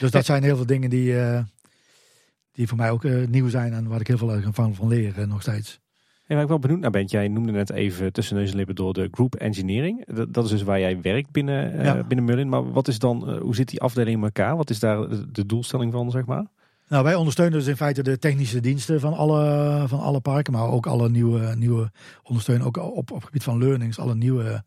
Dus 0.01 0.11
dat 0.11 0.25
zijn 0.25 0.43
heel 0.43 0.57
veel 0.57 0.67
dingen 0.67 0.91
die, 0.91 1.13
uh, 1.13 1.41
die 2.53 2.69
voor 2.69 2.77
mij 2.77 2.91
ook 2.91 3.05
uh, 3.05 3.27
nieuw 3.27 3.49
zijn 3.49 3.73
en 3.73 3.89
waar 3.89 4.01
ik 4.01 4.07
heel 4.07 4.19
veel 4.19 4.41
van, 4.53 4.75
van 4.75 4.89
leer 4.89 5.29
nog 5.29 5.43
steeds. 5.43 5.81
En 6.27 6.35
waar 6.35 6.43
ik 6.43 6.49
wel 6.49 6.59
benieuwd 6.59 6.81
naar 6.81 6.91
ben, 6.91 7.05
jij 7.05 7.29
noemde 7.29 7.53
net 7.53 7.71
even 7.71 8.13
tussen 8.13 8.37
neus 8.37 8.51
en 8.51 8.57
lippen 8.57 8.75
door 8.75 8.93
de 8.93 9.09
group 9.11 9.35
engineering. 9.35 10.07
Dat, 10.07 10.35
dat 10.35 10.45
is 10.45 10.51
dus 10.51 10.63
waar 10.63 10.81
jij 10.81 11.01
werkt 11.01 11.31
binnen, 11.31 11.83
ja. 11.85 12.03
binnen 12.03 12.25
Merlin. 12.25 12.49
Maar 12.49 12.73
wat 12.73 12.89
is 12.89 12.99
dan, 12.99 13.39
hoe 13.39 13.55
zit 13.55 13.69
die 13.69 13.81
afdeling 13.81 14.17
in 14.17 14.23
elkaar? 14.23 14.57
Wat 14.57 14.71
is 14.71 14.79
daar 14.79 15.09
de 15.33 15.47
doelstelling 15.47 15.93
van, 15.93 16.11
zeg 16.11 16.25
maar? 16.25 16.47
Nou, 16.89 17.05
wij 17.05 17.15
ondersteunen 17.15 17.59
dus 17.59 17.67
in 17.67 17.77
feite 17.77 18.03
de 18.03 18.19
technische 18.19 18.61
diensten 18.61 19.01
van 19.01 19.15
alle, 19.15 19.85
van 19.89 20.01
alle 20.01 20.21
parken, 20.21 20.53
maar 20.53 20.69
ook 20.69 20.87
alle 20.87 21.09
nieuwe, 21.09 21.55
nieuwe 21.55 21.91
ondersteunen, 22.23 22.67
ook 22.67 22.77
op, 22.77 23.11
op 23.11 23.15
het 23.15 23.25
gebied 23.25 23.43
van 23.43 23.59
learnings, 23.59 23.99
alle 23.99 24.15
nieuwe 24.15 24.65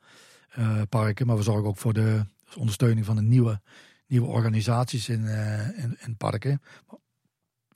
parken. 0.90 1.28
Maar 1.28 1.38
we 1.38 1.44
zorgen 1.44 1.68
ook 1.68 1.78
voor 1.78 1.94
de 1.94 2.26
ondersteuning 2.56 3.06
van 3.06 3.16
de 3.16 3.22
nieuwe 3.22 3.62
nieuwe 4.10 4.28
organisaties 4.28 5.10
in, 5.10 5.22
uh, 5.22 5.78
in, 5.78 5.98
in, 6.00 6.16
parken. 6.18 6.62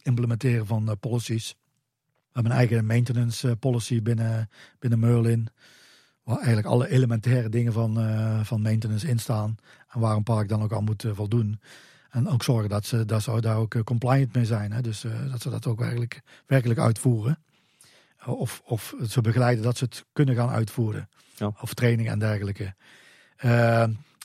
Implementeren 0.02 0.66
van 0.66 0.90
uh, 0.90 0.92
policies. 1.00 1.50
We 1.50 2.40
hebben 2.40 2.52
een 2.52 2.58
eigen 2.58 2.86
maintenance 2.86 3.48
uh, 3.48 3.54
policy 3.60 4.02
binnen, 4.02 4.50
binnen 4.80 5.00
Merlin. 5.00 5.48
Waar 6.24 6.38
eigenlijk 6.38 6.68
alle 6.68 6.90
elementaire 6.90 7.50
dingen 7.50 7.74
van, 7.74 7.96
van 8.46 8.62
maintenance 8.62 9.08
in 9.08 9.20
staan. 9.20 9.56
En 9.90 10.00
waar 10.00 10.16
een 10.16 10.24
park 10.24 10.50
dan 10.50 10.62
ook 10.62 10.74
aan 10.74 10.84
moet 10.84 11.06
voldoen. 11.12 11.60
En 12.10 12.28
ook 12.28 12.44
zorgen 12.44 12.70
dat 12.70 12.86
ze, 12.86 13.06
dat 13.06 13.24
ze 13.24 13.42
daar 13.42 13.58
ook 13.58 13.84
compliant 13.84 14.34
mee 14.34 14.46
zijn. 14.46 14.72
Hè? 14.72 14.82
Dus 14.82 15.06
dat 15.32 15.42
ze 15.42 15.50
dat 15.50 15.68
ook 15.68 15.80
werkelijk, 15.80 16.22
werkelijk 16.46 16.80
uitvoeren. 16.80 17.40
Of, 18.26 18.62
of 18.66 18.94
ze 19.10 19.22
begeleiden 19.22 19.64
dat 19.64 19.78
ze 19.78 19.84
het 19.84 20.06
kunnen 20.14 20.36
gaan 20.36 20.50
uitvoeren. 20.50 21.10
Ja. 21.36 21.52
Of 21.62 21.74
training 21.74 22.10
en 22.10 22.20
dergelijke. 22.20 22.76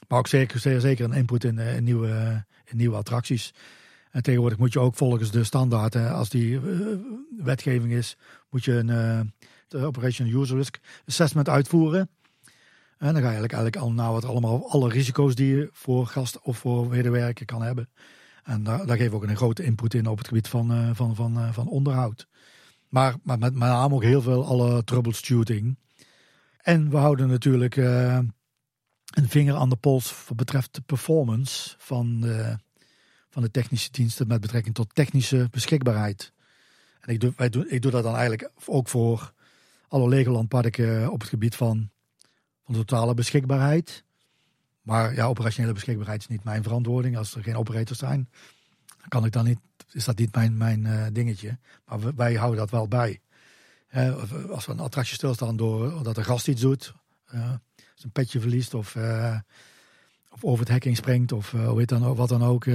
Maar 0.08 0.18
ook 0.18 0.26
zeker, 0.26 0.80
zeker 0.80 1.04
een 1.04 1.12
input 1.12 1.44
in, 1.44 1.58
in, 1.58 1.84
nieuwe, 1.84 2.44
in 2.64 2.76
nieuwe 2.76 2.96
attracties. 2.96 3.54
En 4.10 4.22
tegenwoordig 4.22 4.58
moet 4.58 4.72
je 4.72 4.80
ook 4.80 4.94
volgens 4.94 5.30
de 5.30 5.44
standaard, 5.44 5.96
als 5.96 6.28
die 6.28 6.60
wetgeving 7.38 7.92
is, 7.92 8.16
moet 8.50 8.64
je 8.64 8.72
een 8.72 8.88
uh, 9.74 9.86
Operation 9.86 10.28
User 10.28 10.56
Risk 10.56 10.78
Assessment 11.06 11.48
uitvoeren. 11.48 12.10
En 12.98 13.12
dan 13.12 13.14
ga 13.14 13.18
je 13.18 13.24
eigenlijk, 13.24 13.52
eigenlijk 13.52 13.84
al 13.84 13.92
naar 13.92 14.12
wat 14.12 14.24
allemaal 14.24 14.70
alle 14.70 14.88
risico's 14.88 15.34
die 15.34 15.56
je 15.56 15.68
voor 15.72 16.06
gast 16.06 16.40
of 16.40 16.58
voor 16.58 16.88
medewerker 16.88 17.46
kan 17.46 17.62
hebben. 17.62 17.88
En 18.42 18.62
daar, 18.62 18.86
daar 18.86 18.96
geven 18.96 19.10
we 19.10 19.16
ook 19.16 19.30
een 19.30 19.36
grote 19.36 19.64
input 19.64 19.94
in 19.94 20.06
op 20.06 20.18
het 20.18 20.28
gebied 20.28 20.48
van, 20.48 20.94
van, 20.94 21.14
van, 21.14 21.52
van 21.52 21.68
onderhoud. 21.68 22.26
Maar, 22.88 23.14
maar 23.22 23.38
met, 23.38 23.52
met 23.54 23.68
name 23.68 23.94
ook 23.94 24.02
heel 24.02 24.22
veel 24.22 24.44
alle 24.44 24.84
troubleshooting. 24.84 25.78
En 26.58 26.90
we 26.90 26.96
houden 26.96 27.28
natuurlijk 27.28 27.76
uh, 27.76 28.18
een 29.14 29.28
vinger 29.28 29.54
aan 29.54 29.68
de 29.68 29.76
pols 29.76 30.24
wat 30.28 30.36
betreft 30.36 30.74
de 30.74 30.80
performance 30.80 31.74
van 31.78 32.24
van 33.38 33.42
de 33.42 33.50
technische 33.50 33.90
diensten 33.90 34.26
met 34.26 34.40
betrekking 34.40 34.74
tot 34.74 34.94
technische 34.94 35.48
beschikbaarheid. 35.50 36.32
En 37.00 37.12
ik 37.12 37.20
doe, 37.20 37.32
wij 37.36 37.48
doen, 37.48 37.70
ik 37.70 37.82
doe 37.82 37.90
dat 37.90 38.02
dan 38.02 38.14
eigenlijk 38.14 38.50
ook 38.66 38.88
voor 38.88 39.32
alle 39.88 40.08
Legoland-parken 40.08 41.10
op 41.12 41.20
het 41.20 41.28
gebied 41.28 41.56
van, 41.56 41.90
van 42.64 42.74
totale 42.74 43.14
beschikbaarheid. 43.14 44.04
Maar 44.82 45.14
ja, 45.14 45.26
operationele 45.26 45.74
beschikbaarheid 45.74 46.20
is 46.20 46.28
niet 46.28 46.44
mijn 46.44 46.62
verantwoording. 46.62 47.16
Als 47.16 47.34
er 47.34 47.42
geen 47.42 47.56
operators 47.56 47.98
zijn, 47.98 48.28
kan 49.08 49.24
ik 49.24 49.32
dan 49.32 49.44
niet, 49.44 49.58
is 49.92 50.04
dat 50.04 50.18
niet 50.18 50.34
mijn, 50.34 50.56
mijn 50.56 50.84
uh, 50.84 51.06
dingetje. 51.12 51.58
Maar 51.86 52.14
wij 52.14 52.34
houden 52.34 52.58
dat 52.58 52.70
wel 52.70 52.88
bij. 52.88 53.20
Uh, 53.94 54.50
als 54.50 54.66
we 54.66 54.72
een 54.72 54.80
attractie 54.80 55.14
stilstaan 55.14 55.56
doordat 55.56 56.16
een 56.16 56.24
gast 56.24 56.48
iets 56.48 56.60
doet, 56.60 56.94
uh, 57.34 57.52
een 58.02 58.10
petje 58.12 58.40
verliest 58.40 58.74
of, 58.74 58.96
of 60.30 60.44
over 60.44 60.58
het 60.58 60.68
hekking 60.68 60.96
springt 60.96 61.32
of 61.32 61.50
wat 61.50 62.28
dan 62.28 62.42
ook. 62.42 62.66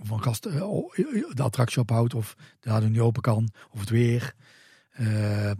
of 0.00 0.10
een 0.10 0.22
gast 0.22 0.42
de 0.42 1.42
attractie 1.42 1.82
ophoudt 1.82 2.14
of 2.14 2.36
de 2.60 2.88
niet 2.88 2.98
open 2.98 3.22
kan, 3.22 3.50
of 3.70 3.80
het 3.80 3.88
weer. 3.88 4.34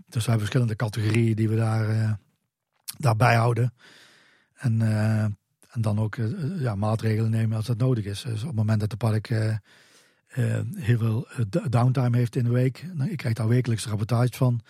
dus 0.08 0.26
hebben 0.26 0.38
verschillende 0.38 0.76
categorieën 0.76 1.34
die 1.34 1.48
we 1.48 1.56
daar, 1.56 2.18
daarbij 2.98 3.36
houden. 3.36 3.74
En 4.54 4.80
en 5.72 5.80
dan 5.80 5.98
ook 5.98 6.16
ja, 6.58 6.74
maatregelen 6.74 7.30
nemen 7.30 7.56
als 7.56 7.66
dat 7.66 7.78
nodig 7.78 8.04
is. 8.04 8.22
Dus 8.22 8.40
op 8.40 8.46
het 8.46 8.56
moment 8.56 8.80
dat 8.80 8.90
de 8.90 8.96
park 8.96 9.30
uh, 10.38 10.60
heel 10.74 10.98
veel 10.98 11.26
downtime 11.68 12.16
heeft 12.16 12.36
in 12.36 12.44
de 12.44 12.50
week, 12.50 12.86
nou, 12.94 13.10
ik 13.10 13.16
krijg 13.16 13.34
daar 13.34 13.48
wekelijks 13.48 13.86
rapportage 13.86 14.36
van, 14.36 14.60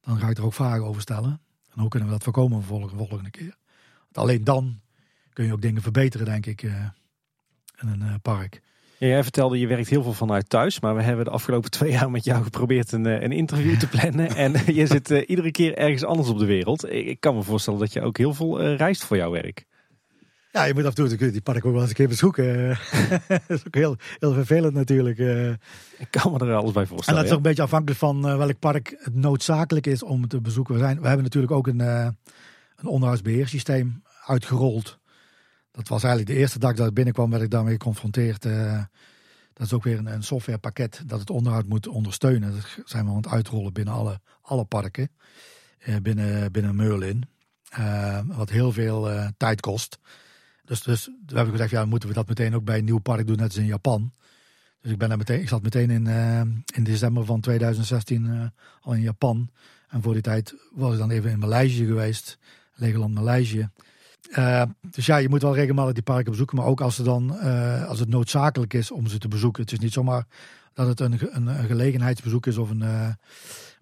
dan 0.00 0.18
ga 0.18 0.28
ik 0.28 0.38
er 0.38 0.44
ook 0.44 0.54
vragen 0.54 0.84
over 0.84 1.02
stellen. 1.02 1.40
En 1.74 1.80
hoe 1.80 1.88
kunnen 1.88 2.08
we 2.08 2.14
dat 2.14 2.24
voorkomen 2.24 2.58
de 2.60 2.66
volgende, 2.66 2.96
volgende 2.96 3.30
keer? 3.30 3.54
Want 4.00 4.28
alleen 4.28 4.44
dan 4.44 4.80
kun 5.32 5.44
je 5.44 5.52
ook 5.52 5.62
dingen 5.62 5.82
verbeteren, 5.82 6.26
denk 6.26 6.46
ik, 6.46 6.62
in 6.62 7.88
een 7.88 8.20
park. 8.22 8.60
Ja, 8.98 9.06
jij 9.06 9.22
vertelde, 9.22 9.58
je 9.58 9.66
werkt 9.66 9.88
heel 9.88 10.02
veel 10.02 10.12
vanuit 10.12 10.48
thuis. 10.48 10.80
Maar 10.80 10.94
we 10.94 11.02
hebben 11.02 11.24
de 11.24 11.30
afgelopen 11.30 11.70
twee 11.70 11.90
jaar 11.90 12.10
met 12.10 12.24
jou 12.24 12.42
geprobeerd 12.42 12.92
een, 12.92 13.04
een 13.04 13.32
interview 13.32 13.78
te 13.78 13.88
plannen. 13.88 14.36
en 14.44 14.74
je 14.74 14.86
zit 14.86 15.10
iedere 15.10 15.50
keer 15.50 15.76
ergens 15.76 16.04
anders 16.04 16.28
op 16.28 16.38
de 16.38 16.44
wereld. 16.44 16.90
Ik 16.90 17.20
kan 17.20 17.34
me 17.34 17.42
voorstellen 17.42 17.80
dat 17.80 17.92
je 17.92 18.02
ook 18.02 18.18
heel 18.18 18.34
veel 18.34 18.74
reist 18.74 19.04
voor 19.04 19.16
jouw 19.16 19.30
werk. 19.30 19.66
Ja, 20.52 20.64
je 20.64 20.74
moet 20.74 20.84
af 20.84 20.96
en 20.96 21.08
toe 21.08 21.30
die 21.30 21.40
park 21.40 21.64
ook 21.64 21.72
wel 21.72 21.80
eens 21.80 21.90
een 21.90 21.96
keer 21.96 22.08
bezoeken. 22.08 22.68
dat 23.28 23.40
is 23.48 23.66
ook 23.66 23.74
heel, 23.74 23.96
heel 24.18 24.32
vervelend 24.32 24.74
natuurlijk. 24.74 25.18
Eh. 25.18 25.48
Ik 25.98 26.06
kan 26.10 26.32
me 26.32 26.38
er 26.38 26.54
alles 26.54 26.72
bij 26.72 26.86
voorstellen. 26.86 27.06
En 27.08 27.14
dat 27.14 27.24
is 27.24 27.30
ook 27.30 27.36
een 27.36 27.50
beetje 27.50 27.62
afhankelijk 27.62 27.98
van 27.98 28.28
uh, 28.28 28.36
welk 28.36 28.58
park 28.58 28.96
het 28.98 29.14
noodzakelijk 29.14 29.86
is 29.86 30.02
om 30.02 30.28
te 30.28 30.40
bezoeken. 30.40 30.74
We, 30.74 30.80
zijn, 30.80 31.00
we 31.00 31.06
hebben 31.06 31.24
natuurlijk 31.24 31.52
ook 31.52 31.66
een, 31.66 31.80
een 31.80 32.16
onderhoudsbeheersysteem 32.86 34.02
uitgerold. 34.26 34.98
Dat 35.70 35.88
was 35.88 36.02
eigenlijk 36.02 36.34
de 36.34 36.40
eerste 36.40 36.58
dag 36.58 36.74
dat 36.74 36.88
ik 36.88 36.94
binnenkwam, 36.94 37.30
werd 37.30 37.42
ik 37.42 37.50
daarmee 37.50 37.72
geconfronteerd. 37.72 38.42
dat 39.52 39.66
is 39.66 39.72
ook 39.72 39.84
weer 39.84 39.98
een, 39.98 40.06
een, 40.06 40.22
softwarepakket 40.22 41.02
dat 41.06 41.20
het 41.20 41.30
onderhoud 41.30 41.66
moet 41.66 41.86
ondersteunen. 41.86 42.52
Dat 42.52 42.78
zijn 42.84 43.04
we 43.04 43.10
aan 43.10 43.16
het 43.16 43.28
uitrollen 43.28 43.72
binnen 43.72 43.94
alle, 43.94 44.20
alle 44.42 44.64
parken. 44.64 45.10
binnen, 46.02 46.52
binnen 46.52 46.76
Merlin. 46.76 47.28
wat 48.26 48.50
heel 48.50 48.72
veel 48.72 49.10
tijd 49.36 49.60
kost. 49.60 49.98
Dus, 50.70 50.82
dus 50.82 51.06
we 51.26 51.34
hebben 51.34 51.52
gezegd, 51.52 51.70
ja, 51.70 51.84
moeten 51.84 52.08
we 52.08 52.14
dat 52.14 52.28
meteen 52.28 52.54
ook 52.54 52.64
bij 52.64 52.78
een 52.78 52.84
nieuw 52.84 52.98
park 52.98 53.26
doen, 53.26 53.36
net 53.36 53.46
als 53.46 53.56
in 53.56 53.64
Japan. 53.64 54.12
Dus 54.80 54.92
ik, 54.92 54.98
ben 54.98 55.08
daar 55.08 55.18
meteen, 55.18 55.40
ik 55.40 55.48
zat 55.48 55.62
meteen 55.62 55.90
in, 55.90 56.06
uh, 56.06 56.40
in 56.74 56.84
december 56.84 57.24
van 57.24 57.40
2016 57.40 58.24
uh, 58.24 58.40
eh, 58.40 58.48
al 58.80 58.92
in 58.92 59.00
Japan. 59.00 59.50
En 59.88 60.02
voor 60.02 60.12
die 60.12 60.22
tijd 60.22 60.54
was 60.72 60.92
ik 60.92 60.98
dan 60.98 61.10
even 61.10 61.30
in 61.30 61.38
Maleisië 61.38 61.86
geweest. 61.86 62.38
Legoland 62.74 63.14
Maleisië. 63.14 63.68
Uh, 64.30 64.62
dus 64.80 65.06
ja, 65.06 65.16
je 65.16 65.28
moet 65.28 65.42
wel 65.42 65.54
regelmatig 65.54 65.92
die 65.92 66.02
parken 66.02 66.30
bezoeken. 66.30 66.56
Maar 66.56 66.66
ook 66.66 66.80
als, 66.80 66.98
er 66.98 67.04
dan, 67.04 67.38
als 67.86 67.98
het 67.98 68.08
noodzakelijk 68.08 68.74
is 68.74 68.90
om 68.90 69.06
ze 69.06 69.18
te 69.18 69.28
bezoeken. 69.28 69.62
Het 69.62 69.72
is 69.72 69.78
niet 69.78 69.92
zomaar 69.92 70.26
dat 70.72 70.86
het 70.86 71.00
een, 71.00 71.18
een, 71.30 71.46
een 71.46 71.66
gelegenheidsbezoek 71.66 72.46
is 72.46 72.56
of 72.56 72.70
een 72.70 73.16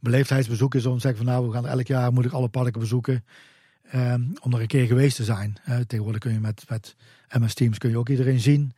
beleefdheidsbezoek 0.01 0.75
is. 0.75 0.87
Om 0.87 0.95
te 0.95 1.01
zeggen 1.01 1.25
van 1.25 1.33
nou, 1.33 1.47
we 1.47 1.53
gaan 1.53 1.67
elk 1.67 1.87
jaar 1.87 2.13
moet 2.13 2.25
ik 2.25 2.33
alle 2.33 2.49
parken 2.49 2.81
bezoeken. 2.81 3.25
Um, 3.95 4.33
om 4.41 4.55
er 4.55 4.61
een 4.61 4.67
keer 4.67 4.87
geweest 4.87 5.17
te 5.17 5.25
zijn. 5.25 5.57
Uh, 5.69 5.77
tegenwoordig 5.77 6.21
kun 6.21 6.33
je 6.33 6.41
met, 6.41 6.65
met 6.69 6.97
MS 7.29 7.55
Teams 7.55 7.79
kun 7.79 7.91
je 7.91 7.99
ook 7.99 8.09
iedereen 8.09 8.41
zien. 8.41 8.73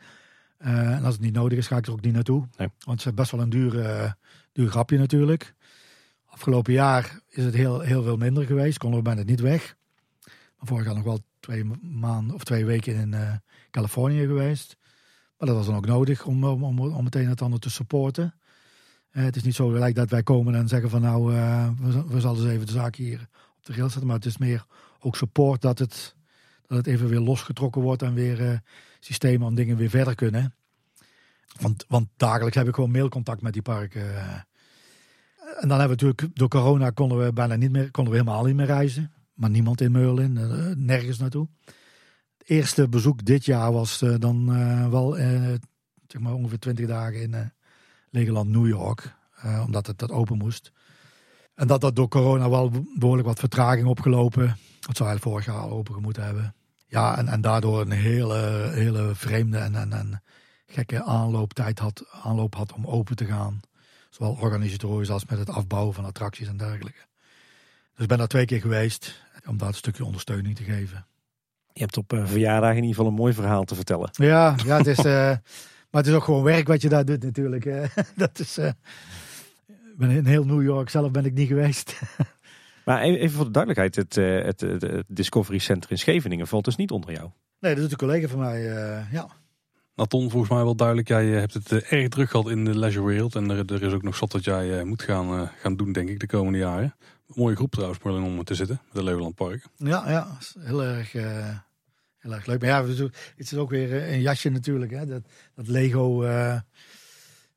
Uh, 0.62 0.96
en 0.96 1.04
als 1.04 1.14
het 1.14 1.22
niet 1.22 1.34
nodig 1.34 1.58
is, 1.58 1.66
ga 1.66 1.76
ik 1.76 1.86
er 1.86 1.92
ook 1.92 2.00
niet 2.00 2.12
naartoe. 2.12 2.46
Nee. 2.56 2.68
Want 2.84 2.98
het 2.98 3.08
is 3.08 3.14
best 3.14 3.30
wel 3.30 3.40
een 3.40 3.50
duur, 3.50 3.74
uh, 3.74 4.12
duur 4.52 4.68
grapje 4.68 4.98
natuurlijk. 4.98 5.54
Afgelopen 6.26 6.72
jaar 6.72 7.20
is 7.28 7.44
het 7.44 7.54
heel, 7.54 7.80
heel 7.80 8.02
veel 8.02 8.16
minder 8.16 8.44
geweest. 8.44 8.78
Konden 8.78 8.98
we 8.98 9.04
bijna 9.04 9.22
niet 9.22 9.40
weg. 9.40 9.76
Maar 10.24 10.68
vorig 10.68 10.84
jaar 10.84 10.94
nog 10.94 11.04
wel 11.04 11.20
twee 11.40 11.64
maanden 11.82 12.34
of 12.34 12.44
twee 12.44 12.64
weken 12.64 12.94
in 12.94 13.40
Californië 13.70 14.26
geweest. 14.26 14.76
Maar 15.38 15.48
dat 15.48 15.56
was 15.56 15.66
dan 15.66 15.76
ook 15.76 15.86
nodig 15.86 16.24
om, 16.24 16.44
om, 16.44 16.64
om, 16.64 16.80
om 16.80 17.04
meteen 17.04 17.28
het 17.28 17.42
ander 17.42 17.60
te 17.60 17.70
supporten. 17.70 18.34
het 19.10 19.36
is 19.36 19.42
niet 19.42 19.54
zo 19.54 19.68
gelijk 19.68 19.94
dat 19.94 20.10
wij 20.10 20.22
komen 20.22 20.54
en 20.54 20.68
zeggen 20.68 20.90
van 20.90 21.00
nou, 21.00 21.24
we, 21.24 21.72
we 22.08 22.20
zullen 22.20 22.36
eens 22.36 22.44
even 22.44 22.66
de 22.66 22.72
zaak 22.72 22.94
hier 22.94 23.28
op 23.58 23.66
de 23.66 23.72
rail 23.72 23.88
zetten. 23.88 24.06
Maar 24.06 24.16
het 24.16 24.26
is 24.26 24.38
meer 24.38 24.66
ook 25.00 25.16
support 25.16 25.62
dat 25.62 25.78
het, 25.78 26.14
dat 26.66 26.76
het 26.78 26.86
even 26.86 27.08
weer 27.08 27.20
losgetrokken 27.20 27.82
wordt 27.82 28.02
en 28.02 28.14
weer 28.14 28.40
uh, 28.40 28.58
systemen 29.00 29.46
om 29.46 29.54
dingen 29.54 29.76
weer 29.76 29.90
verder 29.90 30.14
kunnen. 30.14 30.54
Want, 31.60 31.84
want 31.88 32.08
dagelijks 32.16 32.56
heb 32.56 32.68
ik 32.68 32.74
gewoon 32.74 32.90
mailcontact 32.90 33.42
met 33.42 33.52
die 33.52 33.62
parken. 33.62 34.14
En 35.60 35.68
dan 35.68 35.78
hebben 35.78 35.98
we 35.98 36.04
natuurlijk, 36.04 36.36
door 36.36 36.48
corona 36.48 36.90
konden 36.90 37.24
we 37.24 37.32
bijna 37.32 37.54
niet 37.54 37.70
meer, 37.70 37.90
konden 37.90 38.12
we 38.12 38.18
helemaal 38.18 38.44
niet 38.44 38.54
meer 38.54 38.66
reizen. 38.66 39.12
Maar 39.34 39.50
niemand 39.50 39.80
in 39.80 39.92
Merlin, 39.92 40.36
uh, 40.36 40.74
nergens 40.76 41.18
naartoe. 41.18 41.48
Het 42.38 42.48
eerste 42.48 42.88
bezoek 42.88 43.24
dit 43.24 43.44
jaar 43.44 43.72
was 43.72 43.98
dan 44.18 44.46
wel 44.90 45.14
zeg 46.06 46.20
maar 46.20 46.32
ongeveer 46.32 46.58
20 46.58 46.86
dagen 46.86 47.20
in 47.20 47.52
Legoland 48.10 48.50
New 48.50 48.66
York. 48.66 49.14
omdat 49.66 49.86
het 49.86 49.98
dat 49.98 50.10
open 50.10 50.38
moest. 50.38 50.72
En 51.60 51.66
dat 51.66 51.80
dat 51.80 51.96
door 51.96 52.08
corona 52.08 52.50
wel 52.50 52.70
behoorlijk 52.98 53.28
wat 53.28 53.38
vertraging 53.38 53.86
opgelopen. 53.86 54.56
Dat 54.90 54.98
zou 54.98 55.08
eigenlijk 55.08 55.44
vorig 55.44 55.56
jaar 55.56 55.70
al 55.70 55.78
open 55.78 56.02
moeten 56.02 56.24
hebben. 56.24 56.54
Ja, 56.86 57.18
en, 57.18 57.28
en 57.28 57.40
daardoor 57.40 57.80
een 57.80 57.90
hele, 57.90 58.70
hele 58.72 59.14
vreemde 59.14 59.58
en, 59.58 59.74
en, 59.74 59.92
en 59.92 60.22
gekke 60.66 61.02
aanlooptijd 61.02 61.78
had, 61.78 62.04
aanloop 62.22 62.54
had 62.54 62.72
om 62.72 62.86
open 62.86 63.16
te 63.16 63.24
gaan. 63.24 63.60
Zowel 64.08 64.36
organisatorisch 64.40 65.10
als 65.10 65.24
met 65.24 65.38
het 65.38 65.50
afbouwen 65.50 65.94
van 65.94 66.04
attracties 66.04 66.48
en 66.48 66.56
dergelijke. 66.56 67.00
Dus 67.92 68.02
ik 68.02 68.08
ben 68.08 68.18
daar 68.18 68.26
twee 68.26 68.44
keer 68.44 68.60
geweest 68.60 69.22
om 69.46 69.58
daar 69.58 69.68
een 69.68 69.74
stukje 69.74 70.04
ondersteuning 70.04 70.56
te 70.56 70.64
geven. 70.64 71.06
Je 71.72 71.80
hebt 71.80 71.96
op 71.96 72.12
uh, 72.12 72.26
verjaardag 72.26 72.70
in 72.70 72.76
ieder 72.76 72.90
geval 72.90 73.06
een 73.06 73.14
mooi 73.14 73.32
verhaal 73.32 73.64
te 73.64 73.74
vertellen. 73.74 74.08
Ja, 74.12 74.54
ja 74.64 74.76
het 74.76 74.86
is, 74.86 74.98
uh, 74.98 75.04
maar 75.90 76.02
het 76.02 76.06
is 76.06 76.14
ook 76.14 76.24
gewoon 76.24 76.42
werk 76.42 76.68
wat 76.68 76.82
je 76.82 76.88
daar 76.88 77.04
doet 77.04 77.22
natuurlijk. 77.22 77.64
dat 78.16 78.38
is, 78.38 78.58
uh, 78.58 78.70
ben 79.96 80.10
in 80.10 80.26
heel 80.26 80.44
New 80.44 80.62
York 80.62 80.88
zelf 80.88 81.10
ben 81.10 81.24
ik 81.24 81.34
niet 81.34 81.48
geweest. 81.48 82.00
Maar 82.90 83.02
even 83.02 83.30
voor 83.30 83.44
de 83.44 83.50
duidelijkheid, 83.50 83.96
het, 83.96 84.16
eh, 84.16 84.44
het, 84.44 84.60
het, 84.60 85.04
Discovery 85.08 85.58
Center 85.58 85.90
in 85.90 85.98
Scheveningen 85.98 86.46
valt 86.46 86.64
dus 86.64 86.76
niet 86.76 86.90
onder 86.90 87.12
jou? 87.12 87.30
Nee, 87.60 87.72
dat 87.72 87.82
doet 87.82 87.92
een 87.92 87.98
collega 87.98 88.28
van 88.28 88.38
mij, 88.38 88.62
uh, 88.62 89.12
ja. 89.12 89.28
Naton, 89.94 90.30
volgens 90.30 90.52
mij 90.52 90.62
wel 90.62 90.74
duidelijk, 90.74 91.08
jij 91.08 91.32
eh, 91.32 91.38
hebt 91.38 91.54
het 91.54 91.72
erg 91.72 92.08
druk 92.08 92.30
gehad 92.30 92.50
in 92.50 92.64
de 92.64 92.78
leisure 92.78 93.06
wereld. 93.06 93.34
En 93.34 93.50
er, 93.50 93.72
er 93.72 93.82
is 93.82 93.92
ook 93.92 94.02
nog 94.02 94.16
zat 94.16 94.30
dat 94.30 94.44
jij 94.44 94.84
moet 94.84 95.02
gaan, 95.02 95.50
gaan 95.60 95.76
doen, 95.76 95.92
denk 95.92 96.08
ik, 96.08 96.20
de 96.20 96.26
komende 96.26 96.58
jaren. 96.58 96.96
mooie 97.26 97.56
groep 97.56 97.70
trouwens, 97.70 98.02
Merlin, 98.02 98.22
om 98.22 98.44
te 98.44 98.54
zitten, 98.54 98.80
met 98.84 98.94
de 98.94 99.04
Legoland 99.04 99.34
Park. 99.34 99.66
Ja, 99.76 100.10
ja, 100.10 100.38
heel 100.58 100.84
erg, 100.84 101.12
heel 102.18 102.32
erg 102.32 102.46
leuk. 102.46 102.60
Maar 102.60 102.68
ja, 102.68 102.86
het 102.86 103.12
is 103.36 103.54
ook 103.54 103.70
weer 103.70 104.12
een 104.12 104.20
jasje 104.20 104.48
natuurlijk, 104.48 104.90
hè. 104.90 105.06
Dat, 105.06 105.22
dat 105.54 105.68
Lego... 105.68 106.22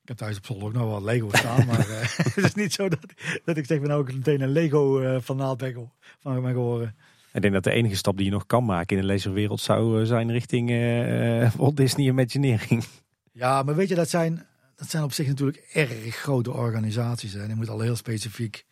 Ik 0.03 0.09
heb 0.09 0.17
thuis 0.17 0.37
op 0.37 0.45
zolder 0.45 0.67
ook 0.67 0.73
nog 0.73 0.89
wel 0.89 1.03
Lego 1.03 1.29
staan, 1.31 1.65
maar 1.67 1.89
uh, 1.89 2.01
het 2.33 2.37
is 2.37 2.53
niet 2.53 2.73
zo 2.73 2.89
dat, 2.89 2.99
dat 3.45 3.57
ik 3.57 3.65
zeg, 3.65 3.81
ben 3.81 3.91
ook 3.91 4.13
meteen 4.13 4.41
een 4.41 4.51
Lego 4.51 5.01
uh, 5.01 5.19
fanaat 5.19 5.57
ben, 5.57 5.91
van 6.19 6.41
mijn 6.41 6.53
geworden. 6.53 6.95
Ik 7.33 7.41
denk 7.41 7.53
dat 7.53 7.63
de 7.63 7.71
enige 7.71 7.95
stap 7.95 8.17
die 8.17 8.25
je 8.25 8.31
nog 8.31 8.45
kan 8.45 8.65
maken 8.65 8.95
in 8.95 9.01
de 9.01 9.07
laserwereld 9.07 9.61
zou 9.61 10.01
eh, 10.01 10.07
zijn 10.07 10.31
richting 10.31 10.69
uh, 10.69 11.51
Walt 11.55 11.77
Disney 11.77 12.05
Imagineering. 12.05 12.83
Ja, 13.35 13.63
maar 13.63 13.75
weet 13.75 13.89
je, 13.89 13.95
dat 13.95 14.09
zijn, 14.09 14.45
dat 14.75 14.89
zijn 14.89 15.03
op 15.03 15.13
zich 15.13 15.27
natuurlijk 15.27 15.57
erg 15.73 16.15
grote 16.15 16.51
organisaties. 16.51 17.35
En 17.35 17.47
je 17.47 17.55
moet 17.55 17.69
al 17.69 17.79
heel 17.79 17.95
specifiek 17.95 18.65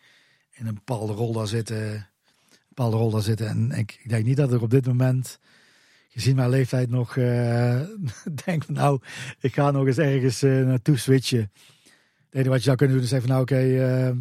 in 0.52 0.66
een 0.66 0.74
bepaalde 0.74 1.12
rol 1.12 1.32
daar 1.32 1.46
zitten. 1.46 1.76
Een 1.76 2.04
bepaalde 2.68 2.96
rol 2.96 3.10
daar 3.10 3.22
zitten. 3.22 3.46
En 3.46 3.70
ik, 3.70 3.98
ik 4.02 4.08
denk 4.08 4.24
niet 4.24 4.36
dat 4.36 4.52
er 4.52 4.62
op 4.62 4.70
dit 4.70 4.86
moment 4.86 5.38
gezien 6.12 6.36
mijn 6.36 6.50
leeftijd 6.50 6.90
nog 6.90 7.16
uh, 7.16 7.80
denk 8.44 8.64
van 8.64 8.74
nou, 8.74 9.00
ik 9.40 9.54
ga 9.54 9.70
nog 9.70 9.86
eens 9.86 9.98
ergens 9.98 10.42
uh, 10.42 10.66
naartoe 10.66 10.96
switchen. 10.96 11.38
Het 11.38 12.40
enige 12.40 12.48
wat 12.48 12.58
je 12.58 12.64
zou 12.64 12.76
kunnen 12.76 12.96
doen 12.96 13.04
is 13.04 13.10
zeggen 13.10 13.28
van 13.28 13.36
nou 13.36 13.50
oké, 13.50 13.54
okay, 13.54 14.08
uh, 14.08 14.16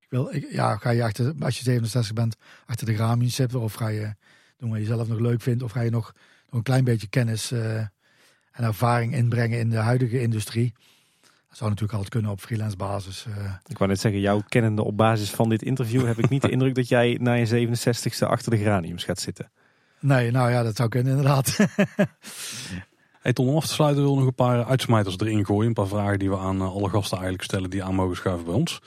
ik 0.00 0.06
wil, 0.08 0.34
ik, 0.34 0.46
ja, 0.50 0.76
ga 0.76 0.90
je 0.90 1.02
achter, 1.02 1.34
als 1.40 1.58
je 1.58 1.64
67 1.64 2.12
bent, 2.12 2.36
achter 2.66 2.86
de 2.86 2.94
graaien 2.94 3.30
zitten 3.30 3.60
of 3.60 3.74
ga 3.74 3.88
je 3.88 4.14
doen 4.56 4.70
wat 4.70 4.78
je 4.78 4.84
zelf 4.84 5.08
nog 5.08 5.18
leuk 5.18 5.40
vindt 5.40 5.62
of 5.62 5.72
ga 5.72 5.80
je 5.80 5.90
nog, 5.90 6.12
nog 6.46 6.54
een 6.54 6.62
klein 6.62 6.84
beetje 6.84 7.08
kennis 7.08 7.52
en 7.52 7.90
ervaring 8.64 9.14
inbrengen 9.14 9.58
in 9.58 9.70
de 9.70 9.76
huidige 9.76 10.20
industrie. 10.20 10.72
Dat 11.48 11.56
zou 11.56 11.70
natuurlijk 11.70 11.92
altijd 11.92 12.10
kunnen 12.10 12.30
op 12.30 12.40
freelance 12.40 12.76
basis. 12.76 13.26
Ik 13.66 13.78
wou 13.78 13.90
net 13.90 14.00
zeggen, 14.00 14.20
jouw 14.20 14.42
kennende 14.48 14.84
op 14.84 14.96
basis 14.96 15.30
van 15.30 15.48
dit 15.48 15.62
interview 15.62 16.06
heb 16.06 16.18
ik 16.18 16.28
niet 16.28 16.42
de 16.42 16.50
indruk 16.56 16.74
dat 16.74 16.88
jij 16.88 17.18
na 17.20 17.32
je 17.32 17.68
67ste 17.68 18.28
achter 18.28 18.50
de 18.50 18.58
graniums 18.58 19.04
gaat 19.04 19.20
zitten. 19.20 19.50
Nee, 20.04 20.30
nou 20.30 20.50
ja, 20.50 20.62
dat 20.62 20.76
zou 20.76 20.88
kunnen 20.88 21.16
inderdaad. 21.16 21.56
hey 23.22 23.32
Ton, 23.32 23.48
om 23.48 23.56
af 23.56 23.66
te 23.66 23.72
sluiten 23.72 24.02
wil 24.02 24.16
nog 24.16 24.26
een 24.26 24.34
paar 24.34 24.64
uitsmijters 24.64 25.18
erin 25.18 25.44
gooien. 25.44 25.66
Een 25.66 25.72
paar 25.72 25.86
vragen 25.86 26.18
die 26.18 26.30
we 26.30 26.38
aan 26.38 26.60
eh, 26.60 26.74
alle 26.74 26.88
gasten 26.88 27.16
eigenlijk 27.16 27.44
stellen 27.44 27.70
die 27.70 27.84
aan 27.84 27.94
mogen 27.94 28.16
schuiven 28.16 28.44
bij 28.44 28.54
ons. 28.54 28.80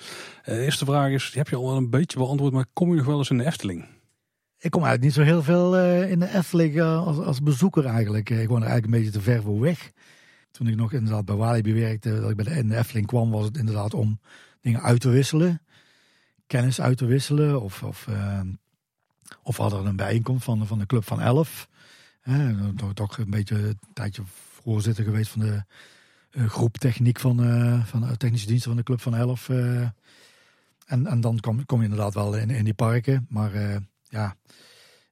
Eh, 0.43 0.55
de 0.55 0.61
eerste 0.61 0.85
vraag 0.85 1.11
is, 1.11 1.25
die 1.25 1.37
heb 1.37 1.47
je 1.47 1.55
al 1.55 1.65
wel 1.65 1.75
een 1.75 1.89
beetje 1.89 2.17
beantwoord, 2.17 2.53
maar 2.53 2.65
kom 2.73 2.89
je 2.89 2.95
nog 2.95 3.05
wel 3.05 3.17
eens 3.17 3.29
in 3.29 3.37
de 3.37 3.45
Efteling? 3.45 3.85
Ik 4.57 4.71
kom 4.71 4.83
eigenlijk 4.83 5.01
niet 5.01 5.25
zo 5.25 5.31
heel 5.33 5.43
veel 5.43 5.77
uh, 5.77 6.11
in 6.11 6.19
de 6.19 6.35
Efteling 6.35 6.81
als, 6.81 7.17
als 7.17 7.41
bezoeker 7.41 7.85
eigenlijk. 7.85 8.29
Ik 8.29 8.47
woon 8.47 8.61
er 8.61 8.67
eigenlijk 8.67 8.85
een 8.85 8.99
beetje 9.03 9.19
te 9.19 9.31
ver 9.31 9.41
voor 9.41 9.59
weg. 9.59 9.91
Toen 10.51 10.67
ik 10.67 10.75
nog 10.75 10.93
inderdaad 10.93 11.25
bij 11.25 11.35
Walibi 11.35 11.73
werkte, 11.73 12.21
dat 12.21 12.29
ik 12.29 12.35
bij 12.35 12.45
de, 12.45 12.51
in 12.51 12.67
de 12.67 12.77
Efteling 12.77 13.07
kwam, 13.07 13.31
was 13.31 13.45
het 13.45 13.57
inderdaad 13.57 13.93
om 13.93 14.19
dingen 14.61 14.81
uit 14.81 14.99
te 14.99 15.09
wisselen. 15.09 15.61
Kennis 16.47 16.81
uit 16.81 16.97
te 16.97 17.05
wisselen 17.05 17.61
of... 17.61 17.83
of 17.83 18.07
of 19.43 19.57
hadden 19.57 19.85
een 19.85 19.95
bijeenkomst 19.95 20.43
van, 20.43 20.67
van 20.67 20.79
de 20.79 20.85
Club 20.85 21.03
van 21.03 21.21
Elf. 21.21 21.69
Hè, 22.21 22.73
toch 22.93 23.17
een 23.17 23.29
beetje 23.29 23.55
een 23.55 23.79
tijdje 23.93 24.21
voorzitter 24.25 25.03
geweest 25.03 25.31
van 25.31 25.41
de 25.41 25.63
uh, 26.31 26.49
groep 26.49 26.77
techniek 26.77 27.19
van, 27.19 27.43
uh, 27.43 27.85
van 27.85 28.17
technische 28.17 28.47
diensten 28.47 28.69
van 28.69 28.77
de 28.77 28.83
Club 28.83 29.01
van 29.01 29.15
Elf. 29.15 29.49
Uh, 29.49 29.81
en, 30.85 31.07
en 31.07 31.21
dan 31.21 31.39
kom, 31.39 31.65
kom 31.65 31.77
je 31.77 31.83
inderdaad 31.83 32.13
wel 32.13 32.37
in, 32.37 32.49
in 32.49 32.63
die 32.63 32.73
parken. 32.73 33.25
Maar 33.29 33.81
ja, 34.09 34.35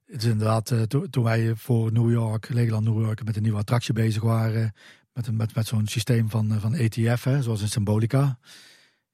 het 0.06 0.22
is 0.22 0.30
inderdaad, 0.30 0.74
to, 0.88 1.06
toen 1.10 1.24
wij 1.24 1.54
voor 1.54 1.92
New 1.92 2.10
York, 2.10 2.48
Legoland 2.48 2.84
New 2.84 3.00
York, 3.00 3.24
met 3.24 3.36
een 3.36 3.42
nieuwe 3.42 3.58
attractie 3.58 3.94
bezig 3.94 4.22
waren. 4.22 4.74
Met, 5.12 5.32
met, 5.32 5.54
met 5.54 5.66
zo'n 5.66 5.86
systeem 5.86 6.30
van, 6.30 6.60
van 6.60 6.74
ETF, 6.74 7.24
hè, 7.24 7.42
zoals 7.42 7.60
in 7.60 7.68
Symbolica. 7.68 8.38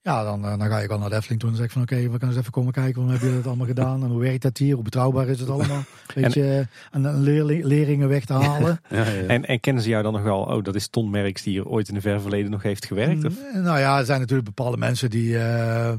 Ja, 0.02 0.24
dan, 0.24 0.44
eh, 0.44 0.58
dan 0.58 0.68
ga 0.68 0.78
je 0.78 0.88
wel 0.88 0.98
naar 0.98 1.10
de 1.10 1.16
Efteling 1.16 1.40
toe 1.40 1.50
en 1.50 1.56
zeg 1.56 1.64
ik 1.64 1.72
van 1.72 1.82
oké, 1.82 1.96
we 1.96 2.08
kunnen 2.08 2.28
eens 2.28 2.36
even 2.36 2.50
komen 2.52 2.72
kijken. 2.72 3.02
Hoe 3.02 3.10
heb 3.10 3.20
je 3.20 3.34
dat 3.34 3.46
allemaal 3.46 3.66
gedaan? 3.66 4.02
En 4.02 4.10
hoe 4.10 4.20
werkt 4.20 4.42
dat 4.42 4.58
hier? 4.58 4.74
Hoe 4.74 4.84
betrouwbaar 4.84 5.28
is 5.28 5.40
het 5.40 5.48
allemaal? 5.48 5.82
Weet 6.14 6.34
je, 6.34 6.66
en, 6.90 7.06
en 7.06 7.20
leerlingen 7.64 8.08
weg 8.08 8.24
te 8.24 8.32
halen. 8.42 8.80
ja, 8.88 9.04
ja, 9.08 9.26
en, 9.26 9.44
en 9.44 9.60
kennen 9.60 9.82
ze 9.82 9.88
jou 9.88 10.02
dan 10.02 10.12
nog 10.12 10.22
wel? 10.22 10.40
Oh, 10.40 10.64
dat 10.64 10.74
is 10.74 10.88
Ton 10.88 11.10
Merks 11.10 11.42
die 11.42 11.52
hier 11.52 11.66
ooit 11.66 11.88
in 11.88 11.94
de 11.94 12.00
ver 12.00 12.20
verleden 12.20 12.50
nog 12.50 12.62
heeft 12.62 12.86
gewerkt? 12.86 13.24
Of? 13.24 13.34
Mm, 13.54 13.62
nou 13.62 13.78
ja, 13.78 13.98
er 13.98 14.04
zijn 14.04 14.20
natuurlijk 14.20 14.48
bepaalde 14.48 14.76
mensen 14.76 15.10
die, 15.10 15.32
uh, 15.32 15.92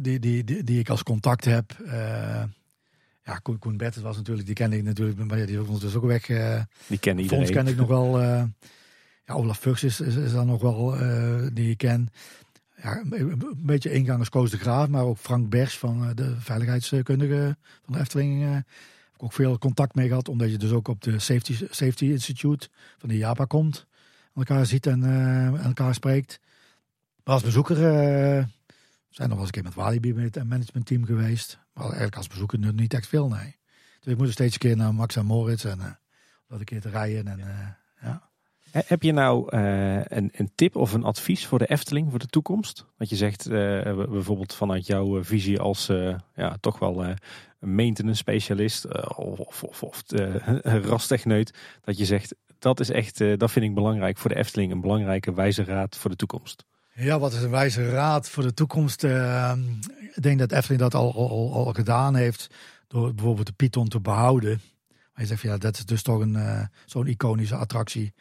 die, 0.00 0.18
die, 0.18 0.44
die, 0.44 0.64
die, 0.64 0.78
ik 0.78 0.88
als 0.88 1.02
contact 1.02 1.44
heb. 1.44 1.76
Uh, 1.86 1.92
ja, 3.24 3.34
Koen, 3.42 3.58
Koen 3.58 3.80
was 4.02 4.16
natuurlijk, 4.16 4.46
die 4.46 4.54
kende 4.54 4.76
ik 4.76 4.84
natuurlijk, 4.84 5.18
maar 5.18 5.46
die 5.46 5.60
is 5.60 5.80
dus 5.80 5.94
ook 5.94 6.04
weg. 6.04 6.28
Uh, 6.28 6.60
die 6.86 6.98
kennen 6.98 7.22
iedereen. 7.22 7.44
Ons 7.44 7.52
ken 7.52 7.66
ik 7.66 7.76
nog 7.76 7.88
wel. 7.88 8.20
ja, 8.20 9.34
Olaf 9.34 9.58
Fuchs 9.58 9.84
is, 9.84 10.00
is, 10.00 10.16
is 10.16 10.32
dan 10.32 10.46
nog 10.46 10.60
wel 10.60 10.96
die 11.52 11.70
ik 11.70 11.78
ken 11.78 12.08
ja, 12.82 13.00
een 13.10 13.56
beetje 13.56 13.92
ingangers 13.92 14.28
Koos 14.28 14.50
de 14.50 14.58
Graaf, 14.58 14.88
maar 14.88 15.04
ook 15.04 15.18
Frank 15.18 15.48
Bers 15.48 15.78
van 15.78 16.04
eh, 16.04 16.14
de 16.14 16.40
veiligheidskundige 16.40 17.56
van 17.84 17.94
de 17.94 18.00
Efteling. 18.00 18.42
Uh, 18.42 18.52
heb 18.52 19.14
ik 19.14 19.22
ook 19.22 19.32
veel 19.32 19.58
contact 19.58 19.94
mee 19.94 20.08
gehad, 20.08 20.28
omdat 20.28 20.50
je 20.50 20.58
dus 20.58 20.70
ook 20.70 20.88
op 20.88 21.02
de 21.02 21.18
Safety, 21.18 21.66
Safety 21.70 22.04
Institute 22.04 22.68
van 22.98 23.08
de 23.08 23.16
JAPA 23.16 23.44
komt. 23.44 23.86
elkaar 24.34 24.66
ziet 24.66 24.86
en 24.86 25.02
uh, 25.02 25.64
elkaar 25.64 25.94
spreekt. 25.94 26.40
Maar 27.24 27.34
als 27.34 27.42
bezoeker 27.42 27.76
zijn 29.08 29.28
nog 29.28 29.38
wel 29.38 29.38
eens 29.38 29.46
een 29.46 29.50
keer 29.50 29.62
met 29.62 29.74
Walibi 29.74 30.14
met 30.14 30.34
het 30.34 30.48
managementteam 30.48 31.04
geweest. 31.04 31.58
Maar 31.72 31.84
eigenlijk 31.84 32.16
als 32.16 32.26
bezoeker 32.26 32.74
niet 32.74 32.94
echt 32.94 33.06
veel, 33.06 33.28
nee. 33.28 33.56
Dus 34.00 34.12
ik 34.12 34.18
moet 34.18 34.32
steeds 34.32 34.52
een 34.52 34.60
keer 34.60 34.76
naar 34.76 34.94
Max 34.94 35.16
en 35.16 35.26
Moritz 35.26 35.64
en 35.64 35.78
uh, 35.78 35.84
dat 36.48 36.58
een 36.58 36.64
keer 36.64 36.80
te 36.80 36.88
rijden. 36.88 37.28
En, 37.28 37.38
ja. 37.38 37.78
Heb 38.70 39.02
je 39.02 39.12
nou 39.12 39.56
uh, 39.56 40.04
een, 40.04 40.30
een, 40.32 40.50
tip 40.54 40.76
of 40.76 40.92
een 40.92 41.04
advies 41.04 41.46
voor 41.46 41.58
de 41.58 41.66
Efteling 41.66 42.10
voor 42.10 42.18
de 42.18 42.26
toekomst? 42.26 42.86
Dat 42.96 43.08
je 43.08 43.16
zegt, 43.16 43.50
uh, 43.50 43.54
bijvoorbeeld 44.08 44.54
vanuit 44.54 44.86
jouw 44.86 45.24
visie 45.24 45.60
als 45.60 45.86
ja, 46.34 46.56
toch 46.60 46.78
wel 46.78 47.14
maintenance 47.58 48.18
specialist 48.18 49.08
of, 49.16 49.62
of, 49.62 49.82
of 49.82 50.02
rastechneut. 50.90 51.54
Dat 51.84 51.98
je 51.98 52.04
zegt, 52.04 52.34
dat 52.58 52.80
is 52.80 52.90
echt, 52.90 53.18
dat 53.18 53.50
vind 53.50 53.64
ik 53.64 53.74
belangrijk 53.74 54.18
voor 54.18 54.30
de 54.30 54.36
Efteling. 54.36 54.72
Een 54.72 54.80
belangrijke 54.80 55.34
wijze 55.34 55.64
raad 55.64 55.96
voor 55.96 56.10
de 56.10 56.16
toekomst. 56.16 56.64
Ja, 56.94 57.18
wat 57.18 57.32
is 57.32 57.42
een 57.42 57.50
wijze 57.50 57.90
raad 57.90 58.28
voor 58.28 58.42
de 58.42 58.54
toekomst? 58.54 59.02
ik 60.14 60.22
denk 60.22 60.38
dat 60.38 60.52
Efteling 60.52 60.80
dat 60.80 60.94
al, 60.94 61.14
al, 61.14 61.52
al 61.54 61.72
gedaan 61.72 62.14
heeft. 62.14 62.46
Door 62.88 63.14
bijvoorbeeld 63.14 63.46
de 63.46 63.52
Python 63.52 63.88
te 63.88 64.00
behouden. 64.00 64.60
Maar 64.88 65.22
je 65.22 65.26
zegt, 65.26 65.42
ja, 65.42 65.56
dat 65.56 65.76
is 65.76 65.84
dus 65.84 66.02
toch 66.02 66.20
een 66.20 66.68
zo'n 66.86 67.06
iconische 67.06 67.56
attractie. 67.56 68.14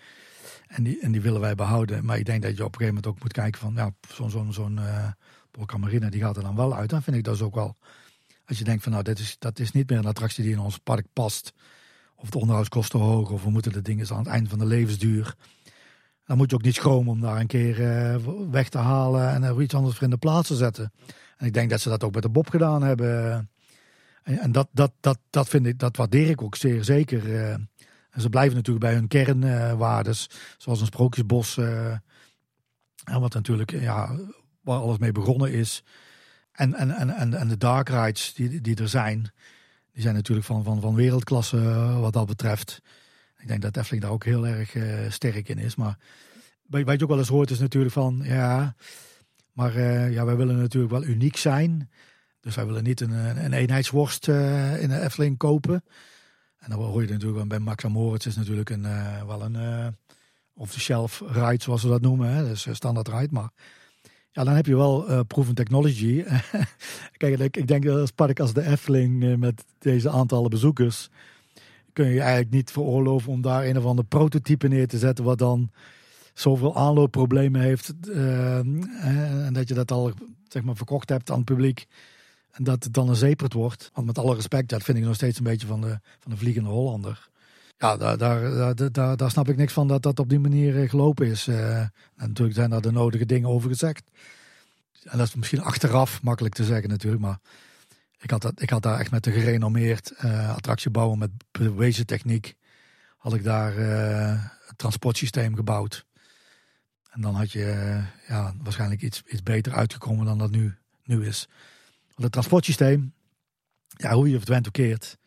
En 0.68 0.84
die, 0.84 1.00
en 1.02 1.12
die 1.12 1.22
willen 1.22 1.42
wij 1.42 1.56
behouden. 1.56 2.06
Maar 2.06 2.18
ik 2.18 2.26
denk 2.26 2.42
dat 2.42 2.58
je 2.58 2.64
op 2.64 2.74
een 2.74 2.80
gegeven 2.80 2.96
moment 2.96 3.08
ook 3.08 3.22
moet 3.22 3.34
kijken 3.34 3.62
van, 3.62 3.74
ja, 3.76 3.92
zo'n 4.14 4.30
zo'n 4.30 4.54
zo'n 4.54 4.80
uh, 4.80 6.10
die 6.10 6.22
gaat 6.22 6.38
er 6.38 6.44
dan 6.44 6.56
wel 6.56 6.76
uit. 6.76 6.90
Dan 6.90 7.04
vind 7.04 7.18
ik 7.18 7.24
dat 7.24 7.42
ook 7.42 7.56
wel, 7.56 7.76
als 8.46 8.58
je 8.58 8.64
denkt 8.64 8.84
van, 8.84 8.92
nou, 8.92 9.04
dit 9.04 9.20
is, 9.20 9.36
dat 9.40 9.60
is 9.60 9.72
niet 9.72 9.90
meer 9.90 10.00
een 10.00 10.06
attractie 10.06 10.44
die 10.44 10.54
in 10.54 10.60
ons 10.60 10.78
park 10.78 11.06
past. 11.14 11.54
Of 12.16 12.30
de 12.30 12.40
onderhoudskosten 12.40 13.00
hoog, 13.00 13.30
of 13.30 13.44
we 13.44 13.50
moeten 13.50 13.72
de 13.72 13.82
dingen 13.82 14.10
aan 14.10 14.18
het 14.18 14.28
eind 14.28 14.50
van 14.50 14.60
de 14.60 14.66
levensduur. 14.66 15.36
Dan 16.26 16.38
moet 16.38 16.50
je 16.50 16.56
ook 16.56 16.64
niet 16.64 16.76
schromen 16.76 17.12
om 17.12 17.22
daar 17.22 17.40
een 17.40 17.48
keer 17.48 17.80
uh, 17.80 18.16
weg 18.52 18.70
te 18.70 18.78
halen 18.78 19.30
en 19.30 19.44
er 19.44 19.62
iets 19.62 19.74
anders 19.74 19.96
voor 19.96 20.04
in 20.04 20.10
de 20.10 20.18
plaats 20.18 20.48
te 20.48 20.56
zetten. 20.56 20.92
En 21.38 21.46
ik 21.46 21.54
denk 21.54 21.70
dat 21.70 21.82
ze 21.82 21.90
dat 21.90 22.04
ook 22.04 22.14
met 22.14 22.24
de 22.24 22.30
Bob 22.30 22.50
gedaan 22.50 22.84
hebben. 22.84 23.34
En, 24.24 24.40
en 24.40 24.52
dat, 24.52 24.68
dat, 24.72 24.92
dat, 25.00 25.20
dat 25.30 25.50
vind 25.50 25.66
ik, 25.66 25.80
dat 25.80 25.98
waardeer 25.98 26.30
ik 26.30 26.42
ook 26.42 26.56
zeer 26.56 26.84
zeker. 26.84 27.26
Uh, 27.26 27.56
en 28.18 28.24
ze 28.24 28.30
blijven 28.30 28.56
natuurlijk 28.56 28.86
bij 28.86 28.94
hun 28.94 29.08
kernwaardes, 29.08 30.30
zoals 30.58 30.80
een 30.80 30.86
sprookjesbos. 30.86 31.58
Uh, 31.58 31.98
wat 33.04 33.34
natuurlijk, 33.34 33.72
ja, 33.72 34.16
waar 34.62 34.80
alles 34.80 34.98
mee 34.98 35.12
begonnen 35.12 35.52
is. 35.52 35.84
En, 36.52 36.74
en, 36.74 36.92
en, 36.92 37.34
en, 37.34 37.48
de 37.48 37.58
dark 37.58 37.90
rides 37.90 38.34
die, 38.34 38.62
die 38.62 38.76
er 38.76 38.90
zijn, 38.90 39.32
die 39.92 40.02
zijn 40.02 40.16
natuurlijk 40.16 40.48
van, 40.48 40.64
van, 40.64 40.82
van 40.82 40.96
wereldklasse 40.96 41.58
eh, 41.58 42.00
wat 42.00 42.14
dat 42.14 42.26
betreft. 42.26 42.82
Ik 43.38 43.48
denk 43.48 43.62
dat 43.62 43.78
Efteling 43.78 44.04
daar 44.04 44.14
ook 44.14 44.26
heel 44.26 44.48
erg 44.48 44.76
uh, 44.76 45.10
sterk 45.10 45.50
in 45.50 45.58
is. 45.58 45.76
Maar 45.76 45.98
wat 46.68 46.98
je 46.98 47.04
ook 47.04 47.10
wel 47.10 47.18
eens 47.18 47.28
hoort 47.28 47.52
is 47.52 47.60
natuurlijk 47.60 47.94
van, 47.94 48.22
ja, 48.24 48.76
maar 49.54 49.82
ja, 50.12 50.26
wij 50.26 50.36
willen 50.36 50.58
natuurlijk 50.58 50.94
wel 50.94 51.04
uniek 51.04 51.38
zijn. 51.38 51.90
Dus 52.40 52.56
wij 52.56 52.66
willen 52.66 52.84
niet 52.84 53.02
een, 53.02 53.44
een 53.44 53.54
eenheidsworst 53.54 54.28
in 54.28 54.90
de 54.90 55.00
Efteling 55.02 55.38
kopen. 55.38 55.84
En 56.68 56.78
dan 56.78 56.86
hoor 56.86 57.02
je 57.02 57.12
natuurlijk 57.12 57.48
bij 57.48 57.60
Max 57.60 57.84
Moritz 57.84 58.26
is 58.26 58.36
natuurlijk 58.36 58.70
een, 58.70 58.84
uh, 58.84 59.24
wel 59.24 59.42
een 59.42 59.54
uh, 59.54 59.88
off-the-shelf 60.54 61.24
ride, 61.28 61.64
zoals 61.64 61.84
we 61.84 61.90
dat 61.90 62.02
noemen. 62.02 62.30
Hè? 62.30 62.48
Dus 62.48 62.68
standaard 62.72 63.08
ride. 63.08 63.28
Maar 63.32 63.50
ja, 64.32 64.44
dan 64.44 64.54
heb 64.54 64.66
je 64.66 64.76
wel 64.76 65.12
uh, 65.12 65.20
proven 65.28 65.56
technology. 65.56 66.24
Kijk, 67.18 67.40
ik, 67.40 67.58
ik 67.58 67.68
denk 67.68 67.84
dat 67.84 68.00
als 68.00 68.12
park 68.12 68.40
als 68.40 68.54
de 68.54 68.66
Efteling 68.66 69.38
met 69.38 69.66
deze 69.80 70.10
aantallen 70.10 70.50
bezoekers... 70.50 71.10
kun 71.94 72.08
je 72.08 72.20
eigenlijk 72.20 72.52
niet 72.52 72.72
veroorloven 72.72 73.32
om 73.32 73.42
daar 73.42 73.66
een 73.66 73.78
of 73.78 73.86
ander 73.86 74.06
prototype 74.06 74.68
neer 74.68 74.88
te 74.88 74.98
zetten... 74.98 75.24
wat 75.26 75.38
dan 75.38 75.72
zoveel 76.34 76.76
aanloopproblemen 76.76 77.62
heeft. 77.62 77.94
en 78.10 79.50
dat 79.54 79.68
je 79.68 79.74
dat 79.74 79.92
al 79.92 80.14
zeg 80.48 80.64
maar, 80.64 80.76
verkocht 80.76 81.10
hebt 81.10 81.30
aan 81.30 81.38
het 81.38 81.46
publiek 81.46 81.88
en 82.58 82.64
dat 82.64 82.84
het 82.84 82.94
dan 82.94 83.10
een 83.10 83.16
zeepert 83.16 83.54
wordt. 83.54 83.90
Want 83.94 84.08
met 84.08 84.18
alle 84.18 84.36
respect, 84.36 84.70
dat 84.70 84.84
vind 84.84 84.98
ik 84.98 85.04
nog 85.04 85.16
steeds 85.16 85.38
een 85.38 85.44
beetje 85.44 85.68
van 85.68 85.82
de, 85.82 86.00
van 86.20 86.32
de 86.32 86.38
vliegende 86.38 86.70
Hollander. 86.70 87.30
Ja, 87.78 87.98
daar, 87.98 88.18
daar, 88.18 88.92
daar, 88.92 89.18
daar, 89.18 89.32
snap 89.32 89.50
ik 89.50 89.58
niks 89.58 89.74
van 89.74 89.88
dat 89.88 90.02
dat 90.02 90.20
op 90.20 90.30
die 90.30 90.40
manier 90.40 90.82
eh, 90.82 90.90
gelopen 90.90 91.28
is. 91.28 91.48
En 91.48 91.92
natuurlijk 92.16 92.56
zijn 92.56 92.70
daar 92.70 92.82
de 92.82 92.92
nodige 92.92 93.26
dingen 93.26 93.50
over 93.50 93.70
gezegd. 93.70 94.04
En 95.04 95.18
dat 95.18 95.28
is 95.28 95.36
misschien 95.36 95.62
achteraf 95.62 96.22
makkelijk 96.22 96.56
te 96.56 96.64
zeggen 96.64 96.90
natuurlijk. 96.90 97.22
Maar 97.22 97.40
ik 98.20 98.30
had, 98.30 98.42
dat, 98.42 98.62
ik 98.62 98.70
had 98.70 98.82
daar 98.82 99.00
echt 99.00 99.12
met 99.12 99.26
een 99.26 99.34
gerenommeerd 99.34 100.14
uh, 100.24 101.14
met 101.14 101.32
bewezen 101.52 102.06
techniek. 102.06 102.56
Had 103.18 103.34
ik 103.34 103.44
daar 103.44 103.76
het 104.68 104.78
transportsysteem 104.78 105.56
gebouwd. 105.56 106.06
En 107.10 107.22
dan 107.22 107.36
had 107.36 107.52
je 107.52 108.00
ja, 108.28 108.54
waarschijnlijk 108.64 109.02
iets, 109.02 109.24
iets 109.28 109.44
beter 109.44 109.74
uitgekomen 109.74 110.26
dan 110.26 110.38
dat 110.38 110.52
nu, 110.52 110.78
nu 111.04 111.26
is. 111.26 111.48
Want 112.18 112.24
het 112.24 112.32
transportsysteem, 112.32 113.14
ja, 113.88 114.14
hoe 114.14 114.30
je 114.30 114.38
het 114.38 114.48
went 114.48 114.66
of 114.66 114.72
keert. 114.72 115.18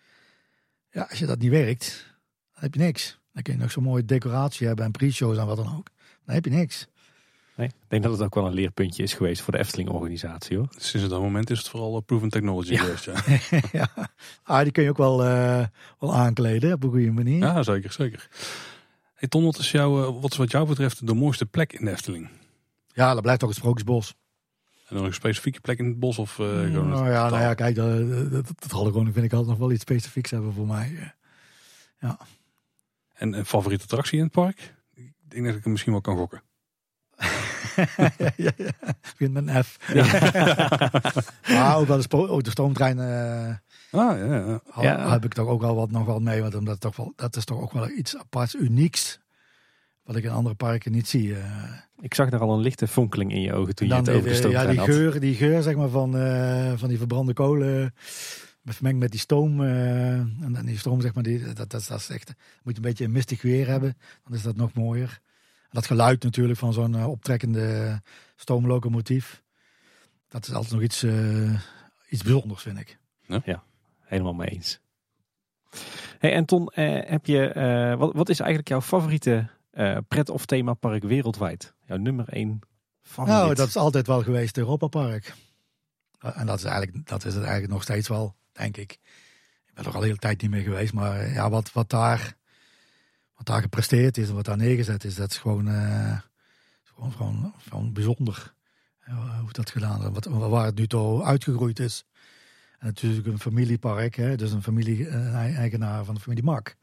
Ja, 0.90 1.02
als 1.10 1.18
je 1.18 1.26
dat 1.26 1.38
niet 1.38 1.50
werkt, 1.50 2.06
dan 2.52 2.62
heb 2.62 2.74
je 2.74 2.80
niks. 2.80 3.18
Dan 3.32 3.42
kun 3.42 3.52
je 3.52 3.58
nog 3.58 3.70
zo'n 3.70 3.82
mooie 3.82 4.04
decoratie 4.04 4.66
hebben 4.66 4.84
en 4.84 4.90
pre-shows 4.90 5.36
en 5.38 5.46
wat 5.46 5.56
dan 5.56 5.76
ook. 5.76 5.88
Dan 6.24 6.34
heb 6.34 6.44
je 6.44 6.50
niks. 6.50 6.86
Nee, 7.56 7.68
ik 7.68 7.74
denk 7.88 8.02
dat 8.02 8.12
het 8.12 8.22
ook 8.22 8.34
wel 8.34 8.46
een 8.46 8.52
leerpuntje 8.52 9.02
is 9.02 9.14
geweest 9.14 9.42
voor 9.42 9.52
de 9.52 9.58
Efteling-organisatie 9.58 10.56
hoor. 10.56 10.68
Sinds 10.76 11.08
dat 11.08 11.20
moment 11.20 11.50
is 11.50 11.58
het 11.58 11.68
vooral 11.68 11.96
eh, 11.96 12.02
proven 12.06 12.28
technology 12.28 12.72
Ja. 12.72 12.80
geweest. 12.82 13.04
Ja. 13.04 13.60
ja. 13.80 14.10
Ah, 14.42 14.62
die 14.62 14.72
kun 14.72 14.82
je 14.82 14.88
ook 14.90 14.96
wel, 14.96 15.24
eh, 15.24 15.66
wel 15.98 16.14
aankleden 16.14 16.72
op 16.72 16.82
een 16.82 16.90
goede 16.90 17.10
manier. 17.12 17.38
ja, 17.38 17.62
zeker, 17.62 17.92
zeker. 17.92 18.28
Hey 19.14 19.28
Ton, 19.28 19.44
wat 19.44 19.58
is, 19.58 19.70
jouw, 19.70 20.06
eh, 20.14 20.20
wat 20.22 20.30
is 20.32 20.36
wat 20.36 20.50
jou 20.50 20.66
betreft 20.66 21.06
de 21.06 21.14
mooiste 21.14 21.46
plek 21.46 21.72
in 21.72 21.84
de 21.84 21.90
Efteling? 21.90 22.28
Ja, 22.92 23.12
dat 23.12 23.22
blijft 23.22 23.40
toch 23.40 23.48
het 23.48 23.58
Sprookjesbos. 23.58 24.14
En 24.90 24.96
dan 24.96 25.04
een 25.04 25.14
specifieke 25.14 25.60
plek 25.60 25.78
in 25.78 25.86
het 25.86 25.98
bos? 25.98 26.18
Of, 26.18 26.38
eh, 26.38 26.46
gewoon 26.46 26.88
nou, 26.88 27.10
ja, 27.10 27.28
nou 27.28 27.42
ja, 27.42 27.54
kijk, 27.54 27.74
dat, 27.74 28.08
dat, 28.30 28.46
dat, 28.68 28.92
vind 28.92 29.16
ik 29.16 29.32
altijd 29.32 29.46
nog 29.46 29.58
wel 29.58 29.72
iets 29.72 29.82
specifieks 29.82 30.30
hebben 30.30 30.52
voor 30.52 30.66
mij. 30.66 31.14
En 33.14 33.32
een 33.32 33.46
favoriete 33.46 33.84
attractie 33.84 34.18
in 34.18 34.24
het 34.24 34.32
park? 34.32 34.74
Ik 34.94 35.12
denk 35.28 35.44
dat 35.44 35.54
ik 35.54 35.62
hem 35.62 35.72
misschien 35.72 35.92
wel 35.92 36.00
kan 36.00 36.16
gokken. 36.16 36.42
ja, 38.16 38.50
ja, 38.56 38.72
begint 39.00 39.32
met 39.32 39.46
een 39.48 39.64
F. 39.64 39.78
maar 41.52 41.76
ook 41.76 41.86
wel 41.86 42.00
de, 42.00 42.16
ook 42.16 42.44
de 42.44 42.50
stoomtrein 42.50 42.98
eh, 42.98 43.54
Ah, 43.90 44.18
ja, 44.18 44.24
ja. 44.24 44.60
Ja. 44.80 45.10
heb 45.10 45.24
ik 45.24 45.34
toch 45.34 45.48
ook 45.48 45.60
wel 45.60 45.74
wat 45.74 45.90
nog 45.90 46.06
wel 46.06 46.20
mee. 46.20 46.42
Want 46.42 46.54
omdat 46.54 46.72
het 46.72 46.82
toch 46.82 46.96
wel, 46.96 47.12
dat 47.16 47.36
is 47.36 47.44
toch 47.44 47.60
ook 47.60 47.72
wel 47.72 47.88
iets 47.88 48.16
aparts, 48.16 48.54
unieks. 48.54 49.19
Wat 50.10 50.18
ik 50.18 50.24
in 50.24 50.30
andere 50.30 50.54
parken 50.54 50.92
niet 50.92 51.08
zie. 51.08 51.34
eh. 51.34 51.72
Ik 52.00 52.14
zag 52.14 52.30
daar 52.30 52.40
al 52.40 52.54
een 52.54 52.60
lichte 52.60 52.86
fonkeling 52.88 53.32
in 53.32 53.40
je 53.40 53.52
ogen 53.52 53.74
toen 53.74 53.88
je 53.88 53.94
het 53.94 54.08
over 54.08 54.22
de 54.22 54.22
die, 54.22 54.32
ja, 54.32 54.38
stoomtrein 54.38 54.68
die 54.68 54.78
had. 54.78 54.88
geur, 54.88 55.20
die 55.20 55.34
geur 55.34 55.62
zeg 55.62 55.74
maar, 55.76 55.88
van, 55.88 56.16
eh, 56.16 56.72
van 56.76 56.88
die 56.88 56.98
verbrande 56.98 57.32
kolen. 57.32 57.94
Vermengd 58.64 58.98
met 58.98 59.10
die 59.10 59.20
stoom. 59.20 59.62
eh, 59.64 60.12
en 60.12 60.52
dan 60.52 60.64
die 60.66 60.78
stoom, 60.78 61.00
zeg 61.00 61.14
maar, 61.14 61.22
die, 61.22 61.44
dat, 61.44 61.56
dat, 61.70 61.70
dat 61.70 62.00
is 62.00 62.08
echt. 62.08 62.28
Moet 62.28 62.36
je 62.62 62.74
een 62.74 62.88
beetje 62.88 63.04
een 63.04 63.12
mistig 63.12 63.42
weer 63.42 63.66
hebben. 63.66 63.96
Dan 64.24 64.34
is 64.36 64.42
dat 64.42 64.56
nog 64.56 64.72
mooier. 64.72 65.20
En 65.62 65.68
dat 65.70 65.86
geluid 65.86 66.22
natuurlijk 66.22 66.58
van 66.58 66.72
zo'n 66.72 66.94
eh, 66.96 67.08
optrekkende 67.08 68.00
stoomlocomotief. 68.36 69.42
Dat 70.28 70.46
is 70.48 70.54
altijd 70.54 70.72
nog 70.72 70.82
iets, 70.82 71.02
eh, 71.02 71.60
iets 72.08 72.22
bijzonders, 72.22 72.62
vind 72.62 72.78
ik. 72.78 72.98
Helemaal 74.00 74.34
mee 74.34 74.48
eens. 74.48 74.80
Hey, 76.18 76.32
en 76.32 76.44
Ton, 76.44 76.68
eh, 76.68 77.10
heb 77.10 77.26
je, 77.26 77.46
eh, 77.46 77.94
wat, 77.98 78.14
wat 78.14 78.28
is 78.28 78.38
eigenlijk 78.40 78.68
jouw 78.68 78.80
favoriete 78.80 79.48
eh, 79.70 79.96
pret- 80.08 80.28
of 80.30 80.46
themapark 80.46 81.02
wereldwijd? 81.02 81.74
Jouw 81.84 81.96
nummer 81.96 82.28
één 82.28 82.60
favoriet? 83.02 83.36
Nou, 83.36 83.54
dat 83.54 83.68
is 83.68 83.76
altijd 83.76 84.06
wel 84.06 84.22
geweest, 84.22 84.56
Europa 84.56 84.86
Park. 84.86 85.34
En 86.20 86.46
dat 86.46 86.58
is, 86.58 86.64
eigenlijk, 86.64 87.06
dat 87.08 87.24
is 87.24 87.34
het 87.34 87.42
eigenlijk 87.42 87.72
nog 87.72 87.82
steeds 87.82 88.08
wel, 88.08 88.34
denk 88.52 88.76
ik. 88.76 88.92
Ik 89.66 89.74
ben 89.74 89.84
er 89.84 89.92
al 89.94 90.00
de 90.00 90.06
hele 90.06 90.18
tijd 90.18 90.42
niet 90.42 90.50
meer 90.50 90.62
geweest, 90.62 90.92
maar 90.92 91.20
eh, 91.20 91.34
ja, 91.34 91.50
wat, 91.50 91.72
wat, 91.72 91.90
daar, 91.90 92.36
wat 93.34 93.46
daar 93.46 93.60
gepresteerd 93.62 94.16
is 94.18 94.28
en 94.28 94.34
wat 94.34 94.44
daar 94.44 94.56
neergezet 94.56 95.04
is, 95.04 95.14
dat 95.14 95.30
is 95.30 95.38
gewoon, 95.38 95.68
eh, 95.68 96.18
gewoon, 96.84 97.12
gewoon, 97.12 97.54
gewoon 97.68 97.92
bijzonder. 97.92 98.54
eh, 99.00 99.38
hoe 99.40 99.52
dat 99.52 99.70
gedaan 99.70 100.00
is, 100.02 100.08
wat, 100.12 100.24
waar 100.24 100.64
het 100.64 100.74
nu 100.78 100.86
toe 100.86 101.24
uitgegroeid 101.24 101.78
is. 101.78 102.04
En 102.78 102.86
natuurlijk 102.86 103.26
een 103.26 103.38
familiepark, 103.40 104.14
hè, 104.14 104.36
dus 104.36 104.52
een 104.52 104.62
familie-eigenaar 104.62 106.04
van 106.04 106.14
de 106.14 106.20
familie 106.20 106.44
Mak. 106.44 106.76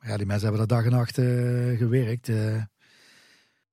Ja, 0.00 0.16
die 0.16 0.26
mensen 0.26 0.48
hebben 0.48 0.68
daar 0.68 0.78
dag 0.82 0.86
en 0.86 0.96
nacht 0.96 1.18
eh, 1.18 1.78
gewerkt. 1.78 2.28
eh. 2.28 2.56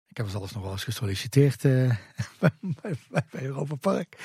Ik 0.07 0.17
heb 0.19 0.27
zelfs 0.27 0.53
nog 0.53 0.63
wel 0.63 0.71
eens 0.71 0.83
gesolliciteerd 0.83 1.65
eh, 1.65 1.95
bij, 3.31 3.41
Europa 3.43 3.75
Park. 3.75 4.17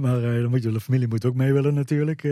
Maar 0.00 0.20
dan 0.20 0.50
moet 0.50 0.62
je, 0.62 0.70
de 0.72 0.80
familie 0.80 1.08
moet 1.08 1.24
ook 1.24 1.34
mee 1.34 1.52
willen 1.52 1.74
natuurlijk. 1.74 2.22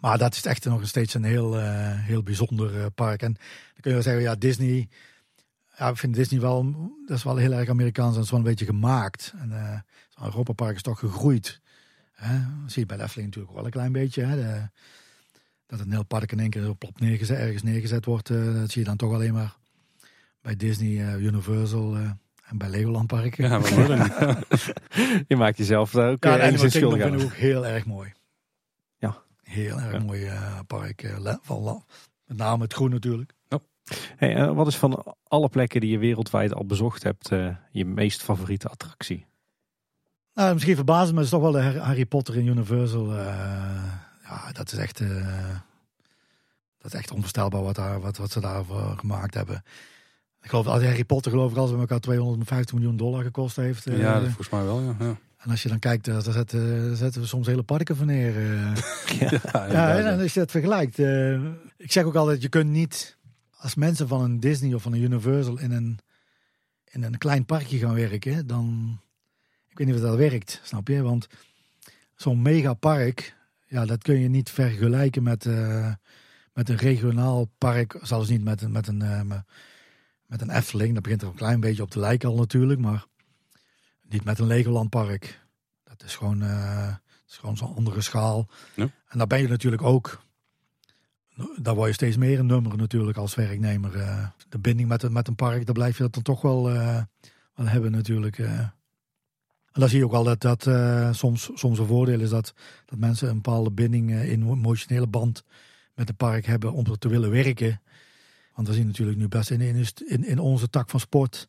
Maar 0.00 0.18
dat 0.18 0.34
is 0.34 0.44
echt 0.44 0.64
nog 0.64 0.86
steeds 0.86 1.14
een 1.14 1.24
heel, 1.24 1.58
heel 1.96 2.22
bijzonder 2.22 2.90
park. 2.90 3.22
En 3.22 3.32
dan 3.32 3.80
kun 3.80 3.90
je 3.90 3.92
wel 3.92 4.02
zeggen, 4.02 4.22
ja, 4.22 4.34
Disney. 4.34 4.88
Ja, 5.78 5.88
ik 5.88 5.96
vind 5.96 6.14
Disney 6.14 6.40
wel, 6.40 6.74
dat 7.06 7.16
is 7.16 7.24
wel 7.24 7.36
heel 7.36 7.52
erg 7.52 7.68
Amerikaans 7.68 8.08
en 8.10 8.14
dat 8.14 8.24
is 8.24 8.30
wel 8.30 8.38
een 8.40 8.44
beetje 8.46 8.64
gemaakt. 8.64 9.32
En 9.38 9.84
Europa 10.22 10.52
Park 10.52 10.76
is 10.76 10.82
toch 10.82 10.98
gegroeid. 10.98 11.60
Hè? 12.12 12.38
Dat 12.62 12.72
zie 12.72 12.80
je 12.82 12.86
bij 12.86 12.98
Efteling 12.98 13.26
natuurlijk 13.28 13.54
wel 13.54 13.64
een 13.64 13.70
klein 13.70 13.92
beetje. 13.92 14.24
Hè? 14.24 14.36
De- 14.36 14.70
dat 15.70 15.80
een 15.80 15.90
heel 15.90 16.04
park 16.04 16.32
in 16.32 16.40
één 16.40 16.50
keer 16.50 16.74
plop 16.76 17.00
neergezet, 17.00 17.38
ergens 17.38 17.62
neergezet 17.62 18.04
wordt. 18.04 18.30
eh, 18.30 18.54
dat 18.54 18.70
zie 18.70 18.80
je 18.82 18.86
dan 18.88 18.96
toch 18.96 19.12
alleen 19.12 19.32
maar 19.32 19.56
bij 20.42 20.56
Disney, 20.56 21.06
eh, 21.06 21.22
Universal 21.22 21.96
eh, 21.96 22.10
en 22.48 22.58
bij 22.58 22.68
Legoland 22.68 23.06
Park. 23.06 23.36
Ja, 23.36 23.58
maar 23.58 23.70
dat. 23.86 24.72
Je 25.28 25.36
maakt 25.36 25.58
jezelf 25.58 25.90
daar 25.90 26.10
ook 26.10 26.24
Ja, 26.24 26.30
ja, 26.30 26.36
de 26.36 26.42
Animal 26.42 26.46
enigszins 26.48 26.72
Kingdom 26.72 26.90
schuldig 27.00 27.02
vind 27.02 27.14
aan. 27.14 27.20
ik 27.20 27.32
ook 27.34 27.38
heel 27.52 27.66
erg 27.66 27.86
mooi. 27.86 28.12
Ja. 28.98 29.22
Heel 29.42 29.80
erg 29.80 29.92
Ja. 29.92 29.98
mooi 29.98 30.30
park. 30.66 31.02
van, 31.42 31.84
met 32.26 32.36
name 32.36 32.62
het 32.62 32.72
groen 32.72 32.90
natuurlijk. 32.90 33.32
Hey, 34.16 34.34
eh, 34.36 34.52
wat 34.54 34.66
is 34.66 34.76
van 34.76 35.16
alle 35.28 35.48
plekken 35.48 35.80
die 35.80 35.90
je 35.90 35.98
wereldwijd 35.98 36.54
al 36.54 36.64
bezocht 36.66 37.02
hebt 37.02 37.28
je 37.70 37.84
meest 37.84 38.22
favoriete 38.22 38.68
attractie? 38.68 39.26
Nou, 40.34 40.52
misschien 40.52 40.74
verbazen, 40.74 41.14
maar 41.14 41.24
het 41.24 41.32
is 41.32 41.38
toch 41.38 41.50
wel 41.50 41.60
de 41.60 41.60
Har- 41.62 41.86
Harry 41.86 42.06
Potter 42.06 42.36
in 42.36 42.46
Universal. 42.46 43.12
Eh, 44.30 44.42
ja, 44.46 44.52
dat 44.52 44.72
is 44.72 44.78
echt, 44.78 45.00
eh, 45.00 45.56
dat 46.78 46.92
is 46.92 46.98
echt 46.98 47.10
onvoorstelbaar 47.10 47.62
wat, 47.62 47.74
daar, 47.74 48.00
wat, 48.00 48.16
wat 48.16 48.30
ze 48.30 48.40
daarvoor 48.40 48.94
gemaakt 48.98 49.34
hebben. 49.34 49.62
Ik 50.42 50.48
geloof 50.50 50.64
dat 50.64 50.82
Harry 50.82 51.04
Potter 51.04 51.30
geloof 51.30 51.50
ik 51.50 51.56
als 51.56 51.70
bij 51.70 51.80
elkaar 51.80 52.00
250 52.00 52.74
miljoen 52.74 52.96
dollar 52.96 53.22
gekost 53.22 53.56
heeft. 53.56 53.86
eh. 53.86 53.98
Ja, 54.00 54.14
dat 54.20 54.24
volgens 54.26 54.48
mij 54.50 54.64
wel. 54.64 54.80
Ja, 54.82 54.94
ja. 54.98 55.16
En 55.36 55.50
als 55.50 55.62
je 55.62 55.68
dan 55.68 55.78
kijkt, 55.78 56.08
eh, 56.08 56.14
daar 56.22 56.32
zetten, 56.32 57.20
we 57.20 57.26
soms 57.26 57.46
hele 57.46 57.62
parken 57.62 57.96
van 57.96 58.06
neer. 58.06 58.36
eh. 58.36 58.76
Ja, 59.20 59.66
Ja, 59.66 59.96
en 59.96 60.20
als 60.20 60.34
je 60.34 60.40
dat 60.40 60.50
vergelijkt. 60.50 60.98
eh, 60.98 61.34
ik 61.76 61.92
zeg 61.92 62.04
ook 62.04 62.14
altijd, 62.14 62.42
je 62.42 62.48
kunt 62.48 62.70
niet 62.70 63.16
als 63.56 63.74
mensen 63.74 64.08
van 64.08 64.22
een 64.22 64.40
Disney 64.40 64.74
of 64.74 64.82
van 64.82 64.92
een 64.92 65.02
Universal 65.02 65.58
in 65.58 65.70
een, 65.70 65.98
in 66.84 67.02
een 67.02 67.18
klein 67.18 67.44
parkje 67.44 67.78
gaan 67.78 67.94
werken, 67.94 68.46
dan, 68.46 68.98
ik 69.68 69.78
weet 69.78 69.86
niet 69.86 69.96
of 69.96 70.02
dat 70.02 70.16
werkt, 70.16 70.60
snap 70.62 70.88
je? 70.88 71.02
Want 71.02 71.26
zo'n 72.14 72.42
megapark, 72.42 73.34
ja, 73.70 73.84
dat 73.86 74.02
kun 74.02 74.18
je 74.18 74.28
niet 74.28 74.50
vergelijken 74.50 75.22
met, 75.22 75.46
eh, 75.46 75.92
met 76.52 76.68
een 76.68 76.76
regionaal 76.76 77.44
park, 77.58 77.98
zelfs 78.02 78.28
niet 78.28 78.44
met 78.44 78.62
een, 78.62 78.72
met 78.72 78.86
een, 78.86 79.02
eh, 79.02 79.22
me- 79.22 79.44
met 80.26 80.40
een 80.40 80.50
Efteling. 80.50 80.94
Dat 80.94 81.02
begint 81.02 81.22
er 81.22 81.28
een 81.28 81.34
klein 81.34 81.60
beetje 81.60 81.82
op 81.82 81.90
te 81.90 81.98
lijken 81.98 82.28
al 82.28 82.36
natuurlijk, 82.36 82.80
maar 82.80 83.06
niet 84.02 84.24
met 84.24 84.38
een 84.38 84.46
Legoland 84.46 84.90
park. 84.90 85.40
Dat 85.84 86.02
is 86.02 86.16
gewoon, 86.16 86.42
eh, 86.42 86.86
dat 86.86 87.00
is 87.28 87.36
gewoon 87.36 87.56
zo'n 87.56 87.74
andere 87.74 88.00
schaal. 88.00 88.48
Ja. 88.74 88.88
En 89.08 89.18
daar 89.18 89.26
ben 89.26 89.40
je 89.42 89.48
natuurlijk 89.48 89.82
ook. 89.82 90.22
Daar 91.62 91.74
word 91.74 91.88
je 91.88 91.94
steeds 91.94 92.16
meer 92.16 92.38
een 92.38 92.46
nummer 92.46 92.76
natuurlijk 92.76 93.18
als 93.18 93.34
werknemer. 93.34 93.92
de 94.48 94.58
binding 94.58 94.88
met, 94.88 95.02
een- 95.02 95.12
met 95.12 95.28
een 95.28 95.34
park, 95.34 95.64
daar 95.66 95.74
blijf 95.74 95.96
je 95.96 96.02
dat 96.02 96.14
dan 96.14 96.22
toch 96.22 96.42
wel, 96.42 96.62
wel 96.62 97.66
hebben 97.66 97.90
natuurlijk. 97.90 98.38
En 99.72 99.80
dan 99.80 99.88
zie 99.88 99.98
je 99.98 100.04
ook 100.04 100.10
wel 100.10 100.24
dat, 100.24 100.40
dat 100.40 100.66
eh, 100.66 101.12
soms, 101.12 101.50
soms 101.54 101.78
een 101.78 101.86
voordeel 101.86 102.20
is 102.20 102.30
dat, 102.30 102.54
dat 102.86 102.98
mensen 102.98 103.28
een 103.28 103.34
bepaalde 103.34 103.70
binding 103.70 104.10
eh, 104.10 104.32
in 104.32 104.50
emotionele 104.50 105.06
band 105.06 105.44
met 105.94 106.08
het 106.08 106.16
park 106.16 106.46
hebben 106.46 106.72
om 106.72 106.86
er 106.86 106.98
te 106.98 107.08
willen 107.08 107.30
werken. 107.30 107.80
Want 108.54 108.68
we 108.68 108.74
zien 108.74 108.86
natuurlijk 108.86 109.18
nu 109.18 109.28
best 109.28 109.50
in, 109.50 109.60
in, 109.60 110.24
in 110.24 110.38
onze 110.38 110.70
tak 110.70 110.90
van 110.90 111.00
sport 111.00 111.48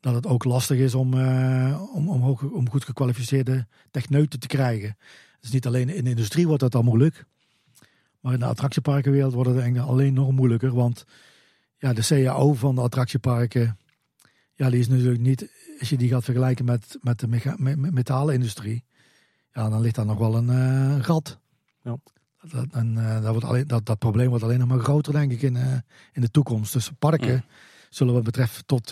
dat 0.00 0.14
het 0.14 0.26
ook 0.26 0.44
lastig 0.44 0.78
is 0.78 0.94
om, 0.94 1.14
eh, 1.14 1.82
om, 1.94 2.08
om, 2.08 2.38
om 2.52 2.70
goed 2.70 2.84
gekwalificeerde 2.84 3.66
techneuten 3.90 4.40
te 4.40 4.46
krijgen. 4.46 4.96
Dus 5.40 5.50
niet 5.50 5.66
alleen 5.66 5.88
in 5.88 6.04
de 6.04 6.10
industrie 6.10 6.46
wordt 6.46 6.62
dat 6.62 6.74
al 6.74 6.82
moeilijk. 6.82 7.24
Maar 8.20 8.32
in 8.32 8.38
de 8.38 8.46
attractieparkenwereld 8.46 9.32
wordt 9.32 9.50
het 9.50 9.78
alleen 9.78 10.14
nog 10.14 10.32
moeilijker. 10.32 10.74
Want 10.74 11.04
ja, 11.76 11.92
de 11.92 12.06
CAO 12.06 12.54
van 12.54 12.74
de 12.74 12.80
attractieparken, 12.80 13.77
ja, 14.58 14.70
die 14.70 14.80
is 14.80 14.88
natuurlijk 14.88 15.20
niet, 15.20 15.50
als 15.78 15.88
je 15.88 15.96
die 15.96 16.08
gaat 16.08 16.24
vergelijken 16.24 16.64
met, 16.64 16.98
met 17.00 17.18
de 17.18 17.28
metaalindustrie, 17.90 18.84
ja, 19.52 19.68
dan 19.68 19.80
ligt 19.80 19.94
daar 19.94 20.06
nog 20.06 20.18
wel 20.18 20.36
een 20.36 20.50
eh, 20.50 21.04
gat. 21.04 21.38
Ja. 21.82 21.96
Dat, 22.50 22.66
en, 22.70 22.98
eh, 22.98 23.22
dat, 23.22 23.30
wordt 23.30 23.46
alleen, 23.46 23.66
dat, 23.66 23.86
dat 23.86 23.98
probleem 23.98 24.28
wordt 24.28 24.44
alleen 24.44 24.58
nog 24.58 24.68
maar 24.68 24.78
groter, 24.78 25.12
denk 25.12 25.32
ik, 25.32 25.42
in, 25.42 25.56
eh, 25.56 25.72
in 26.12 26.20
de 26.20 26.30
toekomst. 26.30 26.72
Dus 26.72 26.90
parken 26.98 27.44
zullen 27.90 28.14
wat 28.14 28.22
betreft 28.22 28.66
tot, 28.66 28.86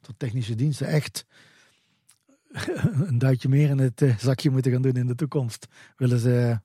tot 0.00 0.14
technische 0.16 0.54
diensten 0.54 0.86
echt 0.86 1.26
een 3.08 3.18
duitje 3.18 3.48
meer 3.48 3.70
in 3.70 3.78
het 3.78 4.04
zakje 4.18 4.50
moeten 4.50 4.72
gaan 4.72 4.82
doen 4.82 4.96
in 4.96 5.06
de 5.06 5.14
toekomst. 5.14 5.66
Willen 5.96 6.18
ze 6.18 6.60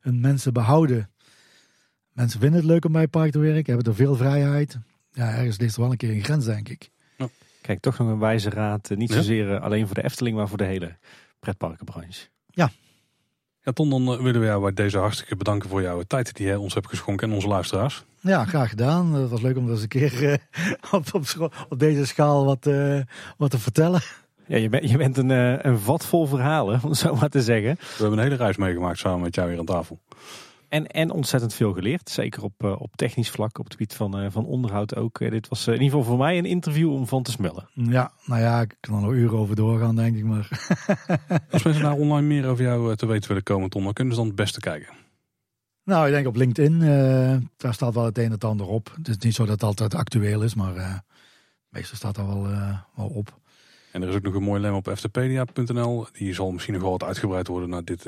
hun 0.00 0.20
mensen 0.20 0.52
behouden. 0.52 1.10
Mensen 2.12 2.40
vinden 2.40 2.60
het 2.60 2.68
leuk 2.68 2.84
om 2.84 2.92
bij 2.92 3.02
het 3.02 3.10
park 3.10 3.30
te 3.30 3.38
werken, 3.38 3.74
hebben 3.74 3.92
er 3.92 3.98
veel 3.98 4.16
vrijheid. 4.16 4.78
Ja, 5.12 5.34
ergens 5.34 5.58
ligt 5.58 5.74
er 5.74 5.80
wel 5.80 5.90
een 5.90 5.96
keer 5.96 6.10
een 6.10 6.24
grens, 6.24 6.44
denk 6.44 6.68
ik. 6.68 6.90
Kijk, 7.66 7.80
toch 7.80 7.98
nog 7.98 8.08
een 8.08 8.18
wijze 8.18 8.50
raad. 8.50 8.90
eh, 8.90 8.96
Niet 8.96 9.08
Ja. 9.08 9.14
zozeer 9.16 9.54
eh, 9.54 9.62
alleen 9.62 9.86
voor 9.86 9.94
de 9.94 10.04
Efteling, 10.04 10.36
maar 10.36 10.48
voor 10.48 10.58
de 10.58 10.64
hele 10.64 10.96
pretparkenbranche. 11.40 12.28
Ja, 12.50 13.72
Ton, 13.72 13.90
dan 13.90 14.12
eh, 14.12 14.20
willen 14.22 14.40
we 14.40 14.46
jou 14.46 14.62
bij 14.62 14.72
deze 14.72 14.98
hartstikke 14.98 15.36
bedanken 15.36 15.68
voor 15.68 15.82
jouw 15.82 16.02
tijd 16.02 16.34
die 16.36 16.46
je 16.46 16.58
ons 16.58 16.74
hebt 16.74 16.88
geschonken 16.88 17.28
en 17.28 17.34
onze 17.34 17.48
luisteraars. 17.48 18.04
Ja, 18.20 18.44
graag 18.44 18.68
gedaan. 18.68 19.14
Het 19.14 19.30
was 19.30 19.40
leuk 19.40 19.56
om 19.56 19.70
eens 19.70 19.82
een 19.82 19.88
keer 19.88 20.30
eh, 20.32 20.38
op, 20.94 21.04
op, 21.14 21.66
op 21.68 21.78
deze 21.78 22.06
schaal 22.06 22.44
wat, 22.44 22.66
eh, 22.66 23.00
wat 23.36 23.50
te 23.50 23.58
vertellen. 23.58 24.00
Ja, 24.46 24.56
je, 24.56 24.68
bent 24.68 24.90
je 24.90 24.96
bent 24.96 25.16
een, 25.16 25.30
een 25.68 25.78
vat 25.78 26.06
vol 26.06 26.26
verhalen, 26.26 26.80
om 26.84 26.88
het 26.90 26.98
zo 26.98 27.14
maar 27.14 27.28
te 27.28 27.42
zeggen. 27.42 27.74
We 27.78 27.84
hebben 27.98 28.18
een 28.18 28.24
hele 28.24 28.36
reis 28.36 28.56
meegemaakt 28.56 28.98
samen 28.98 29.20
met 29.20 29.34
jou 29.34 29.50
hier 29.50 29.58
aan 29.58 29.64
tafel. 29.64 29.98
En, 30.76 30.86
en 30.86 31.10
ontzettend 31.10 31.54
veel 31.54 31.72
geleerd. 31.72 32.10
Zeker 32.10 32.42
op, 32.42 32.62
uh, 32.64 32.80
op 32.80 32.96
technisch 32.96 33.30
vlak, 33.30 33.58
op 33.58 33.64
het 33.64 33.72
gebied 33.72 33.94
van, 33.94 34.22
uh, 34.22 34.30
van 34.30 34.46
onderhoud 34.46 34.96
ook. 34.96 35.20
Uh, 35.20 35.30
dit 35.30 35.48
was 35.48 35.66
in 35.66 35.72
ieder 35.72 35.88
geval 35.88 36.04
voor 36.04 36.18
mij 36.18 36.38
een 36.38 36.44
interview 36.44 36.92
om 36.92 37.06
van 37.06 37.22
te 37.22 37.30
smullen. 37.30 37.68
Ja, 37.72 38.12
nou 38.24 38.40
ja, 38.40 38.60
ik 38.60 38.76
kan 38.80 38.94
er 38.94 39.00
nog 39.00 39.12
uren 39.12 39.38
over 39.38 39.56
doorgaan, 39.56 39.96
denk 39.96 40.16
ik 40.16 40.24
maar. 40.24 40.48
Als 41.50 41.62
mensen 41.62 41.82
nou 41.82 42.00
online 42.00 42.26
meer 42.26 42.46
over 42.46 42.64
jou 42.64 42.96
te 42.96 43.06
weten 43.06 43.28
willen 43.28 43.42
komen, 43.42 43.70
Tom, 43.70 43.84
dan 43.84 43.92
kunnen 43.92 44.14
ze 44.14 44.20
dan 44.20 44.28
het 44.28 44.38
beste 44.38 44.60
kijken. 44.60 44.94
Nou, 45.84 46.06
ik 46.06 46.12
denk 46.12 46.26
op 46.26 46.36
LinkedIn, 46.36 46.78
daar 47.56 47.74
staat 47.74 47.94
wel 47.94 48.04
het 48.04 48.18
een 48.18 48.24
en 48.24 48.30
het 48.30 48.44
ander 48.44 48.66
op. 48.66 48.92
Het 48.96 49.08
is 49.08 49.18
niet 49.18 49.34
zo 49.34 49.42
dat 49.42 49.52
het 49.52 49.62
altijd 49.62 49.94
actueel 49.94 50.42
is, 50.42 50.54
maar 50.54 51.02
meestal 51.68 51.96
staat 51.96 52.14
daar 52.14 52.26
wel, 52.26 52.48
wel 52.94 53.08
op. 53.08 53.38
En 53.92 54.02
er 54.02 54.08
is 54.08 54.14
ook 54.14 54.22
nog 54.22 54.34
een 54.34 54.42
mooi 54.42 54.60
lem 54.60 54.74
op 54.74 54.90
ftpedia.nl. 54.94 56.06
Die 56.12 56.34
zal 56.34 56.50
misschien 56.50 56.74
nog 56.74 56.82
wel 56.82 56.92
wat 56.92 57.04
uitgebreid 57.04 57.46
worden 57.46 57.68
na 57.68 57.80
dit 57.80 58.06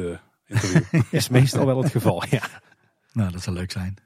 interview. 0.48 1.02
is 1.10 1.28
meestal 1.28 1.66
wel 1.66 1.82
het 1.82 1.90
geval, 1.90 2.24
ja. 2.30 2.42
Nou, 3.12 3.32
dat 3.32 3.42
zou 3.42 3.56
leuk 3.56 3.70
zijn. 3.70 3.96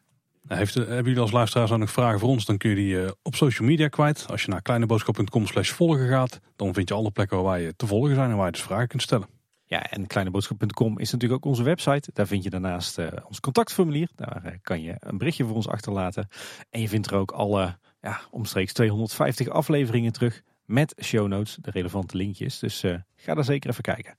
Nou, 0.43 0.59
heeft, 0.59 0.75
hebben 0.75 1.05
jullie 1.05 1.21
als 1.21 1.31
luisteraars 1.31 1.71
ook 1.71 1.79
nog 1.79 1.91
vragen 1.91 2.19
voor 2.19 2.29
ons? 2.29 2.45
Dan 2.45 2.57
kun 2.57 2.71
je 2.71 2.77
die 2.77 2.95
uh, 2.95 3.11
op 3.23 3.35
social 3.35 3.69
media 3.69 3.89
kwijt. 3.89 4.27
Als 4.29 4.43
je 4.43 4.51
naar 4.51 4.63
kleineboodschap.com 4.63 5.47
slash 5.47 5.71
volgen 5.71 6.09
gaat, 6.09 6.41
dan 6.57 6.75
vind 6.75 6.89
je 6.89 6.95
alle 6.95 7.11
plekken 7.11 7.43
waar 7.43 7.61
je 7.61 7.77
te 7.77 7.87
volgen 7.87 8.15
zijn 8.15 8.31
en 8.31 8.37
waar 8.37 8.47
je 8.47 8.53
dus 8.53 8.63
vragen 8.63 8.89
kunt 8.89 9.03
stellen. 9.03 9.29
Ja, 9.65 9.83
en 9.91 10.07
kleineboodschap.com 10.07 10.99
is 10.99 11.11
natuurlijk 11.13 11.45
ook 11.45 11.51
onze 11.51 11.63
website. 11.63 12.11
Daar 12.13 12.27
vind 12.27 12.45
je 12.45 12.51
daarnaast 12.51 12.99
uh, 12.99 13.07
ons 13.29 13.41
contactformulier. 13.41 14.09
Daar 14.15 14.43
uh, 14.45 14.53
kan 14.63 14.83
je 14.83 14.95
een 14.99 15.19
berichtje 15.19 15.45
voor 15.45 15.55
ons 15.55 15.69
achterlaten. 15.69 16.29
En 16.71 16.81
je 16.81 16.89
vindt 16.89 17.11
er 17.11 17.17
ook 17.17 17.31
alle 17.31 17.79
ja, 18.01 18.21
omstreeks 18.31 18.73
250 18.73 19.49
afleveringen 19.49 20.13
terug 20.13 20.43
met 20.65 20.95
show 21.03 21.29
notes, 21.29 21.57
de 21.61 21.71
relevante 21.71 22.17
linkjes. 22.17 22.59
Dus 22.59 22.85
ga 23.17 23.35
daar 23.35 23.45
zeker 23.45 23.71
even 23.71 23.83
kijken. 23.83 24.17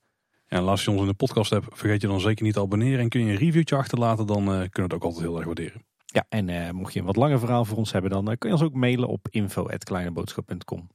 En 0.54 0.68
als 0.68 0.84
je 0.84 0.90
ons 0.90 1.00
in 1.00 1.06
de 1.06 1.14
podcast 1.14 1.50
hebt, 1.50 1.66
vergeet 1.72 2.00
je 2.00 2.06
dan 2.06 2.20
zeker 2.20 2.44
niet 2.44 2.54
te 2.54 2.60
abonneren. 2.60 2.98
En 2.98 3.08
kun 3.08 3.24
je 3.24 3.32
een 3.32 3.38
reviewtje 3.38 3.76
achterlaten, 3.76 4.26
dan 4.26 4.42
uh, 4.42 4.46
kunnen 4.46 4.70
we 4.72 4.82
het 4.82 4.94
ook 4.94 5.02
altijd 5.02 5.22
heel 5.24 5.36
erg 5.36 5.44
waarderen. 5.44 5.82
Ja, 6.06 6.24
en 6.28 6.48
uh, 6.48 6.70
mocht 6.70 6.92
je 6.92 7.00
een 7.00 7.06
wat 7.06 7.16
langer 7.16 7.38
verhaal 7.38 7.64
voor 7.64 7.76
ons 7.76 7.92
hebben, 7.92 8.10
dan 8.10 8.30
uh, 8.30 8.36
kun 8.38 8.48
je 8.48 8.54
ons 8.54 8.64
ook 8.64 8.74
mailen 8.74 9.08
op 9.08 9.28
info.kleineboodschap.com. 9.30 10.90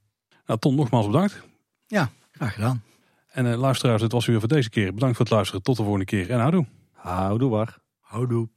Nou, 0.46 0.58
Tom, 0.58 0.74
nogmaals 0.74 1.06
bedankt. 1.06 1.42
Ja, 1.86 2.10
graag 2.32 2.54
gedaan. 2.54 2.82
En 3.28 3.56
luisteraars, 3.56 4.02
dit 4.02 4.12
was 4.12 4.26
weer 4.26 4.38
voor 4.38 4.48
deze 4.48 4.70
keer. 4.70 4.94
Bedankt 4.94 5.16
voor 5.16 5.24
het 5.24 5.34
luisteren. 5.34 5.62
Tot 5.62 5.76
de 5.76 5.82
volgende 5.82 6.06
keer 6.06 6.30
en 6.30 6.38
houdoe. 6.38 6.66
Houdoe 6.92 7.50
waar. 7.50 7.78
Houdoe. 8.00 8.48